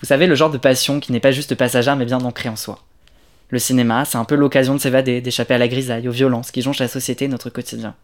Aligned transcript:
Vous 0.00 0.06
savez, 0.06 0.26
le 0.26 0.34
genre 0.34 0.50
de 0.50 0.58
passion 0.58 1.00
qui 1.00 1.12
n'est 1.12 1.20
pas 1.20 1.32
juste 1.32 1.54
passagère 1.54 1.96
mais 1.96 2.04
bien 2.04 2.20
ancrée 2.20 2.48
en 2.48 2.56
soi. 2.56 2.80
Le 3.48 3.58
cinéma, 3.58 4.04
c'est 4.04 4.18
un 4.18 4.24
peu 4.24 4.34
l'occasion 4.34 4.74
de 4.74 4.80
s'évader, 4.80 5.20
d'échapper 5.20 5.54
à 5.54 5.58
la 5.58 5.68
grisaille, 5.68 6.08
aux 6.08 6.12
violences 6.12 6.50
qui 6.50 6.62
jonchent 6.62 6.80
la 6.80 6.88
société 6.88 7.26
et 7.26 7.28
notre 7.28 7.50
quotidien. 7.50 7.94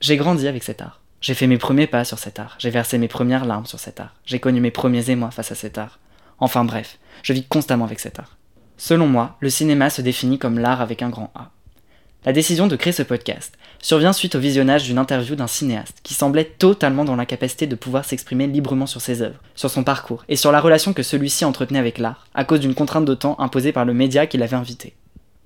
J'ai 0.00 0.16
grandi 0.16 0.48
avec 0.48 0.64
cet 0.64 0.82
art. 0.82 1.00
J'ai 1.20 1.34
fait 1.34 1.46
mes 1.46 1.58
premiers 1.58 1.86
pas 1.86 2.04
sur 2.04 2.18
cet 2.18 2.38
art. 2.38 2.56
J'ai 2.58 2.70
versé 2.70 2.98
mes 2.98 3.08
premières 3.08 3.44
larmes 3.44 3.66
sur 3.66 3.78
cet 3.78 4.00
art. 4.00 4.14
J'ai 4.24 4.40
connu 4.40 4.60
mes 4.60 4.70
premiers 4.70 5.10
émois 5.10 5.30
face 5.30 5.52
à 5.52 5.54
cet 5.54 5.78
art. 5.78 5.98
Enfin 6.38 6.64
bref, 6.64 6.98
je 7.22 7.32
vis 7.32 7.44
constamment 7.44 7.84
avec 7.84 8.00
cet 8.00 8.18
art. 8.18 8.36
Selon 8.78 9.06
moi, 9.06 9.36
le 9.40 9.50
cinéma 9.50 9.90
se 9.90 10.02
définit 10.02 10.38
comme 10.38 10.58
l'art 10.58 10.80
avec 10.80 11.02
un 11.02 11.10
grand 11.10 11.30
A. 11.34 11.50
La 12.26 12.34
décision 12.34 12.66
de 12.66 12.76
créer 12.76 12.92
ce 12.92 13.02
podcast 13.02 13.54
survient 13.80 14.12
suite 14.12 14.34
au 14.34 14.40
visionnage 14.40 14.84
d'une 14.84 14.98
interview 14.98 15.36
d'un 15.36 15.46
cinéaste 15.46 16.00
qui 16.02 16.12
semblait 16.12 16.44
totalement 16.44 17.06
dans 17.06 17.16
l'incapacité 17.16 17.66
de 17.66 17.74
pouvoir 17.74 18.04
s'exprimer 18.04 18.46
librement 18.46 18.86
sur 18.86 19.00
ses 19.00 19.22
œuvres, 19.22 19.40
sur 19.54 19.70
son 19.70 19.84
parcours 19.84 20.24
et 20.28 20.36
sur 20.36 20.52
la 20.52 20.60
relation 20.60 20.92
que 20.92 21.02
celui-ci 21.02 21.46
entretenait 21.46 21.78
avec 21.78 21.96
l'art, 21.96 22.26
à 22.34 22.44
cause 22.44 22.60
d'une 22.60 22.74
contrainte 22.74 23.06
de 23.06 23.14
temps 23.14 23.40
imposée 23.40 23.72
par 23.72 23.86
le 23.86 23.94
média 23.94 24.26
qui 24.26 24.36
l'avait 24.36 24.56
invité. 24.56 24.92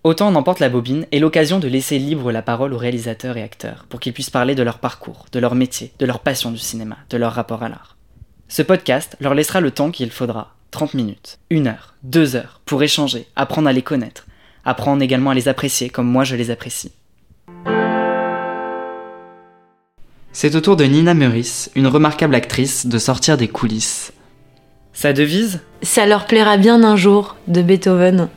Autant 0.02 0.26
en 0.26 0.34
emporte 0.34 0.58
la 0.58 0.68
bobine 0.68 1.06
est 1.12 1.20
l'occasion 1.20 1.60
de 1.60 1.68
laisser 1.68 2.00
libre 2.00 2.32
la 2.32 2.42
parole 2.42 2.72
aux 2.74 2.78
réalisateurs 2.78 3.36
et 3.36 3.42
acteurs 3.44 3.86
pour 3.88 4.00
qu'ils 4.00 4.12
puissent 4.12 4.30
parler 4.30 4.56
de 4.56 4.64
leur 4.64 4.80
parcours, 4.80 5.26
de 5.30 5.38
leur 5.38 5.54
métier, 5.54 5.92
de 6.00 6.06
leur 6.06 6.18
passion 6.18 6.50
du 6.50 6.58
cinéma, 6.58 6.96
de 7.08 7.16
leur 7.16 7.34
rapport 7.34 7.62
à 7.62 7.68
l'art. 7.68 7.96
Ce 8.48 8.62
podcast 8.62 9.16
leur 9.20 9.34
laissera 9.34 9.60
le 9.60 9.70
temps 9.70 9.92
qu'il 9.92 10.10
faudra 10.10 10.56
30 10.72 10.94
minutes, 10.94 11.38
1 11.52 11.66
heure, 11.66 11.94
2 12.02 12.34
heures, 12.34 12.60
pour 12.66 12.82
échanger, 12.82 13.28
apprendre 13.36 13.68
à 13.68 13.72
les 13.72 13.82
connaître, 13.82 14.26
apprendre 14.64 15.02
également 15.02 15.30
à 15.30 15.34
les 15.34 15.48
apprécier 15.48 15.90
comme 15.90 16.06
moi 16.06 16.24
je 16.24 16.36
les 16.36 16.50
apprécie. 16.50 16.92
C'est 20.32 20.56
au 20.56 20.60
tour 20.60 20.76
de 20.76 20.84
Nina 20.84 21.14
Meurice, 21.14 21.70
une 21.76 21.86
remarquable 21.86 22.34
actrice, 22.34 22.86
de 22.86 22.98
sortir 22.98 23.36
des 23.36 23.46
coulisses. 23.46 24.12
Sa 24.92 25.12
devise? 25.12 25.60
Ça 25.82 26.06
leur 26.06 26.26
plaira 26.26 26.56
bien 26.56 26.82
un 26.82 26.96
jour, 26.96 27.36
de 27.46 27.62
Beethoven. 27.62 28.28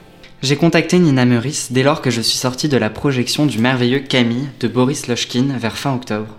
J'ai 0.43 0.55
contacté 0.55 0.99
Nina 0.99 1.25
Meurice 1.25 1.71
dès 1.71 1.81
lors 1.81 2.01
que 2.03 2.11
je 2.11 2.21
suis 2.21 2.37
sorti 2.37 2.69
de 2.69 2.77
la 2.77 2.91
projection 2.91 3.47
du 3.47 3.57
merveilleux 3.57 3.99
Camille 3.99 4.47
de 4.59 4.67
Boris 4.67 5.07
Lochkin 5.07 5.47
vers 5.57 5.75
fin 5.75 5.95
octobre. 5.95 6.37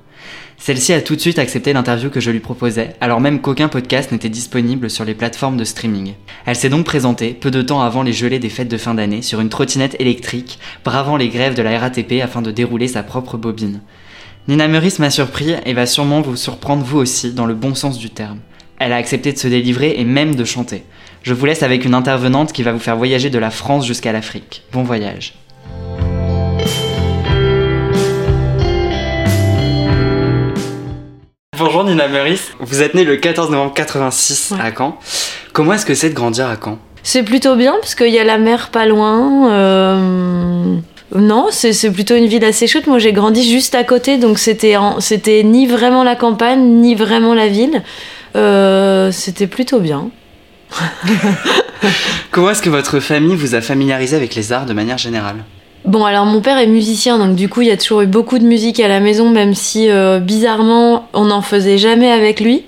Celle-ci 0.60 0.92
a 0.92 1.00
tout 1.00 1.14
de 1.14 1.20
suite 1.20 1.38
accepté 1.38 1.72
l'interview 1.72 2.10
que 2.10 2.20
je 2.20 2.32
lui 2.32 2.40
proposais, 2.40 2.94
alors 3.00 3.20
même 3.20 3.40
qu'aucun 3.40 3.68
podcast 3.68 4.10
n'était 4.10 4.28
disponible 4.28 4.90
sur 4.90 5.04
les 5.04 5.14
plateformes 5.14 5.56
de 5.56 5.64
streaming. 5.64 6.14
Elle 6.46 6.56
s'est 6.56 6.68
donc 6.68 6.84
présentée, 6.84 7.32
peu 7.32 7.50
de 7.52 7.62
temps 7.62 7.80
avant 7.80 8.02
les 8.02 8.12
gelées 8.12 8.40
des 8.40 8.48
fêtes 8.48 8.68
de 8.68 8.76
fin 8.76 8.94
d'année, 8.94 9.22
sur 9.22 9.40
une 9.40 9.50
trottinette 9.50 9.96
électrique, 10.00 10.58
bravant 10.84 11.16
les 11.16 11.28
grèves 11.28 11.54
de 11.54 11.62
la 11.62 11.78
RATP 11.78 12.20
afin 12.22 12.42
de 12.42 12.50
dérouler 12.50 12.88
sa 12.88 13.04
propre 13.04 13.36
bobine. 13.36 13.80
Nina 14.48 14.66
Meurice 14.66 14.98
m'a 14.98 15.10
surpris 15.10 15.54
et 15.64 15.74
va 15.74 15.86
sûrement 15.86 16.22
vous 16.22 16.36
surprendre 16.36 16.84
vous 16.84 16.98
aussi, 16.98 17.32
dans 17.32 17.46
le 17.46 17.54
bon 17.54 17.74
sens 17.74 17.96
du 17.96 18.10
terme. 18.10 18.40
Elle 18.78 18.92
a 18.92 18.96
accepté 18.96 19.32
de 19.32 19.38
se 19.38 19.48
délivrer 19.48 19.94
et 19.98 20.04
même 20.04 20.34
de 20.34 20.44
chanter. 20.44 20.82
Je 21.22 21.34
vous 21.34 21.46
laisse 21.46 21.62
avec 21.62 21.84
une 21.84 21.94
intervenante 21.94 22.52
qui 22.52 22.62
va 22.62 22.72
vous 22.72 22.78
faire 22.78 22.96
voyager 22.96 23.30
de 23.30 23.38
la 23.38 23.50
France 23.50 23.86
jusqu'à 23.86 24.12
l'Afrique. 24.12 24.64
Bon 24.72 24.82
voyage. 24.82 25.34
Bonjour 31.58 31.84
Nina 31.84 32.08
Meurice, 32.08 32.52
vous 32.60 32.82
êtes 32.82 32.94
née 32.94 33.04
le 33.04 33.16
14 33.16 33.50
novembre 33.50 33.72
86 33.74 34.54
à 34.60 34.70
Caen. 34.76 34.98
Comment 35.52 35.72
est-ce 35.72 35.86
que 35.86 35.94
c'est 35.94 36.10
de 36.10 36.14
grandir 36.14 36.46
à 36.46 36.56
Caen? 36.62 36.78
C'est 37.02 37.22
plutôt 37.22 37.56
bien 37.56 37.74
parce 37.80 37.94
qu'il 37.94 38.08
y 38.12 38.18
a 38.18 38.24
la 38.24 38.38
mer 38.38 38.68
pas 38.70 38.86
loin. 38.86 39.50
euh, 39.52 40.76
Non, 41.14 41.46
c'est 41.50 41.90
plutôt 41.90 42.14
une 42.16 42.26
ville 42.26 42.44
assez 42.44 42.66
chouette. 42.66 42.86
Moi, 42.86 42.98
j'ai 42.98 43.12
grandi 43.12 43.48
juste 43.50 43.74
à 43.74 43.82
côté, 43.84 44.18
donc 44.18 44.38
c'était 44.38 44.76
ni 45.44 45.66
vraiment 45.66 46.04
la 46.04 46.16
campagne, 46.16 46.60
ni 46.80 46.94
vraiment 46.94 47.34
la 47.34 47.48
ville. 47.48 47.82
Euh, 48.36 49.10
c'était 49.10 49.46
plutôt 49.46 49.80
bien. 49.80 50.10
Comment 52.30 52.50
est-ce 52.50 52.62
que 52.62 52.70
votre 52.70 53.00
famille 53.00 53.34
vous 53.36 53.54
a 53.54 53.60
familiarisé 53.62 54.16
avec 54.16 54.34
les 54.34 54.52
arts 54.52 54.66
de 54.66 54.74
manière 54.74 54.98
générale? 54.98 55.36
Bon, 55.88 56.04
alors 56.04 56.26
mon 56.26 56.42
père 56.42 56.58
est 56.58 56.66
musicien, 56.66 57.16
donc 57.16 57.34
du 57.34 57.48
coup, 57.48 57.62
il 57.62 57.68
y 57.68 57.70
a 57.70 57.76
toujours 57.78 58.02
eu 58.02 58.06
beaucoup 58.06 58.38
de 58.38 58.44
musique 58.44 58.78
à 58.78 58.88
la 58.88 59.00
maison, 59.00 59.30
même 59.30 59.54
si 59.54 59.90
euh, 59.90 60.18
bizarrement, 60.18 61.08
on 61.14 61.24
n'en 61.24 61.40
faisait 61.40 61.78
jamais 61.78 62.12
avec 62.12 62.40
lui. 62.40 62.64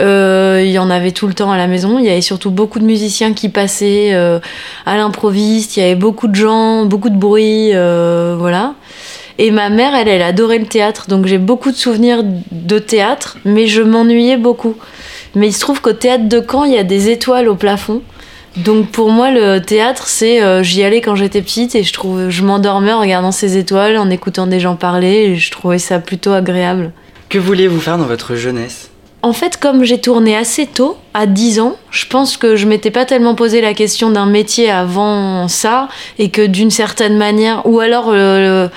Euh, 0.00 0.62
il 0.64 0.70
y 0.70 0.78
en 0.78 0.88
avait 0.88 1.10
tout 1.10 1.26
le 1.26 1.34
temps 1.34 1.52
à 1.52 1.58
la 1.58 1.66
maison. 1.66 1.98
Il 1.98 2.06
y 2.06 2.08
avait 2.08 2.22
surtout 2.22 2.50
beaucoup 2.50 2.78
de 2.78 2.86
musiciens 2.86 3.34
qui 3.34 3.50
passaient 3.50 4.14
euh, 4.14 4.38
à 4.86 4.96
l'improviste. 4.96 5.76
Il 5.76 5.80
y 5.80 5.82
avait 5.82 5.94
beaucoup 5.94 6.26
de 6.26 6.36
gens, 6.36 6.86
beaucoup 6.86 7.10
de 7.10 7.18
bruit, 7.18 7.72
voilà. 7.72 8.76
Et 9.36 9.50
ma 9.50 9.68
mère, 9.68 9.94
elle, 9.94 10.08
elle 10.08 10.22
adorait 10.22 10.58
le 10.58 10.66
théâtre, 10.66 11.04
donc 11.06 11.26
j'ai 11.26 11.36
beaucoup 11.36 11.70
de 11.70 11.76
souvenirs 11.76 12.22
de 12.50 12.78
théâtre, 12.78 13.36
mais 13.44 13.66
je 13.66 13.82
m'ennuyais 13.82 14.38
beaucoup. 14.38 14.74
Mais 15.34 15.48
il 15.48 15.52
se 15.52 15.60
trouve 15.60 15.82
qu'au 15.82 15.92
théâtre 15.92 16.30
de 16.30 16.42
Caen, 16.50 16.64
il 16.64 16.72
y 16.72 16.78
a 16.78 16.82
des 16.82 17.10
étoiles 17.10 17.50
au 17.50 17.56
plafond. 17.56 18.00
Donc 18.64 18.88
pour 18.90 19.10
moi, 19.10 19.30
le 19.30 19.58
théâtre, 19.60 20.08
c'est 20.08 20.42
euh, 20.42 20.62
j'y 20.62 20.82
allais 20.82 21.00
quand 21.00 21.14
j'étais 21.14 21.42
petite 21.42 21.74
et 21.74 21.82
je 21.82 21.92
trouve, 21.92 22.28
je 22.28 22.42
m'endormais 22.42 22.92
en 22.92 23.00
regardant 23.00 23.30
ces 23.32 23.56
étoiles, 23.56 23.96
en 23.96 24.10
écoutant 24.10 24.46
des 24.46 24.60
gens 24.60 24.74
parler. 24.76 25.08
Et 25.30 25.36
je 25.36 25.50
trouvais 25.50 25.78
ça 25.78 25.98
plutôt 26.00 26.32
agréable. 26.32 26.92
Que 27.28 27.38
vouliez-vous 27.38 27.80
faire 27.80 27.98
dans 27.98 28.06
votre 28.06 28.34
jeunesse? 28.34 28.90
En 29.22 29.32
fait, 29.32 29.56
comme 29.58 29.82
j'ai 29.84 30.00
tourné 30.00 30.36
assez 30.36 30.66
tôt, 30.66 30.96
à 31.12 31.26
10 31.26 31.58
ans, 31.60 31.76
je 31.90 32.06
pense 32.06 32.36
que 32.36 32.54
je 32.56 32.66
m'étais 32.66 32.92
pas 32.92 33.04
tellement 33.04 33.34
posé 33.34 33.60
la 33.60 33.74
question 33.74 34.10
d'un 34.10 34.26
métier 34.26 34.70
avant 34.70 35.48
ça 35.48 35.88
et 36.18 36.30
que 36.30 36.46
d'une 36.46 36.70
certaine 36.70 37.16
manière, 37.16 37.62
ou 37.66 37.80
alors 37.80 38.10
euh, 38.10 38.64
le- 38.66 38.70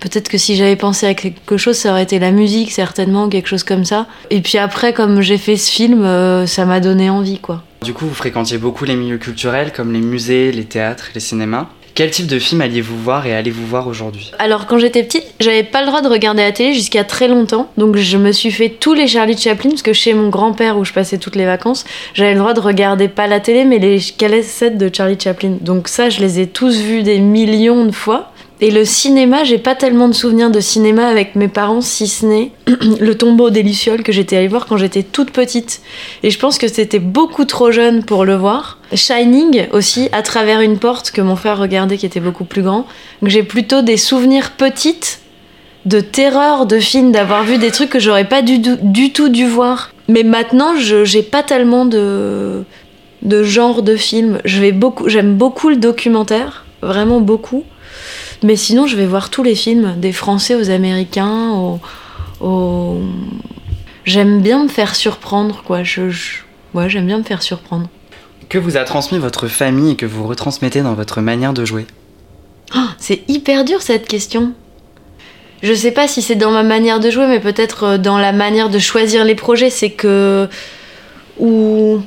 peut-être 0.00 0.28
que 0.28 0.38
si 0.38 0.56
j'avais 0.56 0.76
pensé 0.76 1.06
à 1.06 1.14
quelque 1.14 1.56
chose, 1.56 1.76
ça 1.76 1.90
aurait 1.90 2.02
été 2.02 2.18
la 2.18 2.30
musique 2.30 2.72
certainement, 2.72 3.28
quelque 3.28 3.48
chose 3.48 3.64
comme 3.64 3.84
ça. 3.84 4.06
Et 4.30 4.40
puis 4.40 4.58
après, 4.58 4.92
comme 4.92 5.20
j'ai 5.20 5.38
fait 5.38 5.56
ce 5.56 5.70
film, 5.70 6.04
euh, 6.04 6.46
ça 6.46 6.64
m'a 6.64 6.80
donné 6.80 7.10
envie, 7.10 7.38
quoi. 7.38 7.62
Du 7.82 7.92
coup, 7.92 8.06
vous 8.06 8.14
fréquentiez 8.14 8.58
beaucoup 8.58 8.84
les 8.84 8.96
milieux 8.96 9.18
culturels 9.18 9.72
comme 9.72 9.92
les 9.92 10.00
musées, 10.00 10.50
les 10.50 10.64
théâtres, 10.64 11.10
les 11.14 11.20
cinémas. 11.20 11.68
Quel 11.98 12.12
type 12.12 12.28
de 12.28 12.38
film 12.38 12.60
alliez-vous 12.60 12.96
voir 12.96 13.26
et 13.26 13.34
allez-vous 13.34 13.66
voir 13.66 13.88
aujourd'hui? 13.88 14.30
Alors 14.38 14.68
quand 14.68 14.78
j'étais 14.78 15.02
petite, 15.02 15.24
j'avais 15.40 15.64
pas 15.64 15.80
le 15.80 15.88
droit 15.88 16.00
de 16.00 16.06
regarder 16.06 16.42
la 16.42 16.52
télé 16.52 16.72
jusqu'à 16.72 17.02
très 17.02 17.26
longtemps. 17.26 17.72
Donc 17.76 17.96
je 17.96 18.16
me 18.16 18.30
suis 18.30 18.52
fait 18.52 18.68
tous 18.68 18.94
les 18.94 19.08
Charlie 19.08 19.36
Chaplin 19.36 19.70
parce 19.70 19.82
que 19.82 19.92
chez 19.92 20.14
mon 20.14 20.28
grand-père 20.28 20.78
où 20.78 20.84
je 20.84 20.92
passais 20.92 21.18
toutes 21.18 21.34
les 21.34 21.44
vacances, 21.44 21.84
j'avais 22.14 22.34
le 22.34 22.38
droit 22.38 22.54
de 22.54 22.60
regarder 22.60 23.08
pas 23.08 23.26
la 23.26 23.40
télé 23.40 23.64
mais 23.64 23.80
les 23.80 23.98
cassettes 24.16 24.78
de 24.78 24.88
Charlie 24.94 25.18
Chaplin. 25.18 25.56
Donc 25.60 25.88
ça, 25.88 26.08
je 26.08 26.20
les 26.20 26.38
ai 26.38 26.46
tous 26.46 26.80
vus 26.80 27.02
des 27.02 27.18
millions 27.18 27.84
de 27.84 27.90
fois. 27.90 28.30
Et 28.60 28.72
le 28.72 28.84
cinéma, 28.84 29.44
j'ai 29.44 29.58
pas 29.58 29.76
tellement 29.76 30.08
de 30.08 30.14
souvenirs 30.14 30.50
de 30.50 30.58
cinéma 30.58 31.06
avec 31.06 31.36
mes 31.36 31.46
parents, 31.46 31.80
si 31.80 32.08
ce 32.08 32.26
n'est 32.26 32.50
le 33.00 33.14
tombeau 33.14 33.50
des 33.50 33.62
Lucioles 33.62 34.02
que 34.02 34.10
j'étais 34.10 34.36
allée 34.36 34.48
voir 34.48 34.66
quand 34.66 34.76
j'étais 34.76 35.04
toute 35.04 35.30
petite. 35.30 35.80
Et 36.24 36.30
je 36.30 36.38
pense 36.40 36.58
que 36.58 36.66
c'était 36.66 36.98
beaucoup 36.98 37.44
trop 37.44 37.70
jeune 37.70 38.02
pour 38.02 38.24
le 38.24 38.34
voir. 38.34 38.78
Shining 38.92 39.68
aussi, 39.72 40.08
à 40.10 40.22
travers 40.22 40.60
une 40.60 40.78
porte 40.78 41.12
que 41.12 41.20
mon 41.20 41.36
frère 41.36 41.58
regardait 41.58 41.98
qui 41.98 42.06
était 42.06 42.18
beaucoup 42.18 42.44
plus 42.44 42.62
grand. 42.62 42.86
Donc 43.22 43.30
j'ai 43.30 43.44
plutôt 43.44 43.82
des 43.82 43.96
souvenirs 43.96 44.50
petites 44.50 45.20
de 45.84 46.00
terreur 46.00 46.66
de 46.66 46.80
films, 46.80 47.12
d'avoir 47.12 47.44
vu 47.44 47.58
des 47.58 47.70
trucs 47.70 47.90
que 47.90 48.00
j'aurais 48.00 48.28
pas 48.28 48.42
du, 48.42 48.60
tout 49.12 49.28
dû 49.28 49.46
voir. 49.46 49.92
Mais 50.08 50.24
maintenant, 50.24 50.74
j'ai 50.76 51.22
pas 51.22 51.44
tellement 51.44 51.86
de, 51.86 52.64
de 53.22 53.42
genre 53.44 53.82
de 53.82 53.94
film. 53.94 54.40
Vais 54.44 54.72
beaucoup, 54.72 55.08
j'aime 55.08 55.36
beaucoup 55.36 55.68
le 55.68 55.76
documentaire, 55.76 56.64
vraiment 56.82 57.20
beaucoup. 57.20 57.64
Mais 58.42 58.56
sinon, 58.56 58.86
je 58.86 58.96
vais 58.96 59.06
voir 59.06 59.30
tous 59.30 59.42
les 59.42 59.54
films, 59.54 59.94
des 59.98 60.12
Français 60.12 60.54
aux 60.54 60.70
Américains, 60.70 61.50
aux. 61.52 61.80
aux- 62.40 63.00
J'aime 64.04 64.40
bien 64.40 64.62
me 64.62 64.68
faire 64.68 64.94
surprendre, 64.94 65.62
quoi. 65.64 65.82
Je, 65.82 66.08
je- 66.10 66.38
Ouais, 66.74 66.88
j'aime 66.90 67.06
bien 67.06 67.18
me 67.18 67.22
faire 67.24 67.42
surprendre. 67.42 67.88
Que 68.48 68.58
vous 68.58 68.76
a 68.76 68.84
transmis 68.84 69.18
votre 69.18 69.48
famille 69.48 69.92
et 69.92 69.96
que 69.96 70.06
vous 70.06 70.26
retransmettez 70.26 70.82
dans 70.82 70.94
votre 70.94 71.20
manière 71.20 71.52
de 71.52 71.64
jouer? 71.64 71.86
Oh, 72.76 72.80
c'est 72.98 73.22
hyper 73.28 73.64
dur 73.64 73.80
cette 73.82 74.06
question. 74.06 74.52
Je 75.62 75.72
sais 75.74 75.90
pas 75.90 76.06
si 76.08 76.22
c'est 76.22 76.34
dans 76.36 76.50
ma 76.50 76.62
manière 76.62 77.00
de 77.00 77.10
jouer, 77.10 77.26
mais 77.26 77.40
peut-être 77.40 77.84
euh, 77.84 77.98
dans 77.98 78.18
la 78.18 78.32
manière 78.32 78.68
de 78.70 78.78
choisir 78.78 79.24
les 79.24 79.34
projets. 79.34 79.70
C'est 79.70 79.90
que. 79.90 80.48
Ou. 81.38 82.00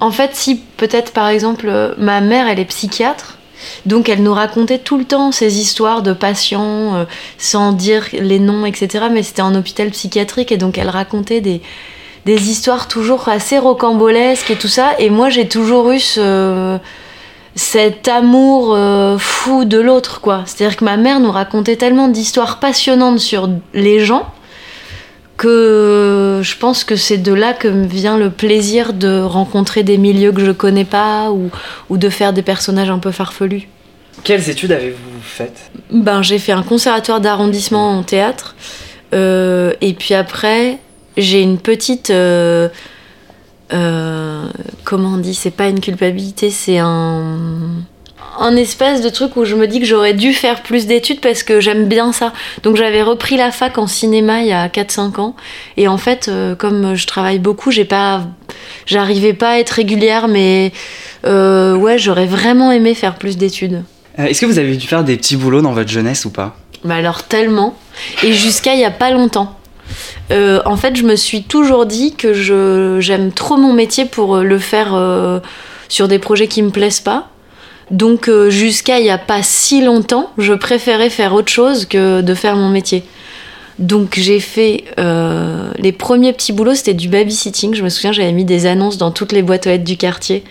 En 0.00 0.10
fait, 0.10 0.34
si 0.34 0.60
peut-être 0.76 1.12
par 1.12 1.28
exemple, 1.28 1.66
euh, 1.68 1.94
ma 1.96 2.20
mère, 2.20 2.48
elle 2.48 2.58
est 2.60 2.64
psychiatre. 2.66 3.35
Donc 3.84 4.08
elle 4.08 4.22
nous 4.22 4.34
racontait 4.34 4.78
tout 4.78 4.98
le 4.98 5.04
temps 5.04 5.32
ces 5.32 5.58
histoires 5.58 6.02
de 6.02 6.12
patients, 6.12 6.96
euh, 6.96 7.04
sans 7.38 7.72
dire 7.72 8.06
les 8.12 8.38
noms, 8.38 8.66
etc. 8.66 9.06
Mais 9.10 9.22
c'était 9.22 9.42
en 9.42 9.54
hôpital 9.54 9.90
psychiatrique 9.90 10.52
et 10.52 10.56
donc 10.56 10.78
elle 10.78 10.88
racontait 10.90 11.40
des, 11.40 11.60
histoires 12.26 12.88
toujours 12.88 13.28
assez 13.28 13.58
rocambolesques 13.58 14.50
et 14.50 14.56
tout 14.56 14.68
ça. 14.68 14.92
Et 14.98 15.10
moi 15.10 15.28
j'ai 15.30 15.48
toujours 15.48 15.90
eu 15.92 16.00
ce, 16.00 16.78
cet 17.54 18.08
amour 18.08 18.74
euh, 18.74 19.16
fou 19.18 19.64
de 19.64 19.78
l'autre, 19.78 20.20
quoi. 20.20 20.42
C'est-à-dire 20.44 20.76
que 20.76 20.84
ma 20.84 20.96
mère 20.96 21.20
nous 21.20 21.30
racontait 21.30 21.76
tellement 21.76 22.08
d'histoires 22.08 22.60
passionnantes 22.60 23.20
sur 23.20 23.48
les 23.74 24.04
gens 24.04 24.26
que 25.36 26.40
je 26.42 26.56
pense 26.56 26.84
que 26.84 26.96
c'est 26.96 27.18
de 27.18 27.32
là 27.32 27.52
que 27.52 27.68
me 27.68 27.86
vient 27.86 28.18
le 28.18 28.30
plaisir 28.30 28.92
de 28.92 29.20
rencontrer 29.20 29.82
des 29.82 29.98
milieux 29.98 30.32
que 30.32 30.44
je 30.44 30.52
connais 30.52 30.84
pas 30.84 31.30
ou, 31.30 31.50
ou 31.90 31.98
de 31.98 32.08
faire 32.08 32.32
des 32.32 32.42
personnages 32.42 32.90
un 32.90 32.98
peu 32.98 33.10
farfelus. 33.10 33.68
Quelles 34.24 34.48
études 34.48 34.72
avez-vous 34.72 35.20
faites? 35.22 35.70
Ben, 35.90 36.22
j'ai 36.22 36.38
fait 36.38 36.52
un 36.52 36.62
conservatoire 36.62 37.20
d'arrondissement 37.20 37.98
en 37.98 38.02
théâtre. 38.02 38.56
Euh, 39.14 39.72
et 39.80 39.92
puis 39.92 40.14
après, 40.14 40.78
j'ai 41.16 41.42
une 41.42 41.58
petite. 41.58 42.10
euh, 42.10 42.68
euh, 43.72 44.46
comment 44.84 45.14
on 45.14 45.18
dit? 45.18 45.34
C'est 45.34 45.50
pas 45.50 45.68
une 45.68 45.80
culpabilité, 45.80 46.50
c'est 46.50 46.78
un. 46.78 47.82
Un 48.38 48.56
espèce 48.56 49.00
de 49.02 49.08
truc 49.08 49.36
où 49.36 49.44
je 49.44 49.54
me 49.54 49.66
dis 49.66 49.80
que 49.80 49.86
j'aurais 49.86 50.12
dû 50.14 50.32
faire 50.32 50.62
plus 50.62 50.86
d'études 50.86 51.20
parce 51.20 51.42
que 51.42 51.60
j'aime 51.60 51.86
bien 51.86 52.12
ça. 52.12 52.32
Donc 52.62 52.76
j'avais 52.76 53.02
repris 53.02 53.36
la 53.36 53.50
fac 53.50 53.78
en 53.78 53.86
cinéma 53.86 54.40
il 54.40 54.48
y 54.48 54.52
a 54.52 54.68
4-5 54.68 55.20
ans. 55.20 55.36
Et 55.76 55.88
en 55.88 55.98
fait, 55.98 56.28
euh, 56.28 56.54
comme 56.54 56.94
je 56.94 57.06
travaille 57.06 57.38
beaucoup, 57.38 57.70
j'ai 57.70 57.84
pas. 57.84 58.22
J'arrivais 58.86 59.32
pas 59.32 59.50
à 59.52 59.58
être 59.58 59.70
régulière, 59.70 60.28
mais 60.28 60.72
euh, 61.24 61.74
ouais, 61.74 61.98
j'aurais 61.98 62.26
vraiment 62.26 62.72
aimé 62.72 62.94
faire 62.94 63.16
plus 63.16 63.36
d'études. 63.36 63.82
Euh, 64.18 64.24
Est-ce 64.26 64.40
que 64.40 64.46
vous 64.46 64.58
avez 64.58 64.76
dû 64.76 64.86
faire 64.86 65.04
des 65.04 65.16
petits 65.16 65.36
boulots 65.36 65.62
dans 65.62 65.72
votre 65.72 65.90
jeunesse 65.90 66.24
ou 66.24 66.30
pas? 66.30 66.56
Mais 66.84 66.94
alors 66.94 67.24
tellement. 67.24 67.76
Et 68.22 68.32
jusqu'à 68.32 68.74
il 68.74 68.80
y 68.80 68.84
a 68.84 68.90
pas 68.90 69.10
longtemps. 69.10 69.56
Euh, 70.30 70.60
en 70.64 70.76
fait, 70.76 70.96
je 70.96 71.04
me 71.04 71.16
suis 71.16 71.44
toujours 71.44 71.86
dit 71.86 72.14
que 72.14 72.32
j'aime 73.00 73.32
trop 73.32 73.56
mon 73.56 73.72
métier 73.72 74.04
pour 74.04 74.38
le 74.38 74.58
faire 74.58 74.94
euh, 74.94 75.40
sur 75.88 76.08
des 76.08 76.18
projets 76.18 76.48
qui 76.48 76.62
me 76.62 76.70
plaisent 76.70 77.00
pas. 77.00 77.28
Donc 77.90 78.28
euh, 78.28 78.50
jusqu'à 78.50 78.98
il 78.98 79.06
y 79.06 79.10
a 79.10 79.18
pas 79.18 79.42
si 79.42 79.82
longtemps, 79.82 80.30
je 80.38 80.52
préférais 80.52 81.10
faire 81.10 81.34
autre 81.34 81.52
chose 81.52 81.86
que 81.86 82.20
de 82.20 82.34
faire 82.34 82.56
mon 82.56 82.68
métier. 82.68 83.04
Donc 83.78 84.14
j'ai 84.18 84.40
fait 84.40 84.84
euh, 84.98 85.70
les 85.78 85.92
premiers 85.92 86.32
petits 86.32 86.52
boulots, 86.52 86.74
c'était 86.74 86.94
du 86.94 87.08
babysitting. 87.08 87.74
Je 87.74 87.82
me 87.82 87.88
souviens, 87.88 88.12
j'avais 88.12 88.32
mis 88.32 88.44
des 88.44 88.66
annonces 88.66 88.96
dans 88.96 89.10
toutes 89.10 89.32
les 89.32 89.42
boîtes 89.42 89.66
aux 89.66 89.70
lettres 89.70 89.84
du 89.84 89.96
quartier. 89.96 90.44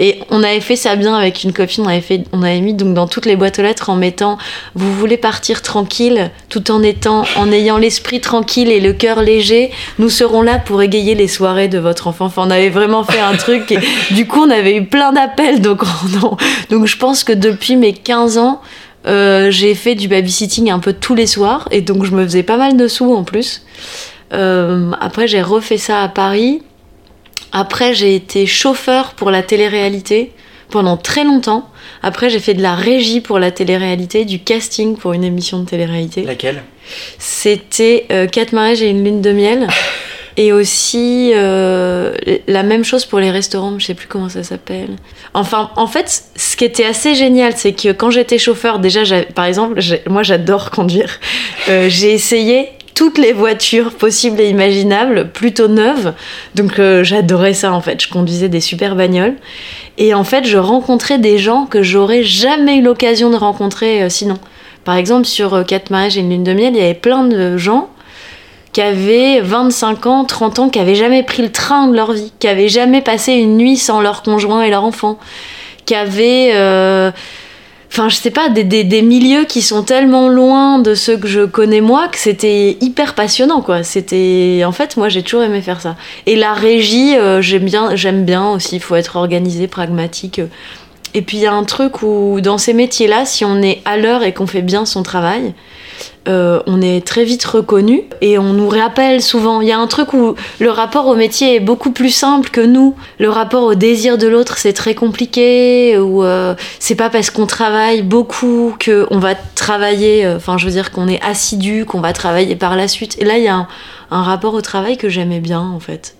Et 0.00 0.18
on 0.30 0.42
avait 0.42 0.60
fait 0.60 0.76
ça 0.76 0.96
bien 0.96 1.14
avec 1.14 1.44
une 1.44 1.52
copine, 1.52 1.84
on 1.84 1.88
avait, 1.88 2.00
fait, 2.00 2.24
on 2.32 2.42
avait 2.42 2.62
mis 2.62 2.72
donc 2.72 2.94
dans 2.94 3.06
toutes 3.06 3.26
les 3.26 3.36
boîtes 3.36 3.58
aux 3.58 3.62
lettres 3.62 3.90
en 3.90 3.96
mettant 3.96 4.38
Vous 4.74 4.92
voulez 4.94 5.18
partir 5.18 5.60
tranquille 5.60 6.30
tout 6.48 6.70
en, 6.70 6.82
étant, 6.82 7.24
en 7.36 7.52
ayant 7.52 7.76
l'esprit 7.76 8.20
tranquille 8.20 8.70
et 8.70 8.80
le 8.80 8.94
cœur 8.94 9.20
léger, 9.20 9.70
nous 9.98 10.08
serons 10.08 10.40
là 10.40 10.58
pour 10.58 10.80
égayer 10.80 11.14
les 11.14 11.28
soirées 11.28 11.68
de 11.68 11.78
votre 11.78 12.06
enfant. 12.06 12.24
Enfin, 12.24 12.44
on 12.46 12.50
avait 12.50 12.70
vraiment 12.70 13.04
fait 13.04 13.20
un 13.20 13.36
truc 13.36 13.70
et 13.72 13.78
du 14.14 14.26
coup 14.26 14.40
on 14.40 14.50
avait 14.50 14.74
eu 14.74 14.86
plein 14.86 15.12
d'appels. 15.12 15.60
Donc, 15.60 15.82
donc 16.70 16.86
je 16.86 16.96
pense 16.96 17.22
que 17.22 17.34
depuis 17.34 17.76
mes 17.76 17.92
15 17.92 18.38
ans, 18.38 18.62
euh, 19.06 19.50
j'ai 19.50 19.74
fait 19.74 19.94
du 19.94 20.08
babysitting 20.08 20.70
un 20.70 20.78
peu 20.78 20.94
tous 20.94 21.14
les 21.14 21.26
soirs 21.26 21.68
et 21.70 21.82
donc 21.82 22.04
je 22.04 22.12
me 22.12 22.22
faisais 22.24 22.42
pas 22.42 22.56
mal 22.56 22.78
de 22.78 22.88
sous 22.88 23.14
en 23.14 23.22
plus. 23.22 23.66
Euh, 24.32 24.92
après 24.98 25.28
j'ai 25.28 25.42
refait 25.42 25.78
ça 25.78 26.02
à 26.02 26.08
Paris. 26.08 26.62
Après 27.52 27.94
j'ai 27.94 28.14
été 28.14 28.46
chauffeur 28.46 29.14
pour 29.14 29.30
la 29.30 29.42
télé-réalité 29.42 30.32
pendant 30.70 30.96
très 30.96 31.24
longtemps. 31.24 31.68
Après 32.02 32.30
j'ai 32.30 32.40
fait 32.40 32.54
de 32.54 32.62
la 32.62 32.74
régie 32.74 33.20
pour 33.20 33.38
la 33.38 33.50
télé-réalité, 33.50 34.24
du 34.24 34.38
casting 34.38 34.96
pour 34.96 35.12
une 35.12 35.24
émission 35.24 35.60
de 35.60 35.66
télé-réalité. 35.66 36.22
Laquelle? 36.22 36.62
C'était 37.18 38.06
euh, 38.10 38.26
Quatre 38.26 38.52
mariages 38.52 38.82
et 38.82 38.88
une 38.88 39.04
lune 39.04 39.20
de 39.20 39.32
miel. 39.32 39.68
Et 40.36 40.52
aussi 40.52 41.32
euh, 41.34 42.14
la 42.46 42.62
même 42.62 42.84
chose 42.84 43.04
pour 43.04 43.18
les 43.18 43.30
restaurants, 43.30 43.78
je 43.78 43.86
sais 43.86 43.94
plus 43.94 44.06
comment 44.06 44.28
ça 44.28 44.42
s'appelle. 44.42 44.96
Enfin, 45.34 45.70
en 45.76 45.86
fait, 45.86 46.22
ce 46.34 46.56
qui 46.56 46.64
était 46.64 46.84
assez 46.84 47.14
génial, 47.14 47.54
c'est 47.56 47.72
que 47.72 47.92
quand 47.92 48.10
j'étais 48.10 48.38
chauffeur, 48.38 48.78
déjà, 48.78 49.02
par 49.34 49.44
exemple, 49.44 49.80
moi 50.08 50.22
j'adore 50.22 50.70
conduire. 50.70 51.18
Euh, 51.68 51.90
j'ai 51.90 52.12
essayé 52.12 52.70
toutes 53.00 53.16
les 53.16 53.32
voitures 53.32 53.94
possibles 53.94 54.38
et 54.42 54.50
imaginables, 54.50 55.30
plutôt 55.30 55.68
neuves. 55.68 56.12
Donc 56.54 56.78
euh, 56.78 57.02
j'adorais 57.02 57.54
ça 57.54 57.72
en 57.72 57.80
fait. 57.80 57.98
Je 57.98 58.10
conduisais 58.10 58.50
des 58.50 58.60
super 58.60 58.94
bagnoles. 58.94 59.36
Et 59.96 60.12
en 60.12 60.22
fait, 60.22 60.44
je 60.44 60.58
rencontrais 60.58 61.16
des 61.16 61.38
gens 61.38 61.64
que 61.64 61.82
j'aurais 61.82 62.22
jamais 62.24 62.76
eu 62.76 62.82
l'occasion 62.82 63.30
de 63.30 63.36
rencontrer 63.36 64.02
euh, 64.02 64.10
sinon. 64.10 64.36
Par 64.84 64.96
exemple, 64.96 65.24
sur 65.24 65.54
euh, 65.54 65.62
Quatre 65.62 65.88
mariages 65.88 66.18
et 66.18 66.20
une 66.20 66.28
lune 66.28 66.44
de 66.44 66.52
miel, 66.52 66.74
il 66.74 66.78
y 66.78 66.82
avait 66.82 66.92
plein 66.92 67.24
de 67.24 67.56
gens 67.56 67.88
qui 68.74 68.82
avaient 68.82 69.40
25 69.40 70.04
ans, 70.04 70.24
30 70.26 70.58
ans, 70.58 70.68
qui 70.68 70.78
avaient 70.78 70.94
jamais 70.94 71.22
pris 71.22 71.42
le 71.42 71.50
train 71.50 71.88
de 71.88 71.96
leur 71.96 72.12
vie, 72.12 72.34
qui 72.38 72.48
avaient 72.48 72.68
jamais 72.68 73.00
passé 73.00 73.32
une 73.32 73.56
nuit 73.56 73.78
sans 73.78 74.02
leur 74.02 74.22
conjoint 74.22 74.60
et 74.60 74.68
leur 74.68 74.84
enfant, 74.84 75.18
qui 75.86 75.94
avaient, 75.94 76.50
euh, 76.52 77.12
enfin 77.90 78.08
je 78.08 78.16
sais 78.16 78.30
pas, 78.30 78.48
des, 78.48 78.64
des, 78.64 78.84
des 78.84 79.02
milieux 79.02 79.44
qui 79.44 79.62
sont 79.62 79.82
tellement 79.82 80.28
loin 80.28 80.78
de 80.78 80.94
ceux 80.94 81.16
que 81.16 81.26
je 81.26 81.44
connais 81.44 81.80
moi 81.80 82.08
que 82.08 82.18
c'était 82.18 82.76
hyper 82.80 83.14
passionnant 83.14 83.62
quoi. 83.62 83.82
C'était, 83.82 84.62
en 84.64 84.72
fait, 84.72 84.96
moi 84.96 85.08
j'ai 85.08 85.22
toujours 85.22 85.42
aimé 85.42 85.60
faire 85.60 85.80
ça. 85.80 85.96
Et 86.26 86.36
la 86.36 86.54
régie, 86.54 87.16
euh, 87.16 87.42
j'aime 87.42 87.64
bien, 87.64 87.96
j'aime 87.96 88.24
bien 88.24 88.48
aussi. 88.50 88.76
Il 88.76 88.82
faut 88.82 88.96
être 88.96 89.16
organisé, 89.16 89.66
pragmatique. 89.66 90.40
Et 91.14 91.22
puis 91.22 91.38
il 91.38 91.40
y 91.40 91.46
a 91.46 91.52
un 91.52 91.64
truc 91.64 92.02
où 92.02 92.40
dans 92.40 92.58
ces 92.58 92.72
métiers-là, 92.72 93.24
si 93.24 93.44
on 93.44 93.60
est 93.60 93.82
à 93.84 93.96
l'heure 93.96 94.22
et 94.22 94.32
qu'on 94.32 94.46
fait 94.46 94.62
bien 94.62 94.86
son 94.86 95.02
travail, 95.02 95.54
euh, 96.28 96.60
on 96.66 96.80
est 96.82 97.06
très 97.06 97.24
vite 97.24 97.44
reconnu 97.44 98.04
et 98.20 98.38
on 98.38 98.52
nous 98.52 98.68
rappelle 98.68 99.22
souvent. 99.22 99.60
Il 99.60 99.68
y 99.68 99.72
a 99.72 99.78
un 99.78 99.86
truc 99.86 100.12
où 100.12 100.34
le 100.58 100.70
rapport 100.70 101.06
au 101.06 101.14
métier 101.14 101.56
est 101.56 101.60
beaucoup 101.60 101.90
plus 101.90 102.10
simple 102.10 102.50
que 102.50 102.60
nous. 102.60 102.94
Le 103.18 103.28
rapport 103.28 103.64
au 103.64 103.74
désir 103.74 104.18
de 104.18 104.26
l'autre, 104.26 104.58
c'est 104.58 104.72
très 104.72 104.94
compliqué. 104.94 105.98
Ou 105.98 106.22
euh, 106.24 106.54
c'est 106.78 106.94
pas 106.94 107.10
parce 107.10 107.30
qu'on 107.30 107.46
travaille 107.46 108.02
beaucoup 108.02 108.74
que 108.78 109.06
on 109.10 109.18
va 109.18 109.34
travailler. 109.34 110.24
euh, 110.24 110.36
Enfin, 110.36 110.58
je 110.58 110.64
veux 110.66 110.72
dire 110.72 110.90
qu'on 110.90 111.08
est 111.08 111.22
assidu, 111.22 111.84
qu'on 111.84 112.00
va 112.00 112.12
travailler 112.12 112.56
par 112.56 112.76
la 112.76 112.88
suite. 112.88 113.16
Et 113.20 113.24
là, 113.24 113.38
il 113.38 113.44
y 113.44 113.48
a 113.48 113.54
un, 113.54 113.68
un 114.10 114.22
rapport 114.22 114.54
au 114.54 114.60
travail 114.60 114.96
que 114.96 115.08
j'aimais 115.08 115.40
bien 115.40 115.60
en 115.60 115.80
fait. 115.80 116.14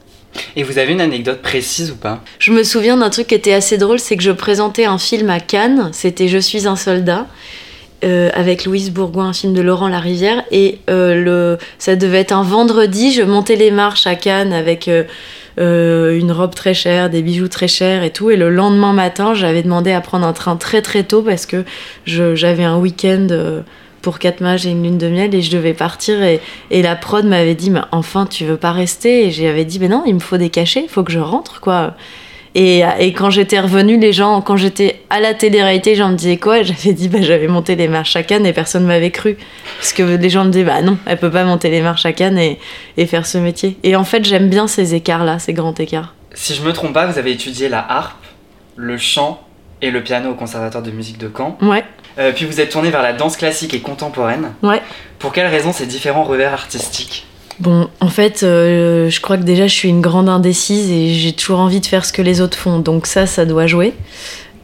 Et 0.54 0.62
vous 0.62 0.78
avez 0.78 0.92
une 0.92 1.00
anecdote 1.00 1.42
précise 1.42 1.90
ou 1.90 1.96
pas? 1.96 2.20
Je 2.38 2.52
me 2.52 2.62
souviens 2.62 2.96
d'un 2.96 3.10
truc 3.10 3.26
qui 3.26 3.34
était 3.34 3.52
assez 3.52 3.78
drôle, 3.78 3.98
c'est 3.98 4.16
que 4.16 4.22
je 4.22 4.30
présentais 4.30 4.84
un 4.84 4.98
film 4.98 5.28
à 5.28 5.40
Cannes, 5.40 5.90
c'était 5.92 6.28
Je 6.28 6.38
suis 6.38 6.68
un 6.68 6.76
soldat, 6.76 7.26
euh, 8.04 8.30
avec 8.34 8.64
Louise 8.64 8.90
Bourgoin, 8.90 9.28
un 9.28 9.32
film 9.32 9.52
de 9.52 9.60
Laurent 9.60 9.88
Larivière, 9.88 10.42
et 10.50 10.78
euh, 10.88 11.14
le, 11.14 11.58
ça 11.78 11.96
devait 11.96 12.20
être 12.20 12.32
un 12.32 12.42
vendredi, 12.42 13.12
je 13.12 13.22
montais 13.22 13.56
les 13.56 13.70
marches 13.70 14.06
à 14.06 14.14
Cannes 14.14 14.52
avec 14.52 14.88
euh, 14.88 16.18
une 16.18 16.32
robe 16.32 16.54
très 16.54 16.74
chère, 16.74 17.10
des 17.10 17.22
bijoux 17.22 17.48
très 17.48 17.68
chers 17.68 18.02
et 18.02 18.10
tout, 18.10 18.30
et 18.30 18.36
le 18.36 18.50
lendemain 18.50 18.92
matin, 18.92 19.34
j'avais 19.34 19.62
demandé 19.62 19.92
à 19.92 20.00
prendre 20.00 20.26
un 20.26 20.32
train 20.32 20.56
très 20.56 20.82
très 20.82 21.02
tôt 21.02 21.22
parce 21.22 21.46
que 21.46 21.64
j'avais 22.06 22.64
un 22.64 22.78
week-end... 22.78 23.26
pour 24.02 24.18
quatre 24.18 24.40
mages 24.40 24.66
et 24.66 24.70
une 24.70 24.82
lune 24.82 24.96
de 24.96 25.08
miel 25.10 25.34
et 25.34 25.42
je 25.42 25.50
devais 25.50 25.74
partir 25.74 26.22
et, 26.22 26.40
et 26.70 26.80
la 26.80 26.96
prod 26.96 27.22
m'avait 27.26 27.54
dit 27.54 27.68
mais 27.68 27.82
enfin 27.92 28.24
tu 28.24 28.46
veux 28.46 28.56
pas 28.56 28.72
rester? 28.72 29.26
Et 29.26 29.30
j'avais 29.30 29.66
dit 29.66 29.78
mais 29.78 29.88
non 29.88 30.04
il 30.06 30.14
me 30.14 30.20
faut 30.20 30.38
des 30.38 30.48
cachets 30.48 30.84
il 30.84 30.88
faut 30.88 31.04
que 31.04 31.12
je 31.12 31.18
rentre 31.18 31.60
quoi 31.60 31.92
et, 32.54 32.82
et 32.98 33.12
quand 33.12 33.30
j'étais 33.30 33.60
revenue 33.60 33.98
les 33.98 34.12
gens 34.12 34.40
quand 34.40 34.56
j'étais 34.56 35.00
à 35.10 35.20
la 35.20 35.34
télé-réalité 35.34 35.90
les 35.90 35.96
gens 35.96 36.08
me 36.10 36.16
disaient 36.16 36.36
quoi? 36.36 36.62
J'avais 36.62 36.92
dit 36.92 37.08
bah 37.08 37.18
j'avais 37.22 37.46
monté 37.48 37.76
les 37.76 37.88
marches 37.88 38.16
à 38.16 38.22
Cannes 38.22 38.46
et 38.46 38.52
personne 38.52 38.84
m'avait 38.84 39.10
cru. 39.10 39.36
Parce 39.78 39.92
que 39.92 40.02
les 40.02 40.30
gens 40.30 40.44
me 40.44 40.50
disaient 40.50 40.64
bah 40.64 40.82
non 40.82 40.96
elle 41.06 41.18
peut 41.18 41.30
pas 41.30 41.44
monter 41.44 41.70
les 41.70 41.80
marches 41.82 42.06
à 42.06 42.12
Cannes 42.12 42.38
et, 42.38 42.58
et 42.96 43.06
faire 43.06 43.26
ce 43.26 43.38
métier. 43.38 43.76
Et 43.82 43.94
en 43.96 44.04
fait 44.04 44.24
j'aime 44.24 44.48
bien 44.48 44.66
ces 44.66 44.94
écarts 44.94 45.24
là 45.24 45.38
ces 45.38 45.52
grands 45.52 45.74
écarts. 45.74 46.14
Si 46.34 46.54
je 46.54 46.62
me 46.62 46.72
trompe 46.72 46.92
pas, 46.92 47.06
vous 47.06 47.18
avez 47.18 47.32
étudié 47.32 47.68
la 47.68 47.84
harpe, 47.88 48.24
le 48.76 48.96
chant 48.96 49.42
et 49.82 49.90
le 49.90 50.02
piano 50.02 50.30
au 50.30 50.34
Conservatoire 50.34 50.82
de 50.82 50.90
musique 50.90 51.18
de 51.18 51.30
Caen. 51.34 51.56
ouais. 51.62 51.84
Euh, 52.18 52.32
puis 52.34 52.44
vous 52.44 52.60
êtes 52.60 52.70
tourné 52.70 52.90
vers 52.90 53.02
la 53.02 53.12
danse 53.12 53.36
classique 53.36 53.72
et 53.72 53.80
contemporaine. 53.80 54.52
ouais. 54.64 54.82
Pour 55.20 55.32
quelles 55.32 55.46
raisons 55.46 55.72
ces 55.72 55.86
différents 55.86 56.24
revers 56.24 56.52
artistiques? 56.52 57.26
Bon, 57.60 57.88
en 58.00 58.08
fait, 58.08 58.42
euh, 58.42 59.10
je 59.10 59.20
crois 59.20 59.36
que 59.36 59.42
déjà 59.42 59.66
je 59.66 59.74
suis 59.74 59.90
une 59.90 60.00
grande 60.00 60.30
indécise 60.30 60.90
et 60.90 61.12
j'ai 61.12 61.32
toujours 61.32 61.60
envie 61.60 61.80
de 61.80 61.86
faire 61.86 62.06
ce 62.06 62.12
que 62.12 62.22
les 62.22 62.40
autres 62.40 62.56
font, 62.56 62.78
donc 62.78 63.06
ça, 63.06 63.26
ça 63.26 63.44
doit 63.44 63.66
jouer. 63.66 63.92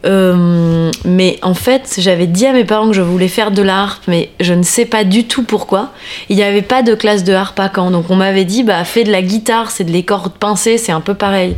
Euh, 0.06 0.90
mais 1.04 1.38
en 1.42 1.52
fait, 1.52 1.96
j'avais 1.98 2.26
dit 2.26 2.46
à 2.46 2.54
mes 2.54 2.64
parents 2.64 2.88
que 2.88 2.94
je 2.94 3.02
voulais 3.02 3.28
faire 3.28 3.50
de 3.50 3.60
la 3.60 3.82
harpe, 3.82 4.04
mais 4.08 4.30
je 4.40 4.54
ne 4.54 4.62
sais 4.62 4.86
pas 4.86 5.04
du 5.04 5.24
tout 5.24 5.42
pourquoi. 5.42 5.90
Il 6.30 6.36
n'y 6.36 6.42
avait 6.42 6.62
pas 6.62 6.82
de 6.82 6.94
classe 6.94 7.22
de 7.22 7.34
harpe 7.34 7.60
à 7.60 7.70
Caen, 7.74 7.90
donc 7.90 8.06
on 8.08 8.16
m'avait 8.16 8.46
dit, 8.46 8.62
bah 8.62 8.82
fais 8.84 9.04
de 9.04 9.12
la 9.12 9.20
guitare, 9.20 9.70
c'est 9.70 9.84
de 9.84 9.92
les 9.92 10.02
cordes 10.04 10.32
pincées, 10.32 10.78
c'est 10.78 10.92
un 10.92 11.02
peu 11.02 11.14
pareil. 11.14 11.54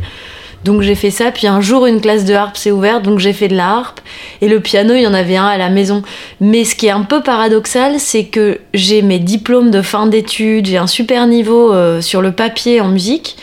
Donc 0.65 0.81
j'ai 0.81 0.95
fait 0.95 1.11
ça, 1.11 1.31
puis 1.31 1.47
un 1.47 1.61
jour 1.61 1.85
une 1.85 2.01
classe 2.01 2.25
de 2.25 2.33
harpe 2.33 2.57
s'est 2.57 2.71
ouverte, 2.71 3.03
donc 3.03 3.19
j'ai 3.19 3.33
fait 3.33 3.47
de 3.47 3.55
la 3.55 3.69
harpe. 3.69 4.01
Et 4.41 4.47
le 4.47 4.59
piano, 4.59 4.93
il 4.93 5.01
y 5.01 5.07
en 5.07 5.13
avait 5.13 5.37
un 5.37 5.47
à 5.47 5.57
la 5.57 5.69
maison. 5.69 6.03
Mais 6.41 6.65
ce 6.65 6.75
qui 6.75 6.87
est 6.87 6.91
un 6.91 7.03
peu 7.03 7.21
paradoxal, 7.21 7.99
c'est 7.99 8.25
que 8.25 8.59
j'ai 8.73 9.01
mes 9.01 9.19
diplômes 9.19 9.71
de 9.71 9.81
fin 9.81 10.07
d'études, 10.07 10.65
j'ai 10.65 10.77
un 10.77 10.87
super 10.87 11.27
niveau 11.27 11.71
euh, 11.71 12.01
sur 12.01 12.21
le 12.21 12.31
papier 12.31 12.81
en 12.81 12.89
musique, 12.89 13.37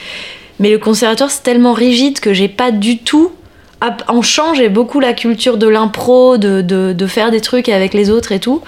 mais 0.58 0.70
le 0.70 0.78
conservatoire 0.78 1.30
c'est 1.30 1.42
tellement 1.42 1.72
rigide 1.72 2.20
que 2.20 2.34
j'ai 2.34 2.48
pas 2.48 2.70
du 2.70 2.98
tout 2.98 3.32
en 3.80 4.22
chant, 4.22 4.54
j'ai 4.54 4.68
beaucoup 4.68 5.00
la 5.00 5.12
culture 5.12 5.58
de 5.58 5.66
l'impro, 5.66 6.38
de, 6.38 6.62
de, 6.62 7.06
faire 7.06 7.30
des 7.30 7.40
trucs 7.40 7.68
avec 7.68 7.94
les 7.94 8.10
autres 8.10 8.32
et 8.32 8.40
tout. 8.40 8.62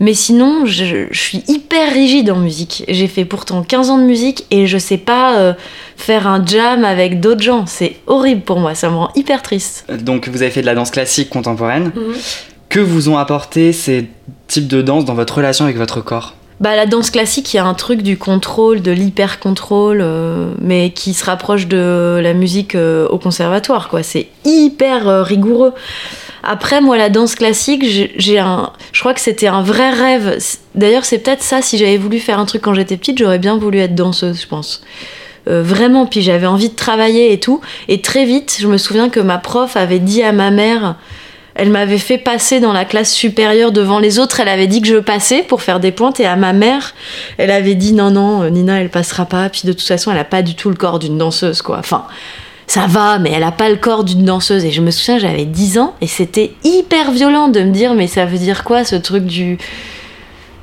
Mais 0.00 0.14
sinon, 0.14 0.66
je, 0.66 1.06
suis 1.12 1.44
hyper 1.48 1.92
rigide 1.92 2.30
en 2.30 2.38
musique. 2.38 2.84
J'ai 2.88 3.06
fait 3.06 3.24
pourtant 3.24 3.62
15 3.62 3.90
ans 3.90 3.98
de 3.98 4.04
musique 4.04 4.46
et 4.50 4.66
je 4.66 4.78
sais 4.78 4.98
pas 4.98 5.38
euh, 5.38 5.52
faire 5.96 6.26
un 6.26 6.44
jam 6.44 6.84
avec 6.84 7.20
d'autres 7.20 7.42
gens. 7.42 7.66
C'est 7.66 7.96
horrible 8.06 8.42
pour 8.42 8.58
moi, 8.58 8.74
ça 8.74 8.90
me 8.90 8.96
rend 8.96 9.10
hyper 9.14 9.42
triste. 9.42 9.86
Donc 10.02 10.28
vous 10.28 10.42
avez 10.42 10.50
fait 10.50 10.60
de 10.60 10.66
la 10.66 10.74
danse 10.74 10.90
classique 10.90 11.30
contemporaine. 11.30 11.92
Mhm. 11.94 12.14
Que 12.68 12.80
vous 12.80 13.08
ont 13.08 13.16
apporté 13.16 13.72
ces 13.72 14.08
types 14.46 14.68
de 14.68 14.82
danse 14.82 15.04
dans 15.04 15.14
votre 15.14 15.36
relation 15.36 15.64
avec 15.64 15.78
votre 15.78 16.02
corps? 16.02 16.34
Bah, 16.60 16.74
la 16.74 16.86
danse 16.86 17.10
classique, 17.10 17.54
il 17.54 17.58
y 17.58 17.60
a 17.60 17.64
un 17.64 17.74
truc 17.74 18.02
du 18.02 18.18
contrôle, 18.18 18.82
de 18.82 18.90
l'hyper-contrôle, 18.90 20.00
euh, 20.00 20.52
mais 20.60 20.90
qui 20.90 21.14
se 21.14 21.24
rapproche 21.24 21.68
de 21.68 22.18
la 22.20 22.34
musique 22.34 22.74
euh, 22.74 23.06
au 23.08 23.18
conservatoire, 23.18 23.88
quoi. 23.88 24.02
C'est 24.02 24.26
hyper 24.44 25.08
euh, 25.08 25.22
rigoureux. 25.22 25.72
Après, 26.42 26.80
moi, 26.80 26.96
la 26.96 27.10
danse 27.10 27.36
classique, 27.36 27.84
j'ai 27.84 28.38
un, 28.38 28.72
je 28.92 29.00
crois 29.00 29.14
que 29.14 29.20
c'était 29.20 29.46
un 29.46 29.62
vrai 29.62 29.90
rêve. 29.90 30.38
D'ailleurs, 30.74 31.04
c'est 31.04 31.18
peut-être 31.18 31.42
ça. 31.42 31.62
Si 31.62 31.78
j'avais 31.78 31.96
voulu 31.96 32.18
faire 32.18 32.40
un 32.40 32.44
truc 32.44 32.62
quand 32.62 32.74
j'étais 32.74 32.96
petite, 32.96 33.18
j'aurais 33.18 33.38
bien 33.38 33.56
voulu 33.56 33.78
être 33.78 33.94
danseuse, 33.94 34.40
je 34.42 34.46
pense. 34.46 34.82
vraiment, 35.46 36.06
puis 36.06 36.22
j'avais 36.22 36.46
envie 36.46 36.68
de 36.68 36.74
travailler 36.74 37.32
et 37.32 37.40
tout. 37.40 37.60
Et 37.88 38.02
très 38.02 38.24
vite, 38.24 38.56
je 38.60 38.66
me 38.66 38.78
souviens 38.78 39.08
que 39.08 39.20
ma 39.20 39.38
prof 39.38 39.76
avait 39.76 39.98
dit 39.98 40.22
à 40.22 40.32
ma 40.32 40.50
mère 40.50 40.96
elle 41.58 41.70
m'avait 41.70 41.98
fait 41.98 42.18
passer 42.18 42.60
dans 42.60 42.72
la 42.72 42.84
classe 42.84 43.12
supérieure 43.12 43.72
devant 43.72 43.98
les 43.98 44.20
autres. 44.20 44.38
Elle 44.38 44.48
avait 44.48 44.68
dit 44.68 44.80
que 44.80 44.86
je 44.86 44.96
passais 44.96 45.42
pour 45.42 45.60
faire 45.60 45.80
des 45.80 45.90
pointes. 45.90 46.20
Et 46.20 46.24
à 46.24 46.36
ma 46.36 46.52
mère, 46.52 46.94
elle 47.36 47.50
avait 47.50 47.74
dit 47.74 47.92
non, 47.92 48.12
non, 48.12 48.42
euh, 48.42 48.48
Nina, 48.48 48.80
elle 48.80 48.90
passera 48.90 49.26
pas. 49.26 49.48
Puis 49.48 49.62
de 49.64 49.72
toute 49.72 49.86
façon, 49.86 50.12
elle 50.12 50.18
a 50.18 50.24
pas 50.24 50.42
du 50.42 50.54
tout 50.54 50.70
le 50.70 50.76
corps 50.76 51.00
d'une 51.00 51.18
danseuse, 51.18 51.60
quoi. 51.60 51.78
Enfin, 51.80 52.04
ça 52.68 52.86
va, 52.86 53.18
mais 53.18 53.32
elle 53.32 53.42
a 53.42 53.50
pas 53.50 53.68
le 53.68 53.74
corps 53.74 54.04
d'une 54.04 54.24
danseuse. 54.24 54.64
Et 54.64 54.70
je 54.70 54.80
me 54.80 54.92
souviens, 54.92 55.18
j'avais 55.18 55.46
10 55.46 55.78
ans 55.78 55.94
et 56.00 56.06
c'était 56.06 56.52
hyper 56.62 57.10
violent 57.10 57.48
de 57.48 57.60
me 57.60 57.72
dire, 57.72 57.94
mais 57.94 58.06
ça 58.06 58.24
veut 58.24 58.38
dire 58.38 58.62
quoi 58.62 58.84
ce 58.84 58.96
truc 58.96 59.24
du 59.26 59.58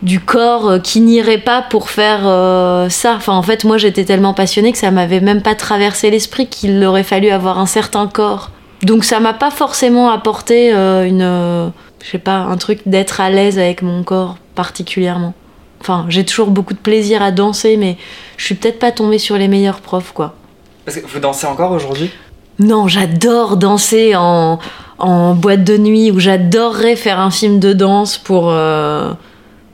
du 0.02 0.20
corps 0.20 0.70
euh, 0.70 0.80
qui 0.80 1.02
n'irait 1.02 1.40
pas 1.40 1.62
pour 1.62 1.90
faire 1.90 2.22
euh, 2.24 2.88
ça? 2.88 3.16
Enfin, 3.18 3.34
en 3.34 3.44
fait, 3.44 3.66
moi, 3.66 3.78
j'étais 3.78 4.06
tellement 4.06 4.34
passionnée 4.34 4.72
que 4.72 4.78
ça 4.78 4.92
m'avait 4.92 5.20
même 5.20 5.42
pas 5.42 5.56
traversé 5.56 6.10
l'esprit 6.10 6.48
qu'il 6.48 6.82
aurait 6.86 7.04
fallu 7.04 7.32
avoir 7.32 7.60
un 7.60 7.66
certain 7.66 8.08
corps 8.08 8.52
donc 8.84 9.04
ça 9.04 9.20
m'a 9.20 9.34
pas 9.34 9.52
forcément 9.52 10.10
apporté 10.10 10.74
euh, 10.74 11.06
une, 11.06 11.22
euh, 11.22 11.70
je 12.04 12.12
sais 12.12 12.20
pas, 12.20 12.38
un 12.38 12.58
truc 12.58 12.82
d'être 12.86 13.22
à 13.22 13.30
l'aise 13.30 13.58
avec 13.58 13.82
mon 13.82 14.04
corps 14.04 14.38
particulièrement. 14.54 15.34
Enfin, 15.82 16.06
j'ai 16.10 16.26
toujours 16.26 16.48
beaucoup 16.48 16.74
de 16.74 16.80
plaisir 16.80 17.22
à 17.22 17.32
danser, 17.32 17.78
mais 17.78 17.98
je 18.38 18.46
suis 18.46 18.56
peut-être 18.56 18.80
pas 18.80 18.92
tombée 18.92 19.20
sur 19.20 19.38
les 19.38 19.48
meilleurs 19.48 19.82
profs, 19.82 20.12
quoi. 20.14 20.36
Parce 20.84 20.98
que 20.98 21.06
vous 21.06 21.20
dansez 21.20 21.48
encore 21.48 21.72
aujourd'hui? 21.72 22.12
Non, 22.60 22.88
j'adore 22.88 23.58
danser 23.58 24.16
en, 24.16 24.60
en, 24.98 25.36
boîte 25.36 25.64
de 25.64 25.78
nuit, 25.78 26.12
ou 26.12 26.20
j'adorerais 26.20 26.96
faire 26.96 27.20
un 27.20 27.32
film 27.32 27.60
de 27.60 27.74
danse 27.74 28.18
pour, 28.18 28.50
euh, 28.50 29.12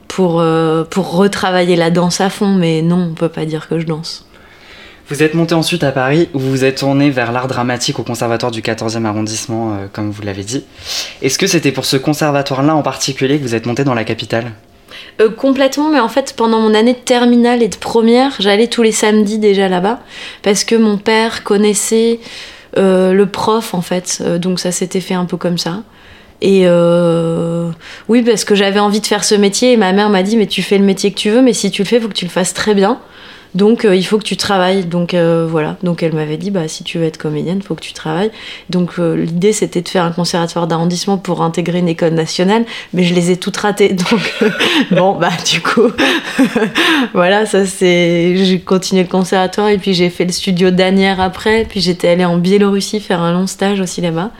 pour, 0.08 0.42
pour 0.90 1.12
retravailler 1.16 1.76
la 1.76 1.90
danse 1.90 2.20
à 2.20 2.28
fond, 2.28 2.48
mais 2.48 2.82
non, 2.82 3.10
on 3.12 3.14
peut 3.14 3.28
pas 3.28 3.44
dire 3.44 3.68
que 3.68 3.78
je 3.78 3.86
danse. 3.86 4.26
Vous 5.12 5.22
êtes 5.22 5.34
monté 5.34 5.54
ensuite 5.54 5.84
à 5.84 5.92
Paris 5.92 6.30
où 6.32 6.38
vous 6.38 6.50
vous 6.50 6.64
êtes 6.64 6.78
tourné 6.78 7.10
vers 7.10 7.32
l'art 7.32 7.46
dramatique 7.46 7.98
au 7.98 8.02
conservatoire 8.02 8.50
du 8.50 8.62
14e 8.62 9.04
arrondissement, 9.04 9.74
euh, 9.74 9.86
comme 9.92 10.10
vous 10.10 10.22
l'avez 10.22 10.42
dit. 10.42 10.64
Est-ce 11.20 11.38
que 11.38 11.46
c'était 11.46 11.70
pour 11.70 11.84
ce 11.84 11.98
conservatoire-là 11.98 12.74
en 12.74 12.80
particulier 12.80 13.36
que 13.36 13.42
vous 13.42 13.54
êtes 13.54 13.66
monté 13.66 13.84
dans 13.84 13.92
la 13.92 14.04
capitale? 14.04 14.52
Euh, 15.20 15.28
complètement, 15.28 15.90
mais 15.90 16.00
en 16.00 16.08
fait, 16.08 16.32
pendant 16.34 16.60
mon 16.60 16.72
année 16.72 16.94
de 16.94 16.98
terminale 16.98 17.62
et 17.62 17.68
de 17.68 17.76
première, 17.76 18.32
j'allais 18.38 18.68
tous 18.68 18.82
les 18.82 18.90
samedis 18.90 19.38
déjà 19.38 19.68
là-bas 19.68 20.00
parce 20.42 20.64
que 20.64 20.76
mon 20.76 20.96
père 20.96 21.44
connaissait 21.44 22.18
euh, 22.78 23.12
le 23.12 23.26
prof 23.26 23.74
en 23.74 23.82
fait, 23.82 24.22
donc 24.40 24.60
ça 24.60 24.72
s'était 24.72 25.00
fait 25.00 25.12
un 25.12 25.26
peu 25.26 25.36
comme 25.36 25.58
ça. 25.58 25.82
Et 26.40 26.66
oui, 28.08 28.22
parce 28.22 28.46
que 28.46 28.54
j'avais 28.54 28.80
envie 28.80 29.02
de 29.02 29.06
faire 29.06 29.24
ce 29.24 29.34
métier 29.34 29.72
et 29.72 29.76
ma 29.76 29.92
mère 29.92 30.08
m'a 30.08 30.22
dit 30.22 30.38
Mais 30.38 30.46
tu 30.46 30.62
fais 30.62 30.78
le 30.78 30.84
métier 30.84 31.12
que 31.12 31.18
tu 31.18 31.28
veux, 31.28 31.42
mais 31.42 31.52
si 31.52 31.70
tu 31.70 31.82
le 31.82 31.86
fais, 31.86 31.96
il 31.96 32.02
faut 32.02 32.08
que 32.08 32.14
tu 32.14 32.24
le 32.24 32.30
fasses 32.30 32.54
très 32.54 32.74
bien. 32.74 32.98
Donc 33.54 33.84
euh, 33.84 33.94
il 33.94 34.04
faut 34.04 34.18
que 34.18 34.24
tu 34.24 34.36
travailles. 34.36 34.84
Donc 34.84 35.14
euh, 35.14 35.46
voilà. 35.48 35.76
Donc 35.82 36.02
elle 36.02 36.14
m'avait 36.14 36.36
dit 36.36 36.50
bah 36.50 36.68
si 36.68 36.84
tu 36.84 36.98
veux 36.98 37.04
être 37.04 37.18
comédienne, 37.18 37.58
il 37.58 37.62
faut 37.62 37.74
que 37.74 37.82
tu 37.82 37.92
travailles. 37.92 38.30
Donc 38.70 38.92
euh, 38.98 39.16
l'idée 39.16 39.52
c'était 39.52 39.82
de 39.82 39.88
faire 39.88 40.04
un 40.04 40.12
conservatoire 40.12 40.66
d'arrondissement 40.66 41.18
pour 41.18 41.42
intégrer 41.42 41.80
une 41.80 41.88
école 41.88 42.14
nationale, 42.14 42.64
mais 42.92 43.04
je 43.04 43.14
les 43.14 43.30
ai 43.30 43.36
toutes 43.36 43.56
ratées. 43.56 43.92
Donc 43.92 44.44
bon 44.90 45.14
bah 45.16 45.30
du 45.50 45.60
coup 45.60 45.90
voilà 47.14 47.46
ça 47.46 47.66
c'est 47.66 48.36
j'ai 48.36 48.60
continué 48.60 49.02
le 49.02 49.08
conservatoire 49.08 49.68
et 49.68 49.78
puis 49.78 49.94
j'ai 49.94 50.10
fait 50.10 50.24
le 50.24 50.32
studio 50.32 50.70
d'Anière 50.70 51.20
après. 51.20 51.66
Puis 51.68 51.80
j'étais 51.80 52.08
allée 52.08 52.24
en 52.24 52.38
Biélorussie 52.38 53.00
faire 53.00 53.20
un 53.20 53.32
long 53.32 53.46
stage 53.46 53.80
aussi 53.80 54.00
là-bas. 54.00 54.30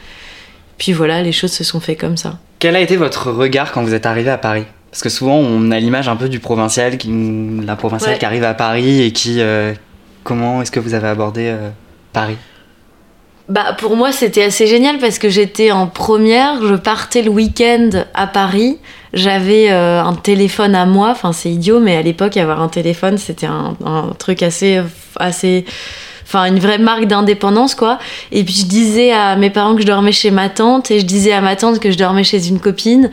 Puis 0.78 0.92
voilà 0.92 1.22
les 1.22 1.32
choses 1.32 1.52
se 1.52 1.64
sont 1.64 1.80
fait 1.80 1.96
comme 1.96 2.16
ça. 2.16 2.38
Quel 2.58 2.76
a 2.76 2.80
été 2.80 2.96
votre 2.96 3.30
regard 3.30 3.72
quand 3.72 3.82
vous 3.82 3.94
êtes 3.94 4.06
arrivé 4.06 4.30
à 4.30 4.38
Paris? 4.38 4.64
Parce 4.92 5.02
que 5.02 5.08
souvent, 5.08 5.36
on 5.36 5.70
a 5.70 5.80
l'image 5.80 6.06
un 6.06 6.16
peu 6.16 6.28
du 6.28 6.38
provincial, 6.38 6.98
qui, 6.98 7.10
la 7.64 7.76
provinciale 7.76 8.18
qui 8.18 8.26
arrive 8.26 8.44
à 8.44 8.52
Paris 8.52 9.00
et 9.00 9.10
qui. 9.10 9.40
Euh, 9.40 9.72
comment 10.22 10.60
est-ce 10.60 10.70
que 10.70 10.80
vous 10.80 10.92
avez 10.92 11.08
abordé 11.08 11.46
euh, 11.46 11.70
Paris? 12.12 12.36
Bah, 13.48 13.74
pour 13.78 13.96
moi, 13.96 14.12
c'était 14.12 14.42
assez 14.42 14.66
génial 14.66 14.98
parce 14.98 15.18
que 15.18 15.30
j'étais 15.30 15.70
en 15.70 15.86
première, 15.86 16.62
je 16.66 16.74
partais 16.74 17.22
le 17.22 17.30
week-end 17.30 17.88
à 18.12 18.26
Paris, 18.26 18.76
j'avais 19.14 19.70
euh, 19.70 20.02
un 20.02 20.12
téléphone 20.12 20.74
à 20.74 20.84
moi, 20.84 21.08
enfin 21.10 21.32
c'est 21.32 21.50
idiot, 21.50 21.80
mais 21.80 21.96
à 21.96 22.02
l'époque, 22.02 22.36
avoir 22.36 22.60
un 22.60 22.68
téléphone, 22.68 23.16
c'était 23.16 23.46
un, 23.46 23.74
un, 23.86 24.10
truc 24.18 24.42
assez. 24.42 24.82
assez 25.16 25.64
enfin 26.24 26.44
une 26.44 26.60
vraie 26.60 26.78
marque 26.78 27.06
d'indépendance 27.06 27.74
quoi 27.74 27.98
et 28.30 28.44
puis 28.44 28.54
je 28.54 28.64
disais 28.64 29.12
à 29.12 29.34
mes 29.34 29.50
parents 29.50 29.74
que 29.74 29.82
je 29.82 29.86
dormais 29.86 30.12
chez 30.12 30.30
ma 30.30 30.48
tante 30.48 30.90
et 30.92 31.00
je 31.00 31.04
disais 31.04 31.32
à 31.32 31.40
ma 31.40 31.56
tante 31.56 31.80
que 31.80 31.90
je 31.90 31.98
dormais 31.98 32.22
chez 32.22 32.48
une 32.48 32.60
copine 32.60 33.10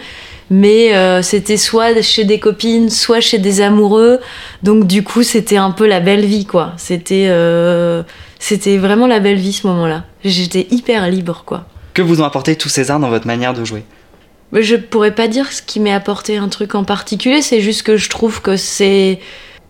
mais 0.50 0.96
euh, 0.96 1.22
c'était 1.22 1.58
soit 1.58 2.01
chez 2.01 2.25
des 2.25 2.39
copines, 2.39 2.89
soit 2.89 3.20
chez 3.20 3.38
des 3.38 3.62
amoureux. 3.62 4.20
Donc 4.63 4.88
du 4.88 5.03
coup, 5.03 5.24
c'était 5.24 5.58
un 5.58 5.72
peu 5.72 5.88
la 5.88 6.00
belle 6.00 6.25
vie, 6.25 6.46
quoi. 6.46 6.74
C'était 6.77 7.27
euh, 7.29 8.03
c'était 8.39 8.77
vraiment 8.77 9.08
la 9.08 9.20
belle 9.20 9.38
vie 9.38 9.53
ce 9.53 9.68
moment-là. 9.68 10.06
J'étais 10.24 10.68
hyper 10.72 11.08
libre, 11.10 11.44
quoi. 11.46 11.65
Que 11.94 12.01
vous 12.01 12.22
ont 12.22 12.25
apporté 12.25 12.56
tous 12.56 12.70
ces 12.70 12.91
arts 12.91 13.00
dans 13.00 13.10
votre 13.10 13.27
manière 13.27 13.53
de 13.53 13.63
jouer? 13.63 13.84
Je 14.53 14.75
pourrais 14.75 15.13
pas 15.13 15.27
dire 15.27 15.51
ce 15.51 15.62
qui 15.62 15.79
m'est 15.79 15.94
apporté 15.94 16.38
un 16.38 16.50
truc 16.50 16.74
en 16.74 16.84
particulier. 16.84 17.41
C'est 17.41 17.62
juste 17.62 17.84
que 17.84 17.98
je 17.98 18.10
trouve 18.10 18.41
que 18.41 18.58
c'est 18.58 19.20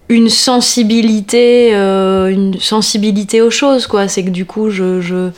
une 0.08 0.30
sensibilité, 0.30 1.76
euh, 1.76 2.28
une 2.28 2.60
sensibilité 2.60 3.42
aux 3.42 3.52
choses, 3.52 3.88
quoi. 3.88 4.08
C'est 4.08 4.24
que 4.24 4.30
du 4.30 4.46
coup, 4.46 4.70
je, 4.70 5.02
je 5.02 5.32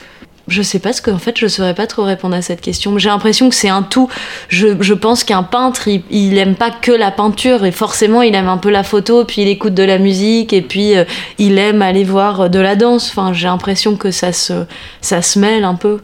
je 0.51 0.61
sais 0.61 0.79
pas 0.79 0.93
ce 0.93 1.01
qu'en 1.01 1.17
fait 1.17 1.37
je 1.37 1.47
saurais 1.47 1.73
pas 1.73 1.87
trop 1.87 2.03
répondre 2.03 2.35
à 2.35 2.41
cette 2.41 2.61
question. 2.61 2.97
J'ai 2.97 3.09
l'impression 3.09 3.49
que 3.49 3.55
c'est 3.55 3.69
un 3.69 3.83
tout. 3.83 4.09
Je, 4.49 4.93
pense 4.93 5.23
qu'un 5.23 5.43
peintre, 5.43 5.87
il, 5.87 6.37
aime 6.37 6.55
pas 6.55 6.69
que 6.69 6.91
la 6.91 7.11
peinture 7.11 7.65
et 7.65 7.71
forcément 7.71 8.21
il 8.21 8.35
aime 8.35 8.47
un 8.47 8.57
peu 8.57 8.69
la 8.69 8.83
photo, 8.83 9.25
puis 9.25 9.41
il 9.41 9.47
écoute 9.47 9.73
de 9.73 9.83
la 9.83 9.97
musique 9.97 10.53
et 10.53 10.61
puis 10.61 10.95
euh, 10.95 11.05
il 11.37 11.57
aime 11.57 11.81
aller 11.81 12.03
voir 12.03 12.49
de 12.49 12.59
la 12.59 12.75
danse. 12.75 13.09
Enfin, 13.09 13.33
j'ai 13.33 13.47
l'impression 13.47 13.95
que 13.95 14.11
ça 14.11 14.33
se, 14.33 14.65
ça 15.01 15.21
se 15.21 15.39
mêle 15.39 15.63
un 15.63 15.75
peu. 15.75 15.99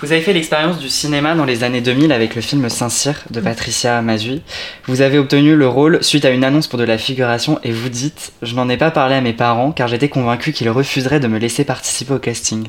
Vous 0.00 0.12
avez 0.12 0.20
fait 0.20 0.32
l'expérience 0.32 0.78
du 0.78 0.88
cinéma 0.88 1.34
dans 1.34 1.44
les 1.44 1.64
années 1.64 1.80
2000 1.80 2.12
avec 2.12 2.34
le 2.34 2.40
film 2.40 2.68
Saint-Cyr 2.68 3.14
de 3.30 3.40
Patricia 3.40 4.00
Mazui. 4.02 4.42
Vous 4.86 5.00
avez 5.00 5.18
obtenu 5.18 5.54
le 5.54 5.68
rôle 5.68 6.02
suite 6.02 6.24
à 6.24 6.30
une 6.30 6.44
annonce 6.44 6.66
pour 6.66 6.78
de 6.78 6.84
la 6.84 6.98
figuration 6.98 7.58
et 7.62 7.72
vous 7.72 7.88
dites 7.88 8.32
Je 8.42 8.54
n'en 8.54 8.68
ai 8.68 8.76
pas 8.76 8.90
parlé 8.90 9.14
à 9.14 9.20
mes 9.20 9.32
parents 9.32 9.72
car 9.72 9.88
j'étais 9.88 10.08
convaincu 10.08 10.52
qu'ils 10.52 10.70
refuseraient 10.70 11.20
de 11.20 11.28
me 11.28 11.38
laisser 11.38 11.64
participer 11.64 12.14
au 12.14 12.18
casting. 12.18 12.68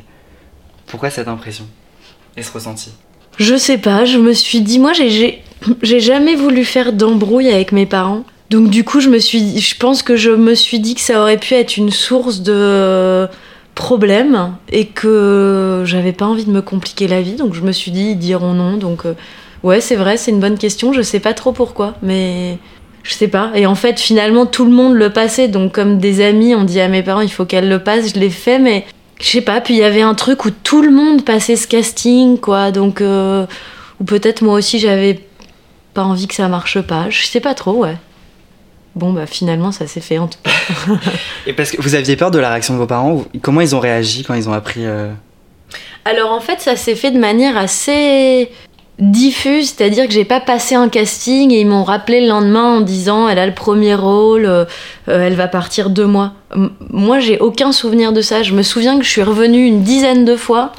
Pourquoi 0.88 1.10
cette 1.10 1.27
impression 1.27 1.65
et 2.36 2.44
ce 2.44 2.51
ressenti? 2.51 2.91
Je 3.38 3.56
sais 3.56 3.77
pas, 3.77 4.06
je 4.06 4.17
me 4.17 4.34
suis 4.34 4.62
dit, 4.62 4.79
moi 4.79 4.94
j'ai 4.94 6.00
jamais 6.00 6.36
voulu 6.36 6.65
faire 6.65 6.94
d'embrouille 6.94 7.50
avec 7.50 7.72
mes 7.72 7.86
parents. 7.86 8.24
Donc 8.50 8.70
du 8.70 8.84
coup, 8.84 9.00
je 9.00 9.10
me 9.10 9.20
suis, 9.20 9.60
je 9.60 9.77
pense 9.77 10.01
que 10.01 10.15
je 10.15 10.32
me 10.32 10.56
suis 10.56 10.79
dit 10.79 10.96
que 10.96 11.01
ça 11.01 11.22
aurait 11.22 11.38
pu 11.38 11.53
être 11.53 11.77
une 11.77 11.91
source 11.91 12.41
de 12.41 13.27
problèmes 13.75 14.56
et 14.72 14.86
que 14.86 15.84
j'avais 15.86 16.13
pas 16.13 16.25
envie 16.25 16.46
de 16.46 16.51
me 16.51 16.62
compliquer 16.62 17.08
la 17.08 17.22
vie. 17.22 17.36
Donc 17.36 17.53
je 17.53 17.62
me 17.62 17.72
suis 17.72 17.91
dit, 17.91 18.12
ils 18.12 18.17
diront 18.17 18.53
non. 18.53 18.77
Donc 18.77 19.06
euh, 19.06 19.13
ouais, 19.63 19.82
c'est 19.82 19.98
vrai, 19.98 20.17
c'est 20.17 20.32
une 20.32 20.39
bonne 20.39 20.58
question. 20.58 20.94
Je 20.94 21.01
sais 21.01 21.20
pas 21.20 21.34
trop 21.34 21.51
pourquoi, 21.51 21.96
mais 22.01 22.58
je 23.03 23.13
sais 23.13 23.27
pas. 23.27 23.51
Et 23.53 23.65
en 23.65 23.75
fait, 23.75 24.00
finalement, 24.00 24.46
tout 24.46 24.65
le 24.65 24.72
monde 24.72 24.94
le 24.94 25.12
passait. 25.12 25.48
Donc, 25.48 25.74
comme 25.74 25.98
des 25.98 26.22
amis, 26.22 26.56
on 26.56 26.63
dit 26.63 26.79
à 26.79 26.88
mes 26.88 27.03
parents, 27.03 27.22
il 27.22 27.32
faut 27.32 27.46
qu'elle 27.46 27.70
le 27.70 27.79
passe. 27.79 28.13
Je 28.13 28.20
l'ai 28.20 28.29
fait, 28.29 28.60
mais 28.60 28.86
je 29.19 29.25
sais 29.25 29.41
pas, 29.41 29.62
puis 29.62 29.74
il 29.74 29.79
y 29.79 29.83
avait 29.83 30.01
un 30.01 30.13
truc 30.13 30.45
où 30.45 30.51
tout 30.51 30.81
le 30.81 30.91
monde 30.91 31.25
passait 31.25 31.55
ce 31.55 31.67
casting, 31.67 32.39
quoi. 32.39 32.71
Donc, 32.71 33.01
euh, 33.01 33.45
ou 34.00 34.03
peut-être 34.03 34.41
moi 34.41 34.55
aussi 34.55 34.79
j'avais 34.79 35.19
pas 35.93 36.03
envie 36.03 36.27
que 36.27 36.36
ça 36.36 36.47
marche 36.47 36.81
pas. 36.81 37.09
Je 37.09 37.25
sais 37.25 37.39
pas 37.39 37.53
trop, 37.53 37.74
ouais. 37.74 37.97
Bon, 38.95 39.13
bah 39.13 39.27
finalement 39.27 39.71
ça 39.71 39.86
s'est 39.86 40.01
fait 40.01 40.17
en 40.17 40.27
tout 40.27 40.39
cas. 40.43 40.51
Et 41.47 41.53
parce 41.53 41.71
que 41.71 41.81
vous 41.81 41.93
aviez 41.93 42.15
peur 42.15 42.31
de 42.31 42.39
la 42.39 42.50
réaction 42.50 42.74
de 42.74 42.79
vos 42.79 42.88
parents 42.88 43.25
Comment 43.43 43.62
ils 43.62 43.75
ont 43.75 43.79
réagi 43.79 44.24
quand 44.24 44.33
ils 44.33 44.50
ont 44.50 44.53
appris 44.53 44.86
euh? 44.86 45.12
Alors 46.03 46.31
en 46.31 46.39
fait, 46.39 46.62
ça 46.62 46.75
s'est 46.75 46.95
fait 46.95 47.12
de 47.12 47.19
manière 47.19 47.57
assez 47.57 48.50
diffuse, 48.99 49.73
c'est-à-dire 49.75 50.07
que 50.07 50.13
j'ai 50.13 50.25
pas 50.25 50.39
passé 50.39 50.73
un 50.75 50.89
casting 50.89 51.51
et 51.51 51.61
ils 51.61 51.67
m'ont 51.67 51.83
rappelé 51.83 52.21
le 52.21 52.27
lendemain 52.27 52.77
en 52.77 52.81
disant 52.81 53.27
elle 53.29 53.39
a 53.39 53.45
le 53.45 53.53
premier 53.53 53.93
rôle, 53.93 54.45
euh, 54.45 54.65
elle 55.07 55.35
va 55.35 55.47
partir 55.47 55.89
deux 55.89 56.07
mois. 56.07 56.33
moi 56.89 57.19
j'ai 57.19 57.39
aucun 57.39 57.71
souvenir 57.71 58.11
de 58.11 58.21
ça. 58.21 58.41
Je 58.41 58.53
me 58.53 58.63
souviens 58.63 58.97
que 58.97 59.05
je 59.05 59.09
suis 59.09 59.23
revenue 59.23 59.65
une 59.65 59.83
dizaine 59.83 60.25
de 60.25 60.35
fois 60.35 60.71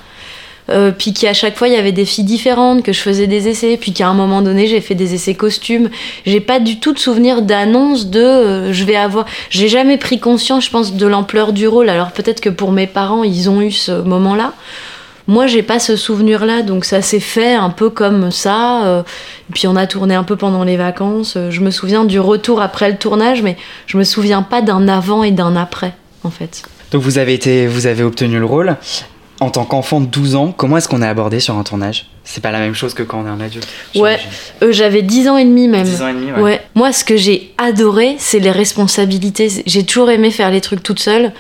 euh, 0.71 0.91
puis 0.91 1.13
qu'à 1.13 1.33
chaque 1.33 1.57
fois 1.57 1.69
il 1.69 1.75
y 1.75 1.79
avait 1.79 1.93
des 1.93 2.05
filles 2.05 2.25
différentes, 2.25 2.83
que 2.83 2.93
je 2.93 3.01
faisais 3.01 3.27
des 3.27 3.49
essais, 3.49 3.79
puis 3.81 3.93
qu'à 3.93 4.09
un 4.09 4.15
moment 4.15 4.43
donné 4.43 4.67
j'ai 4.67 4.81
fait 4.81 4.95
des 4.95 5.15
essais 5.15 5.35
costumes. 5.35 5.89
J'ai 6.27 6.41
pas 6.41 6.61
du 6.61 6.79
tout 6.79 6.93
de 6.93 6.99
souvenir 6.99 7.43
d'annonce 7.43 8.07
de 8.07 8.21
euh, 8.21 8.73
je 8.73 8.85
vais 8.85 8.97
avoir. 8.97 9.25
J'ai 9.51 9.69
jamais 9.69 9.97
pris 9.97 10.19
conscience, 10.19 10.67
je 10.67 10.71
pense, 10.71 10.95
de 10.95 11.07
l'ampleur 11.07 11.53
du 11.53 11.67
rôle. 11.67 11.89
Alors 11.89 12.13
peut-être 12.13 12.41
que 12.41 12.51
pour 12.51 12.73
mes 12.73 12.87
parents 12.87 13.25
ils 13.25 13.49
ont 13.49 13.63
eu 13.63 13.73
ce 13.73 13.93
moment-là. 14.03 14.53
Moi, 15.29 15.47
j'ai 15.47 15.63
pas 15.63 15.79
ce 15.79 15.95
souvenir-là, 15.95 16.63
donc 16.63 16.85
ça 16.85 17.03
s'est 17.03 17.21
fait 17.21 17.55
un 17.55 17.71
peu 17.71 17.91
comme 17.91 18.31
ça. 18.31 18.87
Euh, 18.87 19.03
puis 19.55 19.69
on 19.69 19.77
a 19.77 19.87
tourné 19.87 20.15
un 20.15 20.25
peu 20.25 20.37
pendant 20.37 20.65
les 20.65 20.77
vacances. 20.77 21.39
Je 21.51 21.61
me 21.61 21.71
souviens 21.71 22.05
du 22.05 22.19
retour 22.19 22.61
après 22.61 22.91
le 22.91 22.97
tournage, 22.97 23.43
mais 23.43 23.57
je 23.87 23.97
me 23.97 24.05
souviens 24.05 24.43
pas 24.43 24.63
d'un 24.63 24.89
avant 24.89 25.23
et 25.23 25.31
d'un 25.31 25.55
après, 25.55 25.95
en 26.25 26.31
fait. 26.31 26.63
Donc 26.91 27.03
vous 27.03 27.19
avez 27.19 27.35
été, 27.35 27.67
vous 27.67 27.87
avez 27.87 28.03
obtenu 28.03 28.39
le 28.39 28.47
rôle 28.47 28.77
en 29.41 29.51
tant 29.51 29.65
qu'enfant 29.65 30.01
de 30.01 30.07
12 30.07 30.35
ans, 30.35 30.55
comment 30.57 30.79
est-ce 30.79 30.89
qu'on 30.89 31.03
est 31.03 31.07
abordé 31.07 31.41
sur 31.41 31.57
un 31.57 31.63
tournage? 31.63 32.07
C'est 32.25 32.43
pas 32.43 32.51
la 32.51 32.59
même 32.59 32.75
chose 32.75 32.95
que 32.95 33.03
quand 33.03 33.23
on 33.23 33.27
est 33.27 33.31
un 33.31 33.41
adulte. 33.41 33.69
Ouais, 33.95 34.19
euh, 34.63 34.73
j'avais 34.73 35.03
10 35.03 35.29
ans 35.29 35.37
et 35.37 35.45
demi 35.45 35.69
même. 35.69 35.85
10 35.85 36.03
ans 36.03 36.09
et 36.09 36.13
demi, 36.13 36.33
ouais. 36.33 36.43
ouais. 36.43 36.61
Moi, 36.75 36.93
ce 36.93 37.05
que 37.05 37.17
j'ai 37.17 37.55
adoré, 37.57 38.17
c'est 38.19 38.41
les 38.41 38.51
responsabilités. 38.51 39.63
J'ai 39.65 39.85
toujours 39.85 40.11
aimé 40.11 40.31
faire 40.31 40.51
les 40.51 40.61
trucs 40.61 40.83
toute 40.83 40.99
seule. 40.99 41.33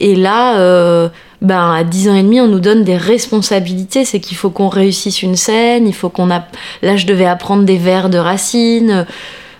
Et 0.00 0.14
là, 0.14 0.58
euh, 0.58 1.08
ben, 1.42 1.72
à 1.72 1.84
10 1.84 2.08
ans 2.08 2.14
et 2.14 2.22
demi, 2.22 2.40
on 2.40 2.48
nous 2.48 2.60
donne 2.60 2.84
des 2.84 2.96
responsabilités. 2.96 4.04
C'est 4.04 4.20
qu'il 4.20 4.36
faut 4.36 4.50
qu'on 4.50 4.68
réussisse 4.68 5.22
une 5.22 5.36
scène, 5.36 5.86
il 5.86 5.94
faut 5.94 6.08
qu'on 6.08 6.30
a. 6.30 6.44
Là, 6.82 6.96
je 6.96 7.06
devais 7.06 7.26
apprendre 7.26 7.64
des 7.64 7.78
vers 7.78 8.08
de 8.08 8.18
racines. 8.18 9.06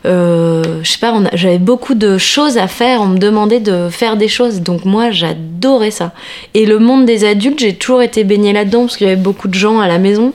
Euh, 0.06 0.62
je 0.82 0.90
sais 0.90 0.98
pas, 0.98 1.12
j'avais 1.32 1.58
beaucoup 1.58 1.94
de 1.94 2.16
choses 2.16 2.58
à 2.58 2.68
faire, 2.68 3.00
on 3.00 3.06
me 3.06 3.18
demandait 3.18 3.58
de 3.58 3.88
faire 3.90 4.16
des 4.16 4.28
choses, 4.28 4.60
donc 4.60 4.84
moi 4.84 5.10
j'adorais 5.10 5.90
ça. 5.90 6.12
Et 6.54 6.64
le 6.64 6.78
monde 6.78 7.06
des 7.06 7.24
adultes, 7.24 7.58
j'ai 7.58 7.74
toujours 7.74 8.02
été 8.02 8.22
baignée 8.22 8.52
là-dedans 8.52 8.82
parce 8.82 8.96
qu'il 8.96 9.08
y 9.08 9.10
avait 9.10 9.20
beaucoup 9.20 9.48
de 9.48 9.54
gens 9.54 9.80
à 9.80 9.88
la 9.88 9.98
maison. 9.98 10.32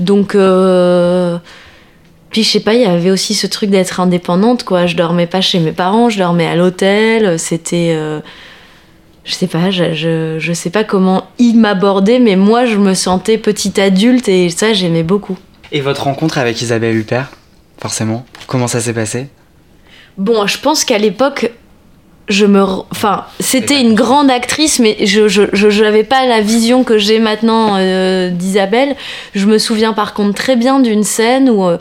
Donc, 0.00 0.34
euh... 0.34 1.38
puis 2.30 2.42
je 2.42 2.50
sais 2.50 2.60
pas, 2.60 2.74
il 2.74 2.82
y 2.82 2.84
avait 2.84 3.12
aussi 3.12 3.34
ce 3.34 3.46
truc 3.46 3.70
d'être 3.70 4.00
indépendante, 4.00 4.64
quoi. 4.64 4.86
Je 4.86 4.96
dormais 4.96 5.26
pas 5.26 5.40
chez 5.40 5.60
mes 5.60 5.72
parents, 5.72 6.10
je 6.10 6.18
dormais 6.18 6.46
à 6.46 6.56
l'hôtel, 6.56 7.38
c'était. 7.38 7.92
Euh... 7.94 8.20
Je 9.26 9.34
sais 9.34 9.48
pas, 9.48 9.70
je, 9.70 9.92
je, 9.92 10.38
je 10.38 10.52
sais 10.52 10.70
pas 10.70 10.84
comment 10.84 11.24
ils 11.38 11.58
m'abordaient, 11.58 12.20
mais 12.20 12.36
moi 12.36 12.64
je 12.64 12.76
me 12.76 12.94
sentais 12.94 13.38
petite 13.38 13.78
adulte 13.78 14.28
et 14.28 14.48
ça 14.50 14.72
j'aimais 14.72 15.02
beaucoup. 15.02 15.36
Et 15.72 15.80
votre 15.80 16.04
rencontre 16.04 16.38
avec 16.38 16.62
Isabelle 16.62 16.96
Huppert 16.96 17.28
forcément. 17.78 18.24
Comment 18.46 18.68
ça 18.68 18.80
s'est 18.80 18.92
passé? 18.94 19.28
Bon, 20.16 20.46
je 20.46 20.58
pense 20.58 20.84
qu'à 20.84 20.98
l'époque, 20.98 21.50
je 22.28 22.46
me. 22.46 22.62
Enfin, 22.62 23.26
c'était 23.40 23.80
une 23.80 23.94
grande 23.94 24.30
actrice, 24.30 24.78
mais 24.78 24.96
je 25.04 25.82
n'avais 25.82 26.04
pas 26.04 26.26
la 26.26 26.40
vision 26.40 26.84
que 26.84 26.98
j'ai 26.98 27.18
maintenant 27.18 27.76
euh, 27.76 28.30
d'Isabelle. 28.30 28.96
Je 29.34 29.46
me 29.46 29.58
souviens 29.58 29.92
par 29.92 30.14
contre 30.14 30.34
très 30.34 30.56
bien 30.56 30.80
d'une 30.80 31.04
scène 31.04 31.50
où 31.50 31.64
euh, 31.66 31.78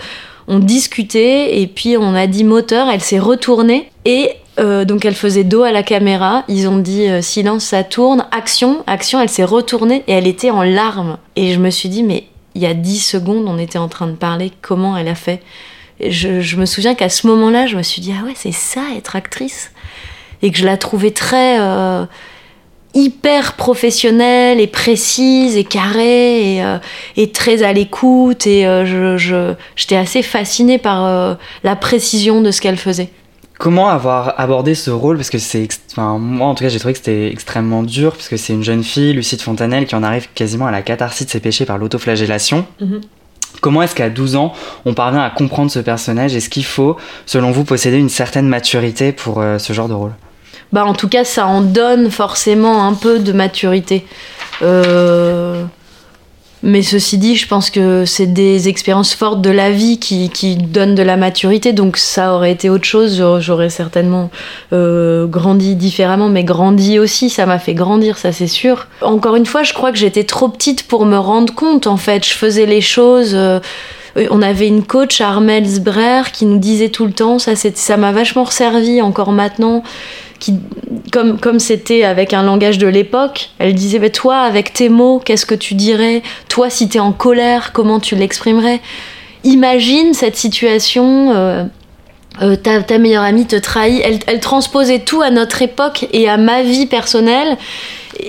on 0.47 0.59
discutait 0.59 1.59
et 1.61 1.67
puis 1.67 1.97
on 1.97 2.13
a 2.13 2.27
dit 2.27 2.43
moteur, 2.43 2.89
elle 2.89 3.01
s'est 3.01 3.19
retournée 3.19 3.91
et. 4.05 4.31
Euh, 4.57 4.85
donc 4.85 5.03
elle 5.03 5.15
faisait 5.15 5.43
dos 5.43 5.63
à 5.63 5.71
la 5.71 5.83
caméra, 5.83 6.45
ils 6.47 6.67
ont 6.69 6.77
dit 6.77 7.07
silence 7.21 7.65
ça 7.65 7.83
tourne, 7.83 8.25
action, 8.31 8.83
action, 8.87 9.19
elle 9.19 9.29
s'est 9.29 9.43
retournée 9.43 10.03
et 10.07 10.13
elle 10.13 10.27
était 10.27 10.51
en 10.51 10.63
larmes. 10.63 11.17
Et 11.35 11.53
je 11.53 11.59
me 11.59 11.69
suis 11.69 11.89
dit 11.89 12.03
mais 12.03 12.25
il 12.55 12.61
y 12.61 12.65
a 12.65 12.73
10 12.73 12.99
secondes 12.99 13.45
on 13.47 13.57
était 13.57 13.77
en 13.77 13.89
train 13.89 14.07
de 14.07 14.15
parler, 14.15 14.51
comment 14.61 14.95
elle 14.95 15.09
a 15.09 15.15
fait? 15.15 15.41
Je, 16.01 16.55
me 16.57 16.65
souviens 16.65 16.93
qu'à 16.93 17.09
ce 17.09 17.25
moment-là, 17.27 17.67
je 17.67 17.77
me 17.77 17.83
suis 17.83 18.01
dit, 18.01 18.13
ah 18.17 18.25
ouais, 18.25 18.33
c'est 18.35 18.51
ça, 18.51 18.81
être 18.97 19.15
actrice. 19.15 19.71
Et 20.41 20.51
que 20.51 20.57
je 20.57 20.65
la 20.65 20.77
trouvais 20.77 21.11
très 21.11 21.59
euh, 21.59 22.05
hyper 22.93 23.53
professionnelle 23.53 24.59
et 24.59 24.67
précise 24.67 25.55
et 25.55 25.63
carrée 25.63 26.55
et, 26.55 26.63
euh, 26.63 26.77
très 27.33 27.63
à 27.63 27.71
l'écoute. 27.71 28.45
Et 28.45 28.67
euh, 28.67 29.55
j'étais 29.75 29.95
assez 29.95 30.21
fascinée 30.21 30.77
par 30.77 31.37
la 31.63 31.75
précision 31.77 32.41
de 32.41 32.51
ce 32.51 32.59
qu'elle 32.59 32.77
faisait. 32.77 33.09
Comment 33.57 33.87
avoir 33.87 34.39
abordé 34.39 34.75
ce 34.75 34.91
rôle? 34.91 35.15
Parce 35.15 35.29
que 35.29 35.37
c'est. 35.37 35.67
Enfin, 35.91 36.17
moi, 36.17 36.47
en 36.47 36.55
tout 36.55 36.63
cas, 36.63 36.69
j'ai 36.69 36.79
trouvé 36.79 36.93
que 36.93 36.99
c'était 36.99 37.31
extrêmement 37.31 37.83
dur, 37.83 38.11
parce 38.11 38.27
que 38.27 38.37
c'est 38.37 38.53
une 38.53 38.63
jeune 38.63 38.83
fille, 38.83 39.13
Lucide 39.13 39.41
Fontanelle, 39.41 39.85
qui 39.85 39.95
en 39.95 40.03
arrive 40.03 40.27
quasiment 40.33 40.67
à 40.67 40.71
la 40.71 40.81
catharsis 40.81 41.25
de 41.25 41.31
ses 41.31 41.39
péchés 41.39 41.65
par 41.65 41.77
l'autoflagellation. 41.77 42.65
Mm-hmm. 42.81 43.01
Comment 43.61 43.81
est-ce 43.81 43.95
qu'à 43.95 44.09
12 44.09 44.35
ans, 44.35 44.53
on 44.85 44.93
parvient 44.93 45.21
à 45.21 45.29
comprendre 45.29 45.71
ce 45.71 45.79
personnage? 45.79 46.35
Est-ce 46.35 46.49
qu'il 46.49 46.65
faut, 46.65 46.97
selon 47.25 47.51
vous, 47.51 47.63
posséder 47.63 47.97
une 47.97 48.09
certaine 48.09 48.47
maturité 48.47 49.11
pour 49.11 49.41
euh, 49.41 49.57
ce 49.57 49.71
genre 49.71 49.87
de 49.87 49.93
rôle? 49.93 50.11
Bah, 50.73 50.85
en 50.85 50.93
tout 50.93 51.07
cas, 51.07 51.23
ça 51.23 51.47
en 51.47 51.61
donne 51.61 52.11
forcément 52.11 52.85
un 52.85 52.93
peu 52.93 53.19
de 53.19 53.31
maturité. 53.31 54.05
Euh, 54.61 55.63
mais 56.63 56.81
ceci 56.81 57.17
dit, 57.17 57.35
je 57.35 57.47
pense 57.47 57.69
que 57.69 58.05
c'est 58.05 58.27
des 58.27 58.69
expériences 58.69 59.13
fortes 59.13 59.41
de 59.41 59.49
la 59.49 59.71
vie 59.71 59.99
qui, 59.99 60.29
qui, 60.29 60.55
donnent 60.55 60.95
de 60.95 61.03
la 61.03 61.17
maturité, 61.17 61.73
donc 61.73 61.97
ça 61.97 62.33
aurait 62.33 62.51
été 62.51 62.69
autre 62.69 62.85
chose. 62.85 63.23
J'aurais 63.39 63.69
certainement 63.69 64.31
euh, 64.73 65.27
grandi 65.27 65.75
différemment, 65.75 66.27
mais 66.29 66.43
grandi 66.43 66.97
aussi, 66.97 67.29
ça 67.29 67.45
m'a 67.45 67.59
fait 67.59 67.73
grandir, 67.73 68.17
ça 68.17 68.31
c'est 68.31 68.47
sûr. 68.47 68.87
Encore 69.01 69.35
une 69.35 69.45
fois, 69.45 69.63
je 69.63 69.73
crois 69.73 69.91
que 69.91 69.97
j'étais 69.97 70.23
trop 70.23 70.49
petite 70.49 70.83
pour 70.87 71.05
me 71.05 71.17
rendre 71.17 71.53
compte, 71.53 71.87
en 71.87 71.97
fait. 71.97 72.25
Je 72.25 72.33
faisais 72.33 72.65
les 72.65 72.81
choses. 72.81 73.31
Euh, 73.35 73.59
on 74.31 74.41
avait 74.41 74.67
une 74.67 74.83
coach, 74.83 75.19
Armel 75.21 75.65
Zbrer, 75.65 76.31
qui 76.31 76.45
nous 76.45 76.57
disait 76.57 76.89
tout 76.89 77.05
le 77.05 77.11
temps, 77.11 77.37
ça 77.37 77.97
m'a 77.97 78.11
vachement 78.11 78.45
resservi 78.45 79.01
encore 79.01 79.31
maintenant 79.33 79.83
comme 81.11 81.59
c'était 81.59 82.03
avec 82.03 82.33
un 82.33 82.43
langage 82.43 82.77
de 82.77 82.87
l'époque, 82.87 83.49
elle 83.59 83.73
disait 83.73 83.99
mais 83.99 84.09
toi 84.09 84.39
avec 84.39 84.73
tes 84.73 84.89
mots, 84.89 85.21
qu'est-ce 85.23 85.45
que 85.45 85.55
tu 85.55 85.73
dirais? 85.73 86.21
Toi 86.49 86.69
si 86.69 86.89
tu 86.89 86.97
es 86.97 86.99
en 86.99 87.13
colère, 87.13 87.71
comment 87.73 87.99
tu 87.99 88.15
l'exprimerais? 88.15 88.81
Imagine 89.43 90.13
cette 90.13 90.35
situation. 90.35 91.31
Euh, 91.33 91.63
euh, 92.41 92.57
ta, 92.57 92.83
ta, 92.83 92.97
meilleure 92.97 93.23
amie 93.23 93.45
te 93.45 93.55
trahit. 93.55 94.01
Elle, 94.03 94.19
elle, 94.27 94.41
transposait 94.41 94.99
tout 94.99 95.21
à 95.21 95.29
notre 95.29 95.61
époque 95.61 96.05
et 96.11 96.27
à 96.27 96.35
ma 96.35 96.63
vie 96.63 96.85
personnelle 96.85 97.55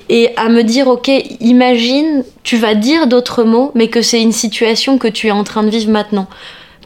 et 0.08 0.30
à 0.36 0.48
me 0.48 0.62
dire 0.62 0.88
ok 0.88 1.10
imagine 1.40 2.24
tu 2.42 2.56
vas 2.56 2.74
dire 2.74 3.06
d'autres 3.06 3.44
mots 3.44 3.72
mais 3.74 3.88
que 3.88 4.02
c'est 4.02 4.20
une 4.20 4.32
situation 4.32 4.98
que 4.98 5.08
tu 5.08 5.28
es 5.28 5.30
en 5.30 5.44
train 5.44 5.62
de 5.62 5.70
vivre 5.70 5.90
maintenant 5.90 6.26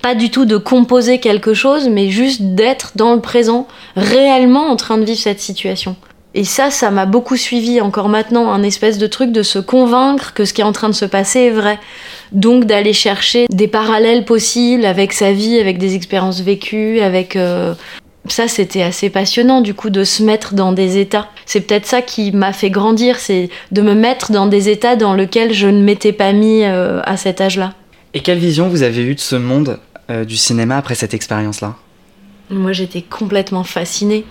pas 0.03 0.15
du 0.15 0.31
tout 0.31 0.45
de 0.45 0.57
composer 0.57 1.19
quelque 1.19 1.55
chose, 1.55 1.89
mais 1.89 2.11
juste 2.11 2.43
d'être 2.43 2.93
dans 2.97 3.15
le 3.15 3.21
présent, 3.21 3.67
réellement 3.97 4.71
en 4.71 4.77
train 4.77 4.99
de 4.99 5.05
vivre 5.05 5.19
cette 5.19 5.41
situation. 5.41 5.97
Et 6.35 6.45
ça, 6.45 6.71
ça 6.71 6.91
m'a 6.91 7.07
beaucoup 7.07 7.37
suivi 7.37 7.81
encore 7.81 8.09
maintenant, 8.09 8.53
un 8.53 8.63
espèce 8.63 8.99
de 8.99 9.07
truc 9.09 9.33
de 9.33 9.43
se 9.43 9.59
convaincre 9.59 10.33
que 10.33 10.45
ce 10.45 10.53
qui 10.53 10.61
est 10.61 10.65
en 10.65 10.73
train 10.73 10.89
de 10.89 10.95
se 10.95 11.05
passer 11.05 11.41
est 11.41 11.51
vrai. 11.51 11.79
Donc 12.31 12.67
d'aller 12.67 12.93
chercher 12.93 13.47
des 13.51 13.67
parallèles 13.67 14.25
possibles 14.25 14.85
avec 14.85 15.13
sa 15.13 15.33
vie, 15.33 15.59
avec 15.59 15.79
des 15.79 15.95
expériences 15.95 16.41
vécues, 16.41 17.01
avec... 17.01 17.37
Euh, 17.37 17.75
ça, 18.29 18.49
c'était 18.49 18.83
assez 18.83 19.09
passionnant, 19.09 19.63
du 19.63 19.75
coup, 19.75 19.91
de 19.91 20.05
se 20.05 20.23
mettre 20.23 20.55
dans 20.55 20.73
des 20.73 20.99
états. 20.99 21.29
C'est 21.47 21.63
peut-être 21.63 21.87
ça 21.87 22.03
qui 22.03 22.33
m'a 22.33 22.53
fait 22.53 22.71
grandir, 22.71 23.19
c'est 23.19 23.49
de 23.73 23.81
me 23.81 23.95
mettre 23.95 24.31
dans 24.31 24.47
des 24.47 24.69
états 24.69 24.95
dans 24.95 25.15
lesquels 25.15 25.55
je 25.55 25.67
ne 25.67 25.83
m'étais 25.83 26.13
pas 26.13 26.33
mis 26.33 26.63
euh, 26.63 27.01
à 27.05 27.17
cet 27.17 27.41
âge-là. 27.41 27.73
Et 28.13 28.21
quelle 28.21 28.39
vision 28.39 28.69
vous 28.69 28.83
avez 28.83 29.03
eue 29.03 29.15
de 29.15 29.21
ce 29.21 29.37
monde 29.37 29.79
euh, 30.11 30.25
du 30.25 30.37
cinéma 30.37 30.77
après 30.77 30.97
cette 30.97 31.15
expérience-là 31.15 31.77
Moi, 32.51 32.73
j'étais 32.73 33.03
complètement 33.03 33.63
fascinée 33.63 34.25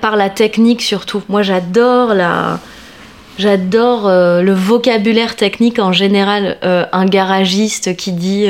par 0.00 0.16
la 0.16 0.30
technique 0.30 0.80
surtout. 0.80 1.22
Moi, 1.28 1.42
j'adore 1.42 2.14
la, 2.14 2.60
J'adore 3.38 4.06
euh, 4.06 4.42
le 4.42 4.52
vocabulaire 4.52 5.34
technique 5.34 5.80
en 5.80 5.90
général. 5.90 6.58
Euh, 6.62 6.84
un 6.92 7.06
garagiste 7.06 7.96
qui 7.96 8.12
dit 8.12 8.46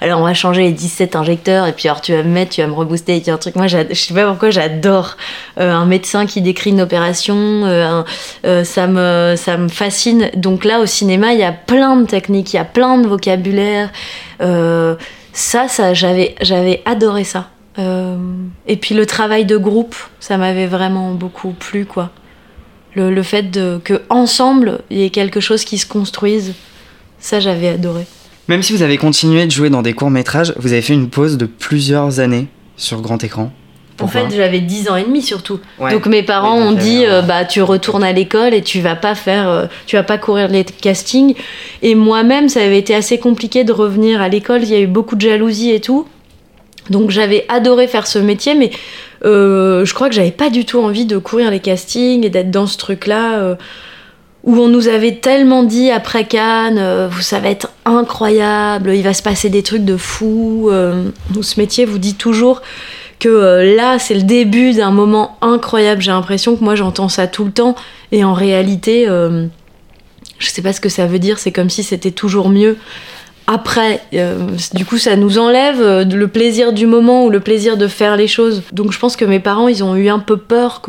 Alors, 0.00 0.20
on 0.20 0.24
va 0.24 0.34
changer 0.34 0.62
les 0.62 0.72
17 0.72 1.16
injecteurs, 1.16 1.66
et 1.66 1.72
puis 1.72 1.88
alors 1.88 2.02
tu 2.02 2.12
vas 2.12 2.22
me 2.22 2.28
mettre, 2.28 2.52
tu 2.52 2.60
vas 2.60 2.68
me 2.68 2.74
rebooster, 2.74 3.16
et 3.16 3.30
un 3.30 3.38
truc. 3.38 3.56
Moi, 3.56 3.66
je 3.66 3.92
sais 3.92 4.14
pas 4.14 4.28
pourquoi 4.28 4.50
j'adore. 4.50 5.16
un 5.56 5.86
médecin 5.86 6.26
qui 6.26 6.40
décrit 6.40 6.70
une 6.70 6.82
opération, 6.82 7.62
ça, 8.44 8.86
me, 8.86 9.34
ça 9.36 9.56
me 9.56 9.68
fascine. 9.68 10.30
Donc 10.36 10.64
là, 10.64 10.78
au 10.78 10.86
cinéma, 10.86 11.32
il 11.32 11.40
y 11.40 11.44
a 11.44 11.52
plein 11.52 11.96
de 11.96 12.06
techniques, 12.06 12.52
il 12.52 12.56
y 12.56 12.60
a 12.60 12.64
plein 12.64 12.98
de 12.98 13.08
vocabulaire 13.08 13.90
ça, 15.36 15.68
ça 15.68 15.92
j'avais, 15.92 16.34
j'avais 16.40 16.82
adoré 16.86 17.24
ça. 17.24 17.50
Euh, 17.78 18.16
et 18.66 18.76
puis 18.76 18.94
le 18.94 19.04
travail 19.04 19.44
de 19.44 19.58
groupe, 19.58 19.94
ça 20.18 20.38
m'avait 20.38 20.66
vraiment 20.66 21.12
beaucoup 21.12 21.50
plu, 21.50 21.84
quoi. 21.84 22.10
Le, 22.94 23.12
le 23.12 23.22
fait 23.22 23.50
de, 23.50 23.78
que 23.84 24.00
ensemble, 24.08 24.80
il 24.88 24.98
y 24.98 25.04
ait 25.04 25.10
quelque 25.10 25.40
chose 25.40 25.64
qui 25.64 25.76
se 25.76 25.86
construise, 25.86 26.54
ça, 27.18 27.38
j'avais 27.38 27.68
adoré. 27.68 28.06
Même 28.48 28.62
si 28.62 28.72
vous 28.72 28.82
avez 28.82 28.96
continué 28.96 29.44
de 29.44 29.50
jouer 29.50 29.68
dans 29.68 29.82
des 29.82 29.92
courts 29.92 30.10
métrages, 30.10 30.54
vous 30.56 30.72
avez 30.72 30.80
fait 30.80 30.94
une 30.94 31.10
pause 31.10 31.36
de 31.36 31.44
plusieurs 31.44 32.18
années 32.18 32.48
sur 32.76 33.02
grand 33.02 33.22
écran 33.22 33.52
en 34.00 34.08
fait, 34.08 34.26
j'avais 34.34 34.60
10 34.60 34.90
ans 34.90 34.96
et 34.96 35.04
demi 35.04 35.22
surtout. 35.22 35.60
Donc 35.78 36.06
mes 36.06 36.22
parents 36.22 36.56
ont 36.56 36.72
dit 36.72 37.04
euh, 37.06 37.22
bah 37.22 37.44
tu 37.44 37.62
retournes 37.62 38.04
à 38.04 38.12
l'école 38.12 38.52
et 38.52 38.62
tu 38.62 38.80
vas 38.80 38.96
pas 38.96 39.14
faire 39.14 39.48
euh, 39.48 39.66
tu 39.86 39.96
vas 39.96 40.02
pas 40.02 40.18
courir 40.18 40.48
les 40.48 40.64
castings 40.64 41.34
et 41.82 41.94
moi-même 41.94 42.48
ça 42.48 42.60
avait 42.60 42.78
été 42.78 42.94
assez 42.94 43.18
compliqué 43.18 43.64
de 43.64 43.72
revenir 43.72 44.20
à 44.20 44.28
l'école, 44.28 44.62
il 44.62 44.70
y 44.70 44.74
a 44.74 44.80
eu 44.80 44.86
beaucoup 44.86 45.16
de 45.16 45.22
jalousie 45.22 45.70
et 45.70 45.80
tout. 45.80 46.06
Donc 46.90 47.10
j'avais 47.10 47.44
adoré 47.48 47.88
faire 47.88 48.06
ce 48.06 48.18
métier 48.18 48.54
mais 48.54 48.70
euh, 49.24 49.84
je 49.84 49.94
crois 49.94 50.08
que 50.08 50.14
j'avais 50.14 50.30
pas 50.30 50.50
du 50.50 50.64
tout 50.64 50.80
envie 50.80 51.06
de 51.06 51.18
courir 51.18 51.50
les 51.50 51.60
castings 51.60 52.24
et 52.24 52.30
d'être 52.30 52.50
dans 52.50 52.66
ce 52.66 52.76
truc 52.76 53.06
là 53.06 53.56
où 54.46 54.56
on 54.60 54.68
nous 54.68 54.86
avait 54.86 55.16
tellement 55.16 55.64
dit 55.64 55.90
après 55.90 56.24
Cannes, 56.24 56.78
euh, 56.78 57.08
vous 57.10 57.20
ça 57.20 57.40
va 57.40 57.48
être 57.50 57.72
incroyable, 57.84 58.94
il 58.94 59.02
va 59.02 59.12
se 59.12 59.22
passer 59.22 59.50
des 59.50 59.64
trucs 59.64 59.84
de 59.84 59.96
fou. 59.96 60.68
Euh, 60.70 61.10
ce 61.42 61.60
métier 61.60 61.84
vous 61.84 61.98
dit 61.98 62.14
toujours 62.14 62.62
que 63.18 63.28
euh, 63.28 63.76
là 63.76 63.98
c'est 63.98 64.14
le 64.14 64.22
début 64.22 64.72
d'un 64.72 64.90
moment 64.90 65.36
incroyable. 65.40 66.02
J'ai 66.02 66.10
l'impression 66.10 66.56
que 66.56 66.64
moi 66.64 66.74
j'entends 66.74 67.08
ça 67.08 67.26
tout 67.26 67.44
le 67.44 67.52
temps 67.52 67.74
et 68.12 68.24
en 68.24 68.34
réalité, 68.34 69.06
je 69.06 70.46
sais 70.46 70.62
pas 70.62 70.72
ce 70.72 70.80
que 70.80 70.88
ça 70.88 71.06
veut 71.06 71.18
dire. 71.18 71.38
C'est 71.38 71.52
comme 71.52 71.70
si 71.70 71.82
c'était 71.82 72.12
toujours 72.12 72.48
mieux 72.48 72.76
après. 73.48 74.00
du 74.74 74.84
coup, 74.84 74.98
ça 74.98 75.16
nous 75.16 75.38
enlève 75.38 76.04
le 76.04 76.28
plaisir 76.28 76.72
du 76.72 76.86
moment 76.86 77.24
ou 77.24 77.30
le 77.30 77.40
plaisir 77.40 77.76
de 77.76 77.88
faire 77.88 78.16
les 78.16 78.28
choses. 78.28 78.62
Donc, 78.72 78.92
je 78.92 78.98
pense 78.98 79.16
que 79.16 79.24
mes 79.24 79.40
parents, 79.40 79.66
ils 79.66 79.82
ont 79.82 79.96
eu 79.96 80.08
un 80.08 80.20
peu 80.20 80.36
peur 80.36 80.82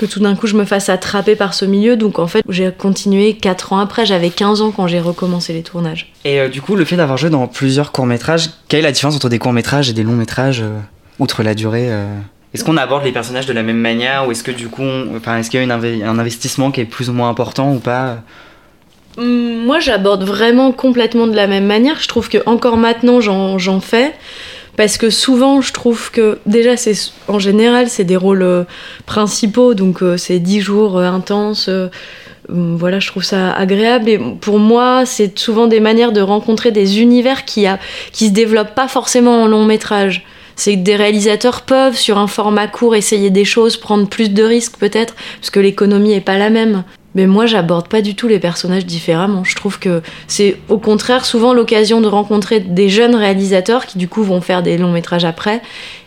que 0.00 0.06
tout 0.06 0.20
d'un 0.20 0.34
coup 0.34 0.46
je 0.46 0.56
me 0.56 0.64
fasse 0.64 0.88
attraper 0.88 1.36
par 1.36 1.54
ce 1.54 1.64
milieu. 1.64 1.96
Donc 1.96 2.18
en 2.18 2.26
fait, 2.26 2.42
j'ai 2.48 2.72
continué 2.72 3.34
4 3.34 3.72
ans 3.72 3.78
après. 3.78 4.06
J'avais 4.06 4.30
15 4.30 4.62
ans 4.62 4.72
quand 4.74 4.86
j'ai 4.86 5.00
recommencé 5.00 5.52
les 5.52 5.62
tournages. 5.62 6.12
Et 6.24 6.40
euh, 6.40 6.48
du 6.48 6.62
coup, 6.62 6.74
le 6.74 6.84
fait 6.84 6.96
d'avoir 6.96 7.18
joué 7.18 7.30
dans 7.30 7.46
plusieurs 7.46 7.92
courts-métrages, 7.92 8.50
quelle 8.68 8.80
est 8.80 8.84
la 8.84 8.92
différence 8.92 9.16
entre 9.16 9.28
des 9.28 9.38
courts-métrages 9.38 9.90
et 9.90 9.92
des 9.92 10.02
longs-métrages, 10.02 10.62
euh, 10.62 10.78
outre 11.20 11.42
la 11.44 11.54
durée 11.54 11.92
euh 11.92 12.06
Est-ce 12.52 12.64
qu'on 12.64 12.76
aborde 12.76 13.04
les 13.04 13.12
personnages 13.12 13.46
de 13.46 13.52
la 13.52 13.62
même 13.62 13.78
manière 13.78 14.26
ou 14.26 14.32
est-ce 14.32 14.42
que 14.42 14.50
du 14.50 14.68
coup, 14.68 14.82
enfin, 15.16 15.38
est-ce 15.38 15.50
qu'il 15.50 15.62
y 15.62 15.70
a 15.70 15.74
un 15.74 16.18
investissement 16.18 16.72
qui 16.72 16.80
est 16.80 16.86
plus 16.86 17.08
ou 17.08 17.12
moins 17.12 17.28
important 17.28 17.72
ou 17.72 17.78
pas? 17.78 18.18
Hum, 19.18 19.64
Moi, 19.64 19.78
j'aborde 19.80 20.24
vraiment 20.24 20.72
complètement 20.72 21.26
de 21.26 21.36
la 21.36 21.46
même 21.46 21.66
manière. 21.66 22.00
Je 22.00 22.08
trouve 22.08 22.28
que 22.28 22.38
encore 22.46 22.76
maintenant, 22.76 23.20
j'en 23.20 23.80
fais. 23.80 24.14
Parce 24.76 24.96
que 24.96 25.10
souvent 25.10 25.60
je 25.60 25.74
trouve 25.74 26.10
que 26.10 26.38
déjà 26.46 26.74
c'est 26.76 26.94
en 27.28 27.38
général 27.38 27.90
c'est 27.90 28.04
des 28.04 28.16
rôles 28.16 28.42
euh, 28.42 28.64
principaux. 29.04 29.74
Donc 29.74 30.02
euh, 30.02 30.16
c'est 30.16 30.38
10 30.38 30.60
jours 30.60 30.96
euh, 30.96 31.04
intenses. 31.04 31.68
Hum, 32.48 32.76
voilà 32.76 32.98
je 32.98 33.08
trouve 33.08 33.24
ça 33.24 33.52
agréable. 33.52 34.08
Et 34.08 34.18
pour 34.40 34.58
moi 34.58 35.04
c'est 35.04 35.38
souvent 35.38 35.66
des 35.66 35.80
manières 35.80 36.12
de 36.12 36.22
rencontrer 36.22 36.70
des 36.70 37.00
univers 37.00 37.44
qui 37.44 37.66
a 37.66 37.78
qui 38.12 38.28
se 38.28 38.32
développent 38.32 38.74
pas 38.74 38.88
forcément 38.88 39.42
en 39.42 39.48
long 39.48 39.66
métrage 39.66 40.24
c'est 40.60 40.74
que 40.74 40.80
des 40.80 40.96
réalisateurs 40.96 41.62
peuvent 41.62 41.96
sur 41.96 42.18
un 42.18 42.26
format 42.26 42.68
court 42.68 42.94
essayer 42.94 43.30
des 43.30 43.46
choses 43.46 43.78
prendre 43.78 44.06
plus 44.06 44.30
de 44.30 44.42
risques 44.42 44.76
peut-être 44.78 45.14
parce 45.40 45.48
que 45.50 45.58
l'économie 45.58 46.12
est 46.12 46.20
pas 46.20 46.36
la 46.36 46.50
même 46.50 46.84
mais 47.14 47.26
moi, 47.26 47.46
j'aborde 47.46 47.88
pas 47.88 48.02
du 48.02 48.14
tout 48.14 48.28
les 48.28 48.38
personnages 48.38 48.86
différemment. 48.86 49.42
Je 49.42 49.56
trouve 49.56 49.80
que 49.80 50.00
c'est 50.28 50.58
au 50.68 50.78
contraire 50.78 51.24
souvent 51.24 51.52
l'occasion 51.52 52.00
de 52.00 52.06
rencontrer 52.06 52.60
des 52.60 52.88
jeunes 52.88 53.16
réalisateurs 53.16 53.86
qui 53.86 53.98
du 53.98 54.06
coup 54.06 54.22
vont 54.22 54.40
faire 54.40 54.62
des 54.62 54.78
longs 54.78 54.92
métrages 54.92 55.24
après 55.24 55.60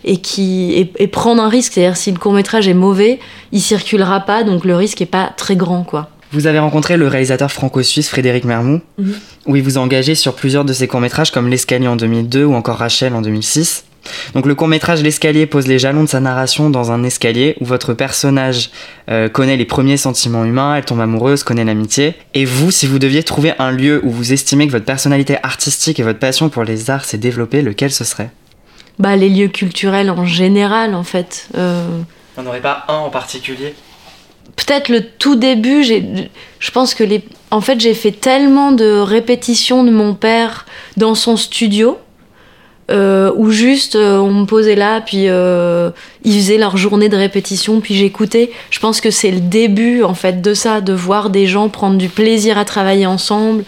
et 0.05 0.17
qui 0.17 0.89
et, 0.97 1.07
prendre 1.07 1.43
un 1.43 1.49
risque. 1.49 1.73
C'est-à-dire 1.73 1.97
si 1.97 2.09
le 2.09 2.17
court 2.17 2.31
métrage 2.31 2.69
est 2.69 2.73
mauvais, 2.73 3.19
il 3.51 3.59
circulera 3.59 4.21
pas, 4.21 4.43
donc 4.43 4.63
le 4.63 4.77
risque 4.77 5.01
est 5.01 5.05
pas 5.05 5.33
très 5.35 5.57
grand, 5.57 5.83
quoi. 5.83 6.09
Vous 6.31 6.47
avez 6.47 6.59
rencontré 6.59 6.95
le 6.95 7.07
réalisateur 7.07 7.51
franco-suisse 7.51 8.07
Frédéric 8.07 8.45
Mermou, 8.45 8.79
mhm. 8.97 9.13
où 9.45 9.57
il 9.57 9.61
vous 9.61 9.77
a 9.77 9.81
engagé 9.81 10.15
sur 10.15 10.35
plusieurs 10.35 10.63
de 10.63 10.71
ses 10.71 10.87
courts-métrages 10.87 11.31
comme 11.31 11.49
L'Escalier 11.49 11.89
en 11.89 11.97
2002 11.97 12.45
ou 12.45 12.55
encore 12.55 12.77
Rachel 12.77 13.13
en 13.13 13.21
2006. 13.21 13.83
Donc 14.33 14.45
le 14.45 14.55
court-métrage 14.55 15.01
L'escalier 15.01 15.45
pose 15.45 15.67
les 15.67 15.79
jalons 15.79 16.03
de 16.03 16.09
sa 16.09 16.19
narration 16.19 16.69
dans 16.69 16.91
un 16.91 17.03
escalier 17.03 17.55
où 17.59 17.65
votre 17.65 17.93
personnage 17.93 18.69
euh, 19.09 19.29
connaît 19.29 19.57
les 19.57 19.65
premiers 19.65 19.97
sentiments 19.97 20.45
humains, 20.45 20.75
elle 20.75 20.85
tombe 20.85 21.01
amoureuse, 21.01 21.43
connaît 21.43 21.63
l'amitié. 21.63 22.15
Et 22.33 22.45
vous, 22.45 22.71
si 22.71 22.87
vous 22.87 22.99
deviez 22.99 23.23
trouver 23.23 23.53
un 23.59 23.71
lieu 23.71 24.01
où 24.03 24.11
vous 24.11 24.33
estimez 24.33 24.67
que 24.67 24.71
votre 24.71 24.85
personnalité 24.85 25.37
artistique 25.43 25.99
et 25.99 26.03
votre 26.03 26.19
passion 26.19 26.49
pour 26.49 26.63
les 26.63 26.89
arts 26.89 27.05
s'est 27.05 27.17
développée, 27.17 27.61
lequel 27.61 27.91
ce 27.91 28.03
serait? 28.03 28.31
Bah 28.99 29.15
les 29.15 29.29
lieux 29.29 29.47
culturels 29.47 30.11
en 30.11 30.25
général 30.25 30.93
en 30.93 31.03
fait. 31.03 31.47
Euh... 31.57 31.85
On 32.37 32.43
n'aurait 32.43 32.61
pas 32.61 32.85
un 32.87 32.95
en 32.95 33.09
particulier? 33.09 33.73
Peut-être 34.55 34.89
le 34.89 35.01
tout 35.01 35.35
début, 35.35 35.83
je 35.83 36.71
pense 36.71 36.93
que 36.93 37.03
les, 37.03 37.23
en 37.49 37.61
fait 37.61 37.79
j'ai 37.79 37.95
fait 37.95 38.11
tellement 38.11 38.71
de 38.71 38.99
répétitions 38.99 39.83
de 39.83 39.89
mon 39.89 40.13
père 40.13 40.65
dans 40.95 41.15
son 41.15 41.37
studio 41.37 41.97
euh, 42.91 43.31
où 43.37 43.49
juste 43.49 43.95
euh, 43.95 44.17
on 44.17 44.33
me 44.33 44.45
posait 44.45 44.75
là, 44.75 44.99
puis 44.99 45.29
euh, 45.29 45.89
ils 46.25 46.33
faisaient 46.33 46.57
leur 46.57 46.75
journée 46.75 47.07
de 47.07 47.15
répétition, 47.15 47.79
puis 47.79 47.95
j'écoutais. 47.95 48.51
Je 48.71 48.79
pense 48.79 48.99
que 48.99 49.09
c'est 49.09 49.31
le 49.31 49.39
début 49.39 50.03
en 50.03 50.13
fait 50.13 50.41
de 50.41 50.53
ça, 50.53 50.81
de 50.81 50.91
voir 50.91 51.29
des 51.29 51.47
gens 51.47 51.69
prendre 51.69 51.97
du 51.97 52.09
plaisir 52.09 52.57
à 52.57 52.65
travailler 52.65 53.05
ensemble, 53.05 53.63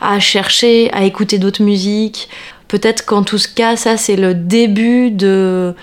à 0.00 0.20
chercher, 0.20 0.88
à 0.92 1.04
écouter 1.04 1.38
d'autres 1.38 1.64
musiques. 1.64 2.28
Peut-être 2.68 3.04
qu'en 3.04 3.24
tout 3.24 3.38
cas, 3.56 3.74
ça 3.74 3.96
c'est 3.96 4.16
le 4.16 4.34
début 4.34 5.10
de 5.10 5.74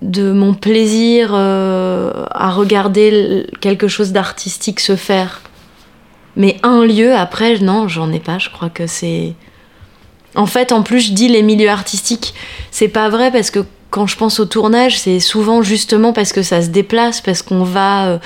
de 0.00 0.32
mon 0.32 0.54
plaisir 0.54 1.34
à 1.34 2.50
regarder 2.52 3.46
quelque 3.60 3.86
chose 3.86 4.12
d'artistique 4.12 4.80
se 4.80 4.96
faire. 4.96 5.42
Mais 6.36 6.56
un 6.62 6.86
lieu 6.86 7.14
après, 7.14 7.58
non, 7.58 7.86
j'en 7.86 8.10
ai 8.10 8.18
pas. 8.18 8.38
Je 8.38 8.48
crois 8.48 8.70
que 8.70 8.86
c'est 8.86 9.34
en 10.34 10.46
fait, 10.46 10.72
en 10.72 10.82
plus, 10.82 11.00
je 11.00 11.12
dis 11.12 11.28
les 11.28 11.42
milieux 11.42 11.68
artistiques. 11.68 12.34
C'est 12.70 12.88
pas 12.88 13.08
vrai 13.08 13.30
parce 13.30 13.50
que 13.50 13.60
quand 13.90 14.06
je 14.06 14.16
pense 14.16 14.40
au 14.40 14.44
tournage, 14.44 14.98
c'est 14.98 15.20
souvent 15.20 15.62
justement 15.62 16.12
parce 16.12 16.32
que 16.32 16.42
ça 16.42 16.62
se 16.62 16.68
déplace, 16.68 17.20
parce 17.20 17.42
qu'on 17.42 17.64
va 17.64 18.06
euh, 18.06 18.18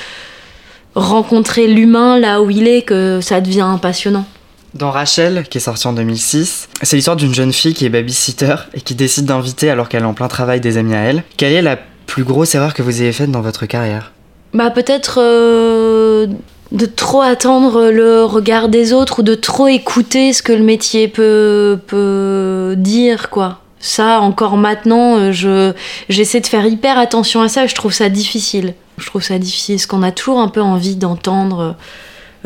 rencontrer 0.94 1.66
l'humain 1.66 2.18
là 2.18 2.42
où 2.42 2.50
il 2.50 2.68
est 2.68 2.82
que 2.82 3.20
ça 3.22 3.40
devient 3.40 3.78
passionnant. 3.80 4.26
Dans 4.74 4.90
Rachel, 4.90 5.44
qui 5.48 5.58
est 5.58 5.60
sorti 5.60 5.86
en 5.86 5.92
2006, 5.92 6.68
c'est 6.82 6.96
l'histoire 6.96 7.16
d'une 7.16 7.34
jeune 7.34 7.52
fille 7.52 7.74
qui 7.74 7.86
est 7.86 7.90
babysitter 7.90 8.56
et 8.74 8.80
qui 8.80 8.94
décide 8.94 9.24
d'inviter, 9.24 9.70
alors 9.70 9.88
qu'elle 9.88 10.02
est 10.02 10.06
en 10.06 10.14
plein 10.14 10.28
travail, 10.28 10.60
des 10.60 10.78
amis 10.78 10.94
à 10.94 11.00
elle. 11.00 11.22
Quelle 11.36 11.52
est 11.52 11.62
la 11.62 11.78
plus 12.06 12.24
grosse 12.24 12.54
erreur 12.54 12.74
que 12.74 12.82
vous 12.82 13.00
ayez 13.00 13.12
faite 13.12 13.30
dans 13.30 13.40
votre 13.40 13.66
carrière? 13.66 14.12
Bah 14.52 14.70
peut-être 14.70 15.18
euh, 15.20 16.26
de 16.72 16.86
trop 16.86 17.20
attendre 17.20 17.90
le 17.90 18.24
regard 18.24 18.68
des 18.68 18.92
autres 18.92 19.20
ou 19.20 19.22
de 19.22 19.34
trop 19.34 19.68
écouter 19.68 20.32
ce 20.32 20.42
que 20.42 20.52
le 20.52 20.64
métier 20.64 21.08
peut, 21.08 21.78
peut 21.86 22.74
dire, 22.76 23.30
quoi. 23.30 23.60
Ça, 23.78 24.20
encore 24.20 24.56
maintenant, 24.56 25.16
euh, 25.16 25.30
je, 25.30 25.74
j'essaie 26.08 26.40
de 26.40 26.46
faire 26.46 26.64
hyper 26.64 26.98
attention 26.98 27.42
à 27.42 27.48
ça. 27.48 27.66
Je 27.66 27.74
trouve 27.74 27.92
ça 27.92 28.08
difficile. 28.08 28.72
Je 28.96 29.06
trouve 29.06 29.22
ça 29.22 29.38
difficile 29.38 29.76
parce 29.76 29.86
qu'on 29.86 30.02
a 30.02 30.10
toujours 30.10 30.40
un 30.40 30.48
peu 30.48 30.62
envie 30.62 30.96
d'entendre 30.96 31.76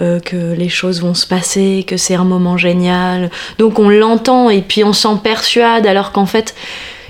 euh, 0.01 0.21
que 0.21 0.55
les 0.55 0.69
choses 0.69 1.01
vont 1.01 1.15
se 1.15 1.27
passer, 1.27 1.85
que 1.87 1.97
c'est 1.97 2.15
un 2.15 2.25
moment 2.25 2.57
génial. 2.57 3.31
Donc 3.59 3.79
on 3.79 3.89
l'entend 3.89 4.49
et 4.49 4.63
puis 4.63 4.85
on 4.85 4.93
s'en 4.93 5.17
persuade 5.17 5.87
alors 5.87 6.13
qu'en 6.13 6.27
fait, 6.27 6.55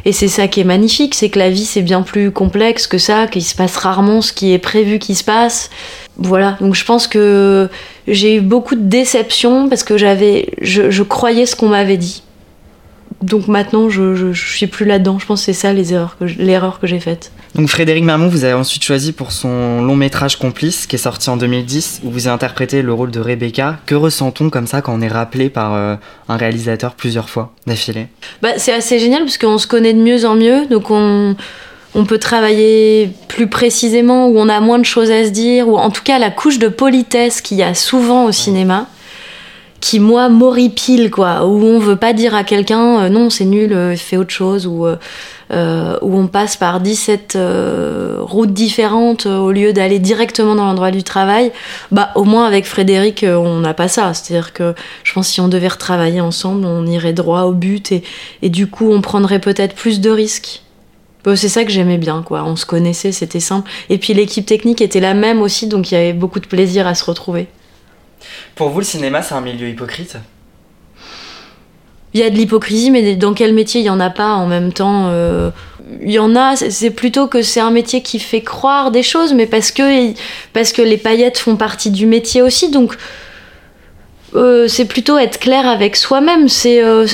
et 0.04 0.12
c'est 0.12 0.28
ça 0.28 0.48
qui 0.48 0.60
est 0.60 0.64
magnifique, 0.64 1.14
c'est 1.14 1.28
que 1.28 1.38
la 1.38 1.50
vie 1.50 1.66
c'est 1.66 1.82
bien 1.82 2.02
plus 2.02 2.30
complexe 2.30 2.86
que 2.86 2.98
ça, 2.98 3.26
qu'il 3.26 3.44
se 3.44 3.54
passe 3.54 3.76
rarement 3.76 4.22
ce 4.22 4.32
qui 4.32 4.52
est 4.52 4.58
prévu 4.58 4.98
qui 4.98 5.14
se 5.14 5.24
passe. 5.24 5.70
Voilà, 6.18 6.56
donc 6.60 6.74
je 6.74 6.84
pense 6.84 7.06
que 7.06 7.68
j'ai 8.08 8.36
eu 8.36 8.40
beaucoup 8.40 8.74
de 8.74 8.82
déceptions 8.82 9.68
parce 9.68 9.84
que 9.84 9.96
j'avais, 9.96 10.48
je, 10.60 11.02
croyais 11.02 11.46
ce 11.46 11.54
qu'on 11.54 11.68
m'avait 11.68 11.96
dit. 11.96 12.22
Donc 13.22 13.46
maintenant, 13.46 13.88
je, 13.88 14.14
je, 14.14 14.32
suis 14.32 14.66
plus 14.66 14.84
là-dedans. 14.84 15.18
Je 15.18 15.26
pense 15.26 15.40
que 15.40 15.46
c'est 15.46 15.52
ça 15.52 15.72
les 15.72 15.92
erreurs 15.92 16.16
que 16.18 16.24
l'erreur 16.24 16.80
que 16.80 16.86
j'ai 16.86 17.00
faite. 17.00 17.32
Donc 17.54 17.68
Frédéric 17.68 18.04
Marmont, 18.04 18.28
vous 18.28 18.44
avez 18.44 18.52
ensuite 18.52 18.82
choisi 18.84 19.12
pour 19.12 19.32
son 19.32 19.82
long 19.82 19.96
métrage 19.96 20.38
Complice, 20.38 20.86
qui 20.86 20.96
est 20.96 20.98
sorti 20.98 21.30
en 21.30 21.36
2010, 21.36 22.00
où 22.04 22.10
vous 22.10 22.26
avez 22.26 22.34
interprété 22.34 22.82
le 22.82 22.92
rôle 22.92 23.10
de 23.10 23.20
Rebecca. 23.20 23.78
Que 23.86 23.94
ressent-on 23.94 24.50
comme 24.50 24.66
ça 24.66 24.82
quand 24.82 24.94
on 24.94 25.00
est 25.00 25.08
rappelé 25.08 25.50
par 25.50 25.74
euh, 25.74 25.94
un 26.28 26.36
réalisateur 26.36 26.94
plusieurs 26.94 27.28
fois 27.28 27.52
d'affilée? 27.66 28.08
Bah, 28.42 28.50
C'est 28.58 28.72
assez 28.72 28.98
génial 28.98 29.22
parce 29.22 29.38
qu'on 29.38 29.58
se 29.58 29.66
connaît 29.66 29.94
de 29.94 30.00
mieux 30.00 30.24
en 30.24 30.34
mieux, 30.34 30.66
donc 30.66 30.90
on, 30.90 31.36
on 31.98 32.04
peut 32.04 32.18
travailler 32.18 33.10
plus 33.26 33.48
précisément, 33.48 34.28
où 34.28 34.38
on 34.38 34.48
a 34.48 34.60
moins 34.60 34.78
de 34.78 34.84
choses 34.84 35.10
à 35.10 35.24
se 35.24 35.30
dire, 35.30 35.68
ou 35.68 35.76
en 35.76 35.90
tout 35.90 36.04
cas 36.04 36.20
la 36.20 36.30
couche 36.30 36.60
de 36.60 36.68
politesse 36.68 37.40
qu'il 37.40 37.56
y 37.56 37.62
a 37.64 37.74
souvent 37.74 38.26
au 38.26 38.32
cinéma, 38.32 38.86
qui 39.80 39.98
moi 39.98 40.28
m'horripile, 40.28 41.10
quoi, 41.10 41.44
où 41.44 41.60
on 41.64 41.80
veut 41.80 41.96
pas 41.96 42.12
dire 42.12 42.36
à 42.36 42.44
quelqu'un 42.44 43.00
euh, 43.00 43.08
non 43.08 43.30
c'est 43.30 43.44
nul, 43.44 43.72
euh, 43.72 43.96
fais 43.96 44.16
autre 44.16 44.30
chose, 44.30 44.68
ou 44.68 44.86
euh, 44.86 45.96
où 46.00 46.16
on 46.16 46.28
passe 46.28 46.56
par 46.56 46.78
17 46.80 47.36
routes 48.20 48.52
différentes 48.52 49.26
au 49.26 49.50
lieu 49.50 49.72
d'aller 49.72 49.98
directement 49.98 50.54
dans 50.54 50.66
l'endroit 50.66 50.92
du 50.92 51.02
travail, 51.02 51.50
bah 51.90 52.10
au 52.14 52.22
moins 52.22 52.46
avec 52.46 52.64
Frédéric 52.64 53.26
on 53.26 53.58
n'a 53.58 53.74
pas 53.74 53.88
ça, 53.88 54.14
c'est-à-dire 54.14 54.52
que 54.52 54.74
je 55.02 55.12
pense 55.14 55.26
que 55.26 55.32
si 55.32 55.40
on 55.40 55.48
devait 55.48 55.66
retravailler 55.66 56.20
ensemble 56.20 56.64
on 56.64 56.86
irait 56.86 57.12
droit 57.12 57.42
au 57.42 57.52
but 57.52 57.92
et 58.42 58.50
du 58.50 58.68
coup 58.68 58.92
on 58.92 59.00
prendrait 59.00 59.40
peut-être 59.40 59.74
plus 59.74 60.00
de 60.00 60.10
risques. 60.10 60.62
C'est 61.34 61.48
ça 61.48 61.64
que 61.64 61.70
j'aimais 61.70 61.98
bien, 61.98 62.22
quoi. 62.22 62.44
On 62.44 62.56
se 62.56 62.64
connaissait, 62.64 63.12
c'était 63.12 63.40
simple. 63.40 63.70
Et 63.90 63.98
puis 63.98 64.14
l'équipe 64.14 64.46
technique 64.46 64.80
était 64.80 65.00
la 65.00 65.12
même 65.14 65.42
aussi, 65.42 65.66
donc 65.66 65.90
il 65.90 65.94
y 65.94 65.98
avait 65.98 66.12
beaucoup 66.14 66.40
de 66.40 66.46
plaisir 66.46 66.86
à 66.86 66.94
se 66.94 67.04
retrouver. 67.04 67.48
Pour 68.54 68.70
vous, 68.70 68.78
le 68.78 68.84
cinéma, 68.84 69.20
c'est 69.20 69.34
un 69.34 69.40
milieu 69.40 69.68
hypocrite? 69.68 70.16
Il 72.14 72.20
y 72.20 72.22
a 72.22 72.30
de 72.30 72.34
l'hypocrisie, 72.34 72.90
mais 72.90 73.14
dans 73.14 73.34
quel 73.34 73.52
métier? 73.52 73.80
Il 73.80 73.84
n'y 73.84 73.90
en 73.90 74.00
a 74.00 74.08
pas 74.10 74.30
en 74.30 74.46
même 74.46 74.72
temps 74.72 75.08
euh, 75.08 75.50
Il 76.02 76.10
y 76.10 76.18
en 76.18 76.34
a, 76.34 76.56
c'est 76.56 76.90
plutôt 76.90 77.26
que 77.26 77.42
c'est 77.42 77.60
un 77.60 77.70
métier 77.70 78.02
qui 78.02 78.18
fait 78.18 78.40
croire 78.40 78.90
des 78.90 79.02
choses, 79.02 79.34
mais 79.34 79.46
parce 79.46 79.70
que, 79.70 80.12
parce 80.54 80.72
que 80.72 80.80
les 80.80 80.96
paillettes 80.96 81.38
font 81.38 81.56
partie 81.56 81.90
du 81.90 82.06
métier 82.06 82.42
aussi, 82.42 82.70
donc. 82.70 82.96
Euh, 84.34 84.68
c'est 84.68 84.84
plutôt 84.84 85.16
être 85.16 85.38
clair 85.38 85.66
avec 85.66 85.96
soi-même. 85.96 86.48
C'est 86.48 86.82
euh, 86.82 87.06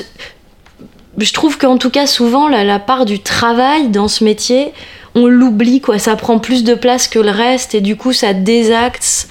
je 1.18 1.32
trouve 1.32 1.58
qu'en 1.58 1.78
tout 1.78 1.90
cas, 1.90 2.06
souvent, 2.06 2.48
la, 2.48 2.78
part 2.78 3.04
du 3.04 3.20
travail 3.20 3.88
dans 3.88 4.08
ce 4.08 4.24
métier, 4.24 4.72
on 5.14 5.26
l'oublie, 5.26 5.80
quoi. 5.80 5.98
Ça 5.98 6.16
prend 6.16 6.38
plus 6.38 6.64
de 6.64 6.74
place 6.74 7.08
que 7.08 7.18
le 7.18 7.30
reste 7.30 7.74
et 7.74 7.80
du 7.80 7.96
coup, 7.96 8.12
ça 8.12 8.32
désaxe 8.32 9.28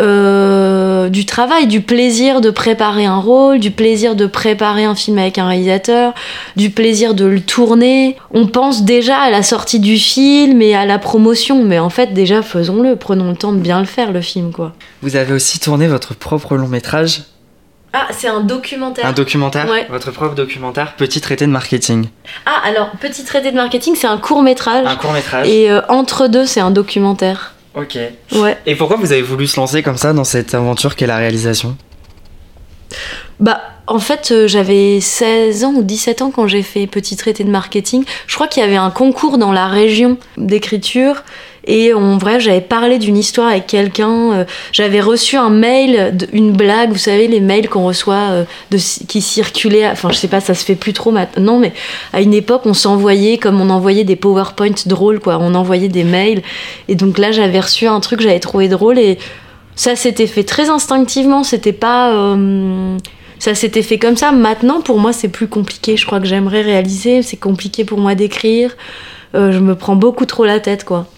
euh, 0.00 1.08
du 1.08 1.24
travail, 1.24 1.66
du 1.66 1.80
plaisir 1.80 2.40
de 2.40 2.50
préparer 2.50 3.04
un 3.04 3.18
rôle, 3.18 3.60
du 3.60 3.70
plaisir 3.70 4.16
de 4.16 4.26
préparer 4.26 4.84
un 4.84 4.94
film 4.94 5.18
avec 5.18 5.38
un 5.38 5.46
réalisateur, 5.46 6.14
du 6.56 6.70
plaisir 6.70 7.14
de 7.14 7.24
le 7.24 7.40
tourner. 7.40 8.16
On 8.32 8.46
pense 8.46 8.82
déjà 8.82 9.18
à 9.18 9.30
la 9.30 9.42
sortie 9.42 9.78
du 9.78 9.96
film 9.96 10.62
et 10.62 10.74
à 10.74 10.84
la 10.84 10.98
promotion, 10.98 11.62
mais 11.62 11.78
en 11.78 11.90
fait 11.90 12.12
déjà 12.12 12.42
faisons-le, 12.42 12.96
prenons 12.96 13.30
le 13.30 13.36
temps 13.36 13.52
de 13.52 13.58
bien 13.58 13.78
le 13.78 13.86
faire 13.86 14.10
le 14.10 14.20
film 14.20 14.50
quoi. 14.52 14.72
Vous 15.02 15.14
avez 15.14 15.32
aussi 15.32 15.60
tourné 15.60 15.86
votre 15.86 16.14
propre 16.14 16.56
long 16.56 16.68
métrage. 16.68 17.22
Ah, 17.96 18.08
c'est 18.10 18.26
un 18.26 18.40
documentaire. 18.40 19.06
Un 19.06 19.12
documentaire 19.12 19.68
Ouais. 19.70 19.86
Votre 19.88 20.10
propre 20.10 20.34
documentaire, 20.34 20.94
Petit 20.96 21.20
traité 21.20 21.46
de 21.46 21.52
marketing. 21.52 22.08
Ah, 22.44 22.60
alors, 22.64 22.90
petit 23.00 23.24
traité 23.24 23.52
de 23.52 23.56
marketing, 23.56 23.94
c'est 23.96 24.08
un 24.08 24.18
court 24.18 24.42
métrage. 24.42 24.84
Un 24.84 24.96
court 24.96 25.12
métrage. 25.12 25.48
Et 25.48 25.70
euh, 25.70 25.80
entre 25.88 26.26
deux, 26.26 26.44
c'est 26.44 26.60
un 26.60 26.72
documentaire. 26.72 27.54
Ok. 27.76 27.96
Ouais. 28.32 28.58
Et 28.66 28.74
pourquoi 28.74 28.96
vous 28.96 29.12
avez 29.12 29.22
voulu 29.22 29.46
se 29.46 29.60
lancer 29.60 29.84
comme 29.84 29.96
ça 29.96 30.12
dans 30.12 30.24
cette 30.24 30.54
aventure 30.54 30.96
qu'est 30.96 31.06
la 31.06 31.18
réalisation? 31.18 31.76
Bah, 33.38 33.60
en 33.86 34.00
fait, 34.00 34.30
euh, 34.32 34.48
j'avais 34.48 35.00
16 35.00 35.64
ans 35.64 35.74
ou 35.76 35.82
17 35.82 36.22
ans 36.22 36.32
quand 36.34 36.48
j'ai 36.48 36.62
fait 36.62 36.88
Petit 36.88 37.16
traité 37.16 37.44
de 37.44 37.50
marketing. 37.50 38.04
Je 38.26 38.34
crois 38.34 38.48
qu'il 38.48 38.62
y 38.62 38.66
avait 38.66 38.76
un 38.76 38.90
concours 38.90 39.38
dans 39.38 39.52
la 39.52 39.68
région 39.68 40.18
d'écriture. 40.36 41.22
Et 41.66 41.94
en 41.94 42.18
vrai, 42.18 42.40
j'avais 42.40 42.60
parlé 42.60 42.98
d'une 42.98 43.16
histoire 43.16 43.48
avec 43.48 43.66
quelqu'un. 43.66 44.32
euh, 44.32 44.44
j'avais 44.72 45.00
reçu 45.00 45.36
un 45.36 45.48
mail, 45.48 46.14
une 46.32 46.52
blague, 46.52 46.92
vous 46.92 46.98
savez, 46.98 47.26
les 47.26 47.40
mails 47.40 47.68
qu'on 47.68 47.86
reçoit 47.86 48.14
euh, 48.30 48.44
qui 49.08 49.22
circulaient. 49.22 49.88
Enfin, 49.88 50.10
je 50.10 50.16
sais 50.16 50.28
pas, 50.28 50.40
ça 50.40 50.54
se 50.54 50.64
fait 50.64 50.74
plus 50.74 50.92
trop 50.92 51.10
maintenant, 51.10 51.58
mais 51.58 51.72
à 52.12 52.20
une 52.20 52.34
époque, 52.34 52.62
on 52.66 52.74
s'envoyait 52.74 53.38
comme 53.38 53.60
on 53.60 53.70
envoyait 53.70 54.04
des 54.04 54.16
PowerPoint 54.16 54.74
drôles, 54.86 55.20
quoi. 55.20 55.38
On 55.40 55.54
envoyait 55.54 55.88
des 55.88 56.04
mails. 56.04 56.42
Et 56.88 56.94
donc 56.96 57.16
là, 57.18 57.32
j'avais 57.32 57.60
reçu 57.60 57.86
un 57.86 58.00
truc 58.00 58.18
que 58.18 58.24
j'avais 58.24 58.40
trouvé 58.40 58.68
drôle 58.68 58.98
et 58.98 59.18
ça 59.74 59.96
s'était 59.96 60.26
fait 60.26 60.44
très 60.44 60.68
instinctivement. 60.68 61.44
C'était 61.44 61.72
pas. 61.72 62.12
euh, 62.12 62.96
ça 63.38 63.54
s'était 63.54 63.82
fait 63.82 63.98
comme 63.98 64.16
ça. 64.16 64.32
Maintenant, 64.32 64.80
pour 64.80 64.98
moi, 64.98 65.12
c'est 65.12 65.28
plus 65.28 65.48
compliqué. 65.48 65.96
Je 65.96 66.04
crois 66.06 66.20
que 66.20 66.26
j'aimerais 66.26 66.62
réaliser. 66.62 67.22
C'est 67.22 67.36
compliqué 67.38 67.84
pour 67.84 67.98
moi 67.98 68.14
d'écrire. 68.14 68.76
Je 69.34 69.58
me 69.58 69.74
prends 69.74 69.96
beaucoup 69.96 70.26
trop 70.26 70.44
la 70.44 70.60
tête, 70.60 70.84
quoi. 70.84 71.08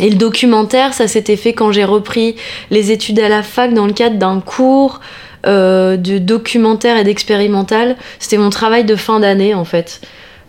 Et 0.00 0.10
le 0.10 0.16
documentaire, 0.16 0.92
ça 0.92 1.06
s'était 1.06 1.36
fait 1.36 1.52
quand 1.52 1.70
j'ai 1.70 1.84
repris 1.84 2.34
les 2.70 2.90
études 2.90 3.20
à 3.20 3.28
la 3.28 3.42
fac 3.42 3.72
dans 3.72 3.86
le 3.86 3.92
cadre 3.92 4.16
d'un 4.16 4.40
cours 4.40 5.00
euh, 5.46 5.96
de 5.96 6.18
documentaire 6.18 6.96
et 6.96 7.04
d'expérimental. 7.04 7.96
C'était 8.18 8.38
mon 8.38 8.50
travail 8.50 8.84
de 8.84 8.96
fin 8.96 9.20
d'année, 9.20 9.54
en 9.54 9.64
fait. 9.64 10.00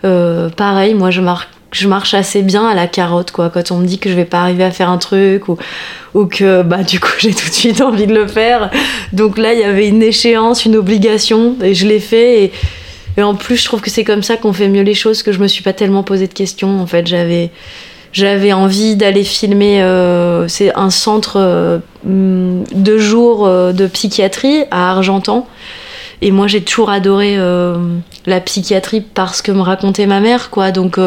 Euh, 0.04 0.50
pareil, 0.50 0.96
moi, 0.96 1.12
je 1.12 1.22
marche, 1.22 2.14
assez 2.14 2.42
bien 2.42 2.66
à 2.66 2.74
la 2.74 2.88
carotte, 2.88 3.32
quoi. 3.32 3.52
Quand 3.52 3.72
on 3.72 3.78
me 3.78 3.86
dit 3.86 4.00
que 4.00 4.10
je 4.10 4.16
vais 4.16 4.26
pas 4.26 4.40
arriver 4.40 4.64
à 4.64 4.72
faire 4.72 4.90
un 4.90 4.98
truc 4.98 5.44
ou, 5.48 6.26
que, 6.26 6.64
bah, 6.64 6.82
du 6.82 7.00
coup, 7.00 7.14
j'ai 7.20 7.34
tout 7.34 7.48
de 7.48 7.54
suite 7.54 7.82
envie 7.82 8.08
de 8.08 8.16
le 8.16 8.26
faire. 8.26 8.72
Donc 9.14 9.38
là, 9.38 9.54
il 9.54 9.60
y 9.60 9.64
avait 9.64 9.88
une 9.88 10.02
échéance, 10.02 10.66
une 10.66 10.76
obligation, 10.76 11.56
et 11.62 11.76
je 11.76 11.86
l'ai 11.86 12.00
fait. 12.00 12.46
Et, 12.46 12.52
et 13.18 13.22
en 13.22 13.36
plus, 13.36 13.58
je 13.58 13.66
trouve 13.66 13.82
que 13.82 13.92
c'est 13.92 14.04
comme 14.04 14.24
ça 14.24 14.38
qu'on 14.38 14.54
fait 14.54 14.70
mieux 14.70 14.82
les 14.82 14.96
choses, 14.96 15.22
que 15.22 15.32
je 15.32 15.40
me 15.40 15.48
suis 15.48 15.62
pas 15.62 15.74
tellement 15.74 16.02
posé 16.02 16.28
de 16.28 16.34
questions. 16.34 16.80
En 16.80 16.88
fait, 16.88 17.06
j'avais 17.06 17.52
j'avais 18.16 18.54
envie 18.54 18.96
d'aller 18.96 19.26
filmer 19.26 19.82
euh, 19.82 20.48
c'est 20.48 20.74
un 20.74 20.90
centre 20.90 21.36
euh, 21.36 21.80
hum, 22.06 22.64
de 22.74 22.98
jour 22.98 23.46
euh, 23.46 23.74
de 23.74 23.88
psychiatrie 23.88 24.64
à 24.72 24.92
Argentan. 24.92 25.46
Et 26.22 26.32
moi 26.32 26.48
j'ai 26.48 26.62
toujours 26.62 26.90
adoré 26.90 27.38
la 28.26 28.40
psychiatrie 28.40 29.02
parce 29.02 29.42
que 29.42 29.52
me 29.52 29.62
racontait 29.62 30.06
ma 30.06 30.22
mère 30.22 30.50
quoi. 30.50 30.72
Donc 30.72 30.98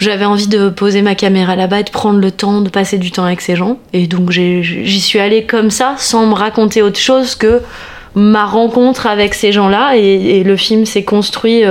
j'avais 0.00 0.24
envie 0.24 0.48
de 0.48 0.68
poser 0.68 1.02
ma 1.02 1.14
caméra 1.14 1.54
là-bas 1.54 1.80
et 1.80 1.84
de 1.84 1.90
prendre 1.90 2.18
le 2.18 2.32
temps 2.32 2.62
de 2.62 2.68
passer 2.68 2.98
du 2.98 3.12
temps 3.12 3.24
avec 3.24 3.40
ces 3.40 3.54
gens. 3.54 3.78
Et 3.92 4.08
donc 4.08 4.32
j'y 4.32 5.00
suis 5.00 5.20
allée 5.20 5.44
comme 5.44 5.70
ça 5.70 5.94
sans 5.98 6.26
me 6.26 6.34
raconter 6.34 6.82
autre 6.82 6.98
chose 6.98 7.36
que 7.36 7.62
ma 8.16 8.44
rencontre 8.44 9.06
avec 9.06 9.34
ces 9.34 9.52
gens-là. 9.52 9.96
Et, 9.96 10.42
le 10.42 10.56
film 10.56 10.84
s'est 10.84 11.04
construit 11.04 11.62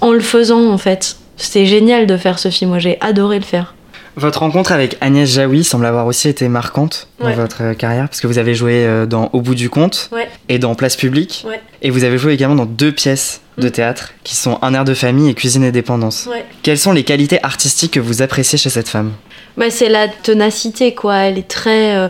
en 0.00 0.12
le 0.12 0.20
faisant 0.20 0.70
en 0.70 0.78
fait. 0.78 1.16
C'était 1.36 1.66
génial 1.66 2.06
de 2.06 2.16
faire 2.16 2.38
ce 2.38 2.50
film, 2.50 2.70
moi 2.70 2.78
j'ai 2.78 2.98
adoré 3.00 3.38
le 3.38 3.44
faire. 3.44 3.74
Votre 4.16 4.40
rencontre 4.40 4.70
avec 4.70 4.96
Agnès 5.00 5.28
Jaoui 5.28 5.64
semble 5.64 5.84
avoir 5.86 6.06
aussi 6.06 6.28
été 6.28 6.46
marquante 6.48 7.08
Ouais. 7.20 7.30
dans 7.34 7.42
votre 7.42 7.62
euh, 7.62 7.74
carrière, 7.74 8.08
parce 8.08 8.20
que 8.20 8.28
vous 8.28 8.38
avez 8.38 8.54
joué 8.54 8.84
euh, 8.86 9.06
dans 9.06 9.28
Au 9.32 9.40
bout 9.40 9.56
du 9.56 9.68
compte 9.70 10.08
Ouais. 10.12 10.28
et 10.48 10.60
dans 10.60 10.76
Place 10.76 10.94
publique. 10.96 11.44
Ouais. 11.48 11.60
Et 11.82 11.90
vous 11.90 12.04
avez 12.04 12.16
joué 12.16 12.32
également 12.34 12.54
dans 12.54 12.64
deux 12.66 12.92
pièces 12.92 13.40
de 13.58 13.66
Mm. 13.66 13.70
théâtre 13.72 14.12
qui 14.22 14.36
sont 14.36 14.58
Un 14.62 14.72
air 14.74 14.84
de 14.84 14.94
famille 14.94 15.28
et 15.30 15.34
Cuisine 15.34 15.64
et 15.64 15.72
dépendance. 15.72 16.28
Quelles 16.62 16.78
sont 16.78 16.92
les 16.92 17.02
qualités 17.02 17.40
artistiques 17.42 17.92
que 17.94 18.00
vous 18.00 18.22
appréciez 18.22 18.56
chez 18.56 18.70
cette 18.70 18.88
femme? 18.88 19.12
Bah, 19.56 19.70
c'est 19.70 19.88
la 19.88 20.06
ténacité 20.06 20.94
quoi, 20.94 21.16
elle 21.16 21.38
est 21.38 21.48
très... 21.48 21.96
euh, 21.96 22.08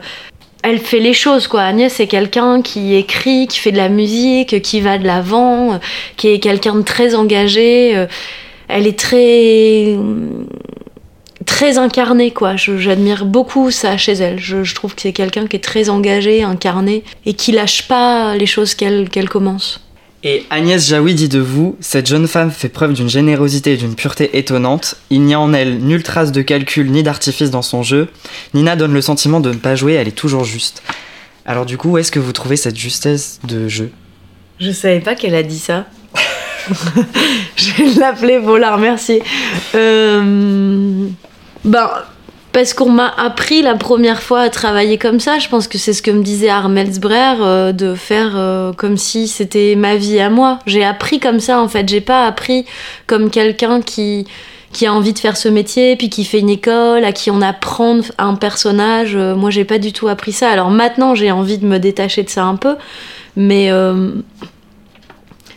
Elle 0.62 0.78
fait 0.80 1.00
les 1.00 1.14
choses 1.14 1.46
quoi. 1.46 1.62
Agnès 1.62 1.90
c'est 1.92 2.06
quelqu'un 2.06 2.60
qui 2.60 2.94
écrit, 2.94 3.46
qui 3.46 3.58
fait 3.58 3.72
de 3.72 3.76
la 3.78 3.88
musique, 3.88 4.60
qui 4.60 4.82
va 4.82 4.98
de 4.98 5.06
l'avant, 5.06 5.80
qui 6.18 6.28
est 6.28 6.38
quelqu'un 6.38 6.74
de 6.76 6.82
très 6.82 7.14
engagé. 7.14 7.96
euh, 7.96 8.06
Elle 8.68 8.87
est 8.87 8.98
très... 8.98 9.96
très 11.46 11.79
incarnée 11.79 12.31
quoi. 12.31 12.57
Je- 12.57 12.79
J'admire 12.79 13.24
beaucoup 13.27 13.70
ça 13.70 13.96
chez 13.96 14.12
elle. 14.12 14.38
Je, 14.38 14.64
je 14.64 14.74
trouve 14.74 14.94
que 14.94 15.03
c'est 15.03 15.12
quelqu'un 15.12 15.46
qui 15.46 15.57
est 15.57 15.61
très 15.64 15.88
engagé, 15.90 16.42
incarné 16.42 17.05
et 17.27 17.35
qui 17.35 17.53
lâche 17.53 17.87
pas 17.88 18.37
les 18.37 18.46
choses 18.46 18.74
qu'elle 18.74 19.09
qu'elle 19.11 19.29
commence. 19.29 19.81
Et 20.27 20.46
Agnès 20.48 20.88
Jaoui 20.88 21.12
dit 21.14 21.29
de 21.29 21.38
vous 21.38 21.77
Cette 21.81 22.07
jeune 22.07 22.27
femme 22.27 22.50
fait 22.50 22.70
preuve 22.70 22.94
d'une 22.94 23.11
générosité 23.11 23.74
et 23.74 23.77
d'une 23.77 23.94
pureté 23.94 24.38
étonnante. 24.38 24.96
Il 25.11 25.20
n'y 25.20 25.35
a 25.35 25.40
en 25.40 25.53
elle 25.53 25.79
nulle 25.81 26.03
trace 26.03 26.33
de 26.33 26.40
calcul 26.40 26.90
ni 26.90 27.03
d'artifice 27.03 27.50
dans 27.50 27.61
son 27.61 27.83
jeu. 27.83 28.09
Nina 28.55 28.74
donne 28.74 28.94
le 28.94 29.03
sentiment 29.03 29.40
de 29.40 29.50
ne 29.50 29.57
pas 29.59 29.74
jouer, 29.77 29.92
elle 29.94 30.09
est 30.09 30.12
toujours 30.12 30.44
juste. 30.44 30.83
Alors, 31.44 31.66
du 31.66 31.77
coup, 31.77 31.90
où 31.90 31.98
est-ce 31.98 32.11
que 32.11 32.18
vous 32.20 32.33
trouvez 32.33 32.57
cette 32.57 32.79
justesse 32.79 33.38
de 33.46 33.68
jeu? 33.68 33.90
Je 34.59 34.70
savais 34.70 35.00
pas 35.00 35.14
qu'elle 35.14 35.35
a 35.35 35.42
dit 35.42 35.59
ça. 35.59 35.85
je 37.57 37.72
vais 37.74 38.00
l'appeler 38.00 38.38
Volard, 38.38 38.79
merci. 38.79 39.20
Euh, 39.74 41.09
ben, 41.64 41.90
parce 42.55 42.72
qu'on 42.72 42.88
m'a 42.88 43.09
appris 43.09 43.62
la 43.62 43.74
première 43.74 44.22
fois 44.22 44.42
à 44.42 44.48
travailler 44.48 44.96
comme 44.96 45.18
ça. 45.18 45.40
Je 45.40 45.48
pense 45.48 45.66
que 45.66 45.77
c'est 45.77 45.92
ce 45.92 46.03
que 46.03 46.12
me 46.12 46.22
disait 46.22 46.48
Armel 46.48 46.94
Sbrer, 46.94 47.37
euh, 47.40 47.72
de 47.72 47.96
faire 47.96 48.35
euh, 48.37 48.72
comme 48.72 48.96
si 48.96 49.27
c'était 49.27 49.74
ma 49.77 49.96
vie 49.96 50.20
à 50.20 50.31
moi. 50.31 50.61
J'ai 50.64 50.85
appris 50.85 51.18
comme 51.18 51.40
ça, 51.40 51.61
en 51.61 51.66
fait. 51.66 51.88
J'ai 51.88 52.00
pas 52.00 52.27
appris 52.27 52.64
comme 53.07 53.29
quelqu'un 53.29 53.83
qui 53.83 54.27
qui 54.72 54.87
a 54.87 54.92
envie 54.92 55.12
de 55.12 55.20
faire 55.20 55.37
ce 55.37 55.48
métier, 55.48 55.94
puis 55.94 56.11
qui 56.11 56.24
fait 56.24 56.40
une 56.40 56.50
école, 56.50 57.05
à 57.05 57.12
qui 57.12 57.31
on 57.31 57.40
apprend 57.40 58.00
un 58.18 58.35
personnage. 58.35 59.14
Euh, 59.14 59.37
moi, 59.37 59.50
j'ai 59.50 59.64
pas 59.64 59.79
du 59.79 59.92
tout 59.92 60.09
appris 60.09 60.33
ça. 60.33 60.48
Alors 60.48 60.70
maintenant, 60.70 61.14
j'ai 61.14 61.31
envie 61.31 61.59
de 61.59 61.66
me 61.66 61.79
détacher 61.79 62.24
de 62.24 62.29
ça 62.29 62.44
un 62.44 62.57
peu, 62.57 62.77
mais 63.37 63.70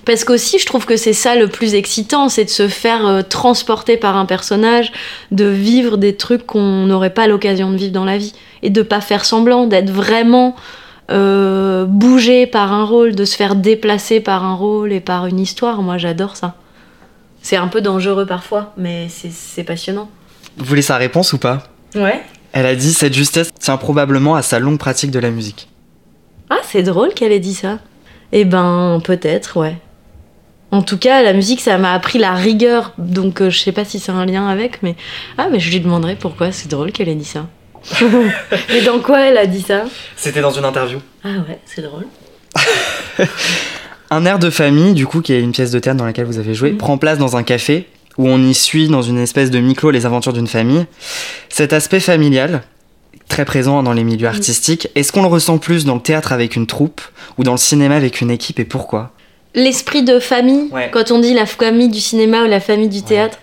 parce 0.07 0.23
qu'aussi, 0.23 0.57
je 0.57 0.65
trouve 0.65 0.85
que 0.85 0.95
c'est 0.95 1.11
ça 1.13 1.35
le 1.35 1.49
plus 1.49 1.75
excitant, 1.75 2.29
c'est 2.29 2.45
de 2.45 2.49
se 2.49 2.69
faire 2.69 3.05
euh, 3.05 3.21
transporter 3.21 3.97
par 3.97 4.15
un 4.15 4.25
personnage, 4.25 4.93
de 5.31 5.43
vivre 5.45 5.97
des 5.97 6.15
trucs 6.15 6.45
qu'on 6.45 6.85
n'aurait 6.85 7.13
pas 7.13 7.27
l'occasion 7.27 7.69
de 7.71 7.75
vivre 7.75 7.91
dans 7.91 8.05
la 8.05 8.17
vie, 8.17 8.33
et 8.63 8.69
de 8.69 8.81
pas 8.81 9.01
faire 9.01 9.25
semblant, 9.25 9.67
d'être 9.67 9.89
vraiment 9.91 10.55
euh, 11.11 11.85
bougé 11.85 12.47
par 12.47 12.71
un 12.71 12.85
rôle, 12.85 13.15
de 13.15 13.25
se 13.25 13.35
faire 13.35 13.55
déplacer 13.55 14.21
par 14.21 14.45
un 14.45 14.55
rôle 14.55 14.93
et 14.93 15.01
par 15.01 15.25
une 15.27 15.39
histoire. 15.41 15.81
Moi, 15.81 15.97
j'adore 15.97 16.37
ça. 16.37 16.55
C'est 17.41 17.57
un 17.57 17.67
peu 17.67 17.81
dangereux 17.81 18.25
parfois, 18.25 18.73
mais 18.77 19.07
c'est- 19.09 19.63
passionnant. 19.65 20.09
Vous 20.55 20.65
voulez 20.65 20.81
sa 20.81 20.95
réponse 20.95 21.33
ou 21.33 21.37
pas? 21.37 21.63
Ouais. 21.95 22.21
Elle 22.53 22.65
a 22.65 22.75
dit 22.75 22.93
Cette 22.93 23.13
justesse 23.13 23.49
tient 23.59 23.77
probablement 23.77 24.35
à 24.35 24.41
sa 24.41 24.59
longue 24.59 24.79
pratique 24.79 25.11
de 25.11 25.19
la 25.19 25.31
musique. 25.31 25.67
Ah, 26.49 26.59
c'est 26.63 26.83
drôle 26.83 27.13
qu'elle 27.13 27.33
ait 27.33 27.39
dit 27.39 27.53
ça. 27.53 27.79
Eh 28.31 28.45
ben, 28.45 29.01
peut-être, 29.03 29.57
ouais. 29.57 29.75
En 30.71 30.81
tout 30.81 30.97
cas, 30.97 31.21
la 31.23 31.33
musique, 31.33 31.61
ça 31.61 31.77
m'a 31.77 31.93
appris 31.93 32.19
la 32.19 32.33
rigueur, 32.33 32.93
donc 32.97 33.41
euh, 33.41 33.49
je 33.49 33.57
sais 33.59 33.71
pas 33.71 33.85
si 33.85 33.99
c'est 33.99 34.11
un 34.11 34.25
lien 34.25 34.47
avec, 34.49 34.83
mais 34.83 34.95
ah, 35.37 35.47
mais 35.51 35.59
je 35.61 35.71
lui 35.71 35.79
demanderai 35.79 36.15
pourquoi. 36.15 36.51
C'est 36.51 36.69
drôle 36.69 36.91
qu'elle 36.91 37.07
ait 37.09 37.15
dit 37.15 37.23
ça. 37.25 37.47
Mais 38.69 38.81
dans 38.81 38.99
quoi 38.99 39.21
elle 39.21 39.37
a 39.37 39.45
dit 39.45 39.61
ça? 39.61 39.83
C'était 40.17 40.41
dans 40.41 40.51
une 40.51 40.65
interview. 40.65 40.99
Ah 41.23 41.29
ouais, 41.47 41.59
c'est 41.65 41.81
drôle. 41.81 42.05
Un 44.09 44.25
air 44.25 44.39
de 44.39 44.49
famille, 44.49 44.93
du 44.93 45.05
coup, 45.05 45.21
qui 45.21 45.31
est 45.33 45.39
une 45.41 45.51
pièce 45.51 45.71
de 45.71 45.79
théâtre 45.79 45.97
dans 45.97 46.05
laquelle 46.05 46.25
vous 46.25 46.39
avez 46.39 46.53
joué, 46.53 46.71
Mhm. 46.71 46.77
prend 46.77 46.97
place 46.97 47.17
dans 47.17 47.37
un 47.37 47.43
café 47.43 47.87
où 48.17 48.27
on 48.27 48.41
y 48.41 48.53
suit 48.53 48.87
dans 48.89 49.01
une 49.01 49.19
espèce 49.19 49.51
de 49.51 49.59
micro 49.59 49.91
les 49.91 50.05
aventures 50.05 50.33
d'une 50.33 50.47
famille. 50.47 50.85
Cet 51.49 51.71
aspect 51.71 51.99
familial, 51.99 52.63
très 53.29 53.45
présent 53.45 53.83
dans 53.83 53.93
les 53.93 54.03
milieux 54.03 54.27
artistiques, 54.27 54.89
est-ce 54.95 55.11
qu'on 55.11 55.21
le 55.21 55.27
ressent 55.27 55.57
plus 55.57 55.85
dans 55.85 55.95
le 55.95 56.01
théâtre 56.01 56.31
avec 56.33 56.55
une 56.55 56.67
troupe 56.67 57.01
ou 57.37 57.43
dans 57.43 57.51
le 57.53 57.57
cinéma 57.57 57.95
avec 57.95 58.21
une 58.21 58.31
équipe 58.31 58.59
et 58.59 58.65
pourquoi? 58.65 59.11
L'esprit 59.57 60.03
de 60.03 60.19
famille, 60.19 60.69
Ouais. 60.71 60.89
quand 60.93 61.11
on 61.11 61.19
dit 61.19 61.33
la 61.33 61.45
famille 61.47 61.89
du 61.89 61.99
cinéma 61.99 62.43
ou 62.43 62.47
la 62.47 62.59
famille 62.59 62.87
du 62.89 63.01
théâtre, 63.01 63.39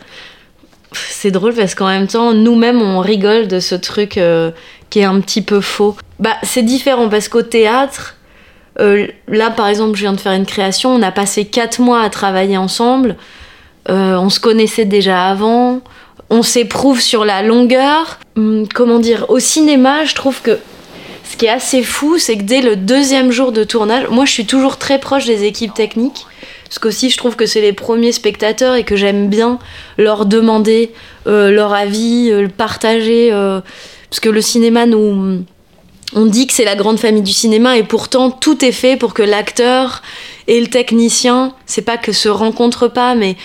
c'est 0.93 1.33
drôle 1.33 1.55
parce 1.55 1.75
qu'en 1.75 1.89
même 1.89 2.07
temps, 2.07 2.33
nous-mêmes, 2.33 2.81
on 2.81 3.01
rigole 3.01 3.49
de 3.49 3.59
ce 3.61 3.75
truc 3.75 4.17
euh, 4.17 4.53
qui 4.91 5.01
est 5.01 5.05
un 5.05 5.21
petit 5.21 5.43
peu 5.43 5.61
faux. 5.61 5.97
Bah, 6.21 6.37
c'est 6.45 6.63
différent 6.63 7.09
parce 7.09 7.29
qu'au 7.29 7.43
théâtre, 7.43 8.15
euh, 8.81 9.09
là, 9.27 9.51
par 9.51 9.67
exemple, 9.67 9.97
je 9.97 10.03
viens 10.03 10.13
de 10.13 10.21
faire 10.21 10.33
une 10.33 10.47
création, 10.47 10.91
on 10.95 11.03
a 11.03 11.11
passé 11.11 11.45
quatre 11.47 11.81
mois 11.81 12.01
à 12.01 12.11
travailler 12.11 12.57
ensemble, 12.57 13.17
euh, 13.91 14.15
on 14.17 14.31
se 14.31 14.39
connaissait 14.39 14.85
déjà 14.85 15.27
avant, 15.29 15.81
on 16.31 16.43
s'éprouve 16.43 17.01
sur 17.01 17.25
la 17.25 17.43
longueur. 17.43 18.21
Hum, 18.37 18.67
comment 18.73 19.01
dire 19.01 19.27
Au 19.31 19.41
cinéma, 19.41 20.05
je 20.05 20.15
trouve 20.15 20.41
que 20.43 20.59
ce 21.35 21.37
qui 21.37 21.47
est 21.47 21.51
assez 21.51 21.83
fou, 21.83 22.17
c'est 22.17 22.37
que 22.37 22.45
dès 22.45 22.61
le 22.61 22.77
deuxième 22.77 23.33
jour 23.33 23.51
de 23.51 23.65
tournage, 23.65 24.07
moi 24.09 24.25
je 24.25 24.31
suis 24.31 24.47
toujours 24.47 24.79
très 24.79 25.01
proche 25.01 25.27
des 25.27 25.43
équipes 25.43 25.75
techniques. 25.75 26.27
Parce 26.63 26.79
qu'aussi, 26.79 27.11
je 27.11 27.17
trouve 27.17 27.35
que 27.35 27.45
c'est 27.45 27.61
les 27.61 27.73
premiers 27.73 28.13
spectateurs 28.13 28.77
et 28.77 28.85
que 28.85 28.95
j'aime 28.95 29.29
bien 29.29 29.59
leur 29.99 30.27
demander 30.27 30.93
euh, 31.27 31.51
leur 31.51 31.75
avis, 31.75 32.31
euh, 32.31 32.43
le 32.43 32.49
partager. 32.49 33.33
Euh, 33.33 33.61
parce 34.11 34.21
que 34.21 34.29
le 34.29 34.41
cinéma 34.41 34.87
nous. 34.87 35.45
On 36.15 36.27
dit 36.27 36.47
que 36.47 36.53
c'est 36.53 36.65
la 36.65 36.77
grande 36.77 37.01
famille 37.01 37.23
du 37.23 37.33
cinéma 37.33 37.77
et 37.77 37.83
pourtant 37.83 38.31
tout 38.31 38.65
est 38.65 38.71
fait 38.71 38.97
pour 38.97 39.13
que 39.13 39.23
l'acteur 39.23 40.03
et 40.47 40.61
le 40.61 40.69
technicien, 40.69 41.53
c'est 41.67 41.83
pas 41.83 41.97
que 41.97 42.13
se 42.13 42.29
rencontrent 42.29 42.87
pas, 42.87 43.17
mais 43.17 43.37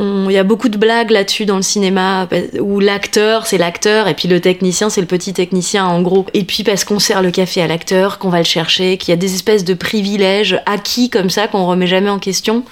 il 0.00 0.32
y 0.32 0.38
a 0.38 0.44
beaucoup 0.44 0.68
de 0.68 0.78
blagues 0.78 1.10
là-dessus 1.10 1.44
dans 1.44 1.56
le 1.56 1.62
cinéma 1.62 2.28
où 2.58 2.80
l'acteur 2.80 3.46
c'est 3.46 3.58
l'acteur 3.58 4.08
et 4.08 4.14
puis 4.14 4.28
le 4.28 4.40
technicien 4.40 4.88
c'est 4.88 5.00
le 5.00 5.06
petit 5.06 5.32
technicien 5.32 5.84
en 5.86 6.00
gros. 6.02 6.26
Et 6.34 6.44
puis 6.44 6.62
parce 6.62 6.84
qu'on 6.84 6.98
sert 6.98 7.22
le 7.22 7.30
café 7.30 7.62
à 7.62 7.66
l'acteur 7.66 8.18
qu'on 8.18 8.30
va 8.30 8.38
le 8.38 8.44
chercher 8.44 8.96
qu'il 8.96 9.10
y 9.10 9.12
a 9.12 9.16
des 9.16 9.34
espèces 9.34 9.64
de 9.64 9.74
privilèges 9.74 10.60
acquis 10.66 11.10
comme 11.10 11.30
ça 11.30 11.48
qu'on 11.48 11.66
remet 11.66 11.86
jamais 11.86 12.10
en 12.10 12.18
question 12.18 12.64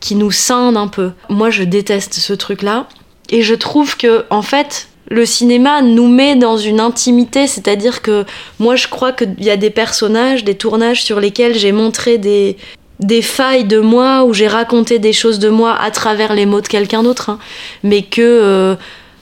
qui 0.00 0.14
nous 0.14 0.30
scindent 0.30 0.76
un 0.76 0.88
peu. 0.88 1.12
Moi 1.28 1.50
je 1.50 1.62
déteste 1.62 2.14
ce 2.14 2.32
truc 2.32 2.62
là 2.62 2.88
et 3.30 3.42
je 3.42 3.54
trouve 3.54 3.96
que 3.96 4.24
en 4.30 4.42
fait 4.42 4.88
le 5.10 5.24
cinéma 5.24 5.80
nous 5.80 6.06
met 6.06 6.36
dans 6.36 6.58
une 6.58 6.80
intimité, 6.80 7.46
c'est-à-dire 7.46 8.02
que 8.02 8.24
moi 8.58 8.76
je 8.76 8.88
crois 8.88 9.12
qu'il 9.12 9.42
y 9.42 9.50
a 9.50 9.56
des 9.56 9.70
personnages, 9.70 10.44
des 10.44 10.54
tournages 10.54 11.02
sur 11.02 11.18
lesquels 11.18 11.54
j'ai 11.54 11.72
montré 11.72 12.18
des, 12.18 12.58
des 13.00 13.22
failles 13.22 13.64
de 13.64 13.78
moi 13.78 14.24
où 14.24 14.34
j'ai 14.34 14.48
raconté 14.48 14.98
des 14.98 15.12
choses 15.12 15.38
de 15.38 15.48
moi 15.48 15.76
à 15.80 15.90
travers 15.90 16.34
les 16.34 16.46
mots 16.46 16.60
de 16.60 16.68
quelqu'un 16.68 17.02
d'autre, 17.02 17.30
hein. 17.30 17.38
mais 17.82 18.02
que 18.02 18.22
euh, 18.22 18.74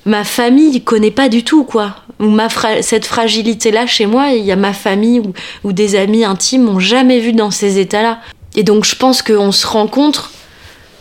ma 0.07 0.25
famille 0.25 0.83
connaît 0.83 1.11
pas 1.11 1.29
du 1.29 1.45
tout 1.45 1.65
quoi. 1.65 1.97
Ou 2.19 2.31
ma 2.31 2.49
cette 2.81 3.05
fragilité 3.05 3.71
là 3.71 3.87
chez 3.87 4.07
moi, 4.07 4.31
il 4.31 4.45
y 4.45 4.53
a 4.53 4.57
ma 4.57 4.73
famille 4.73 5.21
ou, 5.65 5.73
des 5.73 5.97
amis 5.97 6.25
intimes 6.25 6.63
m'ont 6.63 6.81
jamais 6.81 7.21
vu 7.21 7.35
dans 7.35 7.51
ces 7.51 7.79
états-là. 7.79 8.21
Et 8.55 8.63
donc 8.63 8.87
je 8.87 8.97
pense 8.97 9.21
qu'on 9.21 9.53
se 9.53 9.67
rencontre 9.67 10.31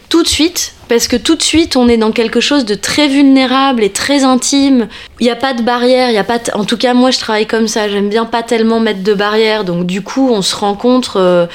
tout 0.10 0.24
de 0.24 0.28
suite 0.28 0.74
parce 0.90 1.08
que 1.08 1.16
tout 1.16 1.36
de 1.36 1.42
suite 1.42 1.78
on 1.78 1.88
est 1.88 1.98
dans 1.98 2.12
quelque 2.12 2.42
chose 2.42 2.66
de 2.66 2.76
très 2.76 3.08
vulnérable 3.08 3.82
et 3.82 3.92
très 3.92 4.26
intime. 4.26 4.90
Il 5.22 5.24
n'y 5.24 5.30
a 5.30 5.38
pas 5.38 5.54
de 5.54 5.62
barrière, 5.62 6.10
il 6.10 6.14
y 6.14 6.18
a 6.18 6.26
pas 6.26 6.40
en 6.54 6.66
tout 6.66 6.78
cas 6.78 6.94
moi 6.94 7.12
je 7.12 7.20
travaille 7.20 7.48
comme 7.48 7.70
ça, 7.70 7.88
j'aime 7.88 8.10
bien 8.10 8.26
pas 8.26 8.44
tellement 8.44 8.82
mettre 8.82 9.04
de 9.04 9.14
barrière 9.14 9.64
donc 9.64 9.86
du 9.86 10.02
coup 10.02 10.30
on 10.30 10.42
se 10.42 10.56
rencontre 10.56 11.18
euh, 11.18 11.48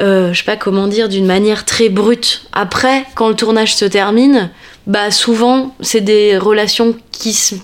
euh, 0.00 0.32
je 0.32 0.38
sais 0.38 0.44
pas 0.44 0.56
comment 0.56 0.86
dire, 0.86 1.08
d'une 1.08 1.26
manière 1.26 1.64
très 1.64 1.88
brute. 1.88 2.42
Après, 2.52 3.04
quand 3.14 3.28
le 3.28 3.34
tournage 3.34 3.74
se 3.74 3.84
termine, 3.84 4.50
bah 4.86 5.10
souvent 5.10 5.74
c'est 5.80 6.00
des 6.00 6.38
relations 6.38 6.96
qui 7.10 7.32
se, 7.32 7.54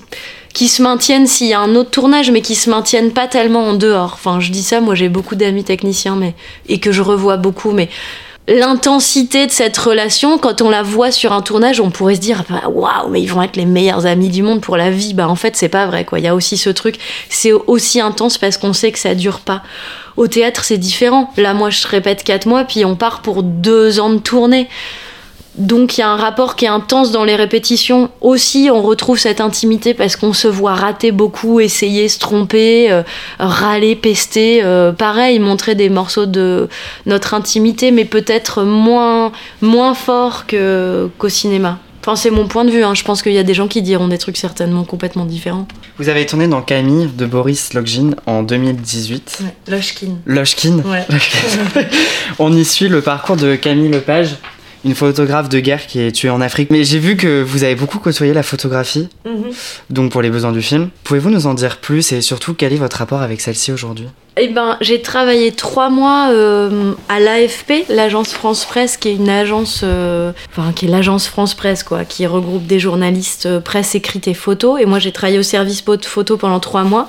qui 0.53 0.69
se 0.69 0.83
maintiennent 0.83 1.27
s'il 1.27 1.49
y 1.49 1.55
a 1.55 1.61
un 1.61 1.75
autre 1.75 1.91
tournage, 1.91 2.31
mais 2.31 2.41
qui 2.41 2.55
se 2.55 2.71
maintiennent 2.71 3.13
pas 3.13 3.29
tellement 3.29 3.69
en 3.69 3.75
dehors. 3.75 4.13
Enfin, 4.15 4.41
je 4.41 4.51
dis 4.51 4.63
ça, 4.63 4.81
moi 4.81 4.95
j'ai 4.95 5.09
beaucoup 5.09 5.37
d'amis 5.37 5.65
techniciens, 5.65 6.17
mais 6.17 6.35
et 6.69 6.81
que 6.81 6.93
je 6.93 7.03
revois 7.03 7.37
beaucoup, 7.37 7.73
mais 7.73 7.89
l'intensité 8.47 9.47
de 9.47 9.53
cette 9.53 9.77
relation, 9.79 10.39
quand 10.39 10.61
on 10.61 10.69
la 10.69 10.83
voit 10.83 11.11
sur 11.11 11.33
un 11.33 11.41
tournage, 11.41 11.81
on 11.81 11.91
pourrait 11.91 12.17
se 12.17 12.21
dire 12.21 12.45
bah, 12.49 12.69
waouh, 12.69 13.09
mais 13.11 13.23
ils 13.23 13.27
vont 13.27 13.43
être 13.43 13.57
les 13.57 13.65
meilleurs 13.65 14.07
amis 14.07 14.29
du 14.29 14.43
monde 14.43 14.61
pour 14.61 14.77
la 14.77 14.91
vie. 14.91 15.15
Bah 15.15 15.29
en 15.29 15.37
fait, 15.37 15.57
c'est 15.57 15.69
pas 15.69 15.87
vrai 15.87 16.05
quoi. 16.05 16.19
Il 16.19 16.25
y 16.25 16.29
a 16.29 16.35
aussi 16.35 16.57
ce 16.57 16.71
truc, 16.71 16.99
c'est 17.29 17.53
aussi 17.53 18.01
intense 18.01 18.39
parce 18.39 18.59
qu'on 18.59 18.73
sait 18.73 18.93
que 18.93 18.99
ça 18.99 19.15
dure 19.15 19.41
pas. 19.41 19.63
Au 20.17 20.29
théâtre, 20.29 20.65
c'est 20.65 20.79
différent. 20.79 21.33
Là, 21.37 21.55
moi, 21.55 21.71
je 21.71 21.87
répète 21.87 22.23
quatre 22.23 22.47
mois, 22.47 22.65
puis 22.65 22.85
on 22.85 22.97
part 22.97 23.23
pour 23.23 23.43
deux 23.43 24.01
ans 24.01 24.11
de 24.11 24.19
tournée. 24.19 24.69
Donc 25.57 25.97
il 25.97 26.01
y 26.01 26.03
a 26.03 26.09
un 26.09 26.17
rapport 26.17 26.57
qui 26.57 26.65
est 26.65 26.69
intense 26.69 27.13
dans 27.13 27.23
les 27.23 27.37
répétitions. 27.37 28.11
Aussi, 28.21 28.71
on 28.73 28.83
retrouve 28.83 29.19
cette 29.19 29.41
intimité 29.41 29.95
parce 29.95 30.17
qu'on 30.17 30.33
se 30.33 30.49
voit 30.49 30.75
rater 30.75 31.13
beaucoup, 31.13 31.61
essayer, 31.61 32.09
se 32.09 32.19
tromper, 32.19 32.91
euh, 32.91 33.03
râler, 33.39 33.95
pester. 33.95 34.65
Euh, 34.65 34.91
pareil, 34.91 35.39
montrer 35.39 35.77
des 35.77 35.91
morceaux 35.91 36.27
de 36.27 36.69
notre 37.07 37.35
intimité, 37.35 37.93
mais 37.93 38.05
peut-être 38.05 38.65
moins, 38.65 39.31
moins 39.61 39.95
fort 39.95 40.45
qu'au 40.49 41.29
cinéma. 41.29 41.79
Enfin, 42.07 42.17
c'est 42.17 42.29
mon 42.31 42.47
point 42.47 42.67
de 42.67 42.71
vue. 42.71 42.85
Hein. 42.85 42.95
Je 42.95 43.03
pense 43.03 43.23
qu'il 43.23 43.33
y 43.33 43.39
a 43.39 43.43
des 43.43 43.55
gens 43.55 43.67
qui 43.67 43.81
diront 43.81 44.09
des 44.09 44.19
trucs 44.19 44.37
certainement 44.37 44.85
complètement 44.85 45.25
différents. 45.25 45.67
Vous 45.97 46.11
avez 46.11 46.27
tourné 46.27 46.47
dans 46.49 46.61
Camille 46.61 47.09
de 47.17 47.25
Boris 47.25 47.73
Login 47.73 48.11
en 48.27 48.43
2018. 48.43 49.39
Ouais, 49.41 49.73
Lochkin. 49.75 50.17
Lochkin 50.27 50.81
Ouais. 50.85 51.07
On 52.39 52.53
y 52.55 52.63
suit 52.67 52.89
le 52.89 53.01
parcours 53.01 53.37
de 53.37 53.57
Camille 53.57 53.89
Lepage, 53.89 54.37
une 54.85 54.95
photographe 54.95 55.49
de 55.49 55.61
guerre 55.61 55.87
qui 55.87 55.99
est 55.99 56.13
tuée 56.13 56.29
en 56.29 56.43
Afrique. 56.43 56.69
Mais 56.71 56.85
j'ai 56.85 56.99
vu 56.99 57.17
que 57.17 57.43
vous 57.43 57.65
avez 57.65 57.75
beaucoup 57.75 57.99
côtoyé 57.99 58.35
la 58.35 58.43
photographie, 58.43 59.09
Mhm. 59.25 59.45
donc 59.89 60.13
pour 60.13 60.21
les 60.21 60.29
besoins 60.29 60.53
du 60.53 60.61
film. 60.61 60.91
Pouvez-vous 61.05 61.31
nous 61.31 61.47
en 61.47 61.55
dire 61.55 61.79
plus 61.79 62.13
et 62.13 62.21
surtout 62.21 62.53
quel 62.53 62.75
est 62.75 62.77
votre 62.77 62.99
rapport 62.99 63.23
avec 63.23 63.41
celle-ci 63.41 63.73
aujourd'hui? 63.73 64.09
Eh 64.37 64.49
ben, 64.49 64.77
j'ai 64.81 65.01
travaillé 65.01 65.53
trois 65.53 65.91
mois 65.91 66.31
euh, 66.33 66.93
à 67.09 67.21
l'AFP, 67.21 67.85
l'agence 67.89 68.33
France 68.33 68.65
Presse, 68.65 68.97
qui 68.97 69.11
est 69.11 69.15
une 69.15 69.29
agence, 69.29 69.83
euh, 69.85 70.33
enfin 70.51 70.73
qui 70.73 70.87
est 70.87 70.89
l'agence 70.89 71.29
France 71.29 71.55
Presse, 71.55 71.85
quoi, 71.85 72.05
qui 72.05 72.27
regroupe 72.27 72.67
des 72.67 72.81
journalistes 72.81 73.47
euh, 73.47 73.61
presse 73.61 73.95
écrite 73.95 74.27
et 74.27 74.35
photo. 74.35 74.77
Et 74.77 74.87
moi, 74.87 74.99
j'ai 74.99 75.13
travaillé 75.13 75.39
au 75.39 75.45
service 75.45 75.85
photo 76.03 76.37
pendant 76.37 76.59
trois 76.59 76.83
mois, 76.83 77.07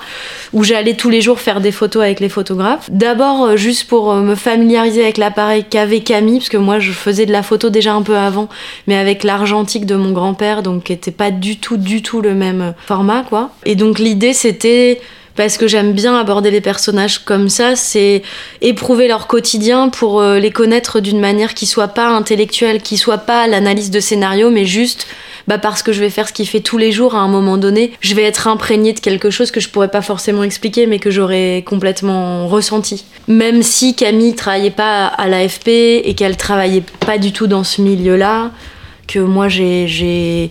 où 0.52 0.62
j'allais 0.62 0.94
tous 0.94 1.10
les 1.10 1.20
jours 1.20 1.40
faire 1.40 1.60
des 1.60 1.72
photos 1.72 2.04
avec 2.04 2.20
les 2.20 2.28
photographes. 2.28 2.88
D'abord, 2.92 3.56
juste 3.56 3.88
pour 3.88 4.14
me 4.14 4.36
familiariser 4.36 5.02
avec 5.02 5.16
l'appareil 5.16 5.64
qu'avait 5.68 6.00
Camille, 6.00 6.38
parce 6.38 6.48
que 6.48 6.56
moi, 6.56 6.78
je 6.78 6.92
faisais 6.92 7.26
de 7.26 7.32
la 7.32 7.42
photo 7.42 7.70
déjà 7.70 7.92
un 7.94 8.02
peu 8.02 8.16
avant, 8.16 8.48
mais 8.86 8.96
avec 8.96 9.24
l'argentique 9.24 9.84
de 9.84 9.96
mon 9.96 10.12
grand-père, 10.12 10.62
donc 10.62 10.84
qui 10.84 10.92
était 10.92 11.10
pas 11.10 11.32
du 11.32 11.58
tout, 11.58 11.76
du 11.76 12.02
tout 12.02 12.20
le 12.20 12.34
même 12.34 12.74
format, 12.86 13.24
quoi. 13.28 13.50
Et 13.64 13.74
donc 13.74 13.98
l'idée, 13.98 14.32
c'était 14.32 15.00
parce 15.36 15.58
que 15.58 15.68
j'aime 15.68 15.92
bien 15.92 16.18
aborder 16.18 16.50
les 16.50 16.60
personnages 16.60 17.18
comme 17.18 17.48
ça, 17.48 17.76
c'est 17.76 18.22
éprouver 18.62 19.06
leur 19.06 19.26
quotidien 19.26 19.88
pour 19.90 20.20
euh, 20.20 20.38
les 20.38 20.50
connaître 20.50 21.00
d'une 21.00 21.20
manière 21.20 21.54
qui 21.54 21.66
soit 21.66 21.88
pas 21.88 22.08
intellectuelle, 22.08 22.82
qui 22.82 22.96
soit 22.96 23.18
pas 23.18 23.46
l'analyse 23.46 23.90
de 23.90 24.00
scénario, 24.00 24.50
mais 24.50 24.64
juste 24.64 25.06
bah 25.46 25.58
parce 25.58 25.82
que 25.82 25.92
je 25.92 26.00
vais 26.00 26.10
faire 26.10 26.26
ce 26.26 26.32
qu'il 26.32 26.48
fait 26.48 26.60
tous 26.60 26.78
les 26.78 26.90
jours 26.90 27.14
à 27.14 27.20
un 27.20 27.28
moment 27.28 27.56
donné, 27.56 27.92
je 28.00 28.14
vais 28.14 28.24
être 28.24 28.48
imprégnée 28.48 28.92
de 28.92 28.98
quelque 29.00 29.30
chose 29.30 29.50
que 29.50 29.60
je 29.60 29.68
pourrais 29.68 29.90
pas 29.90 30.02
forcément 30.02 30.42
expliquer, 30.42 30.86
mais 30.86 30.98
que 30.98 31.10
j'aurais 31.10 31.62
complètement 31.64 32.48
ressenti. 32.48 33.04
Même 33.28 33.62
si 33.62 33.94
Camille 33.94 34.34
travaillait 34.34 34.70
pas 34.70 35.06
à 35.06 35.28
l'AFP 35.28 35.68
et 35.68 36.14
qu'elle 36.16 36.36
travaillait 36.36 36.82
pas 37.00 37.18
du 37.18 37.32
tout 37.32 37.46
dans 37.46 37.62
ce 37.62 37.80
milieu-là, 37.80 38.50
que 39.06 39.20
moi 39.20 39.48
j'ai 39.48 40.50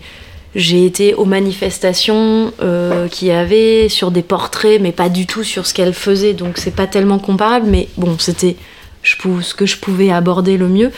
j'ai 0.55 0.85
été 0.85 1.13
aux 1.13 1.25
manifestations 1.25 2.53
euh, 2.61 3.07
qu'il 3.09 3.27
y 3.27 3.31
avait 3.31 3.89
sur 3.89 4.09
des 4.09 4.21
portraits, 4.23 4.79
mais 4.81 4.91
pas 4.93 5.09
du 5.09 5.25
tout 5.27 5.43
sur 5.43 5.65
ce 5.67 5.73
qu'elle 5.73 5.93
faisait, 5.93 6.33
donc 6.33 6.57
c'est 6.57 6.75
pas 6.75 6.87
tellement 6.87 7.19
comparable, 7.19 7.67
mais 7.69 7.89
bon, 7.97 8.15
c'était 8.19 8.55
ce 9.03 9.53
que 9.53 9.65
je 9.65 9.77
pouvais 9.77 10.11
aborder 10.11 10.57
le 10.57 10.67
mieux. 10.67 10.91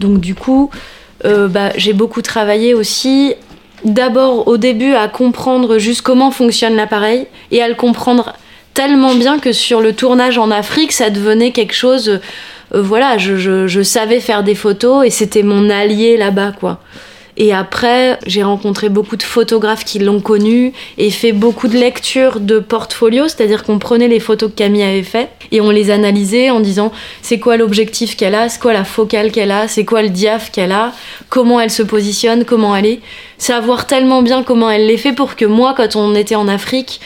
Donc 0.00 0.18
du 0.20 0.34
coup, 0.34 0.70
euh, 1.24 1.46
bah, 1.46 1.72
j'ai 1.76 1.92
beaucoup 1.92 2.22
travaillé 2.22 2.74
aussi, 2.74 3.34
d'abord 3.84 4.48
au 4.48 4.56
début 4.56 4.94
à 4.94 5.08
comprendre 5.08 5.78
juste 5.78 6.02
comment 6.02 6.30
fonctionne 6.30 6.74
l'appareil, 6.74 7.26
et 7.50 7.62
à 7.62 7.68
le 7.68 7.74
comprendre 7.74 8.32
tellement 8.74 9.14
bien 9.14 9.38
que 9.38 9.52
sur 9.52 9.80
le 9.82 9.92
tournage 9.92 10.38
en 10.38 10.50
Afrique, 10.50 10.92
ça 10.92 11.10
devenait 11.10 11.50
quelque 11.52 11.74
chose... 11.74 12.08
euh, 12.08 12.18
voilà, 12.74 13.18
je- 13.18 13.66
je 13.66 13.82
savais 13.82 14.18
faire 14.18 14.42
des 14.42 14.54
photos 14.54 15.04
et 15.06 15.10
c'était 15.10 15.42
mon 15.42 15.68
allié 15.68 16.16
là-bas, 16.16 16.52
quoi. 16.58 16.80
Et 17.36 17.54
après, 17.54 18.18
j'ai 18.26 18.42
rencontré 18.42 18.90
beaucoup 18.90 19.16
de 19.16 19.22
photographes 19.22 19.84
qui 19.84 19.98
l'ont 19.98 20.20
connu 20.20 20.72
et 20.98 21.10
fait 21.10 21.32
beaucoup 21.32 21.66
de 21.66 21.78
lectures 21.78 22.40
de 22.40 22.58
portfolio, 22.58 23.26
c'est-à-dire 23.26 23.64
qu'on 23.64 23.78
prenait 23.78 24.08
les 24.08 24.20
photos 24.20 24.50
que 24.50 24.56
Camille 24.56 24.82
avait 24.82 25.02
faites 25.02 25.30
et 25.50 25.62
on 25.62 25.70
les 25.70 25.90
analysait 25.90 26.50
en 26.50 26.60
disant 26.60 26.92
c'est 27.22 27.38
quoi 27.38 27.56
l'objectif 27.56 28.16
qu'elle 28.16 28.34
a, 28.34 28.50
c'est 28.50 28.60
quoi 28.60 28.74
la 28.74 28.84
focale 28.84 29.32
qu'elle 29.32 29.50
a, 29.50 29.66
c'est 29.66 29.86
quoi 29.86 30.02
le 30.02 30.10
diaph 30.10 30.50
qu'elle 30.52 30.72
a, 30.72 30.92
comment 31.30 31.58
elle 31.58 31.70
se 31.70 31.82
positionne, 31.82 32.44
comment 32.44 32.76
elle 32.76 32.86
est. 32.86 33.00
Savoir 33.38 33.86
tellement 33.86 34.22
bien 34.22 34.42
comment 34.42 34.68
elle 34.70 34.86
les 34.86 34.98
fait 34.98 35.12
pour 35.12 35.34
que 35.34 35.46
moi, 35.46 35.74
quand 35.74 35.96
on 35.96 36.14
était 36.14 36.36
en 36.36 36.48
Afrique, 36.48 37.00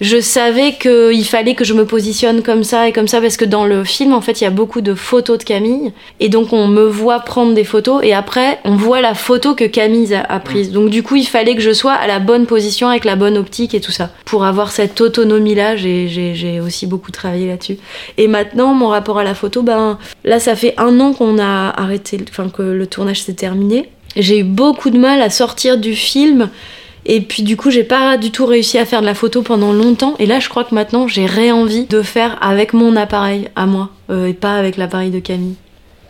je 0.00 0.20
savais 0.20 0.74
qu'il 0.74 1.24
fallait 1.24 1.54
que 1.54 1.64
je 1.64 1.74
me 1.74 1.86
positionne 1.86 2.42
comme 2.42 2.64
ça 2.64 2.88
et 2.88 2.92
comme 2.92 3.08
ça 3.08 3.20
parce 3.20 3.36
que 3.36 3.44
dans 3.44 3.64
le 3.64 3.84
film 3.84 4.12
en 4.12 4.20
fait 4.20 4.40
il 4.40 4.44
y 4.44 4.46
a 4.46 4.50
beaucoup 4.50 4.80
de 4.80 4.94
photos 4.94 5.38
de 5.38 5.44
Camille 5.44 5.92
et 6.20 6.28
donc 6.28 6.52
on 6.52 6.68
me 6.68 6.84
voit 6.84 7.20
prendre 7.20 7.54
des 7.54 7.64
photos 7.64 8.02
et 8.04 8.12
après 8.12 8.58
on 8.64 8.76
voit 8.76 9.00
la 9.00 9.14
photo 9.14 9.54
que 9.54 9.64
Camille 9.64 10.14
a, 10.14 10.22
a 10.22 10.38
prise 10.40 10.70
donc 10.70 10.90
du 10.90 11.02
coup 11.02 11.16
il 11.16 11.26
fallait 11.26 11.54
que 11.54 11.62
je 11.62 11.72
sois 11.72 11.92
à 11.92 12.06
la 12.06 12.18
bonne 12.18 12.46
position 12.46 12.88
avec 12.88 13.04
la 13.04 13.16
bonne 13.16 13.38
optique 13.38 13.74
et 13.74 13.80
tout 13.80 13.92
ça. 13.92 14.10
Pour 14.24 14.44
avoir 14.44 14.70
cette 14.70 15.00
autonomie 15.00 15.54
là 15.54 15.76
j'ai 15.76 16.60
aussi 16.60 16.86
beaucoup 16.86 17.10
travaillé 17.10 17.46
là-dessus. 17.46 17.78
Et 18.18 18.28
maintenant 18.28 18.74
mon 18.74 18.88
rapport 18.88 19.18
à 19.18 19.24
la 19.24 19.34
photo 19.34 19.62
ben 19.62 19.98
là 20.24 20.38
ça 20.40 20.56
fait 20.56 20.74
un 20.78 21.00
an 21.00 21.12
qu'on 21.12 21.38
a 21.38 21.70
arrêté 21.80 22.18
enfin 22.28 22.48
que 22.48 22.62
le 22.62 22.86
tournage 22.86 23.22
s'est 23.22 23.34
terminé. 23.34 23.88
J'ai 24.16 24.38
eu 24.38 24.44
beaucoup 24.44 24.90
de 24.90 24.98
mal 24.98 25.20
à 25.20 25.30
sortir 25.30 25.76
du 25.76 25.94
film 25.94 26.48
et 27.06 27.20
puis 27.20 27.42
du 27.42 27.56
coup, 27.56 27.70
j'ai 27.70 27.84
pas 27.84 28.16
du 28.16 28.30
tout 28.30 28.46
réussi 28.46 28.78
à 28.78 28.84
faire 28.84 29.00
de 29.00 29.06
la 29.06 29.14
photo 29.14 29.42
pendant 29.42 29.72
longtemps. 29.72 30.14
Et 30.18 30.26
là, 30.26 30.40
je 30.40 30.48
crois 30.48 30.64
que 30.64 30.74
maintenant, 30.74 31.06
j'ai 31.08 31.26
ré-envie 31.26 31.86
de 31.86 32.02
faire 32.02 32.36
avec 32.40 32.72
mon 32.72 32.96
appareil 32.96 33.48
à 33.56 33.66
moi, 33.66 33.90
euh, 34.10 34.26
et 34.26 34.34
pas 34.34 34.56
avec 34.56 34.76
l'appareil 34.76 35.10
de 35.10 35.20
Camille. 35.20 35.56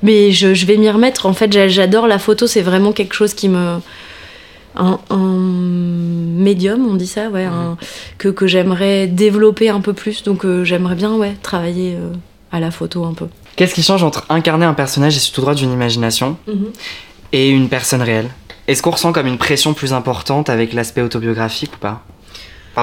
Mais 0.02 0.30
je, 0.32 0.54
je 0.54 0.66
vais 0.66 0.76
m'y 0.76 0.90
remettre. 0.90 1.26
En 1.26 1.32
fait, 1.32 1.52
j'a- 1.52 1.68
j'adore 1.68 2.06
la 2.06 2.18
photo. 2.18 2.46
C'est 2.46 2.62
vraiment 2.62 2.92
quelque 2.92 3.14
chose 3.14 3.34
qui 3.34 3.48
me 3.48 3.78
un, 4.76 4.98
médium, 6.36 6.86
on 6.86 6.94
dit 6.94 7.06
ça, 7.06 7.28
ouais, 7.28 7.46
que, 8.18 8.28
que 8.28 8.46
j'aimerais 8.46 9.06
développer 9.06 9.68
un 9.68 9.80
peu 9.80 9.92
plus. 9.92 10.22
Donc 10.22 10.44
euh, 10.44 10.64
j'aimerais 10.64 10.94
bien 10.94 11.14
ouais, 11.14 11.34
travailler 11.42 11.94
euh, 11.94 12.12
à 12.52 12.60
la 12.60 12.70
photo 12.70 13.04
un 13.04 13.14
peu. 13.14 13.26
Qu'est-ce 13.56 13.74
qui 13.74 13.82
change 13.82 14.02
entre 14.02 14.26
incarner 14.28 14.66
un 14.66 14.74
personnage 14.74 15.16
issu 15.16 15.32
tout 15.32 15.40
droit 15.40 15.54
d'une 15.54 15.72
imagination 15.72 16.36
mhm. 16.46 16.66
et 17.32 17.48
une 17.48 17.68
personne 17.68 18.02
réelle? 18.02 18.28
Est-ce 18.68 18.82
qu'on 18.82 18.90
ressent 18.90 19.12
comme 19.12 19.26
une 19.26 19.38
pression 19.38 19.74
plus 19.74 19.92
importante 19.92 20.50
avec 20.50 20.72
l'aspect 20.72 21.02
autobiographique 21.02 21.74
ou 21.74 21.78
pas 21.78 22.02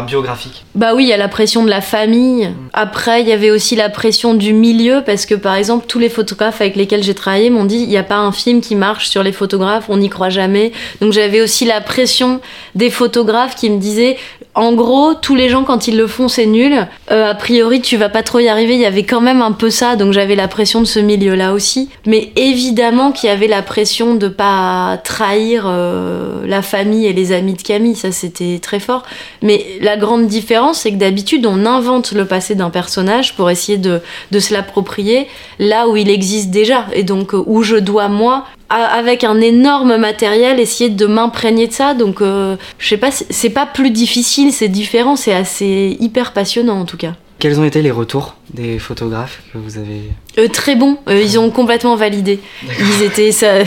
biographique 0.02 0.66
Bah 0.74 0.94
oui, 0.96 1.04
il 1.04 1.10
y 1.10 1.14
a 1.14 1.18
la 1.18 1.28
pression 1.28 1.64
de 1.64 1.70
la 1.70 1.82
famille. 1.82 2.50
Après, 2.74 3.22
il 3.22 3.28
y 3.28 3.32
avait 3.32 3.52
aussi 3.52 3.76
la 3.76 3.90
pression 3.90 4.34
du 4.34 4.54
milieu, 4.54 5.04
parce 5.06 5.26
que 5.26 5.36
par 5.36 5.56
exemple, 5.56 5.86
tous 5.88 6.00
les 6.00 6.10
photographes 6.10 6.62
avec 6.62 6.76
lesquels 6.76 7.04
j'ai 7.04 7.14
travaillé 7.14 7.50
m'ont 7.50 7.66
dit 7.66 7.78
il 7.78 7.90
n'y 7.90 7.98
a 7.98 8.04
pas 8.04 8.18
un 8.18 8.32
film 8.32 8.62
qui 8.62 8.76
marche 8.76 9.08
sur 9.08 9.22
les 9.22 9.32
photographes, 9.32 9.86
on 9.90 9.98
n'y 9.98 10.10
croit 10.10 10.30
jamais. 10.30 10.72
Donc 11.00 11.14
j'avais 11.14 11.42
aussi 11.42 11.66
la 11.66 11.80
pression 11.80 12.42
des 12.76 12.90
photographes 12.90 13.56
qui 13.56 13.70
me 13.70 13.78
disaient 13.78 14.18
en 14.56 14.74
gros, 14.74 15.16
tous 15.16 15.36
les 15.36 15.50
gens, 15.50 15.64
quand 15.64 15.88
ils 15.88 15.98
le 15.98 16.06
font, 16.06 16.28
c'est 16.28 16.46
nul. 16.46 16.88
Euh, 17.12 17.32
a 17.32 17.34
priori, 17.34 17.82
tu 17.82 17.98
vas 17.98 18.10
pas 18.10 18.22
trop 18.22 18.40
y 18.40 18.48
arriver. 18.48 18.76
Il 18.76 18.82
y 18.82 18.86
avait 18.86 19.04
quand 19.04 19.22
même 19.22 19.42
un 19.42 19.52
peu 19.52 19.72
ça, 19.72 19.96
donc 19.96 20.14
j'avais 20.14 20.36
la 20.36 20.48
pression 20.48 20.80
de 20.80 20.86
ce 20.86 21.00
milieu-là 21.00 21.54
aussi. 21.54 21.90
Mais 22.06 22.32
évidemment 22.36 23.12
qu'il 23.12 23.30
y 23.30 23.32
avait 23.32 23.48
la 23.48 23.64
pression 23.64 24.14
de 24.14 24.28
pas 24.28 25.00
trahir 25.04 25.64
euh, 25.66 26.46
la 26.46 26.62
famille 26.62 27.08
et 27.08 27.14
les 27.14 27.32
amis 27.32 27.56
de 27.56 27.64
Camille. 27.64 27.96
Ça, 27.96 28.12
c'était 28.12 28.60
très 28.62 28.80
fort. 28.80 29.04
Mais 29.42 29.66
la 29.82 29.98
grande 29.98 30.28
différence, 30.28 30.82
c'est 30.82 30.92
que 30.92 30.98
d'habitude, 30.98 31.48
on 31.48 31.66
invente 31.66 32.12
le 32.12 32.26
passé 32.26 32.54
d'un 32.54 32.70
personnage 32.70 33.36
pour 33.36 33.50
essayer 33.50 33.80
de, 33.80 34.02
de 34.32 34.40
se 34.40 34.54
l'approprier 34.54 35.28
là 35.58 35.88
où 35.88 35.98
il 35.98 36.10
existe 36.10 36.52
déjà. 36.52 36.86
Et 36.94 37.02
donc, 37.02 37.34
euh, 37.34 37.44
où 37.48 37.64
je 37.64 37.78
dois, 37.78 38.08
moi, 38.08 38.46
avec 38.74 39.24
un 39.24 39.40
énorme 39.42 39.98
matériel, 39.98 40.60
essayer 40.60 40.90
de 40.90 41.06
m'imprégner 41.06 41.68
de 41.68 41.74
ça. 41.74 41.94
Donc, 41.94 42.22
euh, 42.22 42.56
je 42.80 42.90
sais 42.90 42.98
pas, 42.98 43.12
c'est 43.12 43.50
pas 43.50 43.66
plus 43.66 43.92
difficile, 43.92 44.52
c'est 44.52 44.68
différent, 44.68 45.16
c'est 45.16 45.34
assez 45.34 45.98
hyper 46.00 46.34
passionnant 46.34 46.80
en 46.80 46.86
tout 46.86 46.98
cas. 46.98 47.14
Quels 47.44 47.60
ont 47.60 47.66
été 47.66 47.82
les 47.82 47.92
retours 47.92 48.36
des 48.54 48.80
photographes 48.80 49.42
que 49.52 49.58
vous 49.58 49.78
avez 49.78 50.04
euh, 50.38 50.48
Très 50.48 50.78
bons, 50.78 50.98
euh, 51.10 51.22
ils 51.22 51.38
ont 51.38 51.50
complètement 51.50 51.98
validé. 51.98 52.40
Ils 52.80 53.04
étaient, 53.04 53.32
ça, 53.34 53.66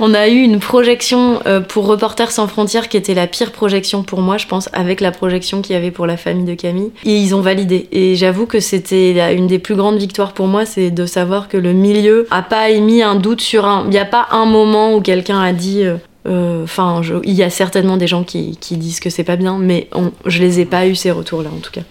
on 0.00 0.12
a 0.12 0.26
eu 0.26 0.40
une 0.40 0.58
projection 0.58 1.38
euh, 1.46 1.60
pour 1.60 1.86
Reporters 1.86 2.32
sans 2.32 2.48
frontières 2.48 2.88
qui 2.88 2.96
était 2.96 3.14
la 3.14 3.28
pire 3.28 3.52
projection 3.52 4.02
pour 4.02 4.22
moi, 4.22 4.38
je 4.38 4.48
pense, 4.48 4.68
avec 4.72 5.00
la 5.00 5.12
projection 5.12 5.62
qu'il 5.62 5.74
y 5.74 5.76
avait 5.76 5.92
pour 5.92 6.04
la 6.04 6.16
famille 6.16 6.46
de 6.46 6.54
Camille. 6.54 6.90
Et 7.04 7.16
ils 7.16 7.32
ont 7.32 7.42
validé. 7.42 7.86
Et 7.92 8.16
j'avoue 8.16 8.46
que 8.46 8.58
c'était 8.58 9.32
une 9.36 9.46
des 9.46 9.60
plus 9.60 9.76
grandes 9.76 9.98
victoires 9.98 10.32
pour 10.32 10.48
moi, 10.48 10.66
c'est 10.66 10.90
de 10.90 11.06
savoir 11.06 11.46
que 11.46 11.56
le 11.56 11.74
milieu 11.74 12.26
a 12.32 12.42
pas 12.42 12.70
émis 12.70 13.04
un 13.04 13.14
doute 13.14 13.40
sur 13.40 13.66
un. 13.66 13.84
Il 13.84 13.90
n'y 13.90 13.98
a 13.98 14.04
pas 14.04 14.26
un 14.32 14.46
moment 14.46 14.96
où 14.96 15.00
quelqu'un 15.00 15.40
a 15.40 15.52
dit. 15.52 15.84
Enfin, 16.28 17.02
il 17.22 17.34
y 17.34 17.44
a 17.44 17.50
certainement 17.50 17.98
des 17.98 18.08
gens 18.08 18.24
qui, 18.24 18.56
qui 18.60 18.76
disent 18.76 18.98
que 18.98 19.10
c'est 19.10 19.22
pas 19.22 19.36
bien, 19.36 19.58
mais 19.58 19.86
on, 19.94 20.10
je 20.24 20.40
les 20.40 20.58
ai 20.58 20.64
pas 20.64 20.88
eu 20.88 20.96
ces 20.96 21.12
retours-là 21.12 21.50
en 21.56 21.60
tout 21.60 21.70
cas. 21.70 21.82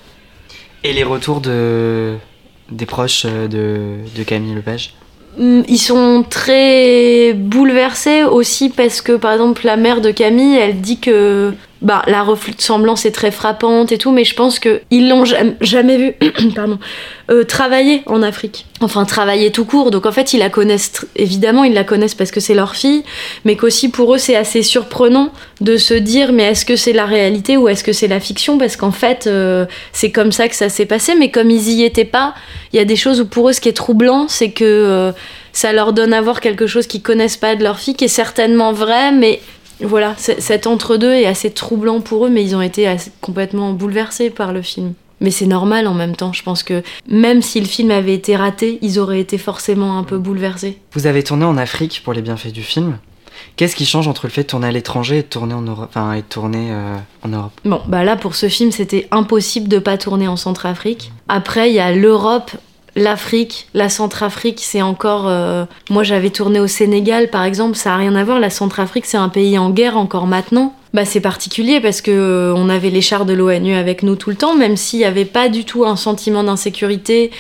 Et 0.86 0.94
les 0.94 1.04
retours 1.04 1.42
de, 1.42 2.14
des 2.70 2.86
proches 2.86 3.24
euh, 3.26 3.48
de, 3.48 4.08
de 4.16 4.24
Camille 4.24 4.54
Lepage? 4.54 4.94
Mm, 5.36 5.62
ils 5.68 5.80
sont 5.80 6.24
très 6.30 7.34
bouleversés 7.34 8.24
aussi 8.24 8.70
parce 8.70 9.02
que 9.02 9.14
par 9.14 9.32
exemple 9.32 9.66
la 9.66 9.78
mère 9.78 10.00
de 10.00 10.12
Camille 10.12 10.56
elle 10.56 10.82
dit 10.82 11.00
que 11.00 11.56
bah, 11.82 12.04
la 12.08 12.24
ressemblance 12.24 13.06
est 13.06 13.12
très 13.12 13.32
frappante 13.32 13.92
et 13.92 13.98
tout, 13.98 14.12
mais 14.12 14.24
je 14.24 14.34
pense 14.34 14.60
qu'ils 14.60 15.10
l'ont 15.10 15.26
jamais 15.62 15.98
vu 15.98 16.14
euh, 17.30 17.44
travailler 17.44 18.02
en 18.06 18.24
Afrique. 18.24 18.66
Enfin, 18.82 19.06
travailler 19.06 19.52
tout 19.52 19.66
court. 19.66 19.92
Donc 19.92 20.06
en 20.06 20.12
fait, 20.12 20.34
ils 20.34 20.40
la 20.40 20.50
connaissent, 20.50 21.06
évidemment, 21.16 21.64
ils 21.64 21.74
la 21.74 21.84
connaissent 21.84 22.16
parce 22.16 22.32
que 22.32 22.40
c'est 22.40 22.54
leur 22.54 22.76
fille, 22.76 23.04
mais 23.44 23.56
qu'aussi 23.56 23.90
pour 23.90 24.16
eux, 24.16 24.18
c'est 24.18 24.36
assez 24.36 24.64
surprenant 24.64 25.32
de 25.62 25.78
se 25.78 25.94
dire, 25.94 26.32
mais 26.32 26.44
est-ce 26.44 26.66
que 26.66 26.76
c'est 26.76 26.94
la 26.94 27.06
réalité 27.06 27.58
ou 27.58 27.68
est-ce 27.68 27.84
que 27.84 27.94
c'est 27.94 28.08
la 28.08 28.20
fiction? 28.20 28.58
Parce 28.58 28.78
qu'en 28.78 28.92
fait, 28.92 29.28
euh, 29.28 29.66
c'est 29.92 30.12
comme 30.12 30.32
ça 30.32 30.48
que 30.48 30.56
ça 30.56 30.70
s'est 30.70 30.86
passé, 30.86 31.14
mais 31.18 31.30
comme 31.30 31.50
ils 31.50 31.70
y 31.70 31.84
étaient 31.84 32.06
pas, 32.06 32.36
il 32.74 32.78
y 32.78 32.80
a 32.80 32.86
des 32.86 32.96
choses 32.96 33.20
où 33.20 33.26
pour 33.26 33.50
eux, 33.50 33.54
ce 33.54 33.62
qui 33.62 33.70
est 33.70 33.74
troublant, 33.74 34.28
c'est 34.28 34.52
que. 34.52 34.64
Euh, 34.66 35.12
ça 35.56 35.72
leur 35.72 35.94
donne 35.94 36.14
à 36.14 36.20
voir 36.20 36.42
quelque 36.42 36.68
chose 36.68 36.86
qu'ils 36.86 37.02
connaissent 37.02 37.38
pas 37.38 37.56
de 37.56 37.64
leur 37.64 37.80
fille, 37.80 37.96
qui 37.96 38.04
est 38.04 38.10
certainement 38.10 38.74
vrai, 38.74 39.14
mais 39.14 39.40
voilà, 39.82 40.16
cet 40.18 40.68
entre-deux 40.68 41.14
est 41.14 41.26
assez 41.26 41.52
troublant 41.52 42.02
pour 42.02 42.26
eux, 42.26 42.30
mais 42.30 42.44
ils 42.44 42.56
ont 42.56 42.62
été 42.62 42.94
complètement 43.22 43.74
bouleversés 43.74 44.30
par 44.30 44.54
le 44.54 44.62
film. 44.62 44.94
Mais 45.22 45.32
c'est 45.32 45.46
normal 45.46 45.88
en 45.88 45.94
même 45.94 46.16
temps, 46.16 46.34
je 46.34 46.44
pense 46.44 46.64
que 46.64 46.84
même 47.08 47.42
si 47.42 47.60
le 47.60 47.66
film 47.66 47.92
avait 47.92 48.14
été 48.14 48.36
raté, 48.36 48.80
ils 48.82 49.00
auraient 49.00 49.22
été 49.22 49.38
forcément 49.38 49.98
un 49.98 50.04
peu 50.04 50.18
bouleversés. 50.18 50.78
Vous 50.92 51.08
avez 51.08 51.24
tourné 51.24 51.46
en 51.46 51.58
Afrique 51.58 52.02
pour 52.04 52.14
les 52.14 52.22
bienfaits 52.22 52.52
du 52.52 52.64
film. 52.64 52.98
Qu'est-ce 53.56 53.76
qui 53.76 53.86
change 53.86 54.08
entre 54.08 54.26
le 54.26 54.32
fait 54.32 54.44
de 54.44 54.48
tourner 54.48 54.68
à 54.68 54.72
l'étranger 54.72 55.20
et 55.20 55.22
de 55.22 55.28
tourner 55.28 55.54
en 55.54 55.62
Europe, 55.62 55.90
enfin, 55.90 56.14
et 56.14 56.22
tourner 56.22 56.72
euh, 56.72 56.96
en 57.24 57.30
Europe? 57.30 57.54
Bon, 57.64 57.82
bah 57.88 58.04
là 58.04 58.16
pour 58.18 58.36
ce 58.36 58.50
film, 58.50 58.72
c'était 58.72 59.08
impossible 59.12 59.68
de 59.70 59.80
pas 59.80 59.98
tourner 59.98 60.28
en 60.28 60.36
Centrafrique. 60.36 61.12
Après, 61.28 61.70
il 61.70 61.76
y 61.76 61.80
a 61.80 61.94
l'Europe 61.94 62.52
l'Afrique, 62.96 63.68
la 63.74 63.89
Centrafrique, 63.89 64.60
c'est 64.62 64.82
encore. 64.82 65.28
Euh, 65.28 65.66
moi, 65.89 66.04
j'avais 66.04 66.30
tourné 66.30 66.60
au 66.60 66.68
Sénégal, 66.68 67.30
par 67.30 67.43
exemple, 67.43 67.76
ça 67.76 67.93
a 67.93 67.98
rien 67.98 68.16
à 68.16 68.24
voir. 68.24 68.39
La 68.39 68.50
Centrafrique, 68.50 69.06
c'est 69.06 69.18
un 69.18 69.30
pays 69.30 69.58
en 69.58 69.70
guerre 69.70 69.98
encore 69.98 70.28
maintenant. 70.28 70.74
Bah, 70.96 71.04
c'est 71.04 71.20
particulier 71.20 71.82
parce 71.82 72.00
que 72.00 72.10
euh, 72.10 72.54
on 72.56 72.70
avait 72.70 72.89
les 72.89 73.02
chars 73.02 73.26
de 73.26 73.34
l'ONU 73.34 73.76
avec 73.76 74.02
nous 74.02 74.16
tout 74.16 74.30
le 74.30 74.38
temps, 74.38 74.56
même 74.56 74.78
s'il 74.78 75.00
n'y 75.00 75.06
avait 75.06 75.26
pas 75.26 75.50
du 75.50 75.66
tout 75.66 75.84
un 75.84 75.98
sentiment 75.98 76.41
d'insécurité 76.41 77.32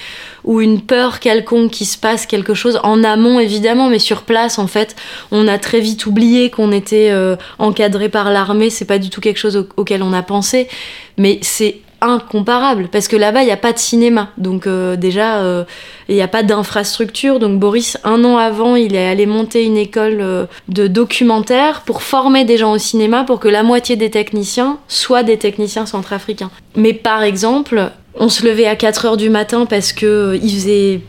ou 0.43 0.59
une 0.59 0.81
peur 0.81 1.21
quelconque 1.21 1.71
qui 1.71 1.85
se 1.85 1.97
passe 1.97 2.25
quelque 2.25 2.53
chose 2.53 2.81
en 2.83 3.01
amont 3.01 3.39
évidemment, 3.39 3.87
mais 3.87 3.97
sur 3.97 4.23
place 4.23 4.59
en 4.59 4.67
fait, 4.67 4.97
on 5.31 5.47
a 5.47 5.57
très 5.57 5.79
vite 5.79 6.05
oublié 6.05 6.49
qu'on 6.49 6.73
était 6.73 7.11
euh, 7.11 7.37
encadré 7.57 8.09
par 8.09 8.29
l'armée. 8.29 8.69
C'est 8.69 8.83
pas 8.83 8.99
du 8.99 9.09
tout 9.09 9.21
quelque 9.21 9.39
chose 9.39 9.69
auquel 9.77 10.03
on 10.03 10.11
a 10.11 10.21
pensé, 10.21 10.67
mais 11.17 11.39
c'est 11.41 11.77
incomparable 12.01 12.89
parce 12.91 13.07
que 13.07 13.15
là-bas 13.15 13.43
il 13.43 13.45
n'y 13.45 13.51
a 13.51 13.57
pas 13.57 13.73
de 13.73 13.79
cinéma. 13.79 14.29
Donc 14.37 14.67
euh, 14.67 14.95
déjà 14.95 15.37
euh, 15.37 15.63
il 16.09 16.15
n'y 16.15 16.21
a 16.21 16.27
pas 16.27 16.43
d'infrastructure. 16.43 17.39
Donc 17.39 17.59
Boris 17.59 17.97
un 18.03 18.23
an 18.23 18.37
avant 18.37 18.75
il 18.75 18.95
est 18.95 19.07
allé 19.07 19.25
monter 19.25 19.63
une 19.63 19.77
école 19.77 20.19
euh, 20.21 20.45
de 20.67 20.87
documentaire 20.87 21.81
pour 21.81 22.01
former 22.01 22.45
des 22.45 22.57
gens 22.57 22.73
au 22.73 22.77
cinéma 22.77 23.23
pour 23.23 23.39
que 23.39 23.47
la 23.47 23.63
moitié 23.63 23.95
des 23.95 24.09
techniciens 24.09 24.77
soient 24.87 25.23
des 25.23 25.37
techniciens 25.37 25.85
centrafricains. 25.85 26.51
Mais 26.75 26.93
par 26.93 27.23
exemple 27.23 27.91
on 28.17 28.29
se 28.29 28.45
levait 28.45 28.67
à 28.67 28.75
4 28.75 29.05
heures 29.05 29.17
du 29.17 29.29
matin 29.29 29.65
parce 29.65 29.91
que 29.91 30.39
il 30.41 30.51
faisait 30.51 31.01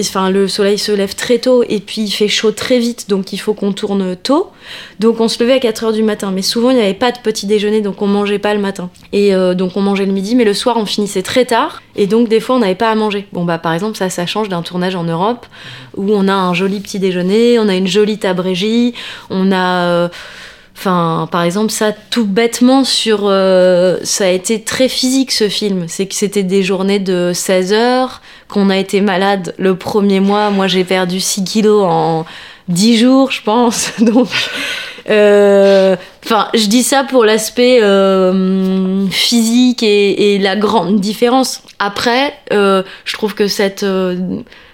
enfin 0.00 0.30
le 0.30 0.48
soleil 0.48 0.78
se 0.78 0.92
lève 0.92 1.14
très 1.14 1.38
tôt 1.38 1.64
et 1.68 1.80
puis 1.80 2.02
il 2.02 2.10
fait 2.10 2.28
chaud 2.28 2.52
très 2.52 2.78
vite 2.78 3.08
donc 3.08 3.32
il 3.32 3.38
faut 3.38 3.54
qu'on 3.54 3.72
tourne 3.72 4.16
tôt. 4.16 4.50
Donc 5.00 5.20
on 5.20 5.28
se 5.28 5.42
levait 5.42 5.54
à 5.54 5.58
4 5.58 5.84
heures 5.84 5.92
du 5.92 6.02
matin. 6.02 6.30
Mais 6.32 6.42
souvent 6.42 6.70
il 6.70 6.76
n'y 6.76 6.82
avait 6.82 6.94
pas 6.94 7.12
de 7.12 7.18
petit 7.18 7.46
déjeuner 7.46 7.80
donc 7.80 8.02
on 8.02 8.06
mangeait 8.06 8.38
pas 8.38 8.54
le 8.54 8.60
matin. 8.60 8.90
Et 9.12 9.34
euh, 9.34 9.54
donc 9.54 9.76
on 9.76 9.80
mangeait 9.80 10.06
le 10.06 10.12
midi 10.12 10.34
mais 10.34 10.44
le 10.44 10.54
soir 10.54 10.76
on 10.76 10.86
finissait 10.86 11.22
très 11.22 11.44
tard. 11.44 11.82
Et 11.96 12.06
donc 12.06 12.28
des 12.28 12.40
fois 12.40 12.56
on 12.56 12.60
n'avait 12.60 12.74
pas 12.74 12.90
à 12.90 12.94
manger. 12.94 13.26
Bon 13.32 13.44
bah 13.44 13.58
par 13.58 13.72
exemple 13.72 13.96
ça 13.96 14.10
ça 14.10 14.26
change 14.26 14.48
d'un 14.48 14.62
tournage 14.62 14.96
en 14.96 15.04
Europe 15.04 15.46
où 15.96 16.12
on 16.12 16.28
a 16.28 16.34
un 16.34 16.54
joli 16.54 16.80
petit 16.80 16.98
déjeuner 16.98 17.58
on 17.58 17.68
a 17.68 17.74
une 17.74 17.86
jolie 17.86 18.18
tabrégie 18.18 18.94
on 19.30 19.50
a 19.52 19.84
euh, 19.86 20.08
Enfin, 20.78 21.26
par 21.32 21.42
exemple, 21.42 21.72
ça 21.72 21.92
tout 21.92 22.26
bêtement 22.26 22.84
sur. 22.84 23.20
Euh, 23.22 23.96
ça 24.02 24.26
a 24.26 24.28
été 24.28 24.60
très 24.60 24.88
physique 24.88 25.32
ce 25.32 25.48
film. 25.48 25.86
C'est 25.88 26.06
que 26.06 26.14
c'était 26.14 26.42
des 26.42 26.62
journées 26.62 26.98
de 26.98 27.32
16 27.32 27.72
heures, 27.72 28.20
qu'on 28.48 28.68
a 28.68 28.76
été 28.76 29.00
malade 29.00 29.54
le 29.56 29.74
premier 29.76 30.20
mois. 30.20 30.50
Moi, 30.50 30.66
j'ai 30.66 30.84
perdu 30.84 31.18
6 31.18 31.44
kilos 31.44 31.82
en 31.88 32.26
10 32.68 32.98
jours, 32.98 33.30
je 33.30 33.42
pense. 33.42 33.92
Donc. 34.00 34.28
Euh, 35.08 35.96
enfin, 36.24 36.48
je 36.52 36.66
dis 36.66 36.82
ça 36.82 37.04
pour 37.04 37.24
l'aspect 37.24 37.78
euh, 37.80 39.06
physique 39.08 39.82
et, 39.82 40.36
la 40.38 40.56
grande 40.56 41.00
différence. 41.00 41.62
Après, 41.78 42.34
je 42.50 43.12
trouve 43.14 43.34
que 43.34 43.46
cette, 43.46 43.86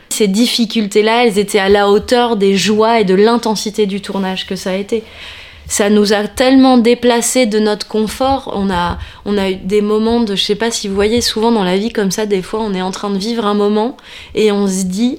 ces 0.09 0.27
difficultés-là, 0.27 1.27
elles 1.27 1.39
étaient 1.39 1.59
à 1.59 1.69
la 1.69 1.89
hauteur 1.89 2.37
des 2.37 2.57
joies 2.57 3.01
et 3.01 3.05
de 3.05 3.15
l'intensité 3.15 3.87
du 3.87 4.01
tournage 4.01 4.47
que 4.47 4.57
ça 4.57 4.71
a 4.71 4.75
été 4.75 5.05
ça 5.73 5.89
nous 5.89 6.13
a 6.13 6.29
tellement 6.29 6.77
déplacé 6.77 7.47
de 7.47 7.59
notre 7.59 7.89
confort. 7.89 8.53
On 8.55 8.69
a, 8.69 8.99
on 9.25 9.39
a 9.39 9.49
eu 9.53 9.55
des 9.55 9.81
moments 9.81 10.21
de, 10.21 10.37
je 10.37 10.45
sais 10.45 10.55
pas 10.55 10.71
si 10.71 10.87
vous 10.87 10.95
voyez 10.95 11.23
souvent 11.23 11.51
dans 11.51 11.65
la 11.65 11.79
vie 11.79 11.91
comme 11.91 12.11
ça, 12.11 12.27
des 12.27 12.43
fois 12.43 12.61
on 12.61 12.75
est 12.75 12.83
en 12.83 12.91
train 12.91 13.09
de 13.09 13.17
vivre 13.17 13.47
un 13.47 13.55
moment 13.55 13.97
et 14.35 14.53
on 14.53 14.67
se 14.67 14.85
dit, 14.85 15.19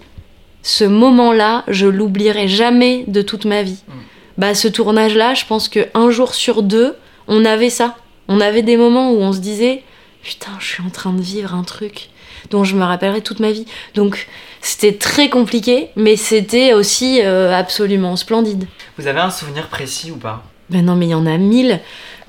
ce 0.61 0.83
moment-là, 0.83 1.63
je 1.69 1.87
l'oublierai 1.87 2.47
jamais 2.47 3.03
de 3.07 3.23
toute 3.23 3.45
ma 3.45 3.63
vie. 3.63 3.81
Mm. 3.87 3.91
Bah, 4.37 4.53
ce 4.53 4.67
tournage-là, 4.67 5.33
je 5.33 5.45
pense 5.45 5.69
que 5.69 5.87
un 5.95 6.11
jour 6.11 6.35
sur 6.35 6.61
deux, 6.61 6.97
on 7.27 7.45
avait 7.45 7.71
ça. 7.71 7.97
On 8.27 8.39
avait 8.39 8.61
des 8.61 8.77
moments 8.77 9.11
où 9.11 9.21
on 9.21 9.33
se 9.33 9.39
disait, 9.39 9.81
putain, 10.21 10.51
je 10.59 10.67
suis 10.67 10.83
en 10.83 10.91
train 10.91 11.13
de 11.13 11.21
vivre 11.21 11.55
un 11.55 11.63
truc 11.63 12.09
dont 12.51 12.63
je 12.63 12.75
me 12.75 12.83
rappellerai 12.83 13.21
toute 13.21 13.39
ma 13.39 13.51
vie. 13.51 13.65
Donc 13.95 14.27
c'était 14.61 14.93
très 14.93 15.29
compliqué, 15.29 15.89
mais 15.95 16.15
c'était 16.15 16.73
aussi 16.73 17.19
euh, 17.21 17.53
absolument 17.57 18.15
splendide. 18.15 18.65
Vous 18.97 19.07
avez 19.07 19.19
un 19.19 19.29
souvenir 19.31 19.67
précis 19.67 20.11
ou 20.11 20.17
pas? 20.17 20.43
Ben 20.69 20.85
non, 20.85 20.95
mais 20.95 21.07
il 21.07 21.11
y 21.11 21.15
en 21.15 21.25
a 21.25 21.37
mille. 21.37 21.79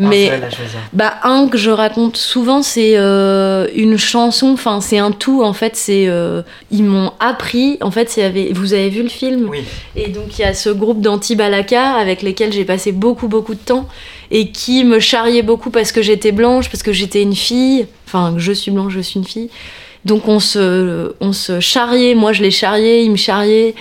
Mais 0.01 0.27
Un 0.27 0.31
seul 0.33 0.45
à 0.45 0.51
choisir. 0.51 0.79
bah 0.93 1.15
un 1.23 1.47
que 1.47 1.57
je 1.57 1.71
raconte 1.71 2.17
souvent 2.17 2.63
c'est 2.63 2.95
euh, 2.97 3.69
une 3.77 3.97
chanson, 3.97 4.49
enfin 4.49 4.81
c'est 4.81 4.99
un 4.99 5.13
tout 5.13 5.45
en 5.45 5.53
fait, 5.53 5.77
c'est 5.77 6.09
euh, 6.09 6.43
ils 6.73 6.83
m'ont 6.83 7.13
appris 7.21 7.79
en 7.81 7.93
fait, 7.93 8.17
y 8.17 8.23
avait 8.23 8.51
vous 8.53 8.73
avez 8.75 8.89
vu 8.91 9.05
le 9.05 9.09
film? 9.09 9.49
Oui. 9.49 9.63
et 9.95 10.09
donc 10.09 10.37
il 10.37 10.43
y 10.43 10.45
a 10.45 10.53
ce 10.53 10.69
groupe 10.71 11.01
d'anti-balaka 11.01 11.93
avec 11.95 12.23
lesquels 12.23 12.53
j'ai 12.53 12.65
passé 12.65 12.91
beaucoup 12.91 13.29
beaucoup 13.29 13.55
de 13.55 13.61
temps 13.61 13.87
et 14.33 14.51
qui 14.51 14.83
me 14.83 14.99
charriait 14.99 15.43
beaucoup 15.43 15.71
parce 15.71 15.93
que 15.93 16.03
j'étais 16.03 16.33
blanche, 16.33 16.69
parce 16.71 16.83
que 16.83 16.93
j'étais 16.93 17.23
une 17.23 17.37
fille, 17.37 17.87
enfin 18.09 18.33
que 18.35 18.41
je 18.41 18.51
suis 18.51 18.73
blanche, 18.73 18.95
je 18.95 19.01
suis 19.01 19.21
une 19.21 19.27
fille. 19.27 19.49
Donc 20.05 20.29
on 20.29 20.41
se, 20.41 21.15
on 21.21 21.33
se 21.33 21.61
charriait, 21.61 22.15
moi 22.15 22.33
je 22.33 22.43
les 22.43 22.51
charriais, 22.51 23.05
ils 23.05 23.11
me 23.11 23.17
charriaient. 23.17 23.75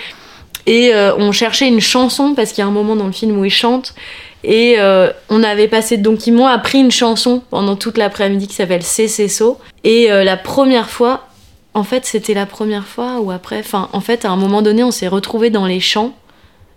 Et 0.66 0.94
euh, 0.94 1.14
on 1.16 1.32
cherchait 1.32 1.68
une 1.68 1.80
chanson 1.80 2.34
parce 2.34 2.52
qu'il 2.52 2.60
y 2.60 2.64
a 2.64 2.66
un 2.66 2.72
moment 2.72 2.96
dans 2.96 3.06
le 3.06 3.12
film 3.12 3.38
où 3.38 3.44
ils 3.44 3.50
chantent. 3.50 3.94
Et 4.42 4.76
euh, 4.78 5.10
on 5.30 5.42
avait 5.42 5.68
passé, 5.68 5.96
donc 5.96 6.26
ils 6.26 6.32
m'ont 6.32 6.46
appris 6.46 6.78
une 6.78 6.90
chanson 6.90 7.42
pendant 7.50 7.76
toute 7.76 7.96
l'après-midi 7.96 8.46
qui 8.46 8.54
s'appelle 8.54 8.82
So. 8.82 9.58
Et 9.84 10.10
euh, 10.10 10.24
la 10.24 10.36
première 10.36 10.90
fois, 10.90 11.28
en 11.72 11.84
fait 11.84 12.04
c'était 12.06 12.34
la 12.34 12.46
première 12.46 12.86
fois 12.86 13.20
ou 13.20 13.30
après, 13.30 13.58
enfin 13.58 13.88
en 13.92 14.00
fait 14.00 14.24
à 14.24 14.30
un 14.30 14.36
moment 14.36 14.62
donné 14.62 14.84
on 14.84 14.90
s'est 14.90 15.08
retrouvés 15.08 15.50
dans 15.50 15.66
les 15.66 15.80
champs. 15.80 16.14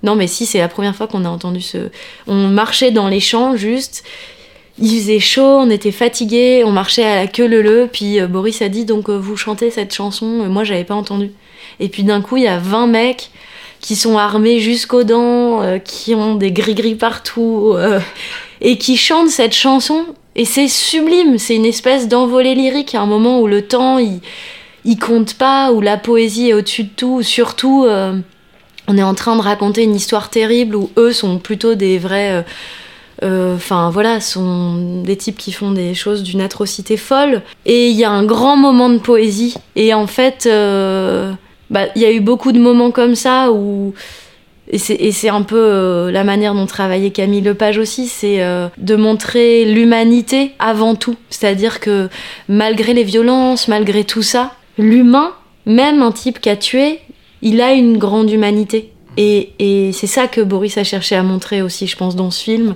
Non 0.04 0.16
mais 0.16 0.28
si 0.28 0.46
c'est 0.46 0.60
la 0.60 0.68
première 0.68 0.96
fois 0.96 1.08
qu'on 1.08 1.26
a 1.26 1.30
entendu 1.30 1.62
ce... 1.62 1.90
On 2.28 2.48
marchait 2.48 2.92
dans 2.92 3.08
les 3.08 3.20
champs 3.20 3.56
juste. 3.56 4.04
Il 4.80 4.90
faisait 5.00 5.20
chaud, 5.20 5.42
on 5.42 5.70
était 5.72 5.92
fatigués, 5.92 6.64
on 6.64 6.72
marchait 6.72 7.04
à 7.04 7.16
la 7.16 7.28
queue 7.28 7.48
leu 7.48 7.90
puis 7.92 8.20
euh, 8.20 8.28
Boris 8.28 8.62
a 8.62 8.70
dit 8.70 8.86
donc 8.86 9.10
euh, 9.10 9.18
vous 9.18 9.36
chantez 9.36 9.72
cette 9.72 9.94
chanson, 9.94 10.44
Euh, 10.44 10.50
moi 10.50 10.64
j'avais 10.64 10.84
pas 10.84 10.94
entendu. 10.94 11.32
Et 11.80 11.90
puis 11.90 12.04
d'un 12.04 12.22
coup 12.22 12.38
il 12.38 12.44
y 12.44 12.48
a 12.48 12.60
20 12.60 12.88
mecs 12.88 13.32
qui 13.80 13.96
sont 13.96 14.18
armés 14.18 14.60
jusqu'aux 14.60 15.04
dents, 15.04 15.62
qui 15.84 16.16
ont 16.16 16.34
des 16.34 16.52
gris-gris 16.52 16.96
partout, 16.96 17.76
et 18.60 18.80
qui 18.80 18.98
chantent 18.98 19.30
cette 19.30 19.54
chanson. 19.54 20.04
Et 20.36 20.46
c'est 20.46 20.68
sublime, 20.68 21.38
c'est 21.38 21.56
une 21.56 21.66
espèce 21.66 22.08
d'envolée 22.08 22.56
lyrique, 22.56 22.96
à 22.96 23.02
un 23.02 23.06
moment 23.06 23.40
où 23.40 23.46
le 23.46 23.62
temps 23.62 24.00
il, 24.00 24.20
il 24.84 24.98
compte 24.98 25.36
pas, 25.36 25.72
où 25.72 25.82
la 25.82 25.98
poésie 25.98 26.50
est 26.50 26.54
au-dessus 26.56 26.86
de 26.86 26.90
tout, 26.90 27.22
surtout 27.22 27.86
on 28.88 28.98
est 28.98 29.04
en 29.04 29.14
train 29.14 29.36
de 29.36 29.42
raconter 29.44 29.84
une 29.84 29.96
histoire 29.96 30.32
terrible 30.32 30.76
où 30.76 30.90
eux 30.98 31.14
sont 31.14 31.38
plutôt 31.38 31.76
des 31.76 32.00
vrais. 32.00 32.44
Enfin 33.24 33.90
voilà, 33.90 34.22
sont 34.22 35.02
des 35.04 35.16
types 35.16 35.38
qui 35.38 35.52
font 35.52 35.72
des 35.72 35.94
choses 35.96 36.24
d'une 36.24 36.42
atrocité 36.42 36.98
folle. 36.98 37.42
Et 37.66 37.90
il 37.90 37.96
y 37.96 38.04
a 38.04 38.12
un 38.12 38.24
grand 38.24 38.58
moment 38.58 38.90
de 38.90 39.00
poésie. 39.00 39.56
Et 39.76 39.94
en 39.94 40.08
fait, 40.08 40.46
euh, 40.46 41.32
bah, 41.70 41.88
il 41.96 42.02
y 42.02 42.06
a 42.06 42.12
eu 42.12 42.20
beaucoup 42.20 42.52
de 42.52 42.60
moments 42.60 42.92
comme 42.92 43.16
ça 43.16 43.52
où. 43.52 43.94
Et 44.70 44.80
c'est, 44.80 45.30
un 45.30 45.44
peu 45.44 45.56
euh, 45.58 46.12
la 46.12 46.26
manière 46.26 46.54
dont 46.54 46.66
travaillait 46.66 47.12
Camille 47.12 47.40
Lepage 47.40 47.78
aussi, 47.78 48.08
c'est 48.08 48.44
euh, 48.44 48.68
de 48.78 48.98
montrer 48.98 49.64
l'humanité 49.64 50.52
avant 50.60 50.94
tout. 50.94 51.16
C'est-à-dire 51.30 51.80
que 51.80 52.10
malgré 52.50 52.94
les 52.94 53.06
violences, 53.06 53.70
malgré 53.70 54.04
tout 54.04 54.24
ça, 54.24 54.56
l'humain, 54.78 55.32
même 55.66 56.02
un 56.02 56.12
type 56.12 56.42
qui 56.42 56.50
a 56.50 56.58
tué, 56.58 57.00
il 57.42 57.62
a 57.62 57.72
une 57.72 57.98
grande 57.98 58.30
humanité. 58.30 58.92
Et 59.16 59.92
c'est 59.94 60.06
ça 60.06 60.28
que 60.28 60.42
Boris 60.42 60.78
a 60.78 60.84
cherché 60.84 61.16
à 61.16 61.24
montrer 61.24 61.62
aussi, 61.62 61.88
je 61.88 61.96
pense, 61.96 62.18
dans 62.18 62.30
ce 62.30 62.44
film. 62.44 62.76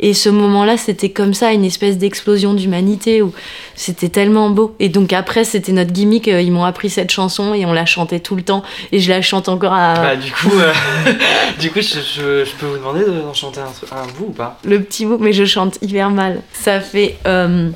Et 0.00 0.14
ce 0.14 0.28
moment-là, 0.30 0.76
c'était 0.76 1.10
comme 1.10 1.34
ça, 1.34 1.52
une 1.52 1.64
espèce 1.64 1.98
d'explosion 1.98 2.54
d'humanité 2.54 3.20
où 3.22 3.32
c'était 3.74 4.08
tellement 4.08 4.50
beau. 4.50 4.74
Et 4.80 4.88
donc 4.88 5.12
après, 5.12 5.44
c'était 5.44 5.72
notre 5.72 5.92
gimmick. 5.92 6.26
euh, 6.28 6.40
Ils 6.40 6.50
m'ont 6.52 6.64
appris 6.64 6.88
cette 6.90 7.10
chanson 7.10 7.52
et 7.54 7.66
on 7.66 7.72
la 7.72 7.84
chantait 7.86 8.20
tout 8.20 8.34
le 8.34 8.42
temps. 8.42 8.62
Et 8.92 8.98
je 8.98 9.10
la 9.10 9.20
chante 9.22 9.48
encore 9.48 9.72
à 9.74 9.94
Bah, 9.94 10.16
du 10.16 10.32
coup, 10.32 10.50
euh, 10.58 10.72
du 11.60 11.70
coup 11.70 11.80
je, 11.80 12.00
je- 12.00 12.44
je 12.44 12.50
peux 12.58 12.66
vous 12.66 12.78
demander 12.78 13.00
de- 13.04 13.20
d'en 13.20 13.34
chanter 13.34 13.60
un 13.60 14.06
bout 14.18 14.26
ou 14.28 14.32
pas? 14.32 14.58
Le 14.64 14.80
petit 14.82 15.04
bout, 15.06 15.18
mais 15.20 15.32
je 15.32 15.44
chante 15.44 15.78
hyper 15.82 16.10
mal. 16.10 16.40
Ça 16.52 16.80
fait. 16.80 17.16
Euh, 17.26 17.70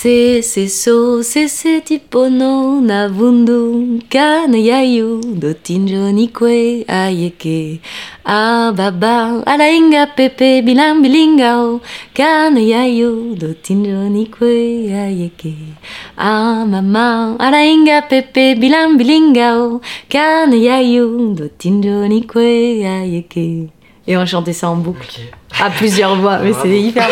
Se 0.00 0.40
se 0.40 0.66
so 0.68 1.22
se 1.22 1.46
se 1.48 1.80
tipo 1.82 2.30
no 2.30 2.80
na 2.80 3.06
bundu 3.08 4.00
kana 4.08 4.56
yayu 4.56 5.20
do 5.42 5.52
tinjo 5.52 6.10
ni 6.10 6.26
kwe 6.28 6.84
ayeke 6.88 7.80
a 8.24 8.72
baba 8.72 9.42
ala 9.44 9.66
inga 9.68 10.06
pepe 10.16 10.62
bilang 10.64 11.02
bilingao 11.04 11.82
kana 12.14 12.60
yayu 12.60 13.36
do 13.36 13.52
tinjo 13.52 14.08
ni 14.08 14.24
kwe 14.24 14.88
ayeke 15.04 15.52
a 16.16 16.64
mama 16.64 17.36
ala 17.38 17.60
inga 17.60 18.00
pepe 18.08 18.54
bilang 18.56 18.96
bilingao 18.96 19.82
kana 20.08 20.56
yayu 20.56 21.34
do 21.36 21.46
tinjo 21.60 22.08
ni 22.08 22.22
kwe 22.22 22.88
ayeke 22.88 23.68
et 24.06 24.16
on 24.16 24.24
chantait 24.24 24.54
ça 24.54 24.70
en 24.70 24.76
boucle 24.76 25.20
à 25.60 25.68
plusieurs 25.68 26.16
voix, 26.16 26.38
mais 26.38 26.52
Bravo. 26.52 26.68
c'est 26.68 26.80
hyper 26.80 27.08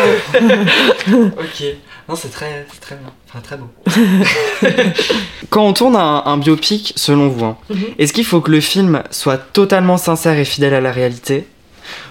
beau. 1.11 1.17
Ok. 1.39 1.75
Non, 2.09 2.15
c'est 2.15 2.29
très, 2.29 2.65
c'est 2.73 2.79
très 2.81 2.95
bien. 2.95 3.09
Enfin, 3.29 3.39
très 3.41 3.57
beau. 3.57 3.69
Quand 5.49 5.65
on 5.65 5.73
tourne 5.73 5.95
un, 5.95 6.23
un 6.25 6.37
biopic, 6.37 6.93
selon 6.95 7.27
vous, 7.29 7.45
hein, 7.45 7.57
Mhm. 7.69 7.83
est-ce 7.99 8.13
qu'il 8.13 8.25
faut 8.25 8.41
que 8.41 8.49
le 8.51 8.59
film 8.61 9.03
soit 9.11 9.37
totalement 9.37 9.97
sincère 9.97 10.37
et 10.37 10.45
fidèle 10.45 10.73
à 10.73 10.81
la 10.81 10.91
réalité 10.91 11.45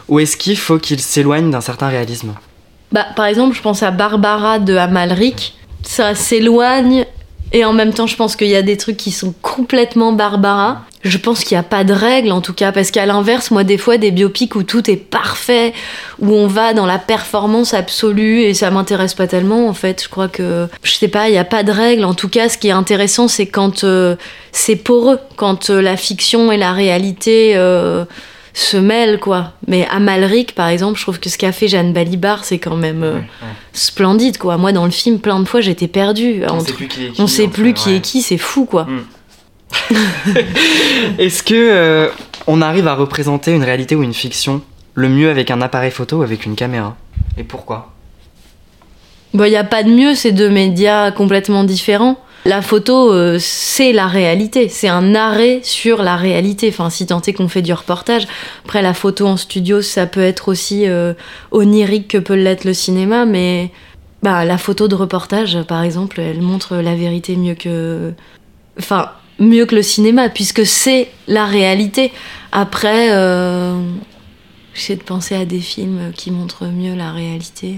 Ou 0.09 0.20
est-ce 0.20 0.36
qu'il 0.36 0.57
faut 0.57 0.78
qu'il 0.78 1.01
s'éloigne 1.01 1.51
d'un 1.51 1.61
certain 1.61 1.88
réalisme? 1.88 2.34
Bah, 2.92 3.07
par 3.16 3.26
exemple, 3.26 3.57
je 3.57 3.61
pense 3.62 3.82
à 3.82 3.90
Barbara 3.90 4.59
de 4.61 4.76
Amalric. 4.76 5.57
Ça 5.82 6.14
s'éloigne 6.14 7.05
et 7.53 7.64
en 7.64 7.72
même 7.72 7.92
temps, 7.92 8.07
je 8.07 8.16
pense 8.16 8.36
qu'il 8.36 8.49
y 8.49 8.57
a 8.57 8.62
des 8.62 8.76
trucs 8.76 8.96
qui 8.96 9.11
sont 9.11 9.34
complètement 9.42 10.12
Barbara. 10.12 10.82
Je 11.05 11.16
pense 11.16 11.44
qu'il 11.44 11.55
n'y 11.55 11.61
a 11.61 11.64
pas 11.64 11.84
de 11.84 11.92
règle 11.92 12.32
en 12.32 12.40
tout 12.40 12.53
cas, 12.53 12.72
parce 12.72 12.90
qu'à 12.90 13.07
l'inverse, 13.07 13.51
moi, 13.53 13.62
des 13.62 13.78
fois, 13.78 13.99
des 13.99 14.11
biopics 14.11 14.57
où 14.57 14.64
tout 14.64 14.90
est 14.90 14.96
parfait, 14.96 15.72
où 16.18 16.32
on 16.32 16.49
va 16.49 16.74
dans 16.74 16.86
la 16.86 16.99
performance 16.99 17.72
absolue 17.72 18.42
et 18.42 18.53
ça 18.53 18.70
m'intéresse 18.70 19.14
pas 19.14 19.28
tellement 19.28 19.68
en 19.68 19.74
fait. 19.74 20.03
Je 20.03 20.09
crois 20.09 20.28
que, 20.28 20.66
je 20.82 20.92
sais 20.92 21.09
pas, 21.09 21.28
il 21.28 21.32
n'y 21.32 21.38
a 21.38 21.44
pas 21.44 21.62
de 21.62 21.70
règle. 21.70 22.05
En 22.05 22.14
tout 22.14 22.28
cas, 22.28 22.49
ce 22.49 22.59
qui 22.59 22.68
est 22.68 22.72
intéressant, 22.72 23.28
c'est 23.28 23.46
quand 23.46 23.84
euh, 23.84 24.16
c'est 24.51 24.76
poreux, 24.76 25.20
quand 25.36 25.70
euh, 25.70 25.80
la 25.80 25.96
fiction 25.96 26.51
et 26.51 26.57
la 26.57 26.72
réalité. 26.72 27.53
euh, 27.57 28.05
se 28.59 28.77
mêlent 28.77 29.19
quoi. 29.21 29.53
Mais 29.67 29.87
Amalric 29.91 30.55
par 30.55 30.69
exemple, 30.69 30.99
je 30.99 31.03
trouve 31.05 31.21
que 31.21 31.29
ce 31.29 31.39
qu'a 31.39 31.53
fait 31.53 31.69
Jeanne 31.69 31.93
Balibar, 31.93 32.45
c'est 32.45 32.59
quand 32.59 32.77
même 32.77 33.03
euh, 33.05 33.13
Ouais, 33.15 33.19
ouais. 33.19 33.49
splendide 33.73 34.39
quoi. 34.39 34.57
Moi 34.57 34.73
dans 34.73 34.85
le 34.85 34.91
film, 34.91 35.19
plein 35.21 35.39
de 35.41 35.45
fois 35.47 35.61
j'étais 35.61 35.89
perdue. 35.89 36.43
On 36.47 36.55
entre- 36.59 36.67
sait 36.67 36.73
plus 36.75 36.89
qui 36.89 37.05
est 37.07 37.11
qui. 37.11 37.21
on 37.23 37.27
sait 37.27 37.49
plus 37.49 37.65
fait, 37.69 37.73
qui 37.75 37.89
ouais. 37.91 37.97
est 37.97 38.01
qui, 38.01 38.23
c'est 38.23 38.39
fou 38.39 38.65
quoi. 38.65 38.87
Est-ce 41.19 41.43
que 41.43 41.55
euh, 41.55 42.09
on 42.47 42.63
arrive 42.63 42.87
à 42.89 42.95
représenter 42.95 43.53
une 43.53 43.63
réalité 43.65 43.95
ou 43.95 44.03
une 44.03 44.15
fiction 44.15 44.63
le 44.95 45.09
mieux 45.09 45.31
avec 45.31 45.51
un 45.51 45.61
appareil 45.61 45.91
photo 45.91 46.19
ou 46.19 46.23
avec 46.23 46.45
une 46.47 46.57
caméra? 46.57 46.97
Et 47.37 47.45
pourquoi? 47.45 47.93
Il 49.35 49.41
n'y 49.41 49.57
a 49.57 49.65
pas 49.65 49.83
de 49.83 49.91
mieux, 49.91 50.15
c'est 50.15 50.33
deux 50.33 50.49
médias 50.49 51.11
complètement 51.13 51.63
différents. 51.65 52.19
La 52.45 52.62
photo, 52.62 53.12
euh, 53.12 53.39
c'est 53.41 53.93
la 53.93 54.07
réalité, 54.07 54.68
c'est 54.68 54.89
un 54.89 55.14
arrêt 55.14 55.61
sur 55.62 56.03
la 56.03 56.16
réalité. 56.16 56.68
Enfin, 56.68 56.89
si 56.89 57.07
tant 57.07 57.20
est 57.20 57.32
qu'on 57.32 57.49
fait 57.49 57.62
du 57.62 57.72
reportage. 57.72 58.26
Après, 58.64 58.80
la 58.80 58.95
photo 58.95 59.26
en 59.26 59.36
studio, 59.36 59.82
ça 59.82 60.07
peut 60.07 60.22
être 60.22 60.49
aussi 60.49 60.86
euh, 60.86 61.14
onirique 61.51 62.09
que 62.09 62.18
peut 62.18 62.34
l'être 62.34 62.64
le 62.64 62.74
cinéma, 62.74 63.26
mais 63.26 63.70
bah, 64.22 64.45
la 64.45 64.57
photo 64.57 64.89
de 64.89 64.95
reportage, 64.95 65.62
par 65.64 65.82
exemple, 65.82 66.20
elle 66.20 66.41
montre 66.41 66.76
la 66.76 66.95
vérité 66.95 67.36
mieux 67.36 67.55
que. 67.55 68.12
Enfin, 68.78 69.11
mieux 69.39 69.66
que 69.66 69.74
le 69.74 69.82
cinéma, 69.82 70.28
puisque 70.28 70.64
c'est 70.64 71.09
la 71.26 71.45
réalité. 71.45 72.12
Après, 72.53 73.12
euh, 73.12 73.78
j'essaie 74.74 74.97
de 74.97 75.03
penser 75.03 75.34
à 75.34 75.45
des 75.45 75.61
films 75.61 76.12
qui 76.14 76.30
montrent 76.30 76.66
mieux 76.66 76.95
la 76.95 77.12
réalité. 77.12 77.76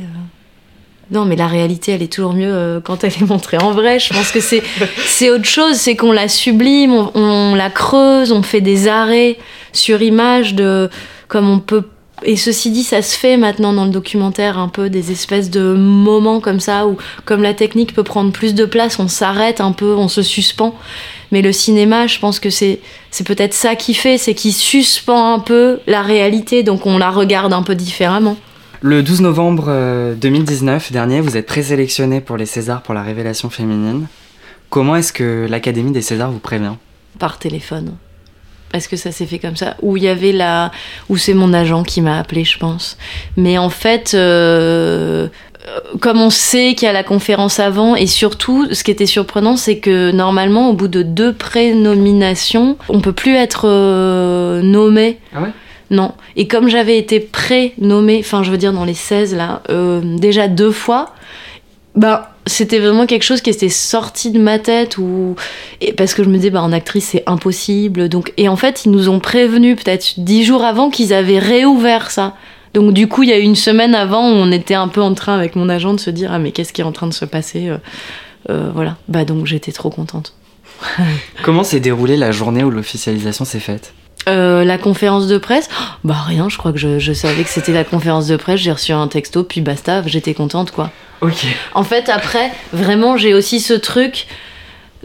Non, 1.11 1.25
mais 1.25 1.35
la 1.35 1.49
réalité, 1.49 1.93
elle 1.93 2.03
est 2.03 2.13
toujours 2.13 2.35
mieux 2.35 2.53
euh, 2.53 2.81
quand 2.81 3.03
elle 3.03 3.13
est 3.13 3.27
montrée 3.29 3.59
en 3.59 3.73
vrai. 3.73 3.99
Je 3.99 4.13
pense 4.13 4.31
que 4.31 4.41
c'est 4.41 4.63
c'est 5.05 5.31
autre 5.31 5.45
chose, 5.45 5.75
c'est 5.75 5.97
qu'on 5.97 6.13
la 6.13 6.29
sublime, 6.29 6.93
on, 6.93 7.11
on 7.15 7.55
la 7.55 7.69
creuse, 7.69 8.31
on 8.31 8.43
fait 8.43 8.61
des 8.61 8.87
arrêts 8.87 9.37
sur 9.73 10.03
image 10.03 10.55
de 10.55 10.89
comme 11.29 11.49
on 11.49 11.59
peut. 11.59 11.85
Et 12.23 12.37
ceci 12.37 12.71
dit, 12.71 12.85
ça 12.85 13.01
se 13.01 13.17
fait 13.17 13.39
maintenant 13.39 13.73
dans 13.73 13.87
le 13.87 13.91
documentaire 13.91 14.59
un 14.59 14.69
peu 14.69 14.91
des 14.91 15.11
espèces 15.11 15.49
de 15.49 15.73
moments 15.73 16.41
comme 16.41 16.61
ça 16.61 16.87
où, 16.87 16.99
comme 17.25 17.43
la 17.43 17.55
technique 17.55 17.95
peut 17.95 18.05
prendre 18.05 18.31
plus 18.31 18.55
de 18.55 18.67
place, 18.67 18.99
on 18.99 19.09
s'arrête 19.09 19.61
un 19.63 19.73
peu, 19.73 19.95
on 19.95 20.09
se 20.09 20.21
suspend. 20.21 20.75
Mais 21.33 21.41
le 21.41 21.51
cinéma, 21.51 22.07
je 22.07 22.19
pense 22.19 22.39
que 22.39 22.51
c'est 22.51 22.81
c'est 23.11 23.27
peut-être 23.27 23.55
ça 23.55 23.75
qui 23.75 23.95
fait, 23.95 24.19
c'est 24.19 24.35
qu'il 24.35 24.53
suspend 24.53 25.35
un 25.35 25.39
peu 25.39 25.81
la 25.87 26.03
réalité, 26.03 26.63
donc 26.63 26.87
on 26.87 26.99
la 26.99 27.11
regarde 27.11 27.53
un 27.53 27.63
peu 27.63 27.75
différemment. 27.75 28.37
Le 28.83 29.03
12 29.03 29.21
novembre 29.21 29.67
euh, 29.69 30.15
2019 30.15 30.91
dernier, 30.91 31.21
vous 31.21 31.37
êtes 31.37 31.47
présélectionné 31.47 32.23
pour 32.23 32.39
les 32.39 32.47
Césars 32.47 32.81
pour 32.81 32.95
la 32.95 33.03
révélation 33.03 33.51
féminine. 33.51 34.07
Comment 34.71 34.97
est-ce 34.97 35.13
que 35.13 35.47
l'Académie 35.51 35.93
des 35.93 36.01
Césars 36.01 36.31
vous 36.31 36.39
prévient? 36.39 36.77
Par 37.19 37.39
téléphone. 37.39 37.97
Parce 38.73 38.87
que 38.87 38.97
ça 38.97 39.13
s'est 39.13 39.27
fait 39.27 39.39
comme 39.39 39.57
ça? 39.57 39.77
Où 39.83 39.99
il 39.99 40.05
y 40.05 40.09
avait 40.09 40.33
la. 40.33 40.71
Où 41.11 41.19
c'est 41.19 41.35
mon 41.35 41.53
agent 41.53 41.83
qui 41.83 42.01
m'a 42.01 42.19
appelé, 42.19 42.45
je 42.45 42.57
pense. 42.57 42.97
Mais 43.37 43.59
en 43.59 43.69
fait, 43.69 44.13
euh, 44.15 45.29
euh, 45.67 45.81
comme 46.01 46.19
on 46.19 46.31
sait 46.31 46.75
qu'il 46.75 46.87
y 46.87 46.89
a 46.89 46.95
la 46.95 47.05
conférence 47.05 47.61
avant, 47.61 47.97
et 47.97 48.07
surtout, 48.07 48.73
ce 48.73 48.83
qui 48.83 48.93
était 48.93 49.07
surprenant, 49.07 49.57
c'est 49.57 49.79
que 49.79 50.11
normalement, 50.13 50.71
au 50.71 50.73
bout 50.73 50.89
de 50.89 51.03
deux 51.03 51.35
prénominations, 51.35 52.79
on 52.89 53.01
peut 53.01 53.13
plus 53.13 53.35
être 53.35 53.69
euh, 53.69 54.63
nommé. 54.63 55.19
Ah 55.35 55.43
ouais? 55.43 55.51
Non. 55.91 56.13
Et 56.37 56.47
comme 56.47 56.69
j'avais 56.69 56.99
été 56.99 57.19
pré-nommée, 57.21 58.19
enfin 58.21 58.43
je 58.43 58.51
veux 58.51 58.59
dire 58.59 58.73
dans 58.73 58.85
les 58.85 58.95
16 58.95 59.35
là, 59.35 59.63
euh, 59.71 60.01
déjà 60.19 60.47
deux 60.47 60.71
fois, 60.71 61.15
bah 61.97 62.33
c'était 62.47 62.79
vraiment 62.79 63.07
quelque 63.07 63.25
chose 63.25 63.41
qui 63.41 63.51
était 63.51 63.69
sorti 63.69 64.31
de 64.31 64.39
ma 64.39 64.59
tête 64.59 64.99
ou 64.99 65.35
parce 65.97 66.15
que 66.15 66.23
je 66.23 66.29
me 66.29 66.37
disais 66.37 66.51
bah 66.51 66.63
en 66.63 66.73
actrice 66.73 67.09
c'est 67.11 67.25
impossible. 67.27 68.09
Donc 68.09 68.33
et 68.37 68.49
en 68.49 68.57
fait 68.57 68.85
ils 68.85 68.93
nous 68.93 69.09
ont 69.09 69.19
prévenu 69.19 69.75
peut-être 69.75 70.15
dix 70.19 70.45
jours 70.45 70.65
avant 70.65 70.91
qu'ils 70.91 71.13
avaient 71.13 71.41
réouvert 71.41 72.11
ça. 72.11 72.35
Donc 72.73 72.95
du 72.95 73.09
coup 73.09 73.25
il 73.25 73.29
y 73.29 73.33
a 73.33 73.39
une 73.39 73.57
semaine 73.57 73.95
avant 73.97 74.31
où 74.31 74.35
on 74.35 74.53
était 74.53 74.75
un 74.75 74.89
peu 74.89 75.03
en 75.03 75.15
train 75.15 75.35
avec 75.35 75.57
mon 75.57 75.69
agent 75.69 75.95
de 75.95 76.01
se 76.01 76.11
dire 76.11 76.31
ah 76.33 76.39
mais 76.39 76.53
qu'est-ce 76.53 76.73
qui 76.73 76.83
est 76.83 76.85
en 76.85 76.93
train 76.93 77.09
de 77.09 77.15
se 77.15 77.25
passer 77.25 77.69
euh, 77.69 77.79
euh, 78.49 78.71
voilà. 78.73 78.97
Bah 79.09 79.25
donc 79.25 79.47
j'étais 79.47 79.73
trop 79.73 79.91
contente. 79.91 80.35
Comment 81.43 81.65
s'est 81.65 81.81
déroulée 81.81 82.17
la 82.17 82.31
journée 82.31 82.63
où 82.63 82.71
l'officialisation 82.71 83.45
s'est 83.45 83.61
faite? 83.61 83.93
Euh, 84.29 84.65
la 84.65 84.79
conférence 84.79 85.27
de 85.27 85.39
presse, 85.39 85.69
bah 86.05 86.17
rien, 86.27 86.49
je 86.49 86.59
crois 86.59 86.73
que 86.73 86.79
je, 86.79 86.99
je 86.99 87.13
savais 87.13 87.43
que 87.43 87.51
c'était 87.51 87.73
la 87.73 87.85
conférence 87.85 88.27
de 88.27 88.37
presse, 88.37 88.61
j'ai 88.61 88.73
reçu 88.73 88.93
un 88.93 89.09
texto, 89.09 89.45
puis 89.45 89.61
basta, 89.61 90.03
j'étais 90.07 90.35
contente 90.35 90.71
quoi. 90.71 90.91
Ok. 91.21 91.47
En 91.75 91.85
fait, 91.85 92.09
après, 92.09 92.51
vraiment, 92.73 93.17
j'ai 93.17 93.35
aussi 93.35 93.61
ce 93.61 93.75
truc 93.75 94.27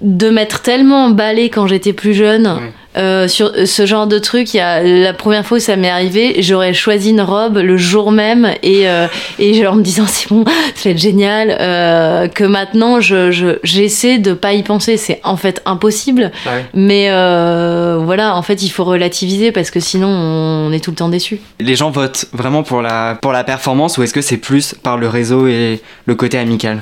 de 0.02 0.30
m'être 0.30 0.62
tellement 0.62 1.06
emballée 1.06 1.50
quand 1.50 1.68
j'étais 1.68 1.94
plus 1.94 2.14
jeune 2.14 2.72
euh, 2.98 3.28
sur 3.28 3.52
ce 3.66 3.86
genre 3.86 4.08
de 4.08 4.20
truc. 4.20 4.54
Il 4.54 4.58
y 4.58 4.60
a, 4.60 4.84
la 4.84 5.14
première 5.14 5.46
fois 5.46 5.58
où 5.58 5.60
ça 5.62 5.76
m'est 5.76 5.90
arrivé, 5.90 6.42
j'aurais 6.42 6.74
choisi 6.74 7.12
une 7.12 7.22
robe 7.22 7.58
le 7.58 7.78
jour 7.78 8.12
même 8.12 8.52
et, 8.64 8.88
euh, 8.90 9.08
et 9.40 9.66
en 9.68 9.76
me 9.76 9.82
disant 9.82 10.06
c'est 10.08 10.30
bon, 10.30 10.46
ça 10.76 10.90
va 10.90 10.92
être 10.92 10.98
génial. 10.98 11.56
Euh, 11.60 12.28
que 12.28 12.44
maintenant, 12.44 13.00
je, 13.00 13.32
je, 13.32 13.60
j'essaie 13.64 14.18
de 14.18 14.34
pas 14.34 14.54
y 14.54 14.64
penser. 14.64 14.98
C'est 14.98 15.20
en 15.24 15.38
fait 15.38 15.62
impossible. 15.66 16.32
Ouais. 16.46 16.66
Mais 16.74 17.08
euh, 17.10 18.00
voilà, 18.02 18.36
en 18.36 18.42
fait, 18.42 18.64
il 18.64 18.70
faut 18.70 18.84
relativiser 18.84 19.52
parce 19.52 19.72
que 19.72 19.80
sinon, 19.80 20.08
on 20.08 20.72
est 20.72 20.84
tout 20.84 20.92
le 20.92 20.98
temps 20.98 21.10
déçu. 21.10 21.40
Les 21.60 21.76
gens 21.76 21.92
votent 21.92 22.26
vraiment 22.34 22.64
pour 22.64 22.82
la, 22.82 23.18
pour 23.22 23.32
la 23.32 23.44
performance 23.44 23.98
ou 23.98 24.04
est-ce 24.04 24.14
que 24.14 24.22
c'est 24.22 24.38
plus 24.38 24.74
par 24.74 24.98
le 24.98 25.08
réseau 25.08 25.48
et 25.48 25.82
le 26.06 26.16
côté 26.16 26.38
amical? 26.38 26.82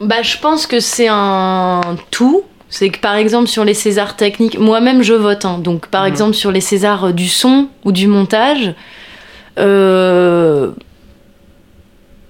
Bah, 0.00 0.22
je 0.22 0.36
pense 0.38 0.66
que 0.66 0.80
c'est 0.80 1.08
un 1.08 1.80
tout. 2.10 2.42
C'est 2.76 2.88
que 2.90 2.98
par 2.98 3.14
exemple 3.14 3.46
sur 3.46 3.64
les 3.64 3.72
Césars 3.74 4.16
techniques, 4.16 4.58
moi-même 4.58 5.00
je 5.02 5.14
vote. 5.14 5.44
hein. 5.44 5.58
donc 5.62 5.86
par 5.86 6.02
Mhm. 6.02 6.08
exemple 6.08 6.34
sur 6.34 6.50
les 6.50 6.60
Césars 6.60 7.12
du 7.12 7.28
son 7.28 7.68
ou 7.84 7.92
du 7.92 8.08
montage, 8.08 8.74
euh, 9.60 10.72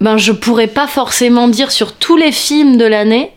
ben 0.01 0.17
je 0.17 0.31
pourrais 0.31 0.67
pas 0.67 0.85
forcément 0.85 1.47
dire 1.47 1.71
sur 1.71 1.93
tous 1.93 2.15
les 2.15 2.31
films 2.31 2.77
de 2.77 2.85
l'année 2.85 3.31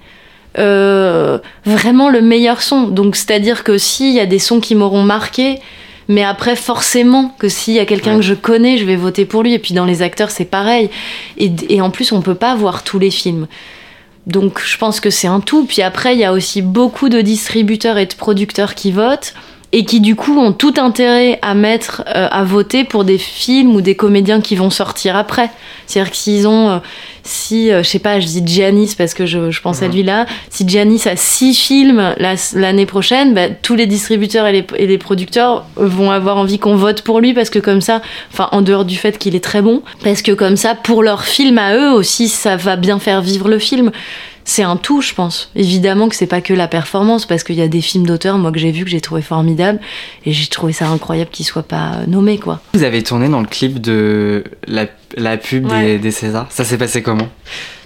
euh, 0.58 1.38
vraiment 1.64 2.10
le 2.10 2.20
meilleur 2.20 2.60
son. 2.60 2.82
Donc 2.88 3.16
c'est-à-dire 3.16 3.64
que 3.64 3.78
s'il 3.78 4.12
y 4.12 4.20
a 4.20 4.26
des 4.26 4.38
sons 4.38 4.60
qui 4.60 4.74
m'auront 4.74 5.02
marqué, 5.04 5.60
mais 6.08 6.24
après 6.24 6.56
forcément 6.56 7.34
que 7.38 7.48
s'il 7.48 7.74
y 7.74 7.78
a 7.78 7.86
quelqu'un 7.86 8.12
Ouais. 8.12 8.16
que 8.18 8.22
je 8.24 8.34
connais, 8.34 8.76
je 8.76 8.84
vais 8.84 8.96
voter 8.96 9.24
pour 9.24 9.42
lui. 9.42 9.54
Et 9.54 9.58
puis 9.58 9.72
dans 9.72 9.84
les 9.86 10.02
acteurs 10.02 10.30
c'est 10.30 10.44
pareil. 10.44 10.90
Et, 11.38 11.50
et 11.70 11.80
en 11.80 11.90
plus 11.90 12.12
on 12.12 12.20
peut 12.20 12.34
pas 12.34 12.54
voir 12.54 12.82
tous 12.82 12.98
les 12.98 13.10
films. 13.10 13.46
Donc 14.28 14.60
je 14.62 14.76
pense 14.76 15.00
que 15.00 15.10
c'est 15.10 15.26
un 15.26 15.40
tout. 15.40 15.64
Puis 15.64 15.82
après, 15.82 16.14
il 16.14 16.20
y 16.20 16.24
a 16.24 16.32
aussi 16.32 16.62
beaucoup 16.62 17.08
de 17.08 17.20
distributeurs 17.20 17.98
et 17.98 18.06
de 18.06 18.14
producteurs 18.14 18.74
qui 18.74 18.92
votent 18.92 19.34
et 19.72 19.84
qui 19.84 20.00
du 20.00 20.16
coup 20.16 20.38
ont 20.38 20.52
tout 20.52 20.72
intérêt 20.78 21.38
à 21.42 21.52
mettre 21.54 22.02
euh, 22.08 22.26
à 22.30 22.42
voter 22.42 22.84
pour 22.84 23.04
des 23.04 23.18
films 23.18 23.74
ou 23.76 23.82
des 23.82 23.94
comédiens 23.96 24.40
qui 24.40 24.56
vont 24.56 24.70
sortir 24.70 25.14
après. 25.14 25.50
C'est-à-dire 25.86 26.10
que 26.10 26.16
s'ils 26.16 26.48
ont, 26.48 26.70
euh, 26.70 26.78
si 27.22 27.70
euh, 27.70 27.82
je 27.82 27.88
sais 27.88 27.98
pas, 27.98 28.18
je 28.18 28.26
dis 28.26 28.42
Giannis 28.46 28.94
parce 28.96 29.12
que 29.12 29.26
je, 29.26 29.50
je 29.50 29.60
pense 29.60 29.82
à 29.82 29.88
Mhm. 29.88 29.92
lui 29.94 30.02
là, 30.04 30.24
si 30.48 30.66
Giannis 30.66 31.02
a 31.06 31.16
six 31.16 31.52
films 31.54 32.14
la- 32.16 32.34
l'année 32.54 32.86
prochaine, 32.86 33.34
bah, 33.34 33.50
tous 33.50 33.74
les 33.74 33.84
distributeurs 33.86 34.46
et 34.46 34.52
les, 34.52 34.66
et 34.78 34.86
les 34.86 34.96
producteurs 34.98 35.66
vont 35.76 36.10
avoir 36.10 36.38
envie 36.38 36.58
qu'on 36.58 36.76
vote 36.76 37.02
pour 37.02 37.20
lui 37.20 37.34
parce 37.34 37.50
que 37.50 37.58
comme 37.58 37.82
ça, 37.82 38.00
enfin 38.32 38.48
en 38.52 38.62
dehors 38.62 38.86
du 38.86 38.96
fait 38.96 39.18
qu'il 39.18 39.34
est 39.36 39.44
très 39.44 39.60
bon, 39.60 39.82
parce 40.02 40.22
que 40.22 40.32
comme 40.32 40.56
ça 40.56 40.76
pour 40.76 41.02
leur 41.02 41.24
film 41.24 41.58
à 41.58 41.76
eux 41.76 41.90
aussi, 41.92 42.28
ça 42.28 42.56
va 42.56 42.76
bien 42.76 42.98
faire 42.98 43.20
vivre 43.20 43.48
le 43.48 43.58
film 43.58 43.90
c'est 44.48 44.62
un 44.62 44.76
tout, 44.76 45.00
je 45.02 45.12
pense. 45.14 45.50
Évidemment 45.54 46.08
que 46.08 46.16
c'est 46.16 46.26
pas 46.26 46.40
que 46.40 46.54
la 46.54 46.68
performance, 46.68 47.26
parce 47.26 47.44
qu'il 47.44 47.56
y 47.56 47.62
a 47.62 47.68
des 47.68 47.82
films 47.82 48.06
d'auteurs, 48.06 48.38
moi, 48.38 48.50
que 48.50 48.58
j'ai 48.58 48.70
vu, 48.72 48.82
que 48.84 48.90
j'ai 48.90 49.00
trouvé 49.00 49.20
formidable, 49.22 49.78
et 50.24 50.32
j'ai 50.32 50.46
trouvé 50.46 50.72
ça 50.72 50.88
incroyable 50.88 51.30
qu'ils 51.30 51.44
soient 51.46 51.62
pas 51.62 51.98
nommés, 52.06 52.38
quoi. 52.38 52.60
Vous 52.72 52.82
avez 52.82 53.02
tourné 53.02 53.28
dans 53.28 53.40
le 53.40 53.46
clip 53.46 53.80
de 53.80 54.44
la, 54.66 54.86
la 55.16 55.36
pub 55.36 55.66
des, 55.66 55.74
Ouais. 55.74 55.98
des 55.98 56.10
Césars. 56.10 56.46
Ça 56.50 56.64
s'est 56.64 56.78
passé 56.78 57.02
comment? 57.02 57.28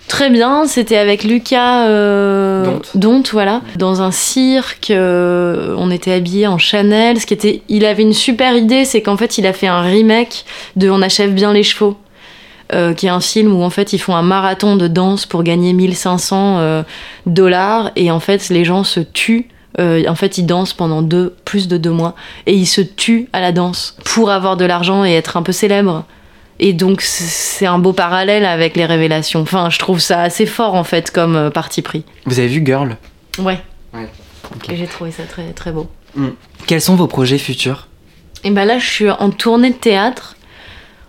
Très 0.09 0.31
bien, 0.31 0.67
c'était 0.67 0.99
avec 0.99 1.25
Lucas 1.25 1.87
euh, 1.89 2.77
Donte. 2.95 3.31
voilà, 3.33 3.63
dans 3.77 4.03
un 4.03 4.11
cirque. 4.11 4.91
euh, 4.91 5.75
on 5.79 5.91
était 5.91 6.13
habillés 6.13 6.47
en 6.47 6.59
Chanel. 6.59 7.19
Ce 7.19 7.25
qui 7.27 7.33
était, 7.35 7.63
il 7.69 7.85
avait 7.87 8.03
une 8.03 8.13
super 8.13 8.55
idée, 8.57 8.85
c'est 8.85 9.01
qu'en 9.01 9.17
fait, 9.17 9.39
il 9.39 9.47
a 9.47 9.53
fait 9.55 9.69
un 9.69 9.81
remake 9.81 10.45
de 10.77 10.91
On 10.91 11.01
achève 11.03 11.33
bien 11.33 11.53
les 11.53 11.63
chevaux. 11.63 11.97
Euh, 12.75 12.95
qui 12.95 13.07
est 13.07 13.11
un 13.11 13.21
film 13.21 13.53
où 13.55 13.63
en 13.63 13.71
fait 13.71 13.93
ils 13.93 13.99
font 13.99 14.15
un 14.15 14.23
marathon 14.23 14.77
de 14.77 14.89
danse 14.89 15.27
pour 15.27 15.43
gagner 15.43 15.73
1500 15.73 16.59
euh, 16.59 16.83
dollars 17.27 17.91
et 17.97 18.11
en 18.11 18.21
fait 18.21 18.49
les 18.49 18.65
gens 18.65 18.85
se 18.85 19.01
tuent 19.01 19.49
Euh, 19.79 20.05
en 20.07 20.15
fait 20.15 20.37
ils 20.37 20.45
dansent 20.45 20.75
pendant 20.75 21.01
deux, 21.01 21.35
plus 21.47 21.67
de 21.67 21.79
deux 21.79 21.91
mois 21.93 22.15
et 22.45 22.53
ils 22.53 22.67
se 22.67 22.83
tuent 22.83 23.29
à 23.33 23.41
la 23.41 23.53
danse 23.53 23.97
pour 24.05 24.31
avoir 24.31 24.59
de 24.59 24.67
l'argent 24.67 25.03
et 25.03 25.13
être 25.13 25.39
un 25.39 25.43
peu 25.43 25.53
célèbres 25.53 26.05
et 26.59 26.75
donc 26.75 27.01
c'est 27.01 27.65
un 27.67 27.79
beau 27.79 27.95
parallèle 27.95 28.45
avec 28.45 28.77
les 28.77 28.85
révélations. 28.85 29.41
Enfin, 29.41 29.71
je 29.71 29.79
trouve 29.79 29.99
ça 29.99 30.21
assez 30.21 30.45
fort 30.45 30.75
en 30.75 30.85
fait 30.85 31.11
comme 31.11 31.51
parti 31.51 31.81
pris. 31.81 32.05
Vous 32.27 32.39
avez 32.39 32.49
vu 32.49 32.63
Girl? 32.65 32.97
Ouais. 33.39 33.61
Ouais. 33.95 34.09
J'ai 34.75 34.87
trouvé 34.87 35.11
ça 35.11 35.23
très 35.25 35.53
très 35.55 35.73
beau. 35.73 35.87
Quels 36.67 36.83
sont 36.83 36.95
vos 36.95 37.07
projets 37.07 37.39
futurs? 37.39 37.89
Et 38.45 38.51
ben 38.51 38.65
là, 38.65 38.79
je 38.79 38.87
suis 38.87 39.11
en 39.11 39.31
tournée 39.31 39.71
de 39.71 39.77
théâtre. 39.77 40.37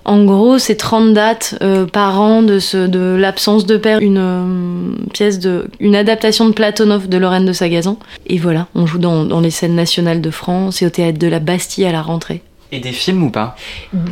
En 0.05 0.25
gros, 0.25 0.57
c'est 0.59 0.75
30 0.75 1.13
dates 1.13 1.55
euh, 1.61 1.85
par 1.85 2.19
an 2.19 2.41
de, 2.41 2.59
ce, 2.59 2.87
de 2.87 3.15
l'absence 3.15 3.65
de 3.65 3.77
père, 3.77 3.99
une 4.01 4.17
euh, 4.17 4.95
pièce 5.13 5.39
de, 5.39 5.67
une 5.79 5.95
adaptation 5.95 6.47
de 6.47 6.53
Platonov 6.53 7.07
de 7.07 7.17
Lorraine 7.17 7.45
de 7.45 7.53
Sagazan. 7.53 7.97
Et 8.27 8.37
voilà, 8.37 8.67
on 8.75 8.85
joue 8.85 8.97
dans, 8.97 9.23
dans 9.23 9.39
les 9.39 9.51
scènes 9.51 9.75
nationales 9.75 10.19
de 10.19 10.29
France 10.29 10.81
et 10.81 10.85
au 10.85 10.89
théâtre 10.89 11.19
de 11.19 11.27
la 11.27 11.39
Bastille 11.39 11.85
à 11.85 11.91
la 11.93 12.01
rentrée. 12.01 12.41
Et 12.73 12.79
des 12.79 12.91
films 12.91 13.23
ou 13.23 13.29
pas? 13.29 13.55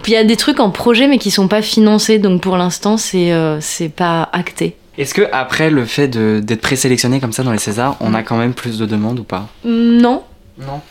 Il 0.08 0.14
y 0.14 0.16
a 0.16 0.24
des 0.24 0.38
trucs 0.38 0.60
en 0.60 0.70
projet 0.70 1.08
mais 1.08 1.18
qui 1.18 1.32
sont 1.32 1.48
pas 1.48 1.64
financés, 1.64 2.20
donc 2.20 2.42
pour 2.42 2.58
l'instant 2.58 2.96
c'est 2.96 3.34
euh, 3.34 3.60
c'est 3.60 3.90
pas 3.90 4.30
acté. 4.34 4.76
Est-ce 5.00 5.16
que 5.16 5.24
après 5.32 5.72
le 5.72 5.86
fait 5.86 6.08
d'être 6.08 6.62
présélectionné 6.62 7.20
comme 7.20 7.34
ça 7.34 7.42
dans 7.44 7.52
les 7.52 7.58
Césars, 7.58 7.98
on 8.02 8.14
a 8.14 8.22
quand 8.22 8.38
même 8.38 8.54
plus 8.54 8.78
de 8.78 8.86
demandes 8.86 9.20
ou 9.20 9.24
pas? 9.24 9.48
Non, 9.66 10.22
Non. 10.60 10.82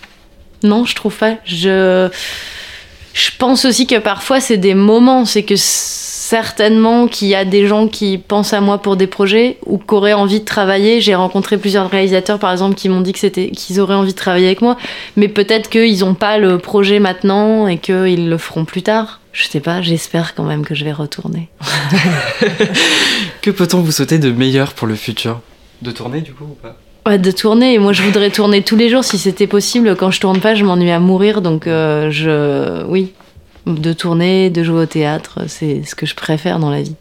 Non, 0.62 0.84
je 0.84 0.94
trouve 0.94 1.16
pas. 1.16 1.36
Je, 1.44 2.10
je 3.12 3.30
pense 3.38 3.64
aussi 3.64 3.86
que 3.86 3.98
parfois 3.98 4.40
c'est 4.40 4.56
des 4.56 4.74
moments. 4.74 5.24
C'est 5.24 5.42
que 5.42 5.54
certainement 5.56 7.08
qu'il 7.08 7.28
y 7.28 7.34
a 7.34 7.44
des 7.44 7.66
gens 7.66 7.88
qui 7.88 8.18
pensent 8.18 8.52
à 8.52 8.60
moi 8.60 8.78
pour 8.78 8.96
des 8.96 9.08
projets 9.08 9.58
ou 9.66 9.78
qui 9.78 9.94
auraient 9.94 10.12
envie 10.12 10.40
de 10.40 10.44
travailler. 10.44 11.00
J'ai 11.00 11.14
rencontré 11.14 11.58
plusieurs 11.58 11.90
réalisateurs 11.90 12.38
par 12.38 12.52
exemple 12.52 12.76
qui 12.76 12.88
m'ont 12.88 13.00
dit 13.00 13.12
que 13.12 13.18
c'était 13.18 13.50
qu'ils 13.50 13.80
auraient 13.80 13.96
envie 13.96 14.12
de 14.12 14.18
travailler 14.18 14.46
avec 14.46 14.62
moi, 14.62 14.76
mais 15.16 15.28
peut-être 15.28 15.68
qu'ils 15.68 16.00
n'ont 16.00 16.14
pas 16.14 16.38
le 16.38 16.58
projet 16.58 17.00
maintenant 17.00 17.66
et 17.66 17.78
qu'ils 17.78 18.28
le 18.28 18.38
feront 18.38 18.64
plus 18.64 18.82
tard. 18.82 19.20
Je 19.32 19.44
sais 19.44 19.60
pas. 19.60 19.82
J'espère 19.82 20.34
quand 20.34 20.44
même 20.44 20.64
que 20.64 20.74
je 20.74 20.84
vais 20.84 20.92
retourner. 20.92 21.48
Que 23.42 23.50
peut-on 23.50 23.80
vous 23.80 23.90
souhaiter 23.90 24.18
de 24.18 24.30
meilleur 24.30 24.74
pour 24.74 24.86
le 24.86 24.94
futur? 24.94 25.40
De 25.80 25.90
tourner 25.92 26.20
du 26.20 26.34
coup 26.34 26.44
ou 26.44 26.58
pas? 26.60 26.76
Ouais, 27.06 27.18
de 27.18 27.30
tourner. 27.30 27.74
Et 27.74 27.78
moi, 27.78 27.92
je 27.92 28.02
voudrais 28.02 28.30
tourner 28.30 28.62
tous 28.62 28.76
les 28.76 28.88
jours 28.88 29.04
si 29.04 29.18
c'était 29.18 29.46
possible. 29.46 29.96
Quand 29.96 30.10
je 30.10 30.20
tourne 30.20 30.40
pas, 30.40 30.54
je 30.54 30.64
m'ennuie 30.64 30.90
à 30.90 31.00
mourir. 31.00 31.40
Donc, 31.40 31.66
euh, 31.66 32.10
je. 32.10 32.84
Oui. 32.86 33.12
De 33.66 33.92
tourner, 33.92 34.50
de 34.50 34.62
jouer 34.62 34.82
au 34.82 34.86
théâtre, 34.86 35.40
c'est 35.46 35.82
ce 35.84 35.94
que 35.94 36.06
je 36.06 36.14
préfère 36.14 36.58
dans 36.58 36.70
la 36.70 36.82
vie. 36.82 36.94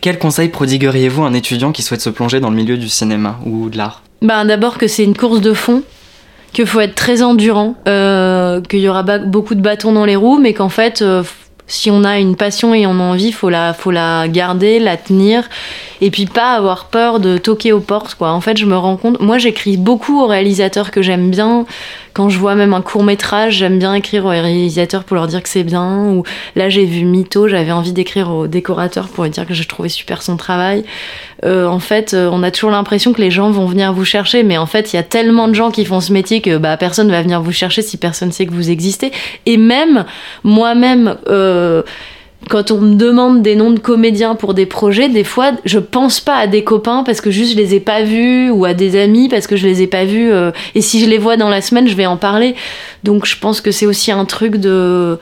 Quel 0.00 0.18
conseil 0.18 0.48
prodigueriez-vous 0.48 1.22
à 1.22 1.26
un 1.26 1.34
étudiant 1.34 1.72
qui 1.72 1.82
souhaite 1.82 2.00
se 2.00 2.10
plonger 2.10 2.40
dans 2.40 2.50
le 2.50 2.56
milieu 2.56 2.76
du 2.76 2.88
cinéma 2.88 3.38
ou 3.44 3.68
de 3.68 3.76
l'art? 3.76 4.02
Ben, 4.22 4.44
d'abord 4.44 4.78
que 4.78 4.88
c'est 4.88 5.04
une 5.04 5.16
course 5.16 5.40
de 5.40 5.52
fond, 5.52 5.82
qu'il 6.52 6.66
faut 6.66 6.80
être 6.80 6.94
très 6.94 7.22
endurant, 7.22 7.74
euh, 7.86 8.60
qu'il 8.62 8.80
y 8.80 8.88
aura 8.88 9.02
beaucoup 9.02 9.54
de 9.54 9.60
bâtons 9.60 9.92
dans 9.92 10.06
les 10.06 10.16
roues, 10.16 10.38
mais 10.38 10.54
qu'en 10.54 10.70
fait, 10.70 11.02
euh, 11.02 11.22
si 11.66 11.90
on 11.90 12.02
a 12.02 12.18
une 12.18 12.36
passion 12.36 12.74
et 12.74 12.86
on 12.86 12.98
a 12.98 13.02
envie, 13.02 13.30
faut 13.30 13.50
la, 13.50 13.74
faut 13.74 13.90
la 13.90 14.26
garder, 14.28 14.78
la 14.78 14.96
tenir, 14.96 15.48
et 16.00 16.10
puis 16.10 16.26
pas 16.26 16.54
avoir 16.54 16.86
peur 16.86 17.20
de 17.20 17.38
toquer 17.38 17.72
aux 17.72 17.80
portes, 17.80 18.14
quoi. 18.14 18.32
En 18.32 18.40
fait, 18.40 18.56
je 18.56 18.66
me 18.66 18.76
rends 18.76 18.96
compte, 18.96 19.20
moi 19.20 19.38
j'écris 19.38 19.76
beaucoup 19.76 20.20
aux 20.20 20.26
réalisateurs 20.26 20.90
que 20.90 21.02
j'aime 21.02 21.30
bien. 21.30 21.66
Quand 22.12 22.30
je 22.30 22.38
vois 22.38 22.54
même 22.54 22.72
un 22.72 22.80
court 22.80 23.04
métrage, 23.04 23.56
j'aime 23.56 23.78
bien 23.78 23.92
écrire 23.92 24.24
aux 24.24 24.30
réalisateurs 24.30 25.04
pour 25.04 25.16
leur 25.16 25.26
dire 25.26 25.42
que 25.42 25.50
c'est 25.50 25.64
bien. 25.64 26.06
Ou 26.06 26.22
là, 26.54 26.70
j'ai 26.70 26.86
vu 26.86 27.04
Mito, 27.04 27.46
j'avais 27.46 27.72
envie 27.72 27.92
d'écrire 27.92 28.30
au 28.30 28.46
décorateur 28.46 29.08
pour 29.08 29.24
lui 29.24 29.30
dire 29.30 29.46
que 29.46 29.52
je 29.52 29.62
trouvais 29.64 29.90
super 29.90 30.22
son 30.22 30.38
travail. 30.38 30.84
Euh, 31.44 31.66
en 31.66 31.78
fait, 31.78 32.14
euh, 32.14 32.30
on 32.32 32.42
a 32.42 32.50
toujours 32.50 32.70
l'impression 32.70 33.12
que 33.12 33.20
les 33.20 33.30
gens 33.30 33.50
vont 33.50 33.66
venir 33.66 33.92
vous 33.92 34.06
chercher, 34.06 34.44
mais 34.44 34.56
en 34.56 34.64
fait, 34.64 34.94
il 34.94 34.96
y 34.96 34.98
a 34.98 35.02
tellement 35.02 35.46
de 35.46 35.54
gens 35.54 35.70
qui 35.70 35.84
font 35.84 36.00
ce 36.00 36.10
métier 36.10 36.40
que 36.40 36.56
bah, 36.56 36.78
personne 36.78 37.10
va 37.10 37.20
venir 37.20 37.42
vous 37.42 37.52
chercher 37.52 37.82
si 37.82 37.98
personne 37.98 38.32
sait 38.32 38.46
que 38.46 38.52
vous 38.52 38.70
existez. 38.70 39.12
Et 39.44 39.58
même 39.58 40.06
moi-même, 40.42 41.16
euh, 41.28 41.82
quand 42.48 42.70
on 42.70 42.80
me 42.80 42.94
demande 42.94 43.42
des 43.42 43.56
noms 43.56 43.72
de 43.72 43.78
comédiens 43.78 44.36
pour 44.36 44.54
des 44.54 44.66
projets, 44.66 45.08
des 45.08 45.24
fois, 45.24 45.52
je 45.64 45.78
pense 45.78 46.20
pas 46.20 46.36
à 46.36 46.46
des 46.46 46.62
copains 46.62 47.02
parce 47.02 47.20
que 47.20 47.30
juste 47.30 47.52
je 47.52 47.56
les 47.56 47.74
ai 47.74 47.80
pas 47.80 48.02
vus 48.02 48.50
ou 48.50 48.64
à 48.64 48.72
des 48.72 49.00
amis 49.00 49.28
parce 49.28 49.46
que 49.46 49.56
je 49.56 49.66
les 49.66 49.82
ai 49.82 49.86
pas 49.86 50.04
vus. 50.04 50.30
euh, 50.30 50.52
et 50.74 50.80
si 50.80 51.00
je 51.00 51.10
les 51.10 51.18
vois 51.18 51.36
dans 51.36 51.48
la 51.48 51.60
semaine, 51.60 51.88
je 51.88 51.96
vais 51.96 52.06
en 52.06 52.16
parler. 52.16 52.54
Donc 53.02 53.26
je 53.26 53.36
pense 53.38 53.60
que 53.60 53.72
c'est 53.72 53.86
aussi 53.86 54.12
un 54.12 54.24
truc 54.24 54.56
de 54.56 55.18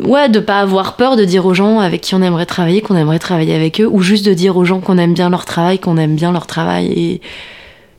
ouais, 0.00 0.28
de 0.28 0.40
pas 0.40 0.60
avoir 0.60 0.96
peur 0.96 1.16
de 1.16 1.24
dire 1.24 1.46
aux 1.46 1.54
gens 1.54 1.80
avec 1.80 2.00
qui 2.00 2.14
on 2.14 2.22
aimerait 2.22 2.46
travailler 2.46 2.80
qu'on 2.80 2.96
aimerait 2.96 3.18
travailler 3.18 3.54
avec 3.54 3.80
eux, 3.80 3.88
ou 3.90 4.00
juste 4.00 4.24
de 4.24 4.34
dire 4.34 4.56
aux 4.56 4.64
gens 4.64 4.80
qu'on 4.80 4.98
aime 4.98 5.14
bien 5.14 5.30
leur 5.30 5.44
travail, 5.44 5.78
qu'on 5.78 5.96
aime 5.96 6.14
bien 6.14 6.32
leur 6.32 6.46
travail. 6.46 6.86
Et 6.86 7.20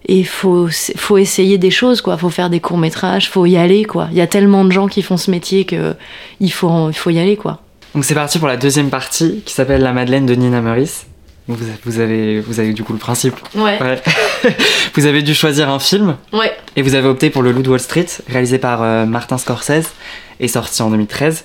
il 0.08 0.26
faut, 0.26 0.68
faut 0.96 1.18
essayer 1.18 1.58
des 1.58 1.72
choses, 1.72 2.02
quoi. 2.02 2.18
Faut 2.18 2.30
faire 2.30 2.50
des 2.50 2.60
courts-métrages, 2.60 3.30
faut 3.30 3.46
y 3.46 3.58
aller, 3.58 3.86
quoi. 3.86 4.08
Il 4.12 4.18
y 4.18 4.22
a 4.22 4.28
tellement 4.28 4.66
de 4.66 4.72
gens 4.72 4.88
qui 4.88 5.02
font 5.02 5.18
ce 5.18 5.32
métier 5.32 5.66
que 5.66 5.94
il 6.40 6.52
faut, 6.52 6.92
faut 6.92 7.10
y 7.10 7.20
aller, 7.20 7.38
quoi. 7.38 7.60
Donc 7.94 8.06
c'est 8.06 8.16
parti 8.16 8.40
pour 8.40 8.48
la 8.48 8.58
deuxième 8.58 8.90
partie 8.90 9.42
qui 9.46 9.54
s'appelle 9.54 9.82
La 9.82 9.94
Madeleine 9.94 10.26
de 10.26 10.34
Nina 10.34 10.62
Meurice. 10.62 11.06
Vous, 11.48 11.58
vous, 11.84 12.00
avez, 12.00 12.40
vous 12.40 12.60
avez 12.60 12.74
du 12.74 12.84
coup 12.84 12.94
le 12.94 13.00
principe. 13.00 13.36
Ouais. 13.56 13.78
vous 14.96 15.06
avez 15.06 15.22
dû 15.22 15.34
choisir 15.34 15.70
un 15.70 15.80
film. 15.80 16.16
Ouais. 16.32 16.56
Et 16.76 16.82
vous 16.82 16.96
avez 16.96 17.08
opté 17.08 17.30
pour 17.30 17.42
Le 17.42 17.52
Loup 17.52 17.62
de 17.62 17.70
Wall 17.70 17.80
Street, 17.80 18.08
réalisé 18.30 18.58
par 18.58 18.82
euh, 18.82 19.06
Martin 19.06 19.38
Scorsese 19.38 19.92
et 20.40 20.48
sorti 20.48 20.82
en 20.82 20.90
2013. 20.90 21.44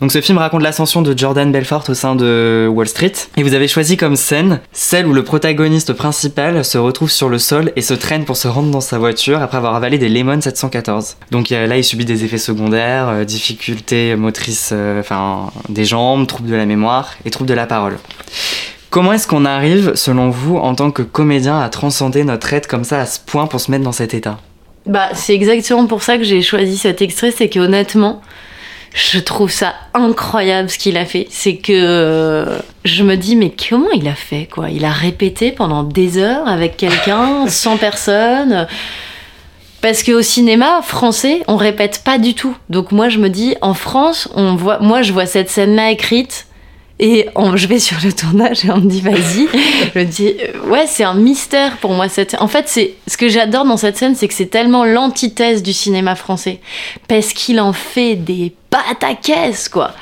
Donc 0.00 0.12
ce 0.12 0.20
film 0.20 0.38
raconte 0.38 0.62
l'ascension 0.62 1.02
de 1.02 1.16
Jordan 1.16 1.50
Belfort 1.50 1.84
au 1.88 1.94
sein 1.94 2.14
de 2.14 2.68
Wall 2.70 2.88
Street. 2.88 3.12
Et 3.36 3.42
vous 3.42 3.54
avez 3.54 3.68
choisi 3.68 3.96
comme 3.96 4.16
scène 4.16 4.60
celle 4.72 5.06
où 5.06 5.12
le 5.12 5.24
protagoniste 5.24 5.92
principal 5.92 6.64
se 6.64 6.78
retrouve 6.78 7.10
sur 7.10 7.28
le 7.28 7.38
sol 7.38 7.72
et 7.76 7.82
se 7.82 7.94
traîne 7.94 8.24
pour 8.24 8.36
se 8.36 8.48
rendre 8.48 8.70
dans 8.70 8.80
sa 8.80 8.98
voiture 8.98 9.42
après 9.42 9.58
avoir 9.58 9.74
avalé 9.74 9.98
des 9.98 10.08
Lemon 10.08 10.40
714. 10.40 11.16
Donc 11.30 11.50
là 11.50 11.76
il 11.76 11.84
subit 11.84 12.04
des 12.04 12.24
effets 12.24 12.38
secondaires, 12.38 13.08
euh, 13.08 13.24
difficultés 13.24 14.16
motrices, 14.16 14.70
euh, 14.72 15.00
enfin 15.00 15.50
des 15.68 15.84
jambes, 15.84 16.26
troubles 16.26 16.50
de 16.50 16.56
la 16.56 16.66
mémoire 16.66 17.14
et 17.24 17.30
troubles 17.30 17.48
de 17.50 17.54
la 17.54 17.66
parole. 17.66 17.98
Comment 18.90 19.12
est-ce 19.12 19.26
qu'on 19.28 19.44
arrive, 19.44 19.94
selon 19.96 20.30
vous, 20.30 20.56
en 20.56 20.74
tant 20.74 20.90
que 20.90 21.02
comédien, 21.02 21.60
à 21.60 21.68
transcender 21.68 22.24
notre 22.24 22.52
aide 22.54 22.66
comme 22.66 22.84
ça 22.84 23.00
à 23.00 23.06
ce 23.06 23.20
point 23.20 23.46
pour 23.46 23.60
se 23.60 23.70
mettre 23.70 23.84
dans 23.84 23.92
cet 23.92 24.14
état? 24.14 24.38
Bah, 24.86 25.10
c'est 25.12 25.34
exactement 25.34 25.86
pour 25.86 26.02
ça 26.02 26.16
que 26.16 26.24
j'ai 26.24 26.40
choisi 26.40 26.78
cet 26.78 27.02
extrait, 27.02 27.30
c'est 27.30 27.50
qu'honnêtement, 27.50 28.22
je 28.98 29.20
trouve 29.20 29.50
ça 29.50 29.74
incroyable 29.94 30.68
ce 30.68 30.76
qu'il 30.76 30.96
a 30.96 31.04
fait. 31.04 31.28
C'est 31.30 31.56
que 31.56 31.72
euh, 31.72 32.58
je 32.84 33.04
me 33.04 33.16
dis, 33.16 33.36
mais 33.36 33.52
comment 33.52 33.90
il 33.94 34.08
a 34.08 34.14
fait 34.14 34.48
quoi? 34.52 34.70
Il 34.70 34.84
a 34.84 34.90
répété 34.90 35.52
pendant 35.52 35.84
des 35.84 36.18
heures 36.18 36.48
avec 36.48 36.76
quelqu'un, 36.76 37.46
sans 37.48 37.76
personne. 37.76 38.66
Parce 39.80 40.02
qu'au 40.02 40.22
cinéma 40.22 40.80
français, 40.82 41.42
on 41.46 41.56
répète 41.56 42.02
pas 42.04 42.18
du 42.18 42.34
tout. 42.34 42.56
Donc 42.70 42.90
moi, 42.90 43.08
je 43.08 43.18
me 43.18 43.30
dis, 43.30 43.54
en 43.60 43.74
France, 43.74 44.28
on 44.34 44.56
voit, 44.56 44.80
moi, 44.80 45.02
je 45.02 45.12
vois 45.12 45.26
cette 45.26 45.48
scène-là 45.48 45.92
écrite 45.92 46.47
et 47.00 47.28
je 47.54 47.66
vais 47.66 47.78
sur 47.78 47.96
le 48.02 48.12
tournage 48.12 48.64
et 48.64 48.70
on 48.70 48.78
me 48.78 48.88
dit 48.88 49.00
vas-y. 49.00 49.48
je 49.94 49.98
me 49.98 50.04
dis 50.04 50.34
euh, 50.40 50.68
ouais 50.68 50.86
c'est 50.86 51.04
un 51.04 51.14
mystère 51.14 51.76
pour 51.76 51.92
moi 51.92 52.08
cette. 52.08 52.36
En 52.40 52.48
fait 52.48 52.68
c'est 52.68 52.94
ce 53.06 53.16
que 53.16 53.28
j'adore 53.28 53.64
dans 53.64 53.76
cette 53.76 53.96
scène 53.96 54.14
c'est 54.14 54.28
que 54.28 54.34
c'est 54.34 54.46
tellement 54.46 54.84
l'antithèse 54.84 55.62
du 55.62 55.72
cinéma 55.72 56.14
français 56.14 56.60
parce 57.06 57.32
qu'il 57.32 57.60
en 57.60 57.72
fait 57.72 58.16
des 58.16 58.52
pataquès 58.70 59.68
quoi. 59.68 59.92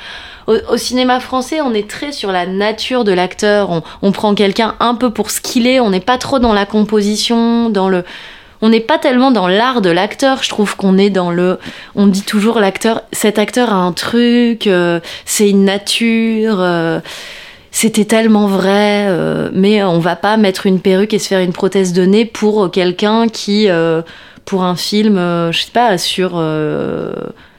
Au, 0.47 0.77
cinéma 0.77 1.19
français, 1.19 1.59
on 1.59 1.73
est 1.73 1.89
très 1.89 2.13
sur 2.13 2.31
la 2.31 2.45
nature 2.45 3.03
de 3.03 3.11
l'acteur. 3.11 3.69
On, 3.69 3.83
on 4.01 4.13
prend 4.13 4.33
quelqu'un 4.33 4.75
un 4.79 4.95
peu 4.95 5.09
pour 5.11 5.29
ce 5.29 5.41
qu'il 5.41 5.67
est. 5.67 5.81
On 5.81 5.89
n'est 5.89 5.99
pas 5.99 6.17
trop 6.17 6.39
dans 6.39 6.53
la 6.53 6.65
composition, 6.65 7.69
dans 7.69 7.89
le 7.89 8.05
on 8.61 8.69
n'est 8.69 8.79
pas 8.79 8.97
tellement 8.97 9.31
dans 9.31 9.47
l'art 9.47 9.81
de 9.81 9.89
l'acteur. 9.89 10.43
Je 10.43 10.49
trouve 10.49 10.75
qu'on 10.75 10.97
est 10.97 11.09
dans 11.09 11.31
le. 11.31 11.59
On 11.95 12.07
dit 12.07 12.23
toujours 12.23 12.59
l'acteur. 12.59 13.03
Cet 13.11 13.39
acteur 13.39 13.71
a 13.71 13.75
un 13.75 13.91
truc. 13.91 14.67
Euh, 14.67 14.99
c'est 15.25 15.49
une 15.49 15.65
nature. 15.65 16.57
Euh, 16.59 16.99
c'était 17.71 18.05
tellement 18.05 18.47
vrai. 18.47 19.05
Euh, 19.07 19.49
mais 19.53 19.83
on 19.83 19.99
va 19.99 20.15
pas 20.15 20.37
mettre 20.37 20.65
une 20.65 20.79
perruque 20.79 21.13
et 21.13 21.19
se 21.19 21.27
faire 21.27 21.39
une 21.39 21.53
prothèse 21.53 21.93
de 21.93 22.03
nez 22.03 22.25
pour 22.25 22.71
quelqu'un 22.71 23.27
qui, 23.27 23.67
pour 24.45 24.63
un 24.63 24.75
film, 24.75 25.17
je 25.51 25.57
sais 25.57 25.71
pas, 25.71 25.97
sur 25.97 26.41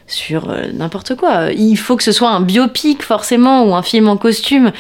sur 0.09 0.53
n'importe 0.73 1.15
quoi. 1.15 1.53
Il 1.53 1.77
faut 1.77 1.97
que 1.97 2.03
ce 2.03 2.13
soit 2.13 2.31
un 2.31 2.41
biopic 2.41 3.03
forcément 3.03 3.65
ou 3.65 3.75
un 3.75 3.83
film 3.83 4.09
en 4.09 4.17
costume. 4.17 4.73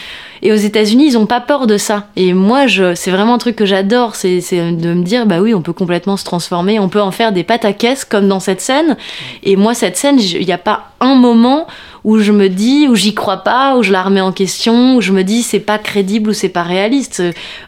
Et 0.43 0.53
aux 0.53 0.57
États-Unis, 0.57 1.09
ils 1.09 1.18
ont 1.18 1.26
pas 1.26 1.41
peur 1.41 1.66
de 1.66 1.76
ça. 1.76 2.07
Et 2.16 2.33
moi, 2.33 2.66
je, 2.66 2.95
c'est 2.95 3.11
vraiment 3.11 3.35
un 3.35 3.39
truc 3.39 3.57
que 3.57 3.66
j'adore, 3.66 4.14
c'est, 4.14 4.41
de 4.41 4.95
me 4.95 5.03
dire, 5.03 5.26
bah 5.26 5.41
oui, 5.41 5.55
on 5.55 5.62
peut 5.62 5.72
complètement 5.72 6.16
se 6.16 6.24
transformer, 6.24 6.79
on 6.79 6.89
peut 6.89 7.01
en 7.01 7.11
faire 7.11 7.33
des 7.33 7.45
pâtes 7.45 7.64
à 7.64 7.72
caisse 7.72 8.05
comme 8.05 8.29
dans 8.29 8.41
cette 8.41 8.61
scène. 8.61 8.97
Et 9.43 9.57
moi, 9.57 9.74
cette 9.74 9.97
scène, 9.97 10.18
il 10.20 10.47
n'y 10.47 10.53
a 10.53 10.59
pas 10.59 10.93
un 11.01 11.14
moment 11.14 11.66
où 12.05 12.18
je 12.18 12.33
me 12.33 12.49
dis, 12.49 12.87
où 12.89 12.95
j'y 12.95 13.14
crois 13.14 13.39
pas, 13.39 13.76
où 13.76 13.83
je 13.83 13.93
la 13.93 14.03
remets 14.03 14.20
en 14.20 14.33
question, 14.33 14.97
où 14.97 15.01
je 15.01 15.12
me 15.12 15.24
dis, 15.24 15.43
c'est 15.43 15.61
pas 15.61 15.79
crédible 15.79 16.31
ou 16.31 16.33
c'est 16.33 16.49
pas 16.49 16.62
réaliste. 16.62 17.22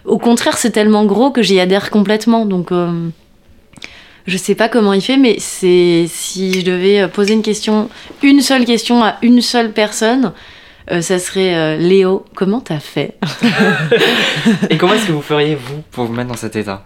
Au 0.05 0.19
contraire, 0.19 0.57
c'est 0.57 0.71
tellement 0.71 1.05
gros 1.05 1.31
que 1.31 1.43
j'y 1.43 1.61
adhère 1.61 1.91
complètement. 1.91 2.47
Donc. 2.47 2.73
Euh, 2.73 3.09
je 4.27 4.37
sais 4.37 4.55
pas 4.55 4.69
comment 4.69 4.93
il 4.93 5.03
fait, 5.03 5.17
mais 5.17 5.37
c'est 5.39 6.07
si 6.09 6.61
je 6.61 6.65
devais 6.65 7.09
poser 7.09 7.35
une 7.35 7.43
question, 7.43 7.89
une 8.23 8.41
seule 8.41 8.65
question 8.65 9.03
à 9.03 9.17
une 9.23 9.41
seule 9.41 9.73
personne, 9.73 10.33
euh, 10.91 11.03
ça 11.03 11.19
serait 11.19 11.55
euh, 11.55 11.77
Léo, 11.77 12.25
comment 12.35 12.61
t'as 12.61 12.81
fait 12.81 13.17
Et 14.71 14.77
comment 14.77 14.95
est-ce 14.95 15.07
que 15.07 15.13
vous 15.13 15.23
feriez, 15.23 15.55
vous, 15.55 15.83
pour 15.93 16.05
vous 16.05 16.13
mettre 16.13 16.31
dans 16.31 16.37
cet 16.37 16.57
état? 16.57 16.85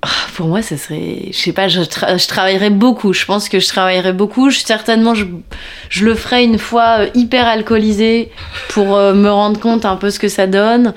Ah, 0.00 0.08
pour 0.34 0.46
moi, 0.46 0.62
ça 0.62 0.78
serait. 0.78 1.28
Je 1.32 1.36
sais 1.36 1.52
pas, 1.52 1.68
je, 1.68 1.82
travaillerais 2.26 2.70
beaucoup. 2.70 3.12
Je 3.12 3.24
pense 3.26 3.48
que 3.48 3.60
je 3.60 3.68
travaillerais 3.68 4.14
beaucoup. 4.14 4.50
certainement, 4.50 5.14
je, 5.14 5.26
je, 5.90 6.04
le 6.06 6.14
ferais 6.14 6.44
une 6.44 6.58
fois 6.58 7.00
euh, 7.00 7.10
hyper 7.14 7.46
alcoolisé 7.46 8.30
pour 8.70 8.96
me 8.96 9.28
rendre 9.28 9.60
compte 9.60 9.84
un 9.84 9.96
peu 9.96 10.10
ce 10.10 10.18
que 10.18 10.28
ça 10.28 10.46
donne. 10.46 10.94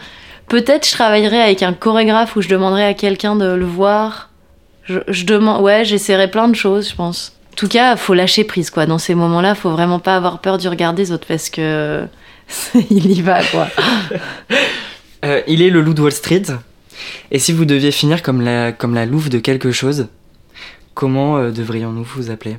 Peut-être 0.47 0.87
je 0.87 0.93
travaillerais 0.93 1.41
avec 1.41 1.63
un 1.63 1.73
chorégraphe 1.73 2.35
où 2.35 2.41
je 2.41 2.49
demanderais 2.49 2.85
à 2.85 2.93
quelqu'un 2.93 3.35
de 3.35 3.53
le 3.53 3.65
voir. 3.65 4.29
Je, 4.83 4.99
je 5.07 5.25
demande. 5.25 5.61
Ouais, 5.61 5.83
j'essaierais 5.85 6.29
plein 6.29 6.47
de 6.47 6.55
choses, 6.55 6.89
je 6.89 6.95
pense. 6.95 7.33
En 7.53 7.55
tout 7.55 7.67
cas, 7.67 7.95
faut 7.95 8.13
lâcher 8.13 8.43
prise, 8.43 8.69
quoi. 8.69 8.85
Dans 8.85 8.97
ces 8.97 9.15
moments-là, 9.15 9.55
faut 9.55 9.71
vraiment 9.71 9.99
pas 9.99 10.17
avoir 10.17 10.39
peur 10.39 10.57
du 10.57 10.67
regard 10.67 10.93
des 10.93 11.11
autres 11.11 11.25
parce 11.27 11.49
que 11.49 12.05
il 12.89 13.11
y 13.11 13.21
va, 13.21 13.43
quoi. 13.43 13.67
Euh, 15.23 15.41
il 15.47 15.63
est 15.63 15.71
le 15.71 15.81
loup 15.81 15.95
de 15.95 16.03
Wall 16.03 16.11
Street. 16.11 16.43
Et 17.31 17.39
si 17.39 17.51
vous 17.51 17.65
deviez 17.65 17.91
finir 17.91 18.21
comme 18.21 18.41
la, 18.41 18.71
comme 18.71 18.93
la 18.93 19.07
louve 19.07 19.29
de 19.29 19.39
quelque 19.39 19.71
chose, 19.71 20.07
comment 20.93 21.37
euh, 21.37 21.49
devrions-nous 21.49 22.03
vous 22.03 22.29
appeler? 22.29 22.57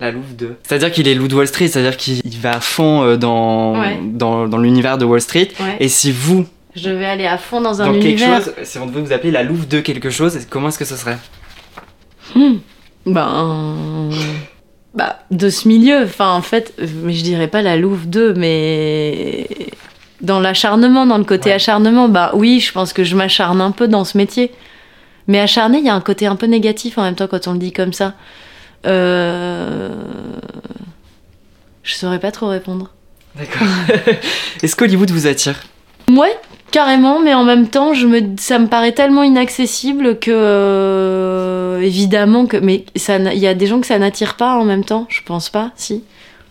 La 0.00 0.10
louve 0.10 0.34
de. 0.34 0.56
C'est-à-dire 0.64 0.90
qu'il 0.90 1.06
est 1.06 1.14
loup 1.14 1.28
de 1.28 1.36
Wall 1.36 1.46
Street, 1.46 1.68
c'est-à-dire 1.68 1.96
qu'il 1.96 2.20
va 2.40 2.56
à 2.56 2.60
fond 2.60 3.02
euh, 3.04 3.16
dans, 3.16 3.76
dans, 4.04 4.58
l'univers 4.58 4.98
de 4.98 5.04
Wall 5.04 5.20
Street. 5.20 5.50
Et 5.78 5.88
si 5.88 6.10
vous. 6.10 6.46
Je 6.76 6.90
vais 6.90 7.06
aller 7.06 7.26
à 7.26 7.38
fond 7.38 7.60
dans 7.60 7.80
un 7.80 7.92
univers. 7.92 8.44
Quelque 8.44 8.44
chose, 8.44 8.54
si 8.64 8.78
on 8.78 8.86
devait 8.86 9.00
vous 9.00 9.12
appeler 9.12 9.30
la 9.30 9.42
louve 9.42 9.66
de 9.66 9.80
quelque 9.80 10.10
chose, 10.10 10.38
comment 10.50 10.68
est-ce 10.68 10.78
que 10.78 10.84
ce 10.84 10.96
serait? 10.96 11.18
Hmm. 12.34 12.56
Ben. 13.06 14.10
Bah, 14.94 15.20
de 15.30 15.48
ce 15.48 15.68
milieu. 15.68 16.04
Enfin, 16.04 16.32
en 16.32 16.42
fait, 16.42 16.74
mais 17.02 17.12
je 17.12 17.22
dirais 17.22 17.48
pas 17.48 17.62
la 17.62 17.76
Louve 17.76 18.08
2, 18.08 18.34
mais. 18.34 19.46
Dans 20.22 20.40
l'acharnement, 20.40 21.06
dans 21.06 21.18
le 21.18 21.24
côté 21.24 21.52
acharnement, 21.52 22.08
bah 22.08 22.30
oui, 22.34 22.58
je 22.58 22.72
pense 22.72 22.94
que 22.94 23.04
je 23.04 23.14
m'acharne 23.14 23.60
un 23.60 23.70
peu 23.70 23.86
dans 23.86 24.04
ce 24.04 24.16
métier. 24.16 24.50
Mais 25.28 25.38
acharné, 25.38 25.78
il 25.78 25.84
y 25.84 25.90
a 25.90 25.94
un 25.94 26.00
côté 26.00 26.26
un 26.26 26.36
peu 26.36 26.46
négatif 26.46 26.96
en 26.96 27.02
même 27.02 27.14
temps 27.14 27.26
quand 27.26 27.46
on 27.48 27.52
le 27.52 27.58
dit 27.58 27.72
comme 27.72 27.92
ça. 27.92 28.14
Euh... 28.86 29.90
Je 31.82 31.94
saurais 31.94 32.18
pas 32.18 32.32
trop 32.32 32.48
répondre. 32.48 32.90
D'accord. 33.34 33.68
Est-ce 34.62 34.74
qu'Hollywood 34.74 35.10
vous 35.10 35.26
attire? 35.26 35.62
Ouais, 36.10 36.34
Carrément, 36.72 37.20
mais 37.20 37.32
en 37.32 37.44
même 37.44 37.68
temps, 37.68 37.94
je 37.94 38.06
me, 38.06 38.20
ça 38.38 38.58
me 38.58 38.66
paraît 38.66 38.92
tellement 38.92 39.22
inaccessible 39.22 40.18
que, 40.18 40.30
euh, 40.32 41.80
évidemment, 41.80 42.46
que, 42.46 42.56
mais 42.56 42.84
il 42.94 43.38
y 43.38 43.46
a 43.46 43.54
des 43.54 43.66
gens 43.66 43.80
que 43.80 43.86
ça 43.86 43.98
n'attire 43.98 44.36
pas 44.36 44.56
en 44.56 44.64
même 44.64 44.84
temps, 44.84 45.06
je 45.08 45.20
pense 45.24 45.48
pas, 45.48 45.70
si. 45.76 46.02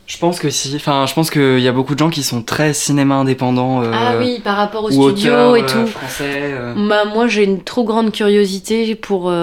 Je 0.07 0.17
pense 0.19 0.39
que 0.39 0.49
si. 0.51 0.75
Enfin, 0.75 1.05
je 1.07 1.13
pense 1.13 1.31
qu'il 1.31 1.59
y 1.59 1.67
a 1.67 1.71
beaucoup 1.71 1.95
de 1.95 1.99
gens 1.99 2.11
qui 2.11 2.21
sont 2.21 2.43
très 2.43 2.73
cinéma 2.73 3.15
indépendant. 3.15 3.81
Euh, 3.81 3.91
ah 3.91 4.15
oui, 4.19 4.39
par 4.43 4.55
rapport 4.55 4.83
au 4.83 4.91
studio 4.91 5.55
et 5.55 5.63
euh, 5.63 5.67
tout. 5.67 5.87
Français, 5.87 6.53
bah, 6.87 7.05
moi, 7.05 7.27
j'ai 7.27 7.43
une 7.43 7.63
trop 7.63 7.83
grande 7.83 8.11
curiosité 8.11 8.93
pour, 8.93 9.33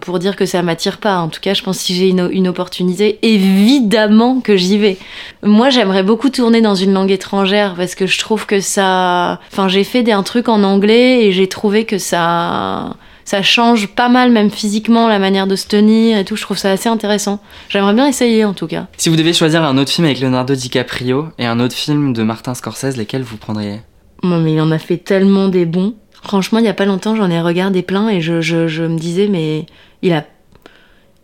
pour 0.00 0.18
dire 0.18 0.36
que 0.36 0.44
ça 0.44 0.62
m'attire 0.62 0.98
pas. 0.98 1.18
En 1.18 1.28
tout 1.28 1.40
cas, 1.40 1.54
je 1.54 1.62
pense 1.62 1.78
que 1.78 1.84
si 1.84 1.94
j'ai 1.94 2.08
une, 2.08 2.28
une, 2.30 2.48
opportunité, 2.48 3.18
évidemment 3.22 4.40
que 4.40 4.56
j'y 4.56 4.76
vais. 4.76 4.98
Moi, 5.42 5.70
j'aimerais 5.70 6.02
beaucoup 6.02 6.28
tourner 6.28 6.60
dans 6.60 6.74
une 6.74 6.92
langue 6.92 7.10
étrangère 7.10 7.74
parce 7.74 7.94
que 7.94 8.06
je 8.06 8.18
trouve 8.18 8.44
que 8.44 8.60
ça. 8.60 9.40
Enfin, 9.50 9.68
j'ai 9.68 9.84
fait 9.84 10.10
un 10.12 10.22
truc 10.22 10.48
en 10.48 10.62
anglais 10.62 11.24
et 11.24 11.32
j'ai 11.32 11.48
trouvé 11.48 11.86
que 11.86 11.96
ça 11.96 12.96
ça 13.24 13.42
change 13.42 13.88
pas 13.88 14.08
mal, 14.08 14.30
même 14.30 14.50
physiquement, 14.50 15.08
la 15.08 15.18
manière 15.18 15.46
de 15.46 15.56
se 15.56 15.66
tenir 15.66 16.18
et 16.18 16.24
tout. 16.24 16.36
Je 16.36 16.42
trouve 16.42 16.58
ça 16.58 16.70
assez 16.70 16.88
intéressant. 16.88 17.40
J'aimerais 17.68 17.94
bien 17.94 18.06
essayer 18.06 18.44
en 18.44 18.54
tout 18.54 18.66
cas. 18.66 18.86
Si 18.96 19.08
vous 19.08 19.16
deviez 19.16 19.32
choisir 19.32 19.62
un 19.62 19.78
autre 19.78 19.90
film 19.90 20.06
avec 20.06 20.20
Leonardo 20.20 20.54
DiCaprio 20.54 21.28
et 21.38 21.46
un 21.46 21.60
autre 21.60 21.74
film 21.74 22.12
de 22.12 22.22
Martin 22.22 22.54
Scorsese, 22.54 22.96
lesquels 22.96 23.22
vous 23.22 23.36
prendriez? 23.36 23.80
Non, 24.22 24.38
mais 24.38 24.52
il 24.54 24.60
en 24.60 24.70
a 24.70 24.78
fait 24.78 24.98
tellement 24.98 25.48
des 25.48 25.66
bons. 25.66 25.94
Franchement, 26.22 26.60
il 26.60 26.64
y 26.64 26.68
a 26.68 26.74
pas 26.74 26.84
longtemps, 26.84 27.16
j'en 27.16 27.30
ai 27.30 27.40
regardé 27.40 27.82
plein 27.82 28.08
et 28.08 28.20
je, 28.20 28.40
je, 28.40 28.68
je, 28.68 28.84
me 28.84 28.96
disais, 28.96 29.26
mais 29.28 29.66
il 30.02 30.12
a. 30.12 30.24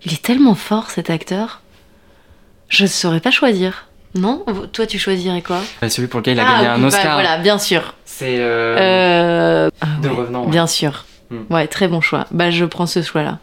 Il 0.05 0.13
est 0.13 0.23
tellement 0.23 0.55
fort 0.55 0.91
cet 0.91 1.11
acteur. 1.11 1.63
Je 2.69 2.85
ne 2.85 2.89
saurais 2.89 3.21
pas 3.21 3.31
choisir. 3.31 3.87
Non? 4.15 4.45
Toi, 4.73 4.87
tu 4.87 4.99
choisirais 4.99 5.43
quoi? 5.43 5.61
Bah, 5.81 5.89
Celui 5.89 6.09
pour 6.09 6.21
lequel 6.21 6.37
il 6.37 6.41
a 6.41 6.45
gagné 6.45 6.67
ah 6.67 6.75
un 6.75 6.85
Oscar. 6.85 7.05
Bah, 7.05 7.13
voilà, 7.15 7.39
bien 7.39 7.59
sûr. 7.59 7.95
C'est. 8.05 8.39
Euh... 8.39 8.77
euh 8.81 9.71
de 10.03 10.09
revenant. 10.09 10.47
Bien 10.47 10.67
sûr. 10.67 11.05
Hmm. 11.31 11.43
Ouais, 11.51 11.67
très 11.67 11.89
bon 11.89 12.01
choix. 12.01 12.27
Bah, 12.31 12.51
je 12.51 12.65
prends 12.65 12.87
ce 12.87 13.03
choix-là. 13.03 13.39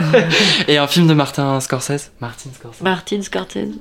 Et 0.68 0.78
un 0.78 0.86
film 0.86 1.06
de 1.06 1.14
Martin 1.14 1.60
Scorsese? 1.60 2.10
Martin 2.20 2.50
Scorsese. 2.54 2.82
Martin 2.82 3.22
Scorsese. 3.22 3.78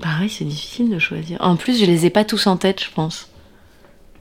Pareil, 0.00 0.28
c'est 0.30 0.44
difficile 0.44 0.90
de 0.90 0.98
choisir. 0.98 1.38
En 1.40 1.56
plus, 1.56 1.78
je 1.80 1.84
les 1.84 2.06
ai 2.06 2.10
pas 2.10 2.24
tous 2.24 2.46
en 2.46 2.56
tête, 2.56 2.82
je 2.82 2.90
pense. 2.92 3.28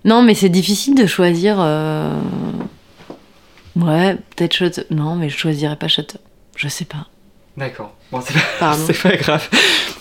Non, 0.05 0.21
mais 0.21 0.33
c'est 0.35 0.49
difficile 0.49 0.95
de 0.95 1.05
choisir. 1.07 1.57
euh, 1.59 2.13
Ouais, 3.75 4.15
peut-être 4.35 4.53
Shutter. 4.53 4.83
Non, 4.89 5.15
mais 5.15 5.29
je 5.29 5.37
choisirais 5.37 5.75
pas 5.77 5.87
Shutter. 5.87 6.17
Je 6.55 6.67
sais 6.67 6.85
pas. 6.85 7.07
D'accord. 7.57 7.93
Bon, 8.11 8.21
c'est 8.21 8.33
pas, 8.33 8.39
Pardon. 8.59 8.83
c'est 8.87 9.01
pas 9.01 9.15
grave. 9.15 9.47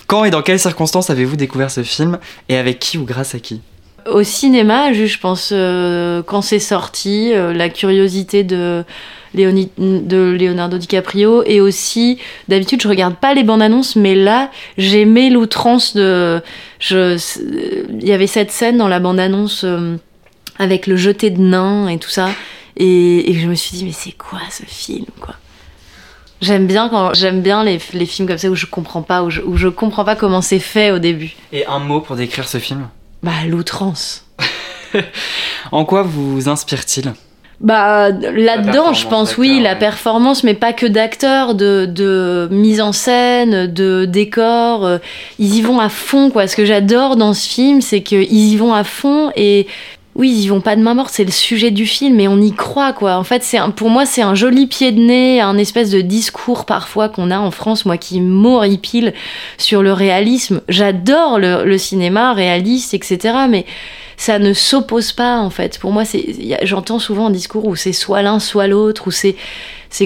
Quand 0.06 0.24
et 0.24 0.30
dans 0.30 0.42
quelles 0.42 0.58
circonstances 0.60 1.08
avez-vous 1.10 1.36
découvert 1.36 1.70
ce 1.70 1.82
film 1.82 2.18
et 2.48 2.56
avec 2.56 2.78
qui 2.80 2.98
ou 2.98 3.04
grâce 3.04 3.34
à 3.34 3.38
qui? 3.40 3.60
Au 4.06 4.22
cinéma, 4.22 4.92
je 4.92 5.18
pense, 5.18 5.50
euh, 5.52 6.22
quand 6.22 6.42
c'est 6.42 6.58
sorti, 6.58 7.32
euh, 7.32 7.52
la 7.52 7.68
curiosité 7.68 8.44
de, 8.44 8.84
Leonardo 9.34 10.78
DiCaprio 10.78 11.42
et 11.44 11.60
aussi, 11.60 12.18
d'habitude, 12.48 12.82
je 12.82 12.88
regarde 12.88 13.16
pas 13.16 13.34
les 13.34 13.42
bandes 13.42 13.62
annonces, 13.62 13.96
mais 13.96 14.14
là, 14.14 14.50
j'aimais 14.78 15.30
l'outrance 15.30 15.94
de. 15.94 16.42
Il 16.90 18.06
y 18.06 18.12
avait 18.12 18.26
cette 18.26 18.50
scène 18.50 18.76
dans 18.76 18.88
la 18.88 19.00
bande 19.00 19.20
annonce 19.20 19.62
euh, 19.64 19.96
avec 20.58 20.86
le 20.86 20.96
jeté 20.96 21.30
de 21.30 21.40
nains 21.40 21.88
et 21.88 21.98
tout 21.98 22.10
ça, 22.10 22.30
et, 22.76 23.32
je 23.32 23.46
me 23.46 23.54
suis 23.54 23.76
dit, 23.76 23.84
mais 23.84 23.92
c'est 23.92 24.16
quoi 24.16 24.40
ce 24.50 24.64
film, 24.66 25.06
quoi? 25.20 25.34
J'aime 26.40 26.66
bien 26.66 26.88
quand 26.88 27.12
j'aime 27.12 27.42
bien 27.42 27.64
les, 27.64 27.78
les 27.92 28.06
films 28.06 28.26
comme 28.26 28.38
ça 28.38 28.48
où 28.48 28.54
je 28.54 28.64
comprends 28.64 29.02
pas 29.02 29.22
où 29.22 29.28
je, 29.28 29.42
où 29.42 29.58
je 29.58 29.68
comprends 29.68 30.06
pas 30.06 30.16
comment 30.16 30.40
c'est 30.40 30.58
fait 30.58 30.90
au 30.90 30.98
début. 30.98 31.34
Et 31.52 31.66
un 31.66 31.80
mot 31.80 32.00
pour 32.00 32.16
décrire 32.16 32.48
ce 32.48 32.56
film? 32.56 32.88
Bah 33.22 33.32
l'outrance. 33.48 34.24
En 35.72 35.84
quoi 35.84 36.02
vous 36.02 36.48
inspire-t-il? 36.48 37.12
Bah 37.60 38.08
là-dedans, 38.10 38.94
je 38.94 39.06
pense 39.06 39.36
oui, 39.36 39.60
la 39.60 39.76
performance, 39.76 40.42
mais 40.44 40.54
pas 40.54 40.72
que 40.72 40.86
d'acteurs, 40.86 41.54
de, 41.54 41.84
de 41.86 42.48
mise 42.50 42.80
en 42.80 42.92
scène, 42.92 43.66
de 43.66 44.06
décor. 44.06 44.84
euh, 44.86 44.98
ils 45.38 45.54
y 45.56 45.60
vont 45.62 45.78
à 45.78 45.90
fond, 45.90 46.30
quoi. 46.30 46.48
Ce 46.48 46.56
que 46.56 46.64
j'adore 46.64 47.16
dans 47.16 47.34
ce 47.34 47.46
film, 47.46 47.82
c'est 47.82 48.02
qu'ils 48.02 48.32
y 48.32 48.56
vont 48.56 48.72
à 48.72 48.82
fond 48.82 49.30
et 49.36 49.66
oui, 50.16 50.32
ils 50.32 50.48
vont 50.48 50.60
pas 50.60 50.74
de 50.74 50.82
main 50.82 50.94
morte. 50.94 51.12
C'est 51.14 51.24
le 51.24 51.30
sujet 51.30 51.70
du 51.70 51.86
film, 51.86 52.18
et 52.18 52.26
on 52.26 52.40
y 52.40 52.52
croit, 52.52 52.92
quoi. 52.92 53.16
En 53.16 53.24
fait, 53.24 53.42
c'est 53.42 53.58
pour 53.76 53.90
moi, 53.90 54.06
c'est 54.06 54.22
un 54.22 54.34
joli 54.34 54.66
pied 54.66 54.90
de 54.92 55.00
nez, 55.00 55.40
un 55.40 55.56
espèce 55.56 55.90
de 55.90 56.00
discours 56.00 56.64
parfois 56.64 57.08
qu'on 57.08 57.30
a 57.30 57.38
en 57.38 57.50
France, 57.50 57.86
moi 57.86 57.96
qui 57.96 58.20
m'horripile 58.20 59.14
sur 59.56 59.82
le 59.82 59.92
réalisme. 59.92 60.62
J'adore 60.68 61.38
le, 61.38 61.78
cinéma 61.78 62.32
réaliste, 62.32 62.92
etc. 62.92 63.34
Mais 63.48 63.64
ça 64.16 64.38
ne 64.38 64.52
s'oppose 64.52 65.12
pas 65.12 65.38
en 65.38 65.50
fait. 65.50 65.78
Pour 65.78 65.92
moi, 65.92 66.02
j'entends 66.64 66.98
souvent 66.98 67.26
un 67.26 67.30
discours 67.30 67.66
où 67.66 67.76
c'est 67.76 67.92
soit 67.92 68.22
l'un, 68.22 68.40
soit 68.40 68.66
l'autre, 68.66 69.06
où 69.06 69.10
c'est 69.12 69.36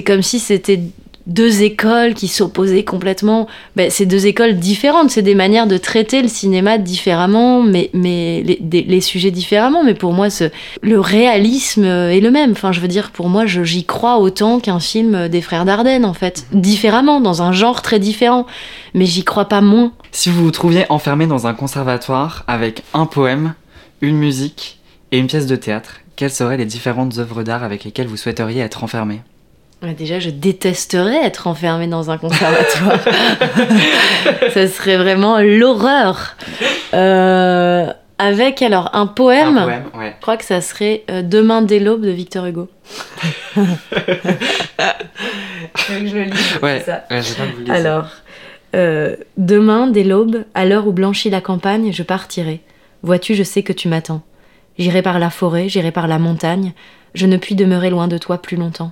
comme 0.03 0.21
si 0.21 0.39
c'était 0.39 0.81
deux 1.27 1.63
écoles 1.63 2.13
qui 2.13 2.27
s'opposaient 2.27 2.83
complètement. 2.83 3.47
Ben, 3.75 3.89
c'est 3.89 4.05
deux 4.05 4.27
écoles 4.27 4.57
différentes, 4.57 5.09
c'est 5.09 5.21
des 5.21 5.35
manières 5.35 5.67
de 5.67 5.77
traiter 5.77 6.21
le 6.21 6.27
cinéma 6.27 6.77
différemment, 6.77 7.61
mais, 7.63 7.89
mais 7.93 8.43
les, 8.43 9.01
sujets 9.01 9.31
différemment. 9.31 9.83
Mais 9.83 9.93
pour 9.93 10.13
moi, 10.13 10.29
ce, 10.29 10.45
le 10.81 10.99
réalisme 10.99 11.85
est 11.85 12.19
le 12.19 12.31
même. 12.31 12.51
Enfin, 12.51 12.71
je 12.71 12.79
veux 12.79 12.87
dire, 12.87 13.11
pour 13.11 13.29
moi, 13.29 13.45
j'y 13.45 13.85
crois 13.85 14.17
autant 14.19 14.59
qu'un 14.59 14.79
film 14.79 15.27
des 15.27 15.41
frères 15.41 15.65
Dardenne, 15.65 16.05
en 16.05 16.13
fait. 16.13 16.45
Différemment, 16.51 17.21
dans 17.21 17.41
un 17.41 17.51
genre 17.51 17.81
très 17.81 17.99
différent. 17.99 18.45
Mais 18.93 19.05
j'y 19.05 19.23
crois 19.23 19.45
pas 19.45 19.61
moins. 19.61 19.91
Si 20.11 20.29
vous 20.29 20.43
vous 20.43 20.51
trouviez 20.51 20.85
enfermé 20.89 21.27
dans 21.27 21.47
un 21.47 21.53
conservatoire 21.53 22.43
avec 22.47 22.83
un 22.93 23.05
poème, 23.05 23.53
une 24.01 24.17
musique 24.17 24.79
et 25.11 25.17
une 25.17 25.27
pièce 25.27 25.47
de 25.47 25.55
théâtre, 25.55 26.01
quelles 26.15 26.31
seraient 26.31 26.57
les 26.57 26.65
différentes 26.65 27.17
œuvres 27.17 27.43
d'art 27.43 27.63
avec 27.63 27.83
lesquelles 27.83 28.07
vous 28.07 28.17
souhaiteriez 28.17 28.61
être 28.61 28.83
enfermé? 28.83 29.21
Déjà, 29.93 30.19
je 30.19 30.29
détesterais 30.29 31.23
être 31.25 31.47
enfermée 31.47 31.87
dans 31.87 32.11
un 32.11 32.17
conservatoire. 32.17 32.99
ça 34.53 34.67
serait 34.67 34.97
vraiment 34.97 35.39
l'horreur. 35.39 36.35
Euh, 36.93 37.87
avec 38.17 38.61
alors 38.61 38.89
un 38.93 39.07
poème, 39.07 39.57
Un 39.57 39.63
poème, 39.63 39.83
ouais. 39.97 40.13
je 40.17 40.21
crois 40.21 40.37
que 40.37 40.45
ça 40.45 40.61
serait 40.61 41.03
euh, 41.11 41.21
Demain 41.21 41.61
dès 41.61 41.79
l'aube 41.79 42.01
de 42.05 42.11
Victor 42.11 42.45
Hugo. 42.45 42.69
je 43.55 43.61
le 46.15 46.23
lis, 46.23 46.57
Ouais, 46.61 46.81
ça. 46.85 47.03
ouais, 47.11 47.21
pas 47.65 47.73
Alors, 47.73 48.07
euh, 48.75 49.15
demain, 49.37 49.87
dès 49.87 50.03
l'aube, 50.03 50.43
à 50.53 50.65
l'heure 50.65 50.87
où 50.87 50.91
blanchit 50.91 51.29
la 51.29 51.41
campagne, 51.41 51.91
je 51.91 52.03
partirai. 52.03 52.61
Vois-tu, 53.03 53.35
je 53.35 53.43
sais 53.43 53.63
que 53.63 53.73
tu 53.73 53.87
m'attends. 53.87 54.21
J'irai 54.77 55.01
par 55.01 55.19
la 55.19 55.29
forêt, 55.29 55.69
j'irai 55.69 55.91
par 55.91 56.07
la 56.07 56.19
montagne, 56.19 56.73
je 57.13 57.25
ne 57.25 57.37
puis 57.37 57.55
demeurer 57.55 57.89
loin 57.89 58.07
de 58.07 58.17
toi 58.17 58.41
plus 58.41 58.57
longtemps. 58.57 58.91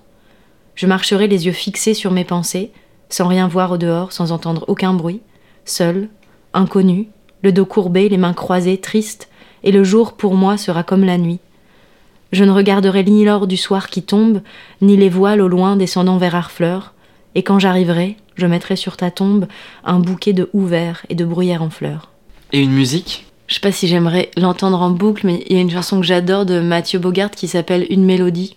Je 0.76 0.88
marcherai 0.88 1.28
les 1.28 1.46
yeux 1.46 1.52
fixés 1.52 1.94
sur 1.94 2.12
mes 2.12 2.24
pensées, 2.24 2.72
sans 3.10 3.28
rien 3.28 3.48
voir 3.48 3.72
au 3.72 3.78
dehors, 3.78 4.12
sans 4.12 4.32
entendre 4.32 4.66
aucun 4.68 4.94
bruit, 4.94 5.22
seul, 5.66 6.10
inconnu, 6.54 7.10
le 7.44 7.52
dos 7.52 7.66
courbé, 7.66 8.10
les 8.10 8.18
mains 8.18 8.34
croisées, 8.34 8.78
triste, 8.78 9.30
et 9.64 9.72
le 9.72 9.84
jour 9.84 10.14
pour 10.14 10.36
moi 10.36 10.58
sera 10.58 10.84
comme 10.84 11.04
la 11.04 11.18
nuit. 11.18 11.40
Je 12.32 12.44
ne 12.44 12.52
regarderai 12.52 13.04
ni 13.04 13.24
l'or 13.24 13.46
du 13.46 13.58
soir 13.58 13.90
qui 13.90 14.02
tombe, 14.02 14.42
ni 14.82 14.98
les 14.98 15.10
voiles 15.10 15.42
au 15.42 15.48
loin 15.48 15.76
descendant 15.76 16.18
vers 16.18 16.36
Harfleur, 16.36 16.94
et 17.36 17.44
quand 17.44 17.60
j'arriverai, 17.60 18.18
je 18.36 18.48
mettrai 18.48 18.76
sur 18.76 18.98
ta 18.98 19.12
tombe 19.12 19.48
un 19.84 20.00
bouquet 20.00 20.34
de 20.34 20.50
houx 20.54 20.66
verts 20.66 21.06
et 21.10 21.16
de 21.16 21.26
bruyères 21.26 21.62
en 21.62 21.70
fleurs. 21.70 22.10
Et 22.52 22.62
une 22.62 22.72
musique? 22.72 23.26
Je 23.48 23.56
sais 23.56 23.62
pas 23.62 23.72
si 23.72 23.88
j'aimerais 23.88 24.32
l'entendre 24.38 24.82
en 24.82 24.90
boucle, 24.90 25.28
mais 25.28 25.44
il 25.48 25.56
y 25.56 25.60
a 25.60 25.62
une 25.62 25.70
chanson 25.70 26.00
que 26.00 26.06
j'adore 26.06 26.46
de 26.46 26.60
Mathieu 26.60 26.98
Bogart 26.98 27.32
qui 27.32 27.48
s'appelle 27.48 27.86
Une 27.90 28.06
mélodie. 28.06 28.56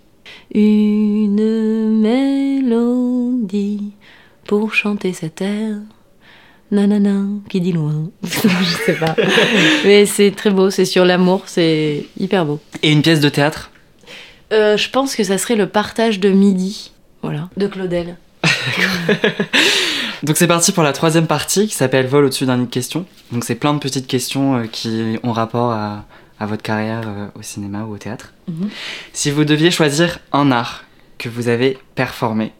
Une 0.54 2.00
mélodie 2.00 3.92
pour 4.46 4.74
chanter 4.74 5.12
cette 5.12 5.40
air. 5.42 5.76
Nanana, 6.70 7.24
qui 7.48 7.60
dit 7.60 7.72
loin. 7.72 8.10
je 8.22 8.76
sais 8.84 8.94
pas. 8.94 9.14
Mais 9.84 10.04
c'est 10.06 10.32
très 10.32 10.50
beau, 10.50 10.70
c'est 10.70 10.84
sur 10.84 11.04
l'amour, 11.04 11.42
c'est 11.46 12.06
hyper 12.18 12.44
beau. 12.44 12.60
Et 12.82 12.90
une 12.90 13.02
pièce 13.02 13.20
de 13.20 13.28
théâtre? 13.28 13.70
Euh, 14.52 14.76
je 14.76 14.90
pense 14.90 15.14
que 15.14 15.24
ça 15.24 15.38
serait 15.38 15.56
le 15.56 15.68
partage 15.68 16.18
de 16.20 16.30
midi. 16.30 16.92
Voilà, 17.22 17.48
de 17.56 17.66
Claudel. 17.66 18.16
Donc 20.22 20.36
c'est 20.36 20.46
parti 20.46 20.72
pour 20.72 20.82
la 20.82 20.92
troisième 20.92 21.26
partie 21.26 21.68
qui 21.68 21.74
s'appelle 21.74 22.06
Vol 22.06 22.24
au-dessus 22.24 22.46
d'un 22.46 22.56
nid 22.56 22.66
de 22.66 22.70
questions. 22.70 23.04
Donc 23.32 23.44
c'est 23.44 23.54
plein 23.54 23.74
de 23.74 23.78
petites 23.78 24.06
questions 24.06 24.56
euh, 24.56 24.66
qui 24.66 25.18
ont 25.22 25.32
rapport 25.32 25.70
à, 25.70 26.04
à 26.38 26.46
votre 26.46 26.62
carrière 26.62 27.02
euh, 27.06 27.26
au 27.38 27.42
cinéma 27.42 27.84
ou 27.84 27.94
au 27.94 27.98
théâtre. 27.98 28.32
Mhm. 28.48 28.68
Si 29.12 29.30
vous 29.30 29.44
deviez 29.44 29.70
choisir 29.70 30.18
un 30.32 30.50
art 30.52 30.84
que 31.18 31.28
vous 31.28 31.48
avez 31.48 31.78
performé, 31.94 32.52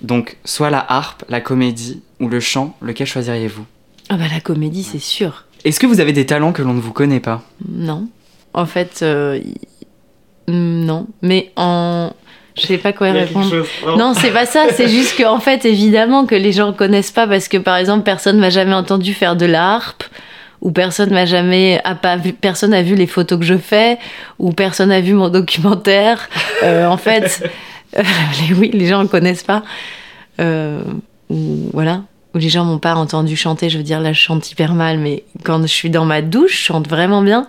donc 0.00 0.36
soit 0.44 0.70
la 0.70 0.84
harpe, 0.88 1.24
la 1.28 1.40
comédie 1.40 2.02
ou 2.20 2.28
le 2.28 2.40
chant, 2.40 2.76
lequel 2.82 3.06
choisiriez-vous? 3.06 3.64
Ah 4.08 4.16
bah 4.16 4.24
la 4.32 4.40
comédie, 4.40 4.82
c'est 4.82 4.98
sûr. 4.98 5.44
Est-ce 5.64 5.78
que 5.78 5.86
vous 5.86 6.00
avez 6.00 6.12
des 6.12 6.26
talents 6.26 6.52
que 6.52 6.62
l'on 6.62 6.74
ne 6.74 6.80
vous 6.80 6.92
connaît 6.92 7.20
pas? 7.20 7.42
Non. 7.68 8.08
En 8.52 8.66
fait, 8.66 9.00
euh, 9.02 9.38
y- 9.38 10.50
mm, 10.50 10.84
non. 10.84 11.06
Mais 11.22 11.52
en. 11.56 12.12
Je 12.56 12.66
sais 12.66 12.76
pas 12.78 12.92
quoi 12.92 13.12
répondre. 13.12 13.64
Non, 13.96 14.12
c'est 14.14 14.30
pas 14.32 14.44
ça. 14.44 14.66
C'est 14.74 14.88
juste 14.88 15.16
qu'en 15.16 15.40
fait, 15.40 15.64
évidemment, 15.64 16.26
que 16.26 16.34
les 16.34 16.52
gens 16.52 16.74
connaissent 16.74 17.10
pas 17.12 17.26
parce 17.26 17.48
que, 17.48 17.56
par 17.56 17.76
exemple, 17.76 18.02
personne 18.04 18.38
m'a 18.38 18.50
jamais 18.50 18.74
entendu 18.74 19.14
faire 19.14 19.36
de 19.36 19.46
la 19.46 19.72
harpe, 19.76 20.04
ou 20.62 20.70
personne 20.72 21.10
m'a 21.10 21.26
jamais, 21.26 21.80
a 21.84 21.94
pas 21.94 22.16
vu, 22.16 22.32
personne 22.32 22.72
a 22.72 22.82
vu 22.82 22.94
les 22.94 23.06
photos 23.06 23.38
que 23.38 23.44
je 23.44 23.58
fais, 23.58 23.98
ou 24.38 24.52
personne 24.52 24.90
a 24.90 25.00
vu 25.00 25.12
mon 25.12 25.28
documentaire. 25.38 26.28
Euh, 26.62 26.86
en 26.86 26.96
fait, 26.96 27.42
euh, 27.98 28.02
les- 28.48 28.54
oui, 28.54 28.70
les 28.72 28.86
gens 28.86 29.02
ne 29.02 29.08
connaissent 29.08 29.42
pas. 29.42 29.62
Euh, 30.40 30.80
ou 31.28 31.68
voilà. 31.74 32.02
Ou 32.34 32.38
les 32.38 32.48
gens 32.48 32.64
m'ont 32.64 32.78
pas 32.78 32.94
entendu 32.94 33.36
chanter. 33.36 33.68
Je 33.68 33.76
veux 33.76 33.84
dire, 33.84 34.00
là, 34.00 34.12
je 34.14 34.20
chante 34.20 34.50
hyper 34.50 34.72
mal, 34.74 34.98
mais 34.98 35.24
quand 35.44 35.60
je 35.60 35.66
suis 35.66 35.90
dans 35.90 36.06
ma 36.06 36.22
douche, 36.22 36.52
je 36.58 36.64
chante 36.64 36.88
vraiment 36.88 37.20
bien. 37.22 37.46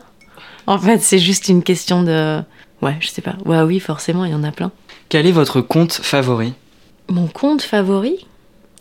En 0.68 0.78
fait, 0.78 0.98
c'est 1.00 1.20
juste 1.20 1.48
une 1.48 1.64
question 1.64 2.04
de. 2.04 2.42
Ouais, 2.82 2.96
je 3.00 3.08
sais 3.08 3.22
pas. 3.22 3.36
Ouais, 3.46 3.62
oui, 3.62 3.80
forcément, 3.80 4.26
il 4.26 4.32
y 4.32 4.36
en 4.36 4.44
a 4.44 4.52
plein. 4.52 4.72
Quel 5.08 5.26
est 5.28 5.32
votre 5.32 5.62
conte 5.62 5.94
favori? 5.94 6.54
Mon 7.10 7.28
conte 7.28 7.62
favori? 7.62 8.26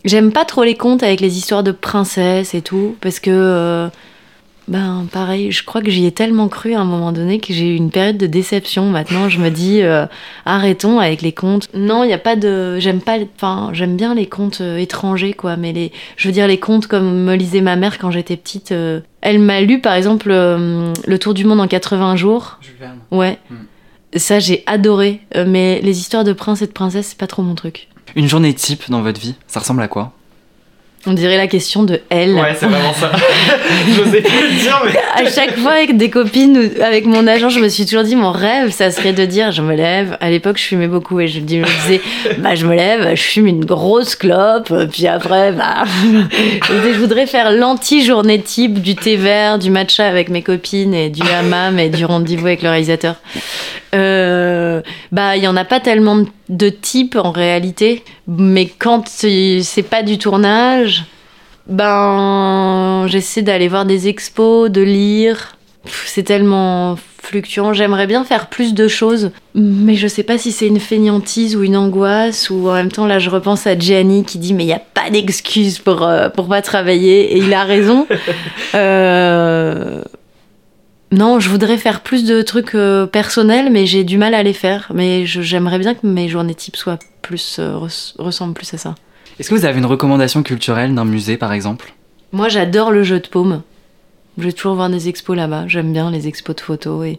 J'aime 0.05 0.33
pas 0.33 0.45
trop 0.45 0.65
les 0.65 0.75
contes 0.75 1.03
avec 1.05 1.21
les 1.21 1.37
histoires 1.39 1.63
de 1.63 1.71
princesses 1.71 2.55
et 2.55 2.63
tout, 2.63 2.97
parce 3.01 3.21
que. 3.21 3.91
Ben, 4.69 5.07
pareil, 5.11 5.51
je 5.51 5.65
crois 5.65 5.83
que 5.83 5.91
j'y 5.91 6.07
ai 6.07 6.13
tellement 6.13 6.49
cru 6.49 6.75
à 6.75 6.81
un 6.81 6.85
moment 6.85 7.11
donné 7.13 7.41
que 7.41 7.53
j'ai 7.53 7.73
eu 7.73 7.77
une 7.77 7.91
période 7.91 8.17
de 8.17 8.27
déception. 8.27 8.87
Maintenant, 8.91 9.29
je 9.29 9.39
me 9.41 9.51
dis, 9.51 9.83
euh, 9.83 10.07
arrêtons 10.47 10.99
avec 11.01 11.21
les 11.23 11.33
contes. 11.33 11.69
Non, 11.75 12.05
il 12.05 12.09
n'y 12.09 12.13
a 12.13 12.19
pas 12.19 12.37
de. 12.37 12.79
J'aime 12.79 13.01
pas. 13.01 13.17
Enfin, 13.37 13.71
j'aime 13.73 13.97
bien 13.97 14.15
les 14.15 14.27
contes 14.27 14.61
euh, 14.61 14.77
étrangers, 14.79 15.33
quoi, 15.33 15.57
mais 15.57 15.73
les. 15.73 15.91
Je 16.17 16.29
veux 16.29 16.33
dire, 16.33 16.47
les 16.47 16.59
contes 16.61 16.87
comme 16.87 17.25
me 17.25 17.35
lisait 17.35 17.61
ma 17.61 17.77
mère 17.77 17.99
quand 17.99 18.11
j'étais 18.11 18.37
petite. 18.37 18.73
euh, 18.73 19.01
Elle 19.21 19.41
m'a 19.41 19.61
lu, 19.61 19.81
par 19.81 19.95
exemple, 19.95 20.29
euh, 20.31 20.93
Le 21.07 21.19
Tour 21.19 21.35
du 21.35 21.45
Monde 21.45 21.61
en 21.61 21.67
80 21.69 22.17
jours. 22.17 22.59
Jules 22.61 22.75
Verne. 22.79 22.99
Ouais. 23.11 23.39
Mm. 23.51 23.55
Ça, 24.17 24.39
j'ai 24.39 24.63
adoré. 24.67 25.23
Euh, 25.37 25.45
mais 25.47 25.81
les 25.83 25.99
histoires 25.99 26.25
de 26.25 26.33
princes 26.33 26.63
et 26.63 26.67
de 26.67 26.73
princesses, 26.73 27.09
c'est 27.09 27.19
pas 27.19 27.27
trop 27.27 27.43
mon 27.43 27.55
truc. 27.55 27.89
Une 28.15 28.29
journée 28.29 28.53
type 28.55 28.85
dans 28.91 29.01
votre 29.03 29.21
vie, 29.21 29.35
ça 29.47 29.61
ressemble 29.61 29.83
à 29.83 29.89
quoi? 29.89 30.13
On 31.05 31.15
dirait 31.15 31.37
la 31.37 31.49
question 31.49 31.83
de 31.83 32.01
elle. 32.11 32.35
Ouais, 32.35 32.55
c'est 32.57 32.67
vraiment 32.67 32.93
ça. 32.95 33.11
je 33.89 34.05
sais 34.09 34.21
plus 34.21 34.51
le 34.51 34.61
dire, 34.61 34.81
mais. 34.85 34.93
À 35.15 35.29
chaque 35.29 35.57
fois, 35.57 35.73
avec 35.73 35.97
des 35.97 36.11
copines, 36.11 36.57
ou 36.57 36.83
avec 36.83 37.07
mon 37.07 37.27
agent, 37.27 37.49
je 37.49 37.59
me 37.59 37.69
suis 37.69 37.85
toujours 37.87 38.05
dit, 38.05 38.15
mon 38.15 38.31
rêve, 38.31 38.71
ça 38.71 38.93
serait 38.93 39.13
de 39.13 39.25
dire, 39.25 39.51
je 39.51 39.63
me 39.63 39.75
lève. 39.75 40.17
À 40.21 40.31
l'époque, 40.31 40.59
je 40.59 40.65
fumais 40.65 40.87
beaucoup 40.87 41.19
et 41.19 41.27
je, 41.27 41.41
me 41.41 41.45
disais, 41.45 42.01
bah, 42.39 42.55
je 42.55 42.67
me 42.67 42.77
lève, 42.77 43.17
je 43.17 43.23
fume 43.23 43.49
une 43.49 43.65
grosse 43.65 44.15
clope, 44.15 44.73
puis 44.93 45.09
après, 45.09 45.51
bah. 45.51 45.83
je 46.69 46.99
voudrais 46.99 47.27
faire 47.27 47.51
l'anti-journée 47.51 48.41
type 48.41 48.81
du 48.81 48.95
thé 48.95 49.17
vert, 49.17 49.59
du 49.59 49.71
matcha 49.71 50.07
avec 50.07 50.29
mes 50.29 50.43
copines 50.43 50.95
et 50.95 51.11
du 51.11 51.23
hammam 51.29 51.81
et 51.81 51.89
du 51.89 52.05
rendez-vous 52.05 52.47
avec 52.47 52.63
le 52.63 52.69
réalisateur. 52.69 53.17
Euh, 53.95 54.81
bah, 55.11 55.37
il 55.37 55.43
y 55.43 55.49
en 55.49 55.57
a 55.57 55.65
pas 55.65 55.81
tellement 55.81 56.25
de- 56.49 56.69
types 56.71 57.17
en 57.17 57.31
réalité, 57.31 58.03
mais 58.27 58.67
quand 58.67 59.07
c'est 59.07 59.63
pas 59.89 60.03
du 60.03 60.17
tournage, 60.19 60.92
ben 61.69 63.07
j'essaie 63.09 63.43
d'aller 63.43 63.69
voir 63.69 63.85
des 63.85 64.09
expos, 64.09 64.71
de 64.71 64.81
lire. 64.83 65.57
C'est 66.07 66.23
tellement 66.23 66.97
fluctuant. 67.23 67.73
J'aimerais 67.73 68.07
bien 68.07 68.25
faire 68.25 68.49
plus 68.49 68.73
de 68.75 68.87
choses, 68.87 69.31
mais 69.55 69.95
je 69.97 70.07
sais 70.07 70.23
pas 70.23 70.39
si 70.39 70.53
c'est 70.53 70.67
une 70.69 70.79
fainéantise 70.79 71.57
ou 71.57 71.63
une 71.65 71.77
angoisse 71.77 72.51
ou 72.51 72.69
en 72.69 72.75
même 72.75 72.91
temps 72.93 73.07
là 73.07 73.19
je 73.19 73.31
repense 73.31 73.67
à 73.67 73.77
Gianni 73.79 74.25
qui 74.25 74.39
dit 74.39 74.55
mais 74.55 74.65
il 74.65 74.69
y 74.69 74.73
a 74.73 74.79
pas 74.81 75.11
d'excuse 75.11 75.79
pour 75.81 76.03
euh, 76.05 76.29
pour 76.29 76.49
pas 76.49 76.63
travailler 76.63 77.33
et 77.35 77.39
il 77.39 77.53
a 77.55 77.65
raison. 77.65 78.07
Euh, 78.75 80.01
non, 81.11 81.41
je 81.41 81.51
voudrais 81.51 81.77
faire 81.77 82.01
plus 82.01 82.25
de 82.25 82.41
trucs 82.41 82.75
euh, 82.75 83.05
personnels, 83.07 83.69
mais 83.71 83.85
j'ai 83.85 84.03
du 84.03 84.17
mal 84.17 84.33
à 84.35 84.43
les 84.43 84.55
faire. 84.55 84.91
Mais 84.95 85.27
j'aimerais 85.27 85.79
bien 85.79 85.95
que 85.95 86.07
mes 86.07 86.27
journées 86.29 86.55
types 86.55 86.77
soient 86.77 86.99
plus 87.21 87.59
res- 87.61 88.15
ressemblent 88.19 88.55
plus 88.55 88.73
à 88.73 88.79
ça. 88.79 88.95
Est-ce 89.39 89.49
que 89.51 89.55
vous 89.55 89.65
avez 89.65 89.79
une 89.79 89.87
recommandation 89.87 90.43
culturelle 90.43 90.95
d'un 90.95 91.05
musée, 91.05 91.37
par 91.37 91.53
exemple? 91.53 91.93
Moi, 92.33 92.49
j'adore 92.49 92.91
le 92.91 93.03
jeu 93.03 93.21
de 93.21 93.27
paume. 93.29 93.63
Je 94.39 94.45
vais 94.45 94.53
toujours 94.53 94.75
voir 94.75 94.89
des 94.89 95.09
expos 95.09 95.37
là-bas. 95.37 95.65
J'aime 95.69 95.93
bien 95.93 96.11
les 96.11 96.27
expos 96.29 96.57
de 96.57 96.61
photos 96.61 97.07
et 97.07 97.19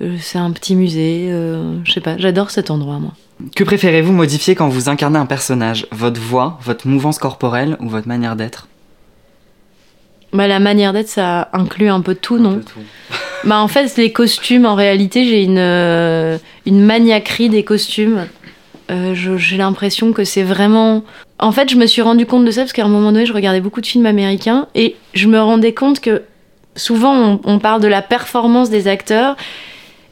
euh, 0.00 0.16
c'est 0.20 0.38
un 0.38 0.50
petit 0.50 0.74
musée. 0.74 1.28
euh, 1.30 1.76
je 1.84 1.92
sais 1.92 2.00
pas, 2.00 2.16
j'adore 2.18 2.50
cet 2.50 2.70
endroit, 2.70 2.98
moi. 2.98 3.12
Que 3.54 3.64
préférez-vous 3.64 4.12
modifier 4.12 4.54
quand 4.54 4.68
vous 4.68 4.88
incarnez 4.88 5.18
un 5.18 5.26
personnage? 5.26 5.86
Votre 5.92 6.20
voix, 6.20 6.58
votre 6.62 6.86
mouvance 6.88 7.18
corporelle 7.18 7.76
ou 7.80 7.88
votre 7.88 8.08
manière 8.08 8.34
d'être? 8.36 8.66
Bah, 10.32 10.46
la 10.48 10.60
manière 10.60 10.92
d'être, 10.92 11.08
ça 11.08 11.48
inclut 11.52 11.88
un 11.88 12.00
peu 12.00 12.14
tout, 12.14 12.38
non 12.38 12.52
Un 12.52 12.58
peu 12.58 12.64
tout. 12.64 12.80
Bah 13.44 13.58
en 13.58 13.66
fait 13.66 13.96
les 13.96 14.12
costumes 14.12 14.66
en 14.66 14.76
réalité 14.76 15.24
j'ai 15.24 15.42
une 15.42 15.58
euh, 15.58 16.38
une 16.64 16.80
maniaquerie 16.80 17.48
des 17.48 17.64
costumes. 17.64 18.28
Euh, 18.88 19.14
j'ai 19.16 19.56
l'impression 19.56 20.12
que 20.12 20.22
c'est 20.22 20.44
vraiment. 20.44 21.02
En 21.42 21.50
fait 21.50 21.68
je 21.68 21.76
me 21.76 21.86
suis 21.86 22.02
rendu 22.02 22.24
compte 22.24 22.44
de 22.44 22.50
ça 22.52 22.60
parce 22.62 22.72
qu'à 22.72 22.84
un 22.84 22.88
moment 22.88 23.10
donné 23.10 23.26
je 23.26 23.32
regardais 23.32 23.60
beaucoup 23.60 23.80
de 23.80 23.86
films 23.86 24.06
américains 24.06 24.68
et 24.76 24.94
je 25.12 25.26
me 25.26 25.40
rendais 25.40 25.74
compte 25.74 25.98
que 25.98 26.22
souvent 26.76 27.40
on, 27.44 27.58
parle 27.58 27.82
de 27.82 27.88
la 27.88 28.00
performance 28.00 28.70
des 28.70 28.86
acteurs 28.86 29.36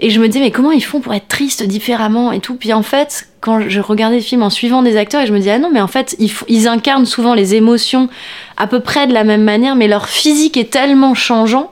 et 0.00 0.10
je 0.10 0.20
me 0.20 0.26
disais 0.26 0.40
mais 0.40 0.50
comment 0.50 0.72
ils 0.72 0.84
font 0.84 0.98
pour 1.00 1.14
être 1.14 1.28
tristes 1.28 1.62
différemment 1.62 2.32
et 2.32 2.40
tout? 2.40 2.56
Puis 2.56 2.72
en 2.72 2.82
fait 2.82 3.28
quand 3.40 3.68
je 3.68 3.80
regardais 3.80 4.16
le 4.16 4.22
film 4.22 4.42
en 4.42 4.50
suivant 4.50 4.82
des 4.82 4.96
acteurs 4.96 5.22
et 5.22 5.26
je 5.26 5.32
me 5.32 5.38
disais 5.38 5.52
ah 5.52 5.58
non 5.60 5.70
mais 5.72 5.80
en 5.80 5.86
fait 5.86 6.16
ils 6.48 6.66
incarnent 6.66 7.06
souvent 7.06 7.34
les 7.34 7.54
émotions 7.54 8.08
à 8.56 8.66
peu 8.66 8.80
près 8.80 9.06
de 9.06 9.14
la 9.14 9.22
même 9.22 9.44
manière 9.44 9.76
mais 9.76 9.86
leur 9.86 10.08
physique 10.08 10.56
est 10.56 10.70
tellement 10.70 11.14
changeant 11.14 11.70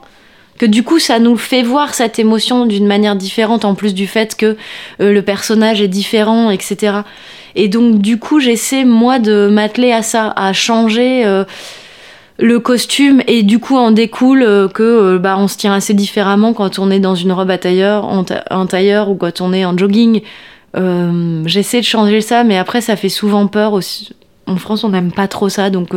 que 0.59 0.67
du 0.67 0.83
coup 0.83 0.99
ça 0.99 1.17
nous 1.17 1.37
fait 1.37 1.63
voir 1.63 1.95
cette 1.95 2.19
émotion 2.19 2.67
d'une 2.67 2.85
manière 2.85 3.15
différente 3.15 3.65
en 3.65 3.73
plus 3.73 3.95
du 3.95 4.05
fait 4.05 4.35
que 4.35 4.57
euh, 5.01 5.11
le 5.11 5.21
personnage 5.23 5.81
est 5.81 5.87
différent 5.87 6.51
etc 6.51 6.97
et 7.55 7.67
donc 7.67 7.99
du 7.99 8.19
coup 8.19 8.39
j'essaie 8.39 8.85
moi 8.85 9.17
de 9.17 9.47
m'atteler 9.51 9.91
à 9.91 10.03
ça 10.03 10.31
à 10.35 10.53
changer 10.53 11.25
euh, 11.25 11.45
le 12.37 12.59
costume 12.59 13.21
et 13.27 13.41
du 13.43 13.59
coup 13.59 13.75
en 13.77 13.91
découle 13.91 14.43
euh, 14.43 14.67
que 14.67 15.17
bah 15.17 15.35
on 15.39 15.47
se 15.47 15.57
tient 15.57 15.73
assez 15.73 15.93
différemment 15.93 16.53
quand 16.53 16.77
on 16.77 16.91
est 16.91 16.99
dans 16.99 17.15
une 17.15 17.31
robe 17.31 17.49
à 17.49 17.57
tailleur 17.57 18.05
en, 18.05 18.23
ta- 18.23 18.43
en 18.51 18.65
tailleur 18.67 19.09
ou 19.09 19.15
quand 19.15 19.41
on 19.41 19.51
est 19.53 19.65
en 19.65 19.75
jogging. 19.77 20.21
J'essaie 21.45 21.79
de 21.79 21.85
changer 21.85 22.21
ça 22.21 22.43
mais 22.43 22.57
après 22.57 22.81
ça 22.81 22.95
fait 22.95 23.09
souvent 23.09 23.47
peur 23.47 23.73
aussi. 23.73 24.11
En 24.45 24.55
France 24.57 24.83
on 24.83 24.89
n'aime 24.89 25.11
pas 25.11 25.27
trop 25.27 25.49
ça 25.49 25.69
donc 25.69 25.89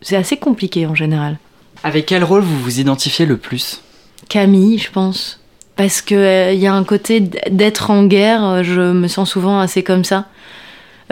c'est 0.00 0.16
assez 0.16 0.36
compliqué 0.36 0.86
en 0.86 0.94
général 0.94 1.36
Avec 1.84 2.06
quel 2.06 2.24
rôle 2.24 2.42
vous 2.42 2.58
vous 2.60 2.80
identifiez 2.80 3.26
le 3.26 3.36
plus? 3.36 3.80
Camille, 4.28 4.78
je 4.78 4.90
pense. 4.90 5.40
Parce 5.76 6.00
qu'il 6.00 6.16
y 6.54 6.66
a 6.66 6.74
un 6.74 6.84
côté 6.84 7.20
d'être 7.20 7.90
en 7.90 8.04
guerre, 8.04 8.44
euh, 8.44 8.62
je 8.62 8.80
me 8.92 9.08
sens 9.08 9.30
souvent 9.30 9.60
assez 9.60 9.82
comme 9.82 10.04
ça. 10.04 10.24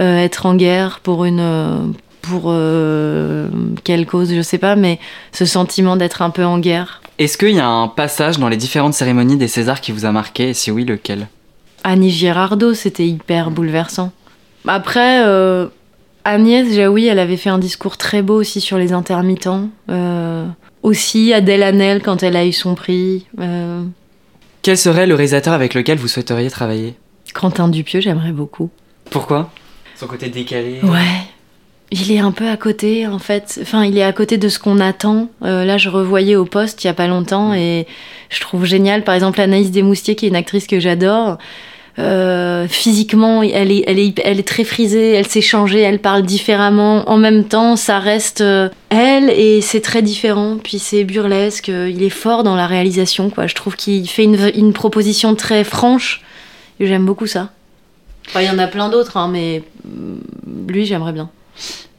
Euh, 0.01 0.19
être 0.19 0.47
en 0.47 0.55
guerre 0.57 1.01
pour 1.03 1.25
une. 1.25 1.41
euh, 1.41 1.79
pour 2.23 2.45
euh, 2.47 3.49
quelle 3.85 4.07
cause, 4.07 4.35
je 4.35 4.41
sais 4.41 4.57
pas, 4.57 4.77
mais 4.77 4.99
ce 5.33 5.45
sentiment 5.45 5.97
d'être 5.97 6.23
un 6.23 6.31
peu 6.31 6.45
en 6.45 6.59
guerre. 6.59 7.03
Est-ce 7.19 7.37
qu'il 7.37 7.51
y 7.55 7.61
a 7.61 7.69
un 7.69 7.87
passage 7.87 8.39
dans 8.39 8.49
les 8.49 8.57
différentes 8.57 8.95
cérémonies 8.95 9.37
des 9.37 9.47
Césars 9.47 9.83
qui 9.83 9.93
vous 9.93 10.07
a 10.07 10.11
marqué? 10.11 10.49
Et 10.49 10.55
si 10.55 10.71
oui, 10.71 10.87
lequel? 10.87 11.29
Annie 11.85 12.11
Girardot, 12.11 12.73
c'était 12.73 13.07
hyper 13.07 13.51
bouleversant. 13.51 14.11
Après, 14.67 15.23
euh, 15.27 15.67
Agnès 16.25 16.73
Jaoui, 16.73 17.07
elle 17.07 17.19
avait 17.19 17.37
fait 17.37 17.51
un 17.51 17.59
discours 17.59 17.97
très 17.97 18.23
beau 18.23 18.35
aussi 18.35 18.61
sur 18.61 18.79
les 18.79 18.93
intermittents. 18.93 19.69
Euh, 19.91 20.47
aussi 20.83 21.33
Adèle 21.33 21.63
Hanel 21.63 22.03
quand 22.03 22.23
elle 22.23 22.37
a 22.37 22.47
eu 22.47 22.53
son 22.53 22.75
prix. 22.75 23.27
Euh, 23.41 23.83
Quel 24.63 24.79
serait 24.79 25.07
le 25.07 25.15
réalisateur 25.15 25.53
avec 25.53 25.75
lequel 25.75 25.99
vous 25.99 26.09
souhaiteriez 26.09 26.51
travailler? 26.51 26.95
Quentin 27.35 27.69
Dupieux, 27.69 28.01
j'aimerais 28.01 28.33
beaucoup. 28.33 28.71
Pourquoi? 29.11 29.51
Son 29.97 30.07
côté 30.07 30.29
décalé 30.29 30.81
Ouais. 30.83 30.99
Il 31.91 32.11
est 32.11 32.19
un 32.19 32.33
peu 32.33 32.49
à 32.49 32.57
côté, 32.57 33.07
en 33.07 33.19
fait. 33.19 33.59
Enfin, 33.63 33.85
il 33.85 33.97
est 33.99 34.03
à 34.03 34.13
côté 34.13 34.39
de 34.39 34.49
ce 34.49 34.59
qu'on 34.59 34.81
attend. 34.81 35.29
Euh, 35.43 35.65
là, 35.65 35.77
je 35.79 35.89
revoyais 35.91 36.35
au 36.35 36.45
poste 36.45 36.83
il 36.83 36.87
y 36.87 36.91
a 36.91 36.95
pas 36.95 37.07
longtemps 37.07 37.53
et 37.53 37.87
je 38.31 38.41
trouve 38.41 38.65
génial. 38.65 39.05
Par 39.05 39.15
exemple, 39.15 39.41
Anaïs 39.41 39.71
Desmoustiers, 39.71 40.17
qui 40.17 40.25
est 40.25 40.29
une 40.29 40.37
actrice 40.37 40.67
que 40.67 40.81
j'adore. 40.81 41.39
Euh, 41.99 42.67
physiquement, 42.67 43.43
elle 43.43 43.71
est, 43.71 43.85
elle, 43.87 43.99
est, 44.01 44.21
elle 44.25 44.41
est 44.41 44.49
très 44.49 44.65
frisée, 44.65 45.13
elle 45.13 45.29
s'est 45.29 45.41
changée, 45.41 45.81
elle 45.81 46.01
parle 46.01 46.23
différemment. 46.23 47.09
En 47.09 47.17
même 47.17 47.45
temps, 47.45 47.77
ça 47.77 48.01
reste 48.01 48.41
euh, 48.41 48.69
elle 48.89 49.31
et 49.31 49.61
c'est 49.61 49.81
très 49.81 50.03
différent. 50.03 50.59
Puis 50.63 50.79
c'est 50.81 51.05
burlesque, 51.05 51.69
euh, 51.69 51.89
il 51.89 52.03
est 52.03 52.11
fort 52.11 52.43
dans 52.43 52.57
la 52.57 52.67
réalisation, 52.67 53.31
quoi. 53.31 53.47
Je 53.47 53.55
trouve 53.55 53.77
qu'il 53.77 54.09
fait 54.09 54.25
une, 54.25 54.51
une 54.57 54.73
proposition 54.73 55.37
très 55.37 55.63
franche 55.63 56.23
et 56.81 56.87
j'aime 56.87 57.07
beaucoup 57.07 57.27
ça. 57.27 57.51
Il 58.35 58.43
y 58.43 58.51
en 58.51 58.59
a 58.59 58.67
plein 58.67 58.89
d'autres, 58.89 59.17
hein, 59.17 59.29
mais 59.31 59.63
mm, 59.85 60.69
lui, 60.69 60.87
j'aimerais 60.87 61.13
bien. 61.13 61.31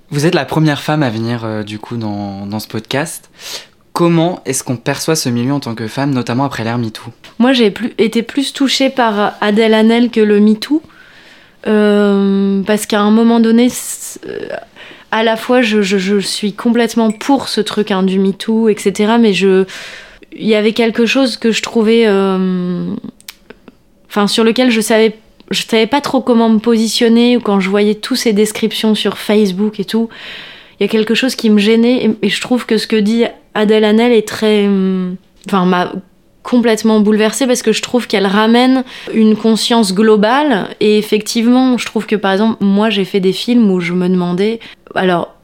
Vous 0.10 0.26
êtes 0.26 0.36
la 0.36 0.46
première 0.46 0.82
femme 0.82 1.04
à 1.04 1.10
venir 1.10 1.64
du 1.66 1.80
coup 1.80 1.98
dans, 1.98 2.46
dans 2.46 2.60
ce 2.60 2.68
podcast. 2.68 3.30
Comment 3.96 4.42
est-ce 4.44 4.62
qu'on 4.62 4.76
perçoit 4.76 5.16
ce 5.16 5.30
milieu 5.30 5.54
en 5.54 5.62
tant 5.62 5.74
que 5.74 5.88
femme, 5.88 6.12
notamment 6.14 6.44
après 6.44 6.66
l'ère 6.66 6.78
MeToo? 6.78 7.12
Moi, 7.40 7.54
j'ai 7.54 7.72
plus, 7.72 7.94
été 7.98 8.24
plus 8.24 8.52
touchée 8.52 8.90
par 8.90 9.36
Adèle 9.40 9.74
Hanel 9.74 10.10
que 10.10 10.20
le 10.20 10.42
MeToo. 10.42 10.82
Euh, 11.66 12.62
parce 12.64 12.88
qu'à 12.88 13.00
un 13.00 13.10
moment 13.10 13.40
donné, 13.40 13.70
euh, 14.28 14.50
à 15.12 15.24
la 15.24 15.38
fois, 15.38 15.62
je, 15.62 16.20
suis 16.20 16.52
complètement 16.52 17.10
pour 17.12 17.48
ce 17.48 17.62
truc 17.62 17.90
hein, 17.90 18.04
du 18.04 18.20
MeToo, 18.20 18.68
etc. 18.68 19.14
Mais 19.18 19.32
il 19.32 19.66
y 20.46 20.56
avait 20.56 20.74
quelque 20.74 21.06
chose 21.06 21.38
que 21.38 21.54
je 21.54 21.62
trouvais, 21.62 22.04
euh, 22.06 22.94
enfin, 24.10 24.28
sur 24.28 24.44
lequel 24.44 24.72
je 24.72 24.82
savais, 24.82 25.16
je 25.52 25.64
savais 25.64 25.88
pas 25.88 26.02
trop 26.02 26.20
comment 26.20 26.50
me 26.50 26.60
positionner 26.60 27.38
ou 27.38 27.40
quand 27.40 27.62
je 27.62 27.70
voyais 27.70 27.96
toutes 27.96 28.18
ces 28.18 28.34
descriptions 28.34 28.94
sur 28.94 29.18
Facebook 29.18 29.80
et 29.80 29.86
tout. 29.86 30.10
Il 30.82 30.84
y 30.84 30.86
a 30.86 30.90
quelque 30.90 31.16
chose 31.16 31.36
qui 31.36 31.50
me 31.50 31.60
gênait 31.60 32.12
et 32.22 32.28
je 32.28 32.42
trouve 32.42 32.66
que 32.66 32.78
ce 32.78 32.88
que 32.88 32.98
dit 32.98 33.24
Adèle 33.56 33.86
Hanel 33.86 34.12
est 34.12 34.28
très, 34.28 34.66
hum, 34.66 35.16
enfin, 35.48 35.66
m'a 35.66 35.92
complètement 36.44 37.00
bouleversée 37.00 37.48
parce 37.48 37.64
que 37.64 37.72
je 37.72 37.82
trouve 37.82 38.06
qu'elle 38.06 38.28
ramène 38.28 38.84
une 39.14 39.36
conscience 39.36 39.96
globale 39.96 40.68
et 40.80 41.00
effectivement 41.00 41.80
je 41.80 41.88
trouve 41.88 42.06
que 42.06 42.16
par 42.16 42.34
exemple 42.34 42.64
moi 42.64 42.92
j'ai 42.92 43.04
fait 43.04 43.20
des 43.20 43.34
films 43.34 43.72
où 43.72 43.80
je 43.80 43.94
me 43.94 44.08
demandais 44.08 44.60
alors 44.94 45.36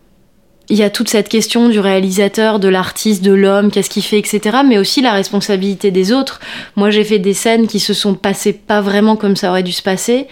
il 0.71 0.77
y 0.77 0.83
a 0.83 0.89
toute 0.89 1.09
cette 1.09 1.27
question 1.27 1.67
du 1.67 1.79
réalisateur, 1.81 2.57
de 2.57 2.69
l'artiste, 2.69 3.23
de 3.23 3.33
l'homme, 3.33 3.71
qu'est-ce 3.71 3.89
qu'il 3.89 4.03
fait, 4.03 4.17
etc. 4.17 4.59
Mais 4.65 4.77
aussi 4.77 5.01
la 5.01 5.11
responsabilité 5.11 5.91
des 5.91 6.13
autres. 6.13 6.39
Moi, 6.77 6.89
j'ai 6.91 7.03
fait 7.03 7.19
des 7.19 7.33
scènes 7.33 7.67
qui 7.67 7.81
se 7.81 7.93
sont 7.93 8.13
passées 8.13 8.53
pas 8.53 8.79
vraiment 8.79 9.17
comme 9.17 9.35
ça 9.35 9.49
aurait 9.49 9.63
dû 9.63 9.73
se 9.73 9.81
passer. 9.81 10.27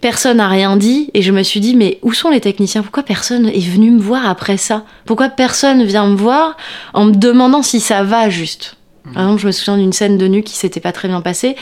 Personne 0.00 0.36
n'a 0.36 0.48
rien 0.48 0.76
dit 0.76 1.10
et 1.14 1.22
je 1.22 1.32
me 1.32 1.42
suis 1.42 1.60
dit 1.60 1.74
mais 1.76 1.98
où 2.02 2.12
sont 2.12 2.30
les 2.30 2.40
techniciens? 2.40 2.82
Pourquoi 2.82 3.02
personne 3.02 3.46
est 3.46 3.66
venu 3.66 3.90
me 3.90 4.00
voir 4.00 4.28
après 4.28 4.56
ça? 4.56 4.84
Pourquoi 5.06 5.28
personne 5.28 5.84
vient 5.84 6.06
me 6.06 6.16
voir 6.16 6.56
en 6.92 7.06
me 7.06 7.12
demandant 7.12 7.62
si 7.62 7.80
ça 7.80 8.02
va 8.02 8.28
juste? 8.28 8.76
Par 9.12 9.22
exemple, 9.22 9.40
je 9.40 9.46
me 9.46 9.52
souviens 9.52 9.76
d'une 9.76 9.92
scène 9.92 10.18
de 10.18 10.26
nu 10.26 10.42
qui 10.42 10.54
s'était 10.56 10.80
pas 10.80 10.92
très 10.92 11.08
bien 11.08 11.20
passée 11.20 11.56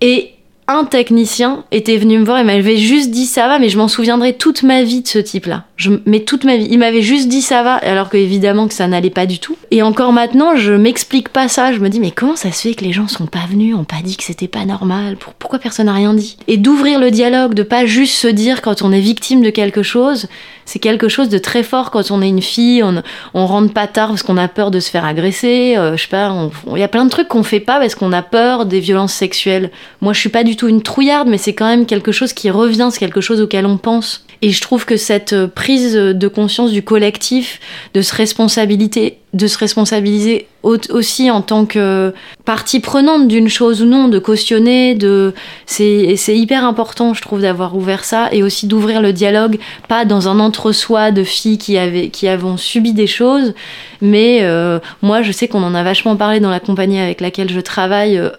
et 0.00 0.32
un 0.68 0.84
technicien 0.84 1.64
était 1.72 1.96
venu 1.96 2.18
me 2.18 2.24
voir 2.24 2.38
et 2.38 2.44
m'avait 2.44 2.76
juste 2.76 3.10
dit 3.10 3.24
ça 3.24 3.48
va, 3.48 3.58
mais 3.58 3.70
je 3.70 3.78
m'en 3.78 3.88
souviendrai 3.88 4.34
toute 4.34 4.62
ma 4.62 4.82
vie 4.82 5.00
de 5.00 5.08
ce 5.08 5.18
type-là. 5.18 5.64
Je, 5.76 5.90
mais 6.04 6.20
toute 6.20 6.44
ma 6.44 6.58
vie. 6.58 6.68
Il 6.70 6.78
m'avait 6.78 7.02
juste 7.02 7.28
dit 7.28 7.40
ça 7.40 7.62
va, 7.62 7.74
alors 7.76 8.10
que 8.10 8.18
évidemment 8.18 8.68
que 8.68 8.74
ça 8.74 8.86
n'allait 8.86 9.08
pas 9.08 9.24
du 9.24 9.38
tout. 9.38 9.56
Et 9.70 9.82
encore 9.82 10.12
maintenant, 10.12 10.56
je 10.56 10.74
m'explique 10.74 11.30
pas 11.30 11.48
ça. 11.48 11.72
Je 11.72 11.78
me 11.78 11.88
dis, 11.88 12.00
mais 12.00 12.10
comment 12.10 12.36
ça 12.36 12.52
se 12.52 12.68
fait 12.68 12.74
que 12.74 12.84
les 12.84 12.92
gens 12.92 13.08
sont 13.08 13.26
pas 13.26 13.46
venus, 13.48 13.74
ont 13.74 13.84
pas 13.84 14.02
dit 14.04 14.16
que 14.16 14.24
c'était 14.24 14.48
pas 14.48 14.66
normal? 14.66 15.16
Pourquoi 15.38 15.58
personne 15.58 15.86
n'a 15.86 15.94
rien 15.94 16.12
dit? 16.12 16.36
Et 16.48 16.58
d'ouvrir 16.58 17.00
le 17.00 17.10
dialogue, 17.10 17.54
de 17.54 17.62
pas 17.62 17.86
juste 17.86 18.16
se 18.16 18.28
dire 18.28 18.60
quand 18.60 18.82
on 18.82 18.92
est 18.92 19.00
victime 19.00 19.42
de 19.42 19.50
quelque 19.50 19.82
chose, 19.82 20.28
c'est 20.68 20.80
quelque 20.80 21.08
chose 21.08 21.30
de 21.30 21.38
très 21.38 21.62
fort 21.62 21.90
quand 21.90 22.10
on 22.10 22.20
est 22.20 22.28
une 22.28 22.42
fille, 22.42 22.82
on, 22.82 23.02
on 23.32 23.46
rentre 23.46 23.72
pas 23.72 23.86
tard 23.86 24.08
parce 24.08 24.22
qu'on 24.22 24.36
a 24.36 24.48
peur 24.48 24.70
de 24.70 24.80
se 24.80 24.90
faire 24.90 25.06
agresser, 25.06 25.76
euh, 25.78 25.96
je 25.96 26.02
sais 26.02 26.08
pas, 26.08 26.30
il 26.74 26.78
y 26.78 26.82
a 26.82 26.88
plein 26.88 27.06
de 27.06 27.10
trucs 27.10 27.26
qu'on 27.26 27.42
fait 27.42 27.58
pas 27.58 27.80
parce 27.80 27.94
qu'on 27.94 28.12
a 28.12 28.20
peur 28.20 28.66
des 28.66 28.78
violences 28.78 29.14
sexuelles. 29.14 29.70
Moi, 30.02 30.12
je 30.12 30.20
suis 30.20 30.28
pas 30.28 30.44
du 30.44 30.56
tout 30.56 30.68
une 30.68 30.82
trouillarde, 30.82 31.26
mais 31.26 31.38
c'est 31.38 31.54
quand 31.54 31.66
même 31.66 31.86
quelque 31.86 32.12
chose 32.12 32.34
qui 32.34 32.50
revient, 32.50 32.90
c'est 32.92 32.98
quelque 32.98 33.22
chose 33.22 33.40
auquel 33.40 33.64
on 33.64 33.78
pense. 33.78 34.26
Et 34.42 34.50
je 34.50 34.60
trouve 34.60 34.84
que 34.84 34.98
cette 34.98 35.32
euh, 35.32 35.46
prise 35.46 35.94
de 35.94 36.28
conscience 36.28 36.70
du 36.70 36.82
collectif, 36.82 37.60
de 37.94 38.02
se 38.02 38.14
responsabiliser, 38.14 39.20
de 39.34 39.46
se 39.46 39.58
responsabiliser 39.58 40.46
aussi 40.62 41.30
en 41.30 41.42
tant 41.42 41.66
que 41.66 42.14
partie 42.44 42.80
prenante 42.80 43.28
d'une 43.28 43.48
chose 43.48 43.82
ou 43.82 43.84
non, 43.84 44.08
de 44.08 44.18
cautionner, 44.18 44.94
de 44.94 45.34
c'est 45.66 46.16
hyper 46.28 46.64
important, 46.64 47.14
je 47.14 47.22
trouve, 47.22 47.42
d'avoir 47.42 47.76
ouvert 47.76 48.04
ça 48.04 48.28
et 48.32 48.42
aussi 48.42 48.66
d'ouvrir 48.66 49.02
le 49.02 49.12
dialogue, 49.12 49.58
pas 49.86 50.04
dans 50.04 50.28
un 50.28 50.40
entre-soi 50.40 51.10
de 51.10 51.24
filles 51.24 51.58
qui 51.58 51.76
avaient 51.76 52.08
qui 52.08 52.26
avons 52.26 52.56
subi 52.56 52.92
des 52.92 53.06
choses, 53.06 53.54
mais 54.00 54.40
euh, 54.42 54.78
moi 55.02 55.22
je 55.22 55.32
sais 55.32 55.46
qu'on 55.46 55.62
en 55.62 55.74
a 55.74 55.82
vachement 55.82 56.16
parlé 56.16 56.40
dans 56.40 56.50
la 56.50 56.60
compagnie 56.60 56.98
avec 56.98 57.20
laquelle 57.20 57.50
je 57.50 57.60
travaille. 57.60 58.18
Euh, 58.18 58.30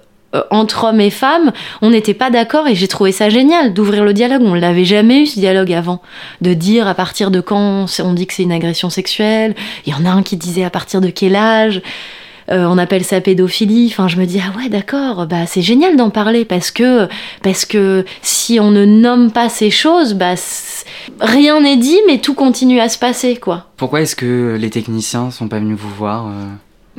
entre 0.52 0.86
hommes 0.86 1.02
et 1.02 1.10
femmes, 1.10 1.52
on 1.82 1.90
n'était 1.90 2.14
pas 2.14 2.30
d'accord 2.30 2.68
et 2.68 2.76
j'ai 2.76 2.88
trouvé 2.88 3.12
ça 3.12 3.30
génial 3.30 3.74
d'ouvrir 3.74 4.04
le 4.04 4.14
dialogue. 4.14 4.44
On 4.44 4.54
l'avait 4.54 4.86
jamais 4.86 5.22
eu 5.22 5.26
ce 5.26 5.40
dialogue 5.40 5.74
avant, 5.74 6.02
de 6.42 6.54
dire 6.54 6.88
à 6.88 6.94
partir 6.94 7.32
de 7.32 7.42
quand 7.42 7.86
on 8.00 8.14
dit 8.14 8.28
que 8.28 8.34
c'est 8.34 8.44
une 8.44 8.52
agression 8.52 8.90
sexuelle. 8.90 9.56
Il 9.86 9.94
y 9.94 9.96
en 9.96 10.06
a 10.06 10.10
un 10.12 10.24
qui 10.24 10.38
disait 10.38 10.64
à 10.64 10.70
partir 10.70 11.02
de 11.02 11.10
quel 11.10 11.36
âge. 11.36 11.82
Euh, 12.52 12.66
on 12.66 12.78
appelle 12.78 13.04
ça 13.04 13.22
pédophilie. 13.22 13.88
Enfin, 13.92 14.08
je 14.08 14.18
me 14.18 14.26
dis 14.26 14.42
ah 14.44 14.58
ouais 14.58 14.70
d'accord, 14.70 15.28
bah 15.28 15.46
c'est 15.46 15.62
génial 15.62 15.96
d'en 15.96 16.10
parler 16.10 16.46
parce 16.46 16.72
que 16.72 17.08
parce 17.44 17.66
que 17.66 18.06
si 18.22 18.60
on 18.60 18.72
ne 18.72 18.86
nomme 18.86 19.32
pas 19.32 19.50
ces 19.50 19.70
choses, 19.70 20.14
bah 20.16 20.34
rien 21.20 21.62
n'est 21.62 21.78
dit, 21.78 22.00
mais 22.08 22.20
tout 22.20 22.34
continue 22.34 22.80
à 22.80 22.90
se 22.90 22.98
passer 22.98 23.36
quoi. 23.36 23.68
Pourquoi 23.78 24.02
est-ce 24.02 24.16
que 24.16 24.58
les 24.60 24.70
techniciens 24.70 25.32
sont 25.32 25.48
pas 25.48 25.60
venus 25.60 25.78
vous 25.78 25.94
voir 25.94 26.28
euh? 26.28 26.48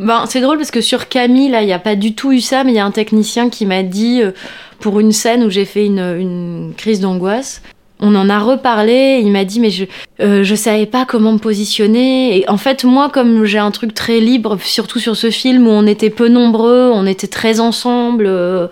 Ben, 0.00 0.24
c'est 0.26 0.40
drôle 0.40 0.56
parce 0.56 0.70
que 0.70 0.80
sur 0.80 1.08
Camille, 1.08 1.50
là, 1.50 1.62
il 1.62 1.66
n'y 1.66 1.74
a 1.74 1.78
pas 1.78 1.94
du 1.94 2.14
tout 2.14 2.32
eu 2.32 2.40
ça, 2.40 2.64
mais 2.64 2.72
il 2.72 2.76
y 2.76 2.78
a 2.78 2.84
un 2.86 2.90
technicien 2.90 3.50
qui 3.50 3.66
m'a 3.66 3.82
dit, 3.82 4.22
euh, 4.22 4.32
pour 4.80 4.98
une 4.98 5.12
scène 5.12 5.44
où 5.44 5.50
j'ai 5.50 5.66
fait 5.66 5.84
une, 5.84 6.72
crise 6.76 7.00
d'angoisse, 7.00 7.60
on 8.00 8.14
en 8.14 8.30
a 8.30 8.38
reparlé, 8.38 9.20
il 9.22 9.30
m'a 9.30 9.44
dit, 9.44 9.60
mais 9.60 9.68
je, 9.68 9.84
euh, 10.20 10.56
savais 10.56 10.86
pas 10.86 11.04
comment 11.04 11.32
me 11.34 11.38
positionner. 11.38 12.38
Et 12.38 12.48
en 12.48 12.56
fait, 12.56 12.84
moi, 12.84 13.10
comme 13.10 13.44
j'ai 13.44 13.58
un 13.58 13.70
truc 13.70 13.92
très 13.92 14.20
libre, 14.20 14.56
surtout 14.62 14.98
sur 14.98 15.16
ce 15.16 15.30
film 15.30 15.66
où 15.66 15.70
on 15.70 15.86
était 15.86 16.08
peu 16.08 16.28
nombreux, 16.28 16.90
on 16.94 17.04
était 17.04 17.26
très 17.26 17.60
ensemble. 17.60 18.24
Euh, 18.26 18.68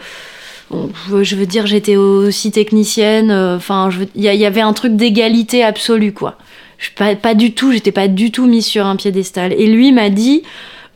je 1.23 1.37
veux 1.37 1.45
dire, 1.45 1.67
j'étais 1.67 1.97
aussi 1.97 2.53
technicienne. 2.53 3.31
Enfin, 3.31 3.91
il 4.15 4.23
y, 4.23 4.47
avait 4.47 4.63
un 4.63 4.73
truc 4.73 4.97
d'égalité 4.97 5.63
absolue, 5.63 6.13
quoi. 6.15 6.39
Je, 6.79 6.91
pas, 6.97 7.15
pas 7.17 7.35
du 7.35 7.53
tout, 7.53 7.73
j'étais 7.73 7.93
pas 7.93 8.09
du 8.09 8.31
tout 8.31 8.47
mise 8.47 8.67
sur 8.67 8.87
un 8.87 8.97
piédestal. 8.97 9.53
Et 9.53 9.67
lui 9.67 9.93
m'a 9.93 10.09
dit, 10.09 10.43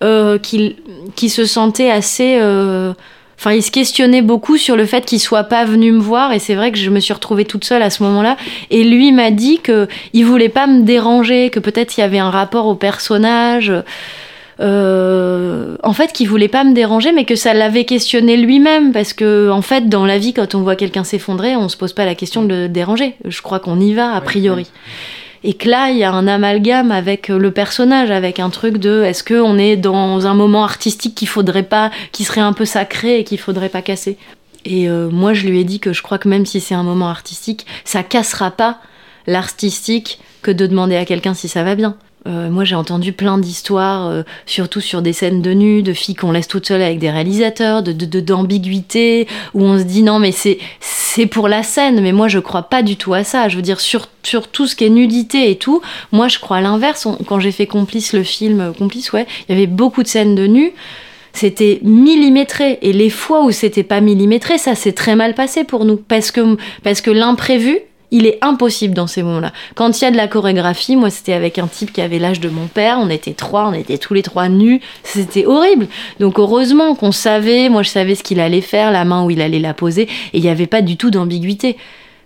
euh, 0.02 0.38
qui, 0.38 1.28
se 1.28 1.44
sentait 1.44 1.90
assez. 1.90 2.38
Euh, 2.40 2.92
enfin, 3.38 3.52
il 3.52 3.62
se 3.62 3.70
questionnait 3.70 4.22
beaucoup 4.22 4.56
sur 4.56 4.76
le 4.76 4.84
fait 4.84 5.04
qu'il 5.04 5.20
soit 5.20 5.44
pas 5.44 5.64
venu 5.64 5.92
me 5.92 6.00
voir, 6.00 6.32
et 6.32 6.38
c'est 6.38 6.54
vrai 6.54 6.72
que 6.72 6.78
je 6.78 6.90
me 6.90 7.00
suis 7.00 7.14
retrouvée 7.14 7.44
toute 7.44 7.64
seule 7.64 7.82
à 7.82 7.90
ce 7.90 8.02
moment-là. 8.02 8.36
Et 8.70 8.82
lui 8.84 9.12
m'a 9.12 9.30
dit 9.30 9.58
que 9.58 9.86
il 10.12 10.24
voulait 10.24 10.48
pas 10.48 10.66
me 10.66 10.82
déranger, 10.82 11.50
que 11.50 11.60
peut-être 11.60 11.96
il 11.96 12.00
y 12.00 12.04
avait 12.04 12.18
un 12.18 12.30
rapport 12.30 12.66
au 12.66 12.74
personnage. 12.74 13.72
Euh, 14.60 15.76
en 15.82 15.92
fait, 15.92 16.12
qu'il 16.12 16.28
voulait 16.28 16.48
pas 16.48 16.64
me 16.64 16.74
déranger, 16.74 17.12
mais 17.12 17.24
que 17.24 17.36
ça 17.36 17.54
l'avait 17.54 17.84
questionné 17.84 18.36
lui-même, 18.36 18.92
parce 18.92 19.12
que 19.12 19.50
en 19.50 19.62
fait, 19.62 19.88
dans 19.88 20.04
la 20.04 20.18
vie, 20.18 20.32
quand 20.32 20.54
on 20.54 20.62
voit 20.62 20.76
quelqu'un 20.76 21.04
s'effondrer, 21.04 21.56
on 21.56 21.68
se 21.68 21.76
pose 21.76 21.92
pas 21.92 22.04
la 22.04 22.14
question 22.14 22.42
de 22.42 22.54
le 22.54 22.68
déranger. 22.68 23.14
Je 23.24 23.40
crois 23.40 23.60
qu'on 23.60 23.78
y 23.78 23.94
va 23.94 24.14
a 24.14 24.20
priori 24.20 24.66
et 25.44 25.54
que 25.54 25.68
là 25.68 25.90
il 25.90 25.98
y 25.98 26.04
a 26.04 26.12
un 26.12 26.26
amalgame 26.26 26.90
avec 26.90 27.28
le 27.28 27.50
personnage, 27.50 28.10
avec 28.10 28.38
un 28.38 28.50
truc 28.50 28.78
de 28.78 29.02
est-ce 29.02 29.24
qu'on 29.24 29.58
est 29.58 29.76
dans 29.76 30.26
un 30.26 30.34
moment 30.34 30.64
artistique 30.64 31.14
qu'il 31.14 31.28
faudrait 31.28 31.62
pas, 31.62 31.90
qui 32.12 32.24
serait 32.24 32.40
un 32.40 32.52
peu 32.52 32.64
sacré 32.64 33.18
et 33.18 33.24
qu'il 33.24 33.38
faudrait 33.38 33.68
pas 33.68 33.82
casser? 33.82 34.16
Et 34.64 34.88
euh, 34.88 35.08
moi 35.10 35.34
je 35.34 35.46
lui 35.46 35.60
ai 35.60 35.64
dit 35.64 35.80
que 35.80 35.92
je 35.92 36.02
crois 36.02 36.18
que 36.18 36.28
même 36.28 36.46
si 36.46 36.60
c'est 36.60 36.74
un 36.74 36.84
moment 36.84 37.08
artistique, 37.08 37.66
ça 37.84 38.02
cassera 38.02 38.50
pas 38.50 38.78
l'artistique 39.26 40.20
que 40.42 40.50
de 40.50 40.66
demander 40.66 40.96
à 40.96 41.04
quelqu'un 41.04 41.34
si 41.34 41.48
ça 41.48 41.62
va 41.62 41.74
bien. 41.74 41.96
Euh, 42.26 42.50
moi, 42.50 42.64
j'ai 42.64 42.74
entendu 42.74 43.12
plein 43.12 43.38
d'histoires, 43.38 44.06
euh, 44.06 44.22
surtout 44.46 44.80
sur 44.80 45.02
des 45.02 45.12
scènes 45.12 45.42
de 45.42 45.52
nu, 45.52 45.82
de 45.82 45.92
filles 45.92 46.14
qu'on 46.14 46.30
laisse 46.30 46.46
toutes 46.46 46.66
seules 46.66 46.82
avec 46.82 46.98
des 46.98 47.10
réalisateurs, 47.10 47.82
de 47.82 47.92
d'ambiguïté, 48.20 49.26
où 49.54 49.64
on 49.64 49.78
se 49.78 49.84
dit 49.84 50.02
non, 50.02 50.18
mais 50.18 50.32
c'est 50.32 50.58
c'est 50.80 51.26
pour 51.26 51.48
la 51.48 51.62
scène. 51.62 52.00
Mais 52.00 52.12
moi, 52.12 52.28
je 52.28 52.38
crois 52.38 52.62
pas 52.62 52.82
du 52.82 52.96
tout 52.96 53.14
à 53.14 53.24
ça. 53.24 53.48
Je 53.48 53.56
veux 53.56 53.62
dire 53.62 53.80
sur 53.80 54.08
sur 54.22 54.48
tout 54.48 54.66
ce 54.66 54.76
qui 54.76 54.84
est 54.84 54.90
nudité 54.90 55.50
et 55.50 55.56
tout. 55.56 55.82
Moi, 56.12 56.28
je 56.28 56.38
crois 56.38 56.58
à 56.58 56.60
l'inverse. 56.60 57.08
Quand 57.26 57.40
j'ai 57.40 57.52
fait 57.52 57.66
Complice, 57.66 58.12
le 58.12 58.22
film 58.22 58.60
euh, 58.60 58.72
Complice, 58.72 59.12
ouais, 59.12 59.26
il 59.48 59.54
y 59.54 59.58
avait 59.58 59.66
beaucoup 59.66 60.02
de 60.02 60.08
scènes 60.08 60.34
de 60.34 60.46
nu 60.46 60.72
c'était 61.34 61.80
millimétré 61.82 62.78
et 62.82 62.92
les 62.92 63.08
fois 63.08 63.42
où 63.42 63.50
c'était 63.50 63.82
pas 63.82 64.02
millimétré 64.02 64.58
ça 64.58 64.74
s'est 64.74 64.92
très 64.92 65.16
mal 65.16 65.34
passé 65.34 65.64
pour 65.64 65.86
nous 65.86 65.96
parce 65.96 66.30
que 66.30 66.58
parce 66.82 67.00
que 67.00 67.10
l'imprévu 67.10 67.78
il 68.12 68.26
est 68.26 68.38
impossible 68.42 68.94
dans 68.94 69.08
ces 69.08 69.24
moments-là. 69.24 69.52
Quand 69.74 70.00
il 70.00 70.04
y 70.04 70.06
a 70.06 70.10
de 70.12 70.16
la 70.16 70.28
chorégraphie, 70.28 70.94
moi 70.94 71.10
c'était 71.10 71.32
avec 71.32 71.58
un 71.58 71.66
type 71.66 71.92
qui 71.92 72.00
avait 72.00 72.20
l'âge 72.20 72.38
de 72.38 72.48
mon 72.48 72.66
père, 72.66 72.98
on 73.00 73.10
était 73.10 73.32
trois, 73.32 73.66
on 73.68 73.72
était 73.72 73.98
tous 73.98 74.14
les 74.14 74.22
trois 74.22 74.48
nus, 74.48 74.80
c'était 75.02 75.46
horrible. 75.46 75.88
Donc 76.20 76.38
heureusement 76.38 76.94
qu'on 76.94 77.10
savait, 77.10 77.68
moi 77.68 77.82
je 77.82 77.88
savais 77.88 78.14
ce 78.14 78.22
qu'il 78.22 78.38
allait 78.38 78.60
faire, 78.60 78.92
la 78.92 79.04
main 79.04 79.24
où 79.24 79.30
il 79.30 79.40
allait 79.40 79.58
la 79.58 79.74
poser, 79.74 80.02
et 80.02 80.38
il 80.38 80.42
n'y 80.42 80.48
avait 80.48 80.66
pas 80.66 80.82
du 80.82 80.96
tout 80.96 81.10
d'ambiguïté. 81.10 81.76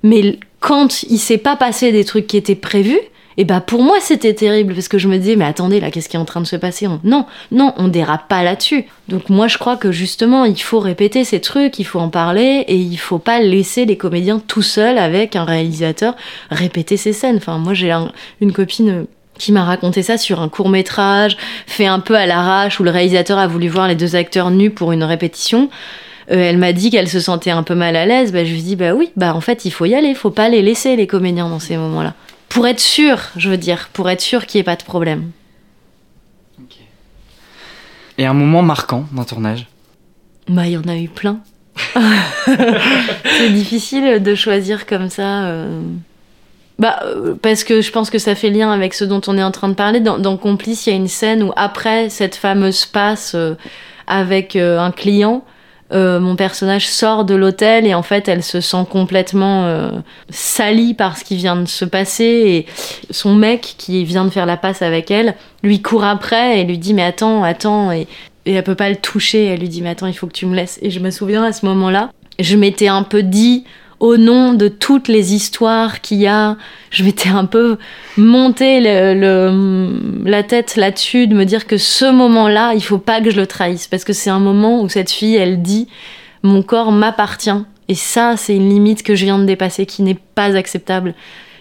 Mais 0.02 0.38
quand 0.60 1.04
il 1.04 1.18
s'est 1.18 1.38
pas 1.38 1.56
passé 1.56 1.92
des 1.92 2.04
trucs 2.04 2.26
qui 2.26 2.36
étaient 2.36 2.54
prévus, 2.56 3.00
et 3.38 3.44
bah 3.44 3.60
pour 3.60 3.82
moi 3.82 3.96
c'était 4.00 4.34
terrible 4.34 4.74
parce 4.74 4.88
que 4.88 4.98
je 4.98 5.08
me 5.08 5.18
disais 5.18 5.36
mais 5.36 5.44
attendez 5.44 5.80
là 5.80 5.90
qu'est-ce 5.90 6.08
qui 6.08 6.16
est 6.16 6.20
en 6.20 6.24
train 6.24 6.40
de 6.40 6.46
se 6.46 6.56
passer? 6.56 6.88
Non, 7.04 7.26
non, 7.52 7.74
on 7.76 7.88
dérape 7.88 8.28
pas 8.28 8.42
là-dessus. 8.42 8.86
Donc 9.08 9.28
moi 9.28 9.46
je 9.48 9.58
crois 9.58 9.76
que 9.76 9.92
justement 9.92 10.44
il 10.44 10.60
faut 10.60 10.80
répéter 10.80 11.24
ces 11.24 11.40
trucs, 11.40 11.78
il 11.78 11.84
faut 11.84 12.00
en 12.00 12.08
parler 12.08 12.64
et 12.68 12.76
il 12.76 12.96
faut 12.96 13.18
pas 13.18 13.40
laisser 13.40 13.84
les 13.84 13.96
comédiens 13.96 14.38
tout 14.38 14.62
seuls 14.62 14.98
avec 14.98 15.36
un 15.36 15.44
réalisateur 15.44 16.16
répéter 16.50 16.96
ces 16.96 17.12
scènes. 17.12 17.36
Enfin 17.36 17.58
moi 17.58 17.74
j'ai 17.74 17.92
une 18.40 18.52
copine 18.52 19.06
qui 19.38 19.52
m'a 19.52 19.64
raconté 19.64 20.02
ça 20.02 20.16
sur 20.16 20.40
un 20.40 20.48
court 20.48 20.68
métrage 20.68 21.36
fait 21.66 21.86
un 21.86 22.00
peu 22.00 22.14
à 22.14 22.26
l'arrache 22.26 22.80
où 22.80 22.84
le 22.84 22.90
réalisateur 22.90 23.38
a 23.38 23.46
voulu 23.46 23.68
voir 23.68 23.88
les 23.88 23.94
deux 23.94 24.16
acteurs 24.16 24.50
nus 24.50 24.70
pour 24.70 24.92
une 24.92 25.04
répétition. 25.04 25.68
Euh, 26.30 26.50
elle 26.50 26.58
m'a 26.58 26.72
dit 26.72 26.90
qu'elle 26.90 27.08
se 27.08 27.20
sentait 27.20 27.50
un 27.50 27.62
peu 27.62 27.74
mal 27.74 27.94
à 27.96 28.06
l'aise. 28.06 28.32
Bah, 28.32 28.44
je 28.44 28.52
lui 28.52 28.62
dis 28.62 28.76
bah 28.76 28.94
oui, 28.94 29.10
bah 29.16 29.34
en 29.34 29.40
fait 29.40 29.64
il 29.64 29.70
faut 29.70 29.84
y 29.84 29.94
aller, 29.94 30.14
faut 30.14 30.30
pas 30.30 30.48
les 30.48 30.62
laisser 30.62 30.96
les 30.96 31.06
comédiens 31.06 31.48
dans 31.48 31.60
ces 31.60 31.76
moments-là 31.76 32.14
pour 32.48 32.66
être 32.66 32.80
sûr, 32.80 33.20
je 33.36 33.50
veux 33.50 33.56
dire, 33.56 33.88
pour 33.92 34.08
être 34.08 34.20
sûr 34.20 34.46
qu'il 34.46 34.58
n'y 34.58 34.60
ait 34.62 34.64
pas 34.64 34.76
de 34.76 34.84
problème. 34.84 35.30
Et 38.18 38.24
un 38.24 38.34
moment 38.34 38.62
marquant 38.62 39.04
d'un 39.12 39.24
tournage 39.24 39.66
Bah, 40.48 40.66
il 40.66 40.72
y 40.72 40.76
en 40.76 40.88
a 40.88 40.96
eu 40.96 41.08
plein. 41.08 41.40
c'est 41.94 43.50
difficile 43.50 44.22
de 44.22 44.34
choisir 44.34 44.86
comme 44.86 45.10
ça. 45.10 45.44
Euh. 45.44 45.82
Bah, 46.78 47.00
euh, 47.04 47.34
parce 47.40 47.64
que 47.64 47.82
je 47.82 47.90
pense 47.90 48.08
que 48.08 48.18
ça 48.18 48.34
fait 48.34 48.48
lien 48.48 48.70
avec 48.70 48.94
ce 48.94 49.04
dont 49.04 49.20
on 49.26 49.36
est 49.36 49.42
en 49.42 49.50
train 49.50 49.68
de 49.68 49.74
parler. 49.74 50.00
Dans, 50.00 50.36
Complice, 50.38 50.86
il 50.86 50.90
y 50.90 50.92
a 50.94 50.96
une 50.96 51.08
scène 51.08 51.42
où, 51.42 51.52
après 51.56 52.08
cette 52.08 52.36
fameuse 52.36 52.86
passe 52.86 53.34
euh, 53.34 53.54
avec 54.06 54.56
un 54.56 54.92
client, 54.92 55.44
euh, 55.92 56.18
mon 56.18 56.34
personnage 56.34 56.88
sort 56.88 57.24
de 57.24 57.34
l'hôtel 57.34 57.86
et 57.86 57.94
en 57.94 58.02
fait 58.02 58.26
elle 58.26 58.42
se 58.42 58.60
sent 58.60 58.84
complètement 58.90 59.66
euh, 59.66 59.90
salie 60.30 60.94
par 60.94 61.16
ce 61.16 61.24
qui 61.24 61.36
vient 61.36 61.54
de 61.54 61.68
se 61.68 61.84
passer 61.84 62.24
et 62.24 62.66
son 63.12 63.36
mec 63.36 63.76
qui 63.78 64.04
vient 64.04 64.24
de 64.24 64.30
faire 64.30 64.46
la 64.46 64.56
passe 64.56 64.82
avec 64.82 65.12
elle 65.12 65.36
lui 65.62 65.80
court 65.82 66.02
après 66.02 66.60
et 66.60 66.64
lui 66.64 66.78
dit 66.78 66.92
mais 66.92 67.04
attends 67.04 67.44
attends 67.44 67.92
et, 67.92 68.08
et 68.46 68.52
elle 68.54 68.64
peut 68.64 68.74
pas 68.74 68.88
le 68.90 68.96
toucher. 68.96 69.46
Elle 69.46 69.60
lui 69.60 69.68
dit 69.68 69.82
mais 69.82 69.90
attends 69.90 70.06
il 70.06 70.14
faut 70.14 70.26
que 70.26 70.32
tu 70.32 70.46
me 70.46 70.56
laisses. 70.56 70.78
Et 70.82 70.90
je 70.90 70.98
me 70.98 71.10
souviens 71.10 71.44
à 71.44 71.52
ce 71.52 71.64
moment 71.64 71.90
là 71.90 72.10
je 72.38 72.56
m'étais 72.56 72.88
un 72.88 73.02
peu 73.02 73.22
dit 73.22 73.64
au 74.00 74.16
nom 74.16 74.54
de 74.54 74.68
toutes 74.68 75.08
les 75.08 75.34
histoires 75.34 76.00
qu'il 76.00 76.18
y 76.18 76.26
a, 76.26 76.56
je 76.90 77.02
m'étais 77.02 77.30
un 77.30 77.46
peu 77.46 77.78
monté 78.16 78.80
la 78.80 80.42
tête 80.42 80.76
là-dessus, 80.76 81.26
de 81.26 81.34
me 81.34 81.44
dire 81.44 81.66
que 81.66 81.78
ce 81.78 82.10
moment-là, 82.12 82.74
il 82.74 82.82
faut 82.82 82.98
pas 82.98 83.20
que 83.20 83.30
je 83.30 83.40
le 83.40 83.46
trahisse, 83.46 83.86
parce 83.86 84.04
que 84.04 84.12
c'est 84.12 84.30
un 84.30 84.40
moment 84.40 84.82
où 84.82 84.88
cette 84.88 85.10
fille, 85.10 85.36
elle 85.36 85.62
dit, 85.62 85.88
mon 86.42 86.62
corps 86.62 86.92
m'appartient, 86.92 87.64
et 87.88 87.94
ça, 87.94 88.36
c'est 88.36 88.54
une 88.54 88.68
limite 88.68 89.02
que 89.02 89.14
je 89.14 89.24
viens 89.24 89.38
de 89.38 89.44
dépasser, 89.44 89.86
qui 89.86 90.02
n'est 90.02 90.18
pas 90.34 90.56
acceptable. 90.56 91.14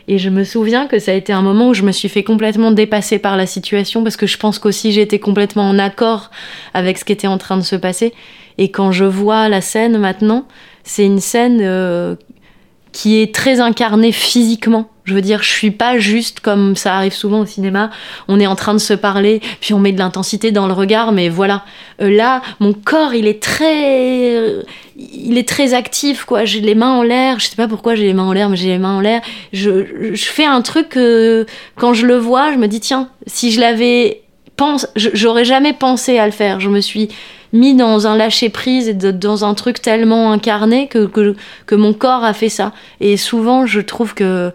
Et 0.08 0.20
je 0.20 0.30
me 0.30 0.44
souviens 0.44 0.88
que 0.88 1.00
ça 1.00 1.12
a 1.12 1.16
été 1.16 1.34
un 1.34 1.42
moment 1.42 1.70
où 1.70 1.74
je 1.74 1.82
me 1.82 1.92
suis 1.92 2.10
fait 2.10 2.24
complètement 2.24 2.72
dépasser 2.72 3.18
par 3.18 3.38
la 3.38 3.48
situation, 3.48 4.04
parce 4.04 4.18
que 4.18 4.28
je 4.28 4.38
pense 4.38 4.60
qu'aussi 4.60 4.92
j'étais 4.92 5.20
complètement 5.20 5.68
en 5.68 5.80
accord 5.80 6.32
avec 6.74 6.98
ce 6.98 7.06
qui 7.06 7.14
était 7.14 7.28
en 7.28 7.38
train 7.38 7.58
de 7.58 7.64
se 7.64 7.76
passer. 7.76 8.14
Et 8.58 8.70
quand 8.70 8.92
je 8.92 9.06
vois 9.06 9.50
la 9.50 9.62
scène 9.62 9.98
maintenant, 9.98 10.48
c'est 10.84 11.06
une 11.06 11.20
scène 11.20 11.60
euh, 11.62 12.16
qui 12.96 13.22
est 13.22 13.36
très 13.36 13.60
incarnée 13.60 14.14
physiquement. 14.14 14.90
Je 15.04 15.14
veux 15.14 15.22
dire, 15.22 15.44
je 15.44 15.52
suis 15.52 15.70
pas 15.70 16.00
juste 16.00 16.40
comme 16.40 16.78
ça 16.78 16.96
arrive 16.96 17.12
souvent 17.12 17.42
au 17.42 17.46
cinéma. 17.46 17.92
On 18.30 18.40
est 18.40 18.48
en 18.48 18.56
train 18.56 18.74
de 18.74 18.80
se 18.80 18.94
parler, 18.94 19.42
puis 19.60 19.74
on 19.74 19.80
met 19.80 19.92
de 19.92 20.00
l'intensité 20.00 20.54
dans 20.54 20.66
le 20.66 20.72
regard, 20.72 21.12
mais 21.12 21.28
voilà. 21.28 21.66
Euh, 22.02 22.10
là, 22.10 22.42
mon 22.62 22.72
corps, 22.72 23.14
il 23.14 23.28
est 23.28 23.44
très, 23.44 24.34
euh, 24.38 24.64
il 24.96 25.38
est 25.38 25.48
très 25.48 25.74
actif, 25.74 26.24
quoi. 26.24 26.46
J'ai 26.46 26.62
les 26.62 26.74
mains 26.74 26.94
en 26.94 27.04
l'air. 27.04 27.38
Je 27.42 27.48
sais 27.48 27.58
pas 27.58 27.68
pourquoi 27.68 27.96
j'ai 27.96 28.06
les 28.06 28.14
mains 28.14 28.24
en 28.24 28.32
l'air, 28.32 28.48
mais 28.48 28.56
j'ai 28.56 28.70
les 28.70 28.80
mains 28.80 28.96
en 28.96 29.02
l'air. 29.02 29.22
Je, 29.52 30.16
fais 30.16 30.46
un 30.46 30.62
truc 30.62 30.88
que 30.88 31.46
quand 31.76 31.94
je 31.94 32.06
le 32.06 32.16
vois, 32.16 32.54
je 32.54 32.58
me 32.58 32.70
dis 32.70 32.80
tiens, 32.80 33.10
si 33.28 33.52
je 33.52 33.60
l'avais 33.60 34.22
pense, 34.56 34.88
j'aurais 34.96 35.44
jamais 35.44 35.74
pensé 35.74 36.18
à 36.18 36.26
le 36.26 36.32
faire. 36.32 36.62
Je 36.62 36.70
me 36.70 36.80
suis 36.80 37.10
mis 37.56 37.74
dans 37.76 38.06
un 38.06 38.16
lâcher 38.16 38.50
prise 38.50 38.88
et 38.88 38.94
dans 38.94 39.46
un 39.46 39.54
truc 39.56 39.82
tellement 39.82 40.32
incarné 40.32 40.88
que, 40.88 41.06
que, 41.06 41.36
que 41.66 41.76
mon 41.76 41.94
corps 41.94 42.24
a 42.24 42.34
fait 42.34 42.50
ça. 42.50 42.74
Et 43.00 43.18
souvent, 43.18 43.66
je 43.66 43.80
trouve 43.82 44.14
que 44.14 44.52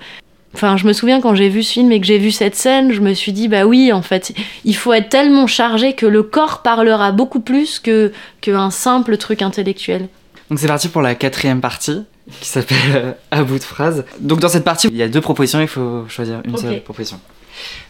Enfin, 0.53 0.77
je 0.77 0.85
me 0.85 0.93
souviens 0.93 1.21
quand 1.21 1.37
j'ai 1.37 1.49
vu 1.49 1.63
ce 1.63 1.75
film 1.75 1.93
et 1.93 2.01
que 2.01 2.07
j'ai 2.07 2.19
vu 2.19 2.33
cette 2.33 2.57
scène, 2.57 2.91
je 2.93 3.01
me 3.01 3.15
suis 3.15 3.33
dit, 3.33 3.47
bah 3.47 3.67
oui, 3.67 3.93
en 3.93 4.03
fait, 4.03 4.33
il 4.65 4.75
faut 4.75 4.93
être 4.93 5.09
tellement 5.09 5.47
chargé 5.47 5.93
que 5.93 6.07
le 6.07 6.25
corps 6.25 6.63
parlera 6.63 7.13
beaucoup 7.13 7.39
plus 7.39 7.79
que 7.79 8.11
qu'un 8.41 8.71
simple 8.71 9.17
truc 9.17 9.43
intellectuel. 9.43 10.09
Donc 10.49 10.59
c'est 10.59 10.67
parti 10.67 10.89
pour 10.89 11.03
la 11.03 11.15
quatrième 11.15 11.61
partie 11.61 12.03
qui 12.41 12.49
s'appelle 12.49 12.77
euh, 12.95 13.13
À 13.31 13.45
bout 13.45 13.59
de 13.59 13.65
phrase. 13.65 14.05
Donc 14.19 14.41
dans 14.41 14.49
cette 14.49 14.65
partie, 14.65 14.89
il 14.89 14.97
y 14.97 15.05
a 15.05 15.09
deux 15.09 15.21
propositions, 15.21 15.61
il 15.61 15.69
faut 15.69 16.05
choisir 16.09 16.41
une 16.45 16.57
seule 16.57 16.83
proposition. 16.83 17.21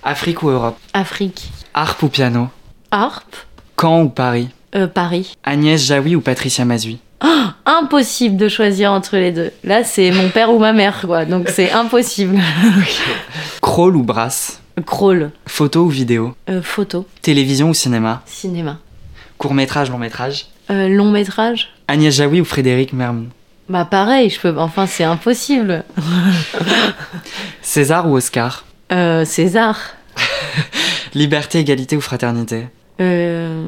Afrique 0.02 0.42
ou 0.42 0.50
Europe? 0.50 0.76
Afrique. 0.92 1.50
Harpe 1.72 2.02
ou 2.02 2.08
piano? 2.08 2.48
Harpe. 2.90 3.36
Caen 3.80 4.02
ou 4.02 4.08
Paris? 4.10 4.48
Euh, 4.74 4.86
Paris. 4.86 5.34
Agnès 5.44 5.80
Jaoui 5.80 6.16
ou 6.16 6.20
Patricia 6.20 6.64
Mazui 6.64 6.98
Oh, 7.22 7.46
impossible 7.66 8.36
de 8.36 8.48
choisir 8.48 8.92
entre 8.92 9.16
les 9.16 9.30
deux. 9.30 9.50
Là, 9.62 9.84
c'est 9.84 10.10
mon 10.10 10.30
père 10.30 10.50
ou 10.52 10.58
ma 10.58 10.72
mère, 10.72 11.02
quoi. 11.06 11.26
Donc 11.26 11.50
c'est 11.50 11.70
impossible. 11.70 12.38
Crawl 13.60 13.96
ou 13.96 14.02
brasse 14.02 14.60
Crawl. 14.86 15.30
Photo 15.46 15.84
ou 15.84 15.88
vidéo 15.88 16.34
euh, 16.48 16.62
Photo. 16.62 17.06
Télévision 17.20 17.70
ou 17.70 17.74
cinéma 17.74 18.22
Cinéma. 18.24 18.78
Court 19.36 19.54
métrage, 19.54 19.90
long 19.90 19.98
métrage 19.98 20.46
euh, 20.70 20.88
Long 20.88 21.10
métrage. 21.10 21.70
Agnès 21.88 22.14
Jaoui 22.14 22.40
ou 22.40 22.44
Frédéric 22.44 22.92
Mermont 22.94 23.28
Bah 23.68 23.84
pareil, 23.84 24.30
je 24.30 24.40
peux. 24.40 24.56
Enfin, 24.58 24.86
c'est 24.86 25.04
impossible. 25.04 25.84
César 27.62 28.08
ou 28.08 28.16
Oscar 28.16 28.64
euh, 28.92 29.24
César. 29.24 29.78
Liberté, 31.14 31.58
égalité 31.58 31.96
ou 31.96 32.00
fraternité 32.00 32.68
euh 33.00 33.64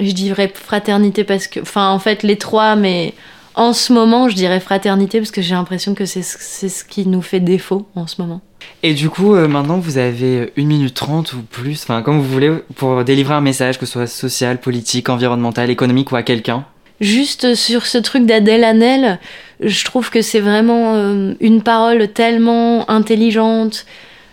je 0.00 0.12
dirais 0.12 0.50
fraternité 0.52 1.24
parce 1.24 1.46
que, 1.46 1.60
enfin, 1.60 1.90
en 1.90 1.98
fait, 1.98 2.22
les 2.22 2.36
trois, 2.36 2.76
mais 2.76 3.14
en 3.54 3.72
ce 3.72 3.92
moment, 3.92 4.28
je 4.28 4.34
dirais 4.34 4.60
fraternité 4.60 5.18
parce 5.18 5.30
que 5.30 5.42
j'ai 5.42 5.54
l'impression 5.54 5.94
que 5.94 6.06
c'est 6.06 6.22
ce 6.22 6.84
qui 6.84 7.06
nous 7.06 7.22
fait 7.22 7.40
défaut 7.40 7.86
en 7.94 8.06
ce 8.06 8.20
moment. 8.20 8.40
Et 8.82 8.94
du 8.94 9.10
coup, 9.10 9.34
euh, 9.34 9.48
maintenant, 9.48 9.78
vous 9.78 9.98
avez 9.98 10.52
une 10.56 10.68
minute 10.68 10.94
trente 10.94 11.32
ou 11.32 11.42
plus, 11.42 11.82
enfin, 11.82 12.02
comme 12.02 12.18
vous 12.18 12.28
voulez, 12.28 12.52
pour 12.76 13.04
délivrer 13.04 13.34
un 13.34 13.40
message, 13.40 13.78
que 13.78 13.86
ce 13.86 13.92
soit 13.92 14.06
social, 14.06 14.60
politique, 14.60 15.08
environnemental, 15.08 15.70
économique 15.70 16.12
ou 16.12 16.16
à 16.16 16.22
quelqu'un. 16.22 16.64
Juste 17.00 17.54
sur 17.54 17.86
ce 17.86 17.98
truc 17.98 18.26
d'Adèle 18.26 18.64
Hanel, 18.64 19.18
je 19.60 19.84
trouve 19.84 20.10
que 20.10 20.22
c'est 20.22 20.40
vraiment 20.40 20.94
euh, 20.94 21.34
une 21.40 21.62
parole 21.62 22.08
tellement 22.08 22.88
intelligente, 22.88 23.86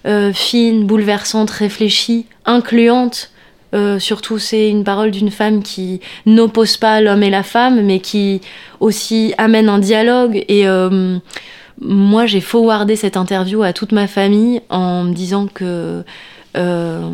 euh, 0.06 0.32
fine, 0.34 0.86
bouleversante, 0.86 1.50
réfléchie, 1.50 2.26
incluante 2.46 3.32
euh, 3.74 4.00
surtout, 4.00 4.40
c'est 4.40 4.70
une 4.70 4.84
parole 4.84 5.12
d'une 5.12 5.32
femme 5.32 5.62
qui 5.62 6.02
n'oppose 6.26 6.78
pas 6.78 7.02
l'homme 7.02 7.24
et 7.24 7.30
la 7.30 7.44
femme, 7.44 7.82
mais 7.86 8.00
qui 8.00 8.42
aussi 8.80 9.34
amène 9.38 9.70
un 9.70 9.80
dialogue. 9.80 10.44
Et 10.48 10.68
euh, 10.68 11.18
moi, 11.82 12.26
j'ai 12.26 12.42
forwardé 12.42 12.96
cette 12.96 13.18
interview 13.18 13.62
à 13.62 13.74
toute 13.74 13.92
ma 13.92 14.08
famille 14.08 14.62
en 14.70 15.04
me 15.04 15.14
disant 15.14 15.48
que 15.48 16.04
euh, 16.58 17.10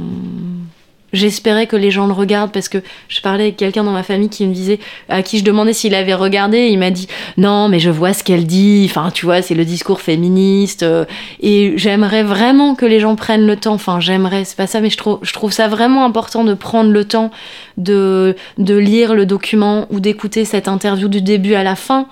J'espérais 1.16 1.68
que 1.68 1.76
les 1.76 1.92
gens 1.92 2.08
le 2.08 2.14
regardent 2.14 2.52
parce 2.52 2.70
que 2.70 2.78
je 3.08 3.22
parlais 3.22 3.44
avec 3.44 3.58
quelqu'un 3.58 3.84
dans 3.84 3.92
ma 3.92 4.04
famille 4.04 4.30
qui 4.30 4.46
me 4.46 4.54
disait, 4.54 4.80
à 5.10 5.24
qui 5.24 5.40
je 5.40 5.44
demandais 5.44 5.74
s'il 5.74 5.96
avait 5.96 6.14
regardé, 6.14 6.68
il 6.68 6.78
m'a 6.78 6.92
dit 6.92 7.08
non, 7.38 7.70
mais 7.70 7.80
je 7.80 7.90
vois 7.90 8.14
ce 8.14 8.24
qu'elle 8.24 8.46
dit. 8.46 8.88
Enfin, 8.90 9.10
tu 9.12 9.26
vois, 9.26 9.42
c'est 9.42 9.56
le 9.56 9.66
discours 9.66 10.02
féministe. 10.02 10.84
Euh, 10.84 11.06
et 11.42 11.74
j'aimerais 11.78 12.24
vraiment 12.24 12.76
que 12.76 12.86
les 12.86 13.00
gens 13.00 13.16
prennent 13.16 13.48
le 13.48 13.56
temps. 13.56 13.74
Enfin, 13.74 14.00
j'aimerais, 14.00 14.46
c'est 14.46 14.58
pas 14.58 14.68
ça, 14.68 14.82
mais 14.82 14.90
je 14.90 14.98
trouve, 14.98 15.20
je 15.22 15.34
trouve 15.34 15.52
ça 15.52 15.68
vraiment 15.68 16.06
important 16.06 16.44
de 16.44 16.54
prendre 16.54 16.92
le 16.92 17.06
temps 17.06 17.32
de, 17.78 18.36
de 18.58 18.76
lire 18.76 19.16
le 19.16 19.26
document 19.26 19.88
ou 19.90 20.00
d'écouter 20.00 20.46
cette 20.46 20.68
interview 20.68 21.08
du 21.08 21.22
début 21.22 21.56
à 21.56 21.64
la 21.64 21.76
fin 21.76 22.08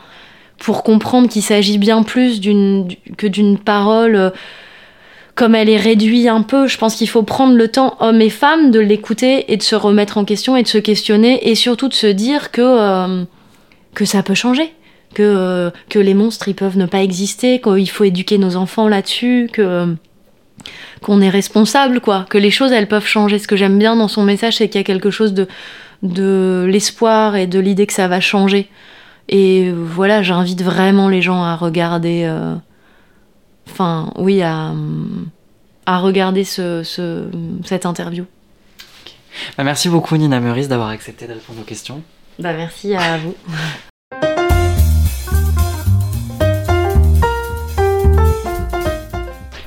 pour 0.57 0.83
comprendre 0.83 1.27
qu'il 1.27 1.41
s'agit 1.41 1.77
bien 1.77 2.03
plus 2.03 2.39
que 2.39 3.27
d'une 3.27 3.57
parole 3.57 4.31
comme 5.35 5.55
elle 5.55 5.69
est 5.69 5.77
réduite 5.77 6.27
un 6.27 6.41
peu, 6.41 6.67
je 6.67 6.77
pense 6.77 6.95
qu'il 6.95 7.09
faut 7.09 7.23
prendre 7.23 7.55
le 7.55 7.67
temps, 7.67 7.97
hommes 7.99 8.21
et 8.21 8.29
femmes, 8.29 8.69
de 8.71 8.79
l'écouter 8.79 9.51
et 9.51 9.57
de 9.57 9.63
se 9.63 9.75
remettre 9.75 10.17
en 10.17 10.25
question 10.25 10.55
et 10.55 10.63
de 10.63 10.67
se 10.67 10.77
questionner 10.77 11.49
et 11.49 11.55
surtout 11.55 11.87
de 11.87 11.93
se 11.93 12.07
dire 12.07 12.51
que, 12.51 12.61
euh, 12.61 13.23
que 13.95 14.05
ça 14.05 14.21
peut 14.21 14.35
changer. 14.35 14.73
Que, 15.15 15.21
euh, 15.21 15.69
que 15.89 15.99
les 15.99 16.15
monstres 16.15 16.47
ils 16.47 16.55
peuvent 16.55 16.77
ne 16.77 16.87
pas 16.87 17.03
exister, 17.03 17.61
qu'il 17.61 17.89
faut 17.89 18.03
éduquer 18.03 18.39
nos 18.39 18.55
enfants 18.55 18.87
là-dessus, 18.87 19.47
que 19.53 19.95
qu'on 21.01 21.21
est 21.21 21.29
responsable, 21.29 21.99
quoi, 21.99 22.25
que 22.29 22.37
les 22.37 22.49
choses 22.49 22.71
elles 22.71 22.87
peuvent 22.87 23.05
changer. 23.05 23.37
Ce 23.37 23.47
que 23.47 23.55
j'aime 23.55 23.77
bien 23.77 23.95
dans 23.95 24.07
son 24.07 24.23
message, 24.23 24.57
c'est 24.57 24.69
qu'il 24.69 24.79
y 24.79 24.83
a 24.83 24.85
quelque 24.85 25.11
chose 25.11 25.33
de, 25.33 25.47
de 26.01 26.65
l'espoir 26.67 27.35
et 27.35 27.45
de 27.45 27.59
l'idée 27.59 27.85
que 27.85 27.93
ça 27.93 28.07
va 28.07 28.21
changer. 28.21 28.69
Et 29.29 29.71
voilà, 29.71 30.23
j'invite 30.23 30.63
vraiment 30.63 31.09
les 31.09 31.21
gens 31.21 31.43
à 31.43 31.55
regarder. 31.55 32.23
Euh, 32.25 32.55
enfin, 33.69 34.11
oui, 34.17 34.41
à, 34.41 34.71
à 35.85 35.99
regarder 35.99 36.43
ce, 36.43 36.83
ce, 36.83 37.27
cette 37.65 37.85
interview. 37.85 38.25
Bah, 39.57 39.63
merci 39.63 39.89
beaucoup 39.89 40.15
Nina 40.15 40.39
Meurice 40.39 40.67
d'avoir 40.67 40.89
accepté 40.89 41.27
de 41.27 41.33
répondre 41.33 41.59
aux 41.61 41.65
questions. 41.65 42.01
Bah, 42.39 42.53
merci 42.53 42.95
à 42.95 43.17
vous. 43.17 43.35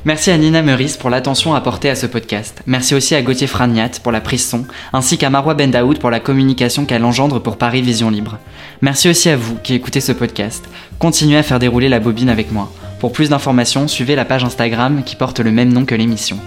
Merci 0.05 0.31
à 0.31 0.39
Nina 0.39 0.63
Meurice 0.63 0.97
pour 0.97 1.11
l'attention 1.11 1.55
apportée 1.57 1.91
à 1.91 1.97
ce 1.97 2.07
podcast. 2.07 2.63
Merci 2.67 2.95
aussi 2.95 3.17
à 3.17 3.23
Gauthier 3.23 3.49
Fragnat 3.49 3.91
pour 4.05 4.13
la 4.13 4.21
prise 4.21 4.49
son, 4.49 4.65
ainsi 4.93 5.19
qu'à 5.19 5.31
Marois 5.31 5.55
Bendaoud 5.55 5.99
pour 5.99 6.11
la 6.11 6.21
communication 6.21 6.85
qu'elle 6.85 7.05
engendre 7.05 7.43
pour 7.43 7.57
Paris 7.59 7.83
Vision 7.83 8.09
Libre. 8.09 8.39
Merci 8.83 9.09
aussi 9.09 9.29
à 9.31 9.37
vous 9.37 9.57
qui 9.57 9.75
écoutez 9.75 10.01
ce 10.01 10.13
podcast. 10.13 10.65
Continuez 11.01 11.39
à 11.39 11.43
faire 11.43 11.59
dérouler 11.59 11.89
la 11.89 11.99
bobine 11.99 12.29
avec 12.29 12.53
moi. 12.53 12.71
Pour 12.99 13.13
plus 13.13 13.29
d'informations, 13.29 13.89
suivez 13.89 14.17
la 14.17 14.25
page 14.25 14.45
Instagram 14.45 15.03
qui 15.05 15.17
porte 15.17 15.41
le 15.41 15.53
même 15.53 15.73
nom 15.73 15.85
que 15.85 15.95
l'émission. 15.95 16.39